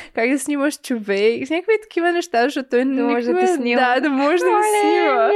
как 0.15 0.29
да 0.29 0.39
снимаш 0.39 0.81
човек, 0.81 1.47
с 1.47 1.49
някакви 1.49 1.73
такива 1.81 2.11
неща, 2.11 2.43
защото 2.43 2.69
той 2.69 2.85
да 2.85 3.03
може 3.03 3.33
да 3.33 3.39
те 3.39 3.47
снима. 3.47 3.81
Да, 3.81 3.99
да 3.99 4.09
може 4.09 4.43
да 4.43 4.51
ме 4.51 4.63
снима. 4.81 5.29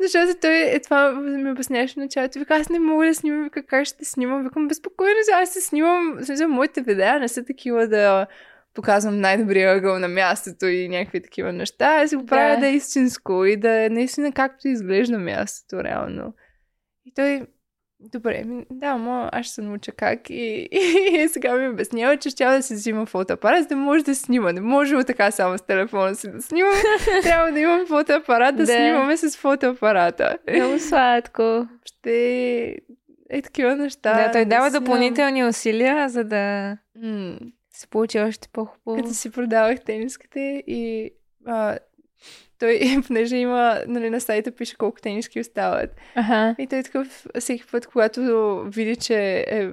защото 0.00 0.40
той 0.40 0.54
е 0.54 0.80
това 0.80 1.12
ми 1.12 1.50
обясняваше 1.50 1.94
в 1.94 1.96
началото. 1.96 2.38
Вика, 2.38 2.54
аз 2.56 2.68
не 2.68 2.78
мога 2.78 3.06
да 3.06 3.14
снимам, 3.14 3.44
вика, 3.44 3.62
как 3.62 3.84
ще 3.84 4.04
снимам? 4.04 4.42
Викам, 4.42 4.68
безпокойно, 4.68 5.14
аз 5.32 5.50
се 5.50 5.60
снимам, 5.60 6.18
смисъл, 6.22 6.48
моите 6.48 6.80
видеа 6.80 7.18
не 7.18 7.28
са 7.28 7.44
такива 7.44 7.88
да 7.88 8.26
показвам 8.74 9.20
най-добрия 9.20 9.76
ъгъл 9.76 9.98
на 9.98 10.08
мястото 10.08 10.66
и 10.66 10.88
някакви 10.88 11.22
такива 11.22 11.52
неща. 11.52 11.86
Аз 11.86 12.10
си 12.10 12.16
го 12.16 12.26
правя 12.26 12.54
да. 12.54 12.60
да 12.60 12.66
е 12.66 12.74
истинско 12.74 13.44
и 13.44 13.56
да 13.56 13.84
е 13.84 13.88
наистина 13.88 14.32
както 14.32 14.68
изглежда 14.68 15.18
мястото 15.18 15.84
реално. 15.84 16.34
И 17.06 17.12
той, 17.14 17.46
добре, 18.00 18.44
да, 18.70 18.96
ма 18.96 19.30
аз 19.32 19.46
ще 19.46 19.54
се 19.54 19.62
науча 19.62 19.92
как. 19.92 20.30
И, 20.30 20.68
и, 20.72 20.78
и 21.24 21.28
сега 21.28 21.54
ми 21.54 21.68
обяснява, 21.68 22.16
че 22.16 22.30
ще 22.30 22.44
да 22.44 22.62
се 22.62 22.74
взима 22.74 23.06
фотоапарат, 23.06 23.62
за 23.62 23.68
да 23.68 23.76
може 23.76 24.04
да 24.04 24.14
снима. 24.14 24.52
Не 24.52 24.60
може 24.60 25.04
така 25.04 25.30
само 25.30 25.58
с 25.58 25.62
телефона 25.62 26.14
си 26.14 26.30
да 26.30 26.42
снимам. 26.42 26.72
Трябва 27.22 27.52
да 27.52 27.60
имам 27.60 27.86
фотоапарат, 27.86 28.56
да, 28.56 28.66
да 28.66 28.72
снимаме 28.72 29.16
с 29.16 29.36
фотоапарата. 29.36 30.38
Много 30.54 30.78
сладко. 30.78 31.68
Ще 31.84 32.76
е 33.30 33.42
такива 33.42 33.76
неща. 33.76 34.14
Да, 34.14 34.32
той 34.32 34.44
дава 34.44 34.70
допълнителни 34.70 35.44
усилия, 35.44 36.08
за 36.08 36.24
да... 36.24 36.76
М- 37.02 37.38
се 37.74 37.86
получи 37.86 38.18
още 38.18 38.48
по-хубаво. 38.52 39.02
Като 39.02 39.14
си 39.14 39.30
продавах 39.30 39.80
тениските 39.80 40.64
и 40.66 41.10
а, 41.46 41.78
той, 42.58 42.80
понеже 43.06 43.36
има, 43.36 43.80
нали, 43.86 44.10
на 44.10 44.20
сайта 44.20 44.50
пише 44.50 44.76
колко 44.76 45.00
тениски 45.00 45.40
остават. 45.40 45.90
Ага. 46.14 46.54
И 46.58 46.66
той 46.66 46.82
такъв, 46.82 47.26
всеки 47.38 47.64
път, 47.72 47.86
когато 47.86 48.62
види, 48.66 48.96
че 48.96 49.44
е, 49.48 49.58
е 49.60 49.68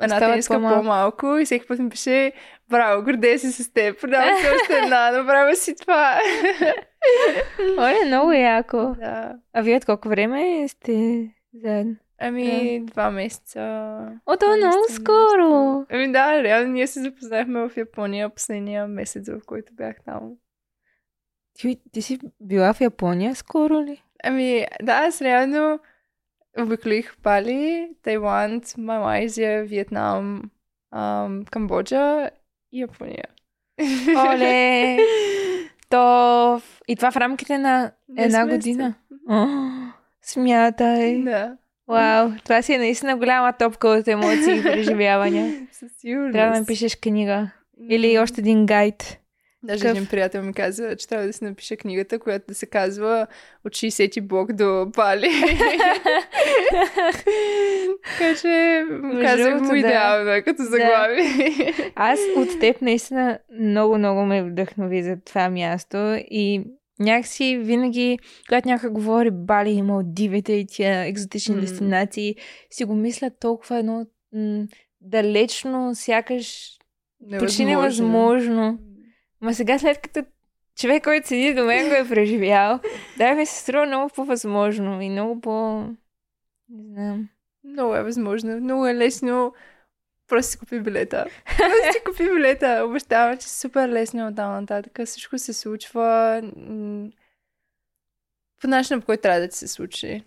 една 0.00 0.16
Остават 0.16 0.32
тениска 0.34 0.54
по-малко. 0.54 0.80
по-малко 0.80 1.38
и 1.38 1.44
всеки 1.44 1.66
път 1.66 1.78
ми 1.78 1.88
пише, 1.88 2.32
браво, 2.68 3.02
гордея 3.04 3.38
си 3.38 3.52
с 3.52 3.72
теб, 3.72 4.00
продавам 4.00 4.38
си 4.40 4.46
още 4.46 4.78
една, 4.78 5.10
направя 5.10 5.56
си 5.56 5.74
това. 5.80 6.20
Оле, 7.78 8.04
много 8.06 8.32
яко. 8.32 8.76
да. 8.76 9.32
А 9.52 9.62
вие 9.62 9.76
от 9.76 9.84
колко 9.84 10.08
време 10.08 10.68
сте 10.68 11.28
заедно? 11.54 11.96
Ами, 12.18 12.80
два 12.84 13.10
месеца. 13.10 13.60
О, 14.26 14.36
това 14.36 14.54
е 14.54 14.56
много 14.56 14.76
Наистина, 14.76 15.04
скоро. 15.04 15.86
Ами 15.90 16.12
да, 16.12 16.42
реално 16.42 16.72
ние 16.72 16.86
се 16.86 17.00
запознахме 17.00 17.68
в 17.68 17.76
Япония 17.76 18.30
последния 18.30 18.88
месец, 18.88 19.28
в 19.28 19.40
който 19.46 19.74
бях 19.74 19.96
там. 20.04 20.32
Ти, 21.54 21.80
ти 21.92 22.02
си 22.02 22.18
била 22.40 22.72
в 22.72 22.80
Япония 22.80 23.34
скоро 23.34 23.82
ли? 23.82 24.02
Ами, 24.24 24.66
да, 24.82 24.92
аз 24.92 25.22
реално 25.22 25.78
обиколих 26.58 27.16
Бали, 27.22 27.88
Тайланд, 28.02 28.74
Малайзия, 28.78 29.64
Виетнам, 29.64 30.42
ам, 30.90 31.44
Камбоджа 31.50 32.30
и 32.72 32.80
Япония. 32.80 33.24
Оле! 34.16 34.98
То... 35.88 36.60
И 36.88 36.96
това 36.96 37.10
в 37.10 37.16
рамките 37.16 37.58
на 37.58 37.92
една 38.18 38.44
месеца. 38.44 38.56
година. 38.56 38.94
О, 39.28 39.46
смятай. 40.22 41.22
Да, 41.22 41.56
Вау, 41.88 42.30
това 42.44 42.62
си 42.62 42.72
е 42.72 42.78
наистина 42.78 43.16
голяма 43.16 43.52
топка 43.52 43.88
от 43.88 44.08
емоции 44.08 44.58
и 44.58 44.62
преживявания. 44.62 45.66
със 45.72 45.92
сигурност. 45.98 46.32
Трябва 46.32 46.52
да 46.52 46.60
напишеш 46.60 46.96
книга. 46.96 47.50
Или 47.90 48.18
още 48.18 48.40
един 48.40 48.66
гайд. 48.66 49.18
Даже 49.62 49.88
един 49.88 50.06
приятел 50.06 50.42
ми 50.42 50.52
каза, 50.52 50.96
че 50.96 51.08
трябва 51.08 51.26
да 51.26 51.32
си 51.32 51.44
напиша 51.44 51.76
книгата, 51.76 52.18
която 52.18 52.44
да 52.48 52.54
се 52.54 52.66
казва 52.66 53.26
от 53.64 53.72
60-ти 53.72 54.20
блок 54.20 54.52
до 54.52 54.86
Бали. 54.96 55.30
така 58.04 58.34
че 58.40 58.84
казах 59.22 59.60
му 59.60 59.68
да. 59.68 59.78
идеално 59.78 60.42
като 60.44 60.62
заглавие. 60.62 61.74
Аз 61.94 62.20
от 62.36 62.60
теб 62.60 62.82
наистина 62.82 63.38
много, 63.60 63.98
много 63.98 64.24
ме 64.24 64.42
вдъхнови 64.42 65.02
за 65.02 65.16
това 65.24 65.50
място 65.50 65.96
и 66.30 66.64
някакси 66.98 67.58
винаги, 67.62 68.18
когато 68.48 68.68
някой 68.68 68.90
говори 68.90 69.30
Бали 69.30 69.70
и 69.70 69.82
Малдивите 69.82 70.52
и 70.52 70.66
тия 70.66 71.06
екзотични 71.06 71.54
М. 71.54 71.60
дестинации, 71.60 72.36
си 72.70 72.84
го 72.84 72.94
мисля 72.94 73.30
толкова 73.40 73.78
едно 73.78 74.06
м- 74.32 74.66
далечно, 75.00 75.90
сякаш 75.94 76.78
почти 77.38 77.64
невъзможно. 77.64 78.78
Ма 79.40 79.54
сега 79.54 79.78
след 79.78 79.98
като 79.98 80.24
човек, 80.78 81.04
който 81.04 81.28
седи 81.28 81.54
до 81.54 81.64
мен 81.64 81.88
го 81.88 81.94
е 81.94 82.08
преживял, 82.08 82.80
да 83.18 83.34
ми 83.34 83.46
се 83.46 83.58
струва 83.62 83.86
много 83.86 84.10
по-възможно 84.14 85.02
и 85.02 85.10
много 85.10 85.40
по... 85.40 85.80
Не 86.68 86.82
знам. 86.84 87.28
Много 87.64 87.94
е 87.94 88.02
възможно. 88.02 88.60
Много 88.60 88.86
е 88.86 88.94
лесно. 88.94 89.52
Просто 90.28 90.52
си 90.52 90.58
купи 90.58 90.80
билета. 90.80 91.26
Просто 91.44 91.92
си 91.92 92.00
купи 92.04 92.24
билета. 92.24 92.84
Обещавам, 92.88 93.38
че 93.38 93.44
е 93.44 93.48
супер 93.48 93.88
лесно 93.88 94.28
от 94.28 94.36
там 94.36 94.52
нататък. 94.52 95.06
Всичко 95.06 95.38
се 95.38 95.52
случва 95.52 96.42
по 98.60 98.68
начина, 98.68 99.00
по 99.00 99.06
който 99.06 99.22
трябва 99.22 99.40
да 99.40 99.48
ти 99.48 99.56
се 99.56 99.68
случи. 99.68 100.22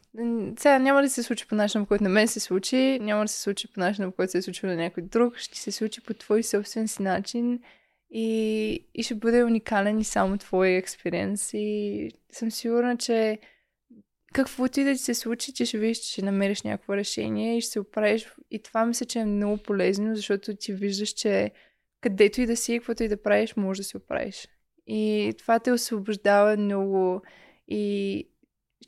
Сега 0.59 0.79
няма 0.79 1.01
да 1.01 1.09
се 1.09 1.23
случи 1.23 1.47
по 1.47 1.55
начина, 1.55 1.83
по 1.83 1.87
който 1.87 2.03
на 2.03 2.09
мен 2.09 2.27
се 2.27 2.39
случи, 2.39 2.99
няма 3.01 3.23
да 3.23 3.27
се 3.27 3.41
случи 3.41 3.67
по 3.73 3.79
начина, 3.79 4.07
по 4.11 4.15
който 4.15 4.31
се 4.31 4.37
е 4.37 4.41
случило 4.41 4.71
на 4.71 4.75
някой 4.75 5.03
друг, 5.03 5.37
ще 5.37 5.59
се 5.59 5.71
случи 5.71 6.01
по 6.01 6.13
твой 6.13 6.43
собствен 6.43 6.87
си 6.87 7.01
начин 7.01 7.59
и, 8.11 8.85
и 8.95 9.03
ще 9.03 9.15
бъде 9.15 9.43
уникален 9.43 9.99
и 9.99 10.03
само 10.03 10.37
твой 10.37 10.69
експириенс. 10.69 11.49
И 11.53 12.11
съм 12.31 12.51
сигурна, 12.51 12.97
че 12.97 13.39
каквото 14.33 14.79
и 14.79 14.83
да 14.83 14.91
ти 14.93 14.97
се 14.97 15.13
случи, 15.13 15.53
че 15.53 15.65
ще 15.65 15.77
видиш, 15.77 15.97
че 15.97 16.11
ще 16.11 16.21
намериш 16.21 16.61
някакво 16.61 16.95
решение 16.95 17.57
и 17.57 17.61
ще 17.61 17.71
се 17.71 17.79
оправиш. 17.79 18.33
И 18.51 18.63
това 18.63 18.85
мисля, 18.85 19.05
че 19.05 19.19
е 19.19 19.25
много 19.25 19.57
полезно, 19.57 20.15
защото 20.15 20.55
ти 20.55 20.73
виждаш, 20.73 21.09
че 21.09 21.51
където 22.01 22.41
и 22.41 22.45
да 22.45 22.55
си, 22.55 22.77
каквото 22.77 23.03
и 23.03 23.07
да 23.07 23.21
правиш, 23.21 23.55
може 23.55 23.81
да 23.81 23.83
се 23.83 23.97
оправиш. 23.97 24.47
И 24.87 25.33
това 25.37 25.59
те 25.59 25.71
освобождава 25.71 26.57
много 26.57 27.21
и 27.67 28.25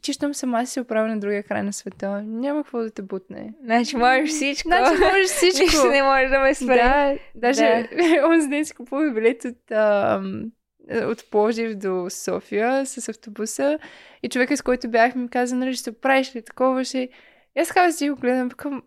че 0.01 0.13
щом 0.13 0.33
сама 0.33 0.65
си 0.65 0.73
се 0.73 0.81
оправя 0.81 1.07
на 1.07 1.19
другия 1.19 1.43
край 1.43 1.63
на 1.63 1.73
света, 1.73 2.21
няма 2.21 2.63
какво 2.63 2.79
да 2.79 2.91
те 2.91 3.01
бутне. 3.01 3.53
Значи 3.63 3.97
можеш 3.97 4.29
всичко. 4.29 4.67
Значи 4.67 5.01
можеш 5.01 5.27
всичко. 5.27 5.61
Нищо 5.63 5.87
не 5.87 6.03
може 6.03 6.25
да 6.25 6.39
ме 6.39 6.55
спре. 6.55 6.75
Да, 6.75 7.17
даже 7.35 7.89
онзи 8.29 8.47
ден 8.47 8.65
си 8.65 8.73
купувах 8.73 9.13
билет 9.13 9.45
от, 9.45 9.71
ам, 9.71 10.51
от 10.89 11.29
Пловдив 11.31 11.75
до 11.75 12.07
София 12.09 12.85
с 12.85 13.09
автобуса 13.09 13.79
и 14.23 14.29
човека, 14.29 14.57
с 14.57 14.61
който 14.61 14.89
бях, 14.89 15.15
ми 15.15 15.29
каза, 15.29 15.55
нали, 15.55 15.73
ще 15.73 15.83
се 15.83 15.89
оправиш 15.89 16.35
ли 16.35 16.41
такова, 16.41 16.83
ще... 16.83 17.09
И 17.55 17.59
аз 17.59 17.71
казвам 17.71 17.91
си 17.91 18.09
го 18.09 18.15
гледам, 18.15 18.49
към... 18.49 18.83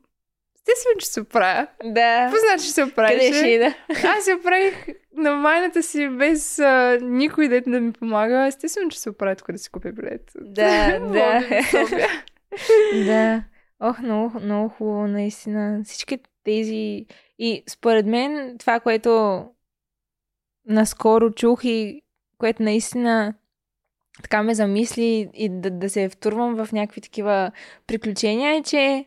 Естествено, 0.57 0.99
че 0.99 1.07
се 1.07 1.21
оправя. 1.21 1.67
Да. 1.85 2.29
Какво 2.31 2.47
значи, 2.49 2.65
че 2.65 2.73
се 2.73 2.85
оправиш? 2.85 3.19
Къде 3.19 3.39
ще 3.39 3.49
ида? 3.49 3.75
Аз 4.05 4.25
се 4.25 4.35
оправих 4.35 4.87
на 5.17 5.33
майната 5.33 5.83
си 5.83 6.09
без 6.09 6.59
а, 6.59 6.99
никой 7.03 7.49
дете 7.49 7.71
да 7.71 7.81
ми 7.81 7.93
помага. 7.93 8.47
Естествено, 8.47 8.91
че 8.91 9.01
се 9.01 9.11
оправя 9.11 9.37
тук 9.37 9.53
да 9.53 9.59
си 9.59 9.71
купя 9.71 9.93
билет. 9.93 10.33
Да, 10.41 10.99
да. 11.13 11.43
да. 13.05 13.43
Ох, 13.81 13.99
много, 13.99 14.41
много 14.41 14.69
хубаво, 14.69 15.07
наистина. 15.07 15.81
Всички 15.85 16.19
тези... 16.45 17.07
И 17.39 17.63
според 17.69 18.07
мен 18.07 18.57
това, 18.59 18.81
което 18.81 19.45
наскоро 20.69 21.31
чух 21.31 21.65
и 21.65 22.03
което 22.39 22.63
наистина 22.63 23.35
така 24.23 24.43
ме 24.43 24.55
замисли 24.55 25.29
и 25.35 25.49
да, 25.49 25.71
да 25.71 25.91
се 25.91 26.09
втурвам 26.09 26.65
в 26.65 26.73
някакви 26.73 27.01
такива 27.01 27.53
приключения 27.87 28.57
е, 28.57 28.63
че 28.63 29.07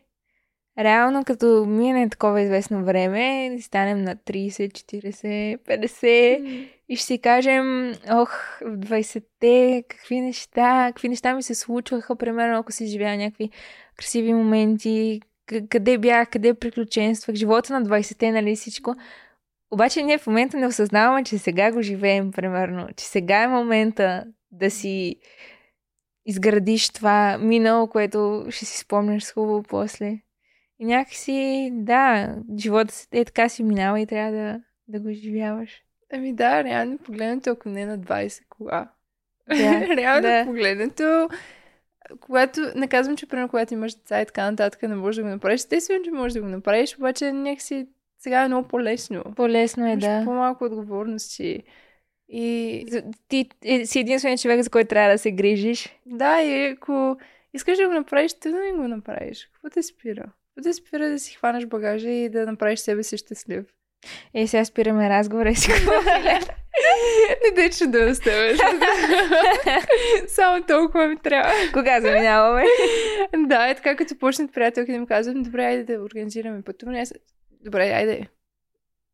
реално 0.80 1.24
като 1.26 1.66
мине 1.68 2.10
такова 2.10 2.42
известно 2.42 2.84
време, 2.84 3.58
станем 3.62 4.02
на 4.02 4.16
30, 4.16 4.50
40, 4.50 5.58
50 5.58 6.68
и 6.90 6.96
ще 6.96 7.06
си 7.06 7.20
кажем, 7.20 7.94
ох, 8.12 8.32
в 8.62 8.78
20-те, 8.78 9.84
какви 9.88 10.22
неща, 10.22 10.88
какви 10.88 11.10
неща 11.10 11.36
ми 11.36 11.44
се 11.44 11.56
случваха, 11.56 12.16
примерно 12.16 12.58
ако 12.58 12.72
си 12.72 12.88
живея 12.88 13.18
някакви 13.18 13.50
красиви 13.98 14.34
моменти, 14.34 15.22
къде 15.70 15.98
бях, 15.98 16.30
къде 16.30 16.54
приключенствах, 16.54 17.36
живота 17.36 17.80
на 17.80 17.86
20-те, 17.86 18.32
нали 18.32 18.56
всичко. 18.56 18.96
Обаче 19.72 20.04
ние 20.04 20.18
в 20.18 20.28
момента 20.28 20.58
не 20.58 20.68
осъзнаваме, 20.68 21.24
че 21.24 21.38
сега 21.38 21.72
го 21.72 21.82
живеем, 21.82 22.32
примерно, 22.32 22.88
че 22.98 23.06
сега 23.06 23.44
е 23.44 23.48
момента 23.48 24.26
да 24.52 24.72
си 24.72 25.16
изградиш 26.26 26.90
това 26.90 27.38
минало, 27.38 27.88
което 27.88 28.46
ще 28.50 28.66
си 28.66 28.78
спомняш 28.78 29.24
с 29.24 29.32
хубаво 29.32 29.64
после. 29.64 30.20
И 30.80 30.86
някакси, 30.86 31.70
да, 31.74 32.36
живота 32.60 32.94
е 33.12 33.26
така 33.26 33.50
си 33.50 33.64
минава 33.64 34.00
и 34.00 34.08
трябва 34.08 34.32
да, 34.32 34.62
да 34.88 35.00
го 35.00 35.10
изживяваш. 35.10 35.82
Ами 36.14 36.34
да, 36.34 36.64
реално 36.64 36.98
погледнато, 36.98 37.50
ако 37.50 37.70
не 37.70 37.86
на 37.86 38.00
20, 38.00 38.44
кога? 38.50 38.92
Да, 39.50 39.88
реално 39.98 40.22
да. 40.22 40.46
погледнато, 40.46 41.30
когато, 42.20 42.62
не 42.76 42.88
казвам, 42.88 43.18
че 43.18 43.28
примерно 43.28 43.50
когато 43.50 43.74
имаш 43.74 43.94
деца 43.94 44.22
и 44.22 44.26
така 44.26 44.52
нататък, 44.52 44.84
не 44.84 44.96
можеш 44.96 45.16
да 45.16 45.24
го 45.24 45.30
направиш. 45.30 45.62
Естествено, 45.62 46.04
че 46.04 46.12
можеш 46.12 46.34
да 46.34 46.42
го 46.42 46.48
направиш, 46.48 46.98
обаче 46.98 47.32
някакси 47.32 47.88
сега 48.28 48.44
е 48.44 48.48
много 48.48 48.68
по-лесно. 48.68 49.24
По-лесно 49.36 49.86
е, 49.86 49.92
Имаш 49.92 50.04
да. 50.04 50.22
по-малко 50.26 50.64
отговорности. 50.64 51.64
И 52.30 52.86
Ти 53.28 53.50
е, 53.66 53.86
си 53.86 54.00
единственият 54.00 54.42
човек, 54.42 54.62
за 54.62 54.70
който 54.70 54.88
трябва 54.88 55.12
да 55.12 55.18
се 55.18 55.32
грижиш. 55.32 55.96
да, 56.06 56.42
и 56.42 56.66
ако 56.66 57.18
искаш 57.54 57.78
да 57.78 57.88
го 57.88 57.94
направиш, 57.94 58.34
ти 58.34 58.50
да 58.52 58.60
не 58.60 58.72
го 58.72 58.88
направиш. 58.88 59.50
Какво 59.54 59.70
те 59.70 59.84
спира? 59.84 60.24
Какво 60.24 60.70
те 60.70 60.74
спира 60.74 61.10
да 61.10 61.20
си 61.20 61.36
хванеш 61.36 61.66
багажа 61.66 62.10
и 62.10 62.30
да 62.30 62.46
направиш 62.46 62.80
себе 62.80 63.04
си 63.04 63.18
щастлив? 63.18 63.66
Е, 64.34 64.48
сега 64.48 64.66
спираме 64.66 65.10
разговора 65.10 65.50
и 65.50 65.56
си 65.56 65.72
Не 67.44 67.56
дай, 67.56 67.70
че 67.70 67.88
да 67.88 68.10
оставаш. 68.12 68.58
Само 70.28 70.64
толкова 70.64 71.08
ми 71.08 71.18
трябва. 71.18 71.54
Кога 71.74 72.02
заминаваме? 72.02 72.64
да, 73.48 73.70
е 73.70 73.76
така, 73.76 73.96
като 73.96 74.20
почнат 74.20 74.54
приятелки 74.54 74.92
да 74.92 75.00
ми 75.00 75.08
казват, 75.08 75.44
добре, 75.44 75.66
айде 75.66 75.84
да 75.84 76.04
организираме 76.04 76.62
пътуване. 76.62 77.00
Аз... 77.00 77.14
Добре, 77.66 77.84
айде. 77.84 78.28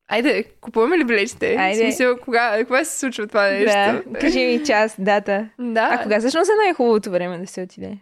Айде, 0.08 0.44
купуваме 0.62 0.98
ли 0.98 1.04
билетите? 1.04 1.56
Айде. 1.56 1.76
В 1.76 1.84
смисъл, 1.84 2.18
кога, 2.18 2.66
кога 2.66 2.84
се 2.84 3.00
случва 3.00 3.28
това 3.28 3.50
нещо? 3.52 3.66
да, 3.66 4.20
кажи 4.20 4.46
ми 4.46 4.64
час, 4.64 4.96
дата. 5.00 5.50
Да. 5.60 5.90
А 5.92 6.04
кога 6.04 6.20
всъщност 6.20 6.50
е 6.50 6.66
най-хубавото 6.66 7.12
време 7.12 7.38
да 7.38 7.48
се 7.48 7.62
отиде? 7.62 7.98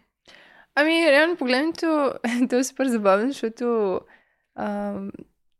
Ами, 0.75 1.11
реално 1.11 1.35
погледнато, 1.35 2.13
то 2.49 2.55
е 2.57 2.63
супер 2.63 2.85
забавно, 2.85 3.27
защото 3.27 3.99
ам, 4.55 5.11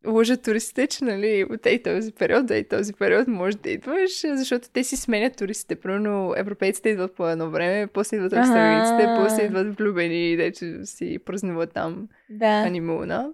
лъжат 0.08 0.44
туристите, 0.44 0.88
че 0.88 1.04
нали, 1.04 1.46
от 1.50 1.66
ей 1.66 1.84
този 1.84 2.12
период, 2.12 2.46
да 2.46 2.56
и 2.58 2.68
този 2.68 2.94
период 2.94 3.28
може 3.28 3.58
да 3.58 3.70
идваш, 3.70 4.22
защото 4.26 4.70
те 4.70 4.84
си 4.84 4.98
сменят 4.98 5.38
туристите. 5.38 5.76
Примерно 5.76 6.34
европейците 6.38 6.90
идват 6.90 7.16
по 7.16 7.30
едно 7.30 7.50
време, 7.50 7.88
после 7.88 8.18
идват 8.18 8.34
австралийците, 8.34 9.16
после 9.18 9.44
идват 9.46 9.78
влюбени, 9.78 10.38
дето 10.38 10.86
си 10.86 11.20
празнуват 11.26 11.74
там 11.74 12.08
Да. 12.30 12.64
анимуна. 12.66 13.32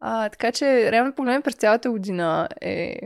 А, 0.00 0.28
така 0.28 0.52
че, 0.52 0.92
реално 0.92 1.12
погледно 1.12 1.42
през 1.42 1.54
цялата 1.54 1.90
година 1.90 2.48
е 2.60 2.96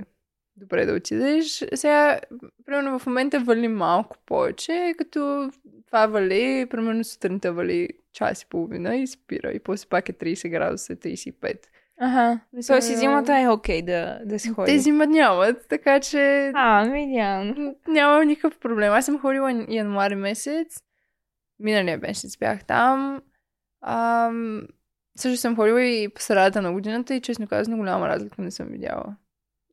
добре 0.57 0.87
да 0.87 0.93
отидеш. 0.95 1.65
Сега, 1.75 2.21
примерно 2.67 2.99
в 2.99 3.07
момента 3.07 3.41
вали 3.41 3.69
малко 3.69 4.17
повече, 4.27 4.95
като 4.99 5.51
това 5.87 6.07
вали, 6.07 6.67
примерно 6.71 7.05
сутринта 7.05 7.53
вали 7.53 7.89
час 8.13 8.43
и 8.43 8.49
половина 8.49 8.97
и 8.97 9.07
спира. 9.07 9.53
И 9.53 9.59
после 9.59 9.89
пак 9.89 10.09
е 10.09 10.13
30 10.13 10.49
градуса, 10.49 10.97
35. 10.97 11.59
Ага. 12.03 12.41
Мисля, 12.53 12.75
Тоест 12.75 12.91
и 12.91 12.97
зимата 12.97 13.39
е 13.41 13.49
окей 13.49 13.83
да, 13.83 14.21
да 14.25 14.39
се 14.39 14.51
ходи. 14.51 14.73
Те 14.73 14.79
зима 14.79 15.07
нямат, 15.07 15.67
така 15.69 16.01
че 16.01 16.53
А, 16.55 16.85
видяно. 16.85 17.75
няма 17.89 18.25
никакъв 18.25 18.59
проблем. 18.59 18.93
Аз 18.93 19.05
съм 19.05 19.19
ходила 19.21 19.51
ян- 19.51 19.67
януари 19.69 20.15
месец. 20.15 20.83
Миналия 21.59 21.99
месец 21.99 22.37
бях 22.39 22.65
там. 22.65 23.23
Ам, 23.87 24.63
също 25.17 25.41
съм 25.41 25.57
ходила 25.57 25.83
и 25.83 26.09
по 26.09 26.21
средата 26.21 26.63
на 26.63 26.73
годината 26.73 27.15
и 27.15 27.21
честно 27.21 27.47
казано 27.47 27.77
голяма 27.77 28.09
разлика 28.09 28.43
не 28.43 28.51
съм 28.51 28.69
видяла. 28.69 29.17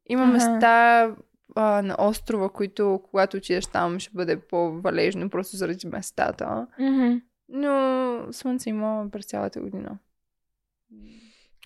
Има 0.09 0.23
Аха. 0.23 0.31
места 0.31 1.15
а, 1.55 1.81
на 1.81 1.95
острова, 1.99 2.49
които 2.49 3.01
когато 3.09 3.38
отидеш 3.38 3.65
там 3.65 3.99
ще 3.99 4.11
бъде 4.14 4.39
по-валежно, 4.39 5.30
просто 5.30 5.57
заради 5.57 5.88
местата. 5.88 6.68
Мгм. 6.80 7.15
Но 7.49 8.19
слънце 8.31 8.69
има 8.69 9.05
през 9.11 9.26
цялата 9.26 9.61
година. 9.61 9.97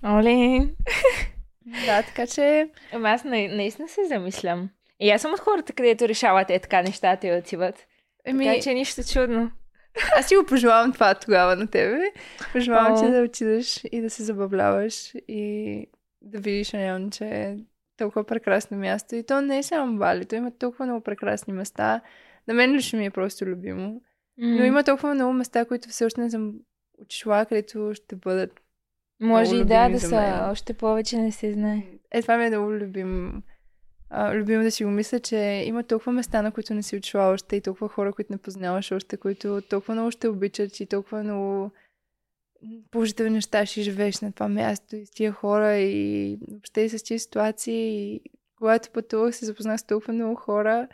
Оле. 0.06 0.60
Да, 1.86 2.04
така 2.04 2.28
че... 2.28 2.70
Ама 2.94 3.10
аз 3.10 3.24
на, 3.24 3.30
наистина 3.30 3.88
се 3.88 4.08
замислям. 4.08 4.70
И 5.00 5.12
аз 5.12 5.22
съм 5.22 5.34
от 5.34 5.40
хората, 5.40 5.74
където 5.74 6.08
решават 6.08 6.50
е 6.50 6.60
така 6.60 6.82
нещата 6.82 7.28
и 7.28 7.38
отиват. 7.40 7.88
Еми, 8.26 8.46
Така 8.46 8.62
че 8.62 8.74
нищо 8.74 9.02
чудно. 9.14 9.52
Аз 10.18 10.28
си 10.28 10.36
го 10.36 10.46
пожелавам 10.46 10.94
това 10.94 11.16
тогава 11.16 11.56
на 11.56 11.68
тебе. 11.68 12.00
Пожелавам 12.54 13.06
ти 13.06 13.12
да 13.12 13.24
отидеш 13.24 13.84
и 13.92 14.02
да 14.02 14.10
се 14.10 14.24
забавляваш 14.24 15.14
и 15.28 15.88
да 16.22 16.40
видиш 16.40 16.74
реално, 16.74 17.10
че 17.10 17.26
е 17.26 17.58
толкова 17.98 18.24
прекрасно 18.24 18.78
място. 18.78 19.16
И 19.16 19.24
то 19.24 19.42
не 19.42 19.58
е 19.58 19.64
само 19.64 19.98
Бали, 19.98 20.26
то 20.26 20.36
има 20.36 20.52
толкова 20.52 20.86
много 20.86 21.02
прекрасни 21.02 21.54
места. 21.54 22.02
На 22.48 22.54
мен 22.54 22.76
лично 22.76 23.00
ми 23.00 23.06
е 23.06 23.12
просто 23.12 23.46
любимо. 23.46 24.02
Но 24.38 24.64
има 24.64 24.84
толкова 24.84 25.14
много 25.14 25.34
места, 25.34 25.66
които 25.66 25.90
все 25.90 26.06
още 26.06 26.22
не 26.22 26.30
съм 26.30 26.54
отишла, 27.02 27.46
където 27.46 27.92
ще 27.94 28.16
бъдат. 28.16 28.62
Може 29.22 29.56
и 29.56 29.66
да, 29.66 29.90
да 29.90 30.00
са. 30.00 30.48
Още 30.52 30.74
повече 30.74 31.18
не 31.18 31.32
се 31.32 31.54
знае. 31.54 31.84
Е, 32.12 32.22
това 32.22 32.38
ми 32.38 32.46
е 32.46 32.50
много 32.50 32.74
любим. 32.74 33.44
Любимо 34.34 34.64
да 34.64 34.72
си 34.72 34.84
го 34.84 34.92
мисля, 34.92 35.20
че 35.20 35.64
има 35.66 35.84
толкова 35.84 36.12
места, 36.12 36.42
на 36.42 36.52
които 36.52 36.74
не 36.74 36.84
си 36.84 36.96
отишла 36.96 37.30
още 37.30 37.56
и 37.56 37.62
толкова 37.62 37.90
хора, 37.90 38.14
които 38.14 38.32
не 38.32 38.38
познаваш 38.38 38.92
още, 38.92 39.18
които 39.18 39.62
толкова 39.70 39.94
много 39.94 40.12
ще 40.12 40.28
обичат 40.28 40.80
и 40.80 40.86
толкова 40.86 41.24
много 41.24 41.72
положителни 42.92 43.32
неща 43.32 43.66
ще 43.66 43.82
живееш 43.82 44.22
на 44.22 44.32
това 44.32 44.50
място 44.50 44.96
и 44.96 45.06
с 45.06 45.12
тия 45.12 45.32
хора 45.32 45.78
и 45.78 46.38
въобще 46.52 46.82
и 46.82 46.90
с 46.90 47.04
тия 47.04 47.20
ситуации. 47.20 48.14
И 48.14 48.22
когато 48.58 48.92
пътувах, 48.92 49.36
се 49.36 49.46
запознах 49.46 49.80
с 49.80 49.84
толкова 49.84 50.14
много 50.14 50.36
хора, 50.36 50.88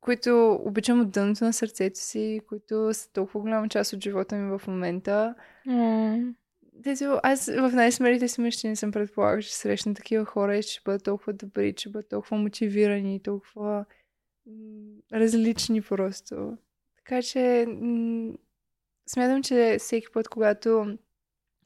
които 0.00 0.60
обичам 0.64 1.00
от 1.00 1.10
дъното 1.10 1.44
на 1.44 1.52
сърцето 1.52 2.00
си, 2.00 2.40
които 2.48 2.94
са 2.94 3.12
толкова 3.12 3.40
голяма 3.40 3.68
част 3.68 3.92
от 3.92 4.02
живота 4.02 4.36
ми 4.36 4.58
в 4.58 4.66
момента. 4.66 5.34
М. 5.66 6.34
Дето, 6.86 7.20
аз 7.22 7.46
в 7.46 7.70
най-смелите 7.74 8.28
си 8.28 8.40
мечти 8.40 8.68
не 8.68 8.76
съм 8.76 8.92
предполагала, 8.92 9.42
че 9.42 9.54
срещна 9.54 9.94
такива 9.94 10.24
хора 10.24 10.56
и 10.56 10.62
ще 10.62 10.80
бъдат 10.84 11.04
толкова 11.04 11.32
добри, 11.32 11.72
че 11.72 11.88
бъдат 11.88 12.08
толкова 12.08 12.36
мотивирани, 12.36 13.22
толкова 13.22 13.84
различни 15.12 15.82
просто. 15.82 16.58
Така 16.96 17.22
че 17.22 17.66
смятам, 19.08 19.42
че 19.42 19.76
всеки 19.78 20.06
път, 20.12 20.28
когато 20.28 20.98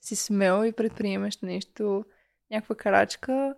си 0.01 0.17
смел 0.17 0.65
и 0.65 0.73
предприемаш 0.73 1.39
нещо, 1.39 2.05
някаква 2.51 2.75
карачка, 2.75 3.55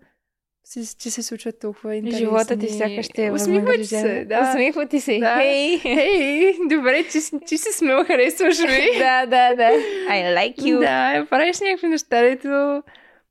си, 0.64 0.97
че 0.98 1.10
се 1.10 1.22
случват 1.22 1.60
толкова 1.60 1.94
интересни... 1.94 2.18
Живота 2.18 2.59
ти 2.59 2.68
сякаш 2.68 3.06
ще 3.06 3.26
е 3.26 3.32
Усмихва 3.32 3.72
ти 3.74 3.84
се, 3.84 4.24
да. 4.24 4.51
Усмихва 4.51 4.86
ти 4.86 5.01
се. 5.01 5.18
Да. 5.18 5.36
Хей! 5.36 5.80
Ей, 5.84 6.56
добре, 6.70 7.05
си- 7.10 7.40
ти 7.47 7.59
си 7.59 7.72
смел, 7.72 8.05
харесваш 8.05 8.59
ми. 8.68 8.98
да, 8.98 9.26
да, 9.26 9.55
да. 9.55 9.70
I 10.10 10.36
like 10.36 10.59
you. 10.59 10.80
Да, 10.80 11.26
правиш 11.30 11.60
някакви 11.60 11.89
неща, 11.89 12.22
дето 12.22 12.82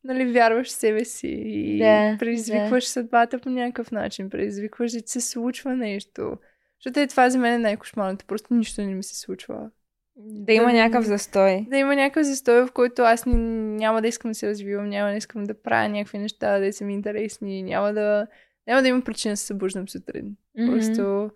нали, 0.03 0.31
вярваш 0.31 0.67
в 0.67 0.71
себе 0.71 1.05
си 1.05 1.41
и 1.45 1.77
Да, 1.79 2.15
предизвикваш 2.19 2.83
съдбата 2.85 3.39
по 3.39 3.49
някакъв 3.49 3.91
начин, 3.91 4.29
предизвикваш 4.29 4.91
да 4.91 5.01
ти 5.01 5.11
се 5.11 5.21
случва 5.21 5.75
нещо. 5.75 6.37
Защото 6.79 6.99
е 6.99 7.07
това 7.07 7.29
за 7.29 7.37
мен 7.37 7.53
е 7.53 7.57
най-кошмарното. 7.57 8.25
Просто 8.25 8.53
нищо 8.53 8.81
не 8.81 8.93
ми 8.93 9.03
се 9.03 9.19
случва. 9.19 9.69
Да 10.15 10.53
има 10.53 10.65
Да- 10.65 10.73
някакъв 10.73 11.05
застой. 11.05 11.65
Да 11.69 11.77
има 11.77 11.95
някакъв 11.95 12.25
застой, 12.25 12.65
в 12.65 12.71
който 12.71 13.01
аз 13.01 13.25
ни, 13.25 13.35
няма 13.77 14.01
да 14.01 14.07
искам 14.07 14.31
да 14.31 14.35
се 14.35 14.47
развивам, 14.47 14.89
няма 14.89 15.09
да 15.09 15.17
искам 15.17 15.43
да 15.43 15.61
правя 15.61 15.89
някакви 15.89 16.17
неща, 16.17 16.59
да 16.59 16.73
са 16.73 16.85
ми 16.85 16.93
интересни, 16.93 17.63
няма 17.63 17.93
да, 17.93 18.27
няма 18.67 18.81
да 18.81 18.87
имам 18.87 19.01
причина 19.01 19.33
да 19.33 19.37
се 19.37 19.45
събуждам 19.45 19.89
сутрин. 19.89 20.35
Мгм. 20.57 20.71
Просто 20.71 21.31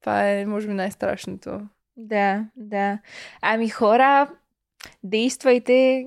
това 0.00 0.30
е, 0.30 0.46
може 0.46 0.66
би, 0.66 0.72
най-страшното. 0.72 1.60
Да, 1.96 2.46
да. 2.56 2.98
Ами 3.42 3.68
хора, 3.68 4.30
действайте, 5.04 6.06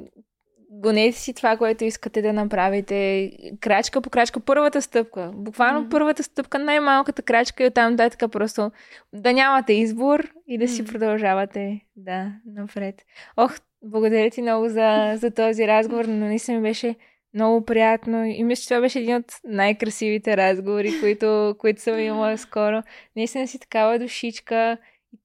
гонете 0.81 1.17
си 1.19 1.33
това, 1.33 1.57
което 1.57 1.83
искате 1.83 2.21
да 2.21 2.33
направите. 2.33 3.31
Крачка 3.59 4.01
по 4.01 4.09
крачка, 4.09 4.39
първата 4.39 4.81
стъпка. 4.81 5.31
Буквално 5.35 5.79
Мгм. 5.79 5.89
първата 5.89 6.23
стъпка, 6.23 6.59
най-малката 6.59 7.21
крачка 7.21 7.63
и 7.63 7.67
оттам 7.67 7.91
нататък 7.91 8.31
просто 8.31 8.71
да 9.13 9.33
нямате 9.33 9.73
избор 9.73 10.27
и 10.47 10.57
да 10.57 10.67
си 10.67 10.81
Мгм. 10.81 10.91
продължавате 10.91 11.81
да, 11.95 12.31
напред. 12.45 12.95
Ох, 13.37 13.57
благодаря 13.83 14.29
ти 14.29 14.41
много 14.41 14.69
за, 14.69 15.13
за 15.15 15.31
този 15.31 15.67
разговор, 15.67 16.05
но 16.05 16.25
наистина 16.25 16.57
ми 16.57 16.63
беше 16.63 16.95
много 17.33 17.65
приятно 17.65 18.25
и 18.25 18.43
мисля, 18.43 18.61
че 18.61 18.67
това 18.67 18.81
беше 18.81 18.99
един 18.99 19.15
от 19.15 19.25
най-красивите 19.43 20.37
разговори, 20.37 20.93
които, 20.99 21.55
които 21.59 21.81
съм 21.81 21.99
имала 21.99 22.37
скоро. 22.37 22.81
Наистина 23.15 23.47
си 23.47 23.59
такава 23.59 23.99
душичка 23.99 24.77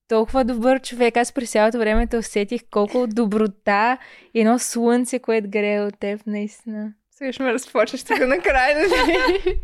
толкова 0.09 0.45
добър 0.45 0.81
човек. 0.81 1.17
Аз 1.17 1.33
през 1.33 1.51
цялото 1.51 1.79
време 1.79 2.07
те 2.07 2.17
усетих 2.17 2.61
колко 2.71 3.07
доброта 3.07 3.99
и 4.35 4.41
едно 4.41 4.59
слънце, 4.59 5.19
което 5.19 5.51
грее 5.51 5.81
от 5.81 5.99
теб, 5.99 6.21
наистина. 6.27 6.93
Сега 7.11 7.33
ще 7.33 7.43
ме 7.43 7.53
разплачеш 7.53 8.05
тук 8.05 8.19
накрая. 8.27 8.77
нали? 8.77 9.41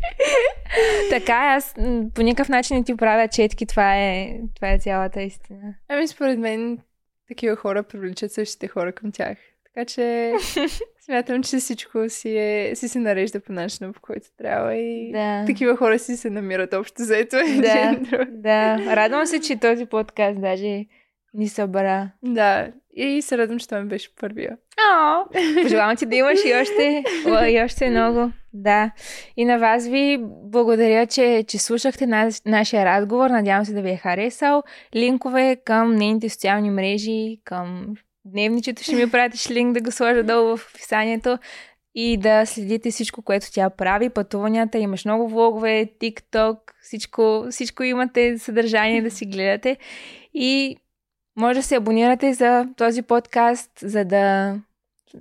Така, 1.09 1.33
аз 1.33 1.73
м, 1.77 2.03
по 2.15 2.21
никакъв 2.21 2.49
начин 2.49 2.77
не 2.77 2.83
ти 2.83 2.95
правя 2.95 3.27
четки, 3.27 3.65
това 3.65 3.97
е, 3.97 4.39
това 4.55 4.71
е 4.71 4.79
цялата 4.79 5.21
истина. 5.21 5.75
ами 5.89 6.07
според 6.07 6.39
мен 6.39 6.79
такива 7.27 7.55
хора 7.55 7.83
привличат 7.83 8.31
същите 8.31 8.67
хора 8.67 8.91
към 8.91 9.11
тях. 9.11 9.37
Така 9.77 9.85
че 9.85 10.33
смятам, 11.01 11.43
че 11.43 11.57
всичко 11.57 12.09
си, 12.09 12.37
е, 12.37 12.71
си 12.75 12.87
се 12.87 12.99
нарежда 12.99 13.39
по 13.39 13.51
начина, 13.51 13.93
по 13.93 14.01
който 14.01 14.27
трябва 14.37 14.75
и 14.75 15.11
Да. 15.11 15.43
такива 15.47 15.77
хора 15.77 15.99
си 15.99 16.17
се 16.17 16.29
намират 16.29 16.73
общо 16.73 17.03
заето. 17.03 17.35
Да. 17.61 17.99
Да, 18.27 18.95
радвам 18.95 19.25
се, 19.25 19.39
че 19.39 19.55
този 19.55 19.85
подкаст 19.85 20.41
даже 20.41 20.85
ни 21.33 21.47
събра. 21.49 22.09
да. 22.23 22.67
И 22.95 23.21
се 23.21 23.37
радвам, 23.37 23.59
че 23.59 23.67
това 23.67 23.81
ми 23.81 23.87
беше 23.87 24.15
първия. 24.15 24.57
О, 24.91 25.23
пожелавам 25.61 25.95
ти 25.95 26.05
да 26.05 26.15
имаш 26.15 26.39
и 26.45 26.53
още, 26.61 27.03
и 27.47 27.61
още 27.65 27.89
много. 27.89 28.31
Да. 28.53 28.91
И 29.37 29.45
на 29.45 29.57
вас 29.57 29.87
ви 29.87 30.17
благодаря, 30.43 31.07
че, 31.07 31.43
че 31.47 31.57
слушахте 31.57 32.07
на, 32.07 32.29
нашия 32.45 32.85
разговор. 32.85 33.29
Надявам 33.29 33.65
се 33.65 33.73
да 33.73 33.81
ви 33.81 33.89
е 33.89 33.97
харесал. 33.97 34.63
Линкове 34.95 35.57
към 35.65 35.95
нейните 35.95 36.29
социални 36.29 36.69
мрежи, 36.71 37.37
към 37.43 37.95
дневничето 38.31 38.83
ще 38.83 38.95
ми 38.95 39.11
пратиш 39.11 39.49
линк 39.51 39.73
да 39.73 39.81
го 39.81 39.91
сложа 39.91 40.23
долу 40.23 40.57
в 40.57 40.69
описанието 40.69 41.37
и 41.95 42.17
да 42.17 42.45
следите 42.45 42.91
всичко, 42.91 43.21
което 43.21 43.51
тя 43.51 43.69
прави, 43.69 44.09
пътуванията, 44.09 44.77
имаш 44.77 45.05
много 45.05 45.29
влогове, 45.29 45.89
TikTok, 46.01 46.57
всичко, 46.81 47.45
всичко 47.51 47.83
имате 47.83 48.37
съдържание 48.37 49.01
да 49.01 49.11
си 49.11 49.25
гледате 49.25 49.77
и 50.33 50.77
може 51.37 51.59
да 51.59 51.63
се 51.63 51.75
абонирате 51.75 52.33
за 52.33 52.67
този 52.77 53.01
подкаст, 53.01 53.71
за 53.81 54.05
да 54.05 54.55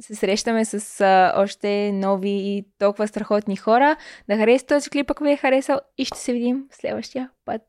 се 0.00 0.14
срещаме 0.14 0.64
с 0.64 1.00
а, 1.00 1.32
още 1.36 1.92
нови 1.92 2.30
и 2.30 2.64
толкова 2.78 3.08
страхотни 3.08 3.56
хора. 3.56 3.96
Да 4.28 4.36
харесате 4.36 4.74
този 4.74 4.90
клип, 4.90 5.10
ако 5.10 5.24
ви 5.24 5.30
е 5.30 5.36
харесал 5.36 5.80
и 5.98 6.04
ще 6.04 6.18
се 6.18 6.32
видим 6.32 6.64
следващия 6.70 7.30
път. 7.44 7.62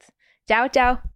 Чао, 0.47 0.69
чао! 0.69 0.97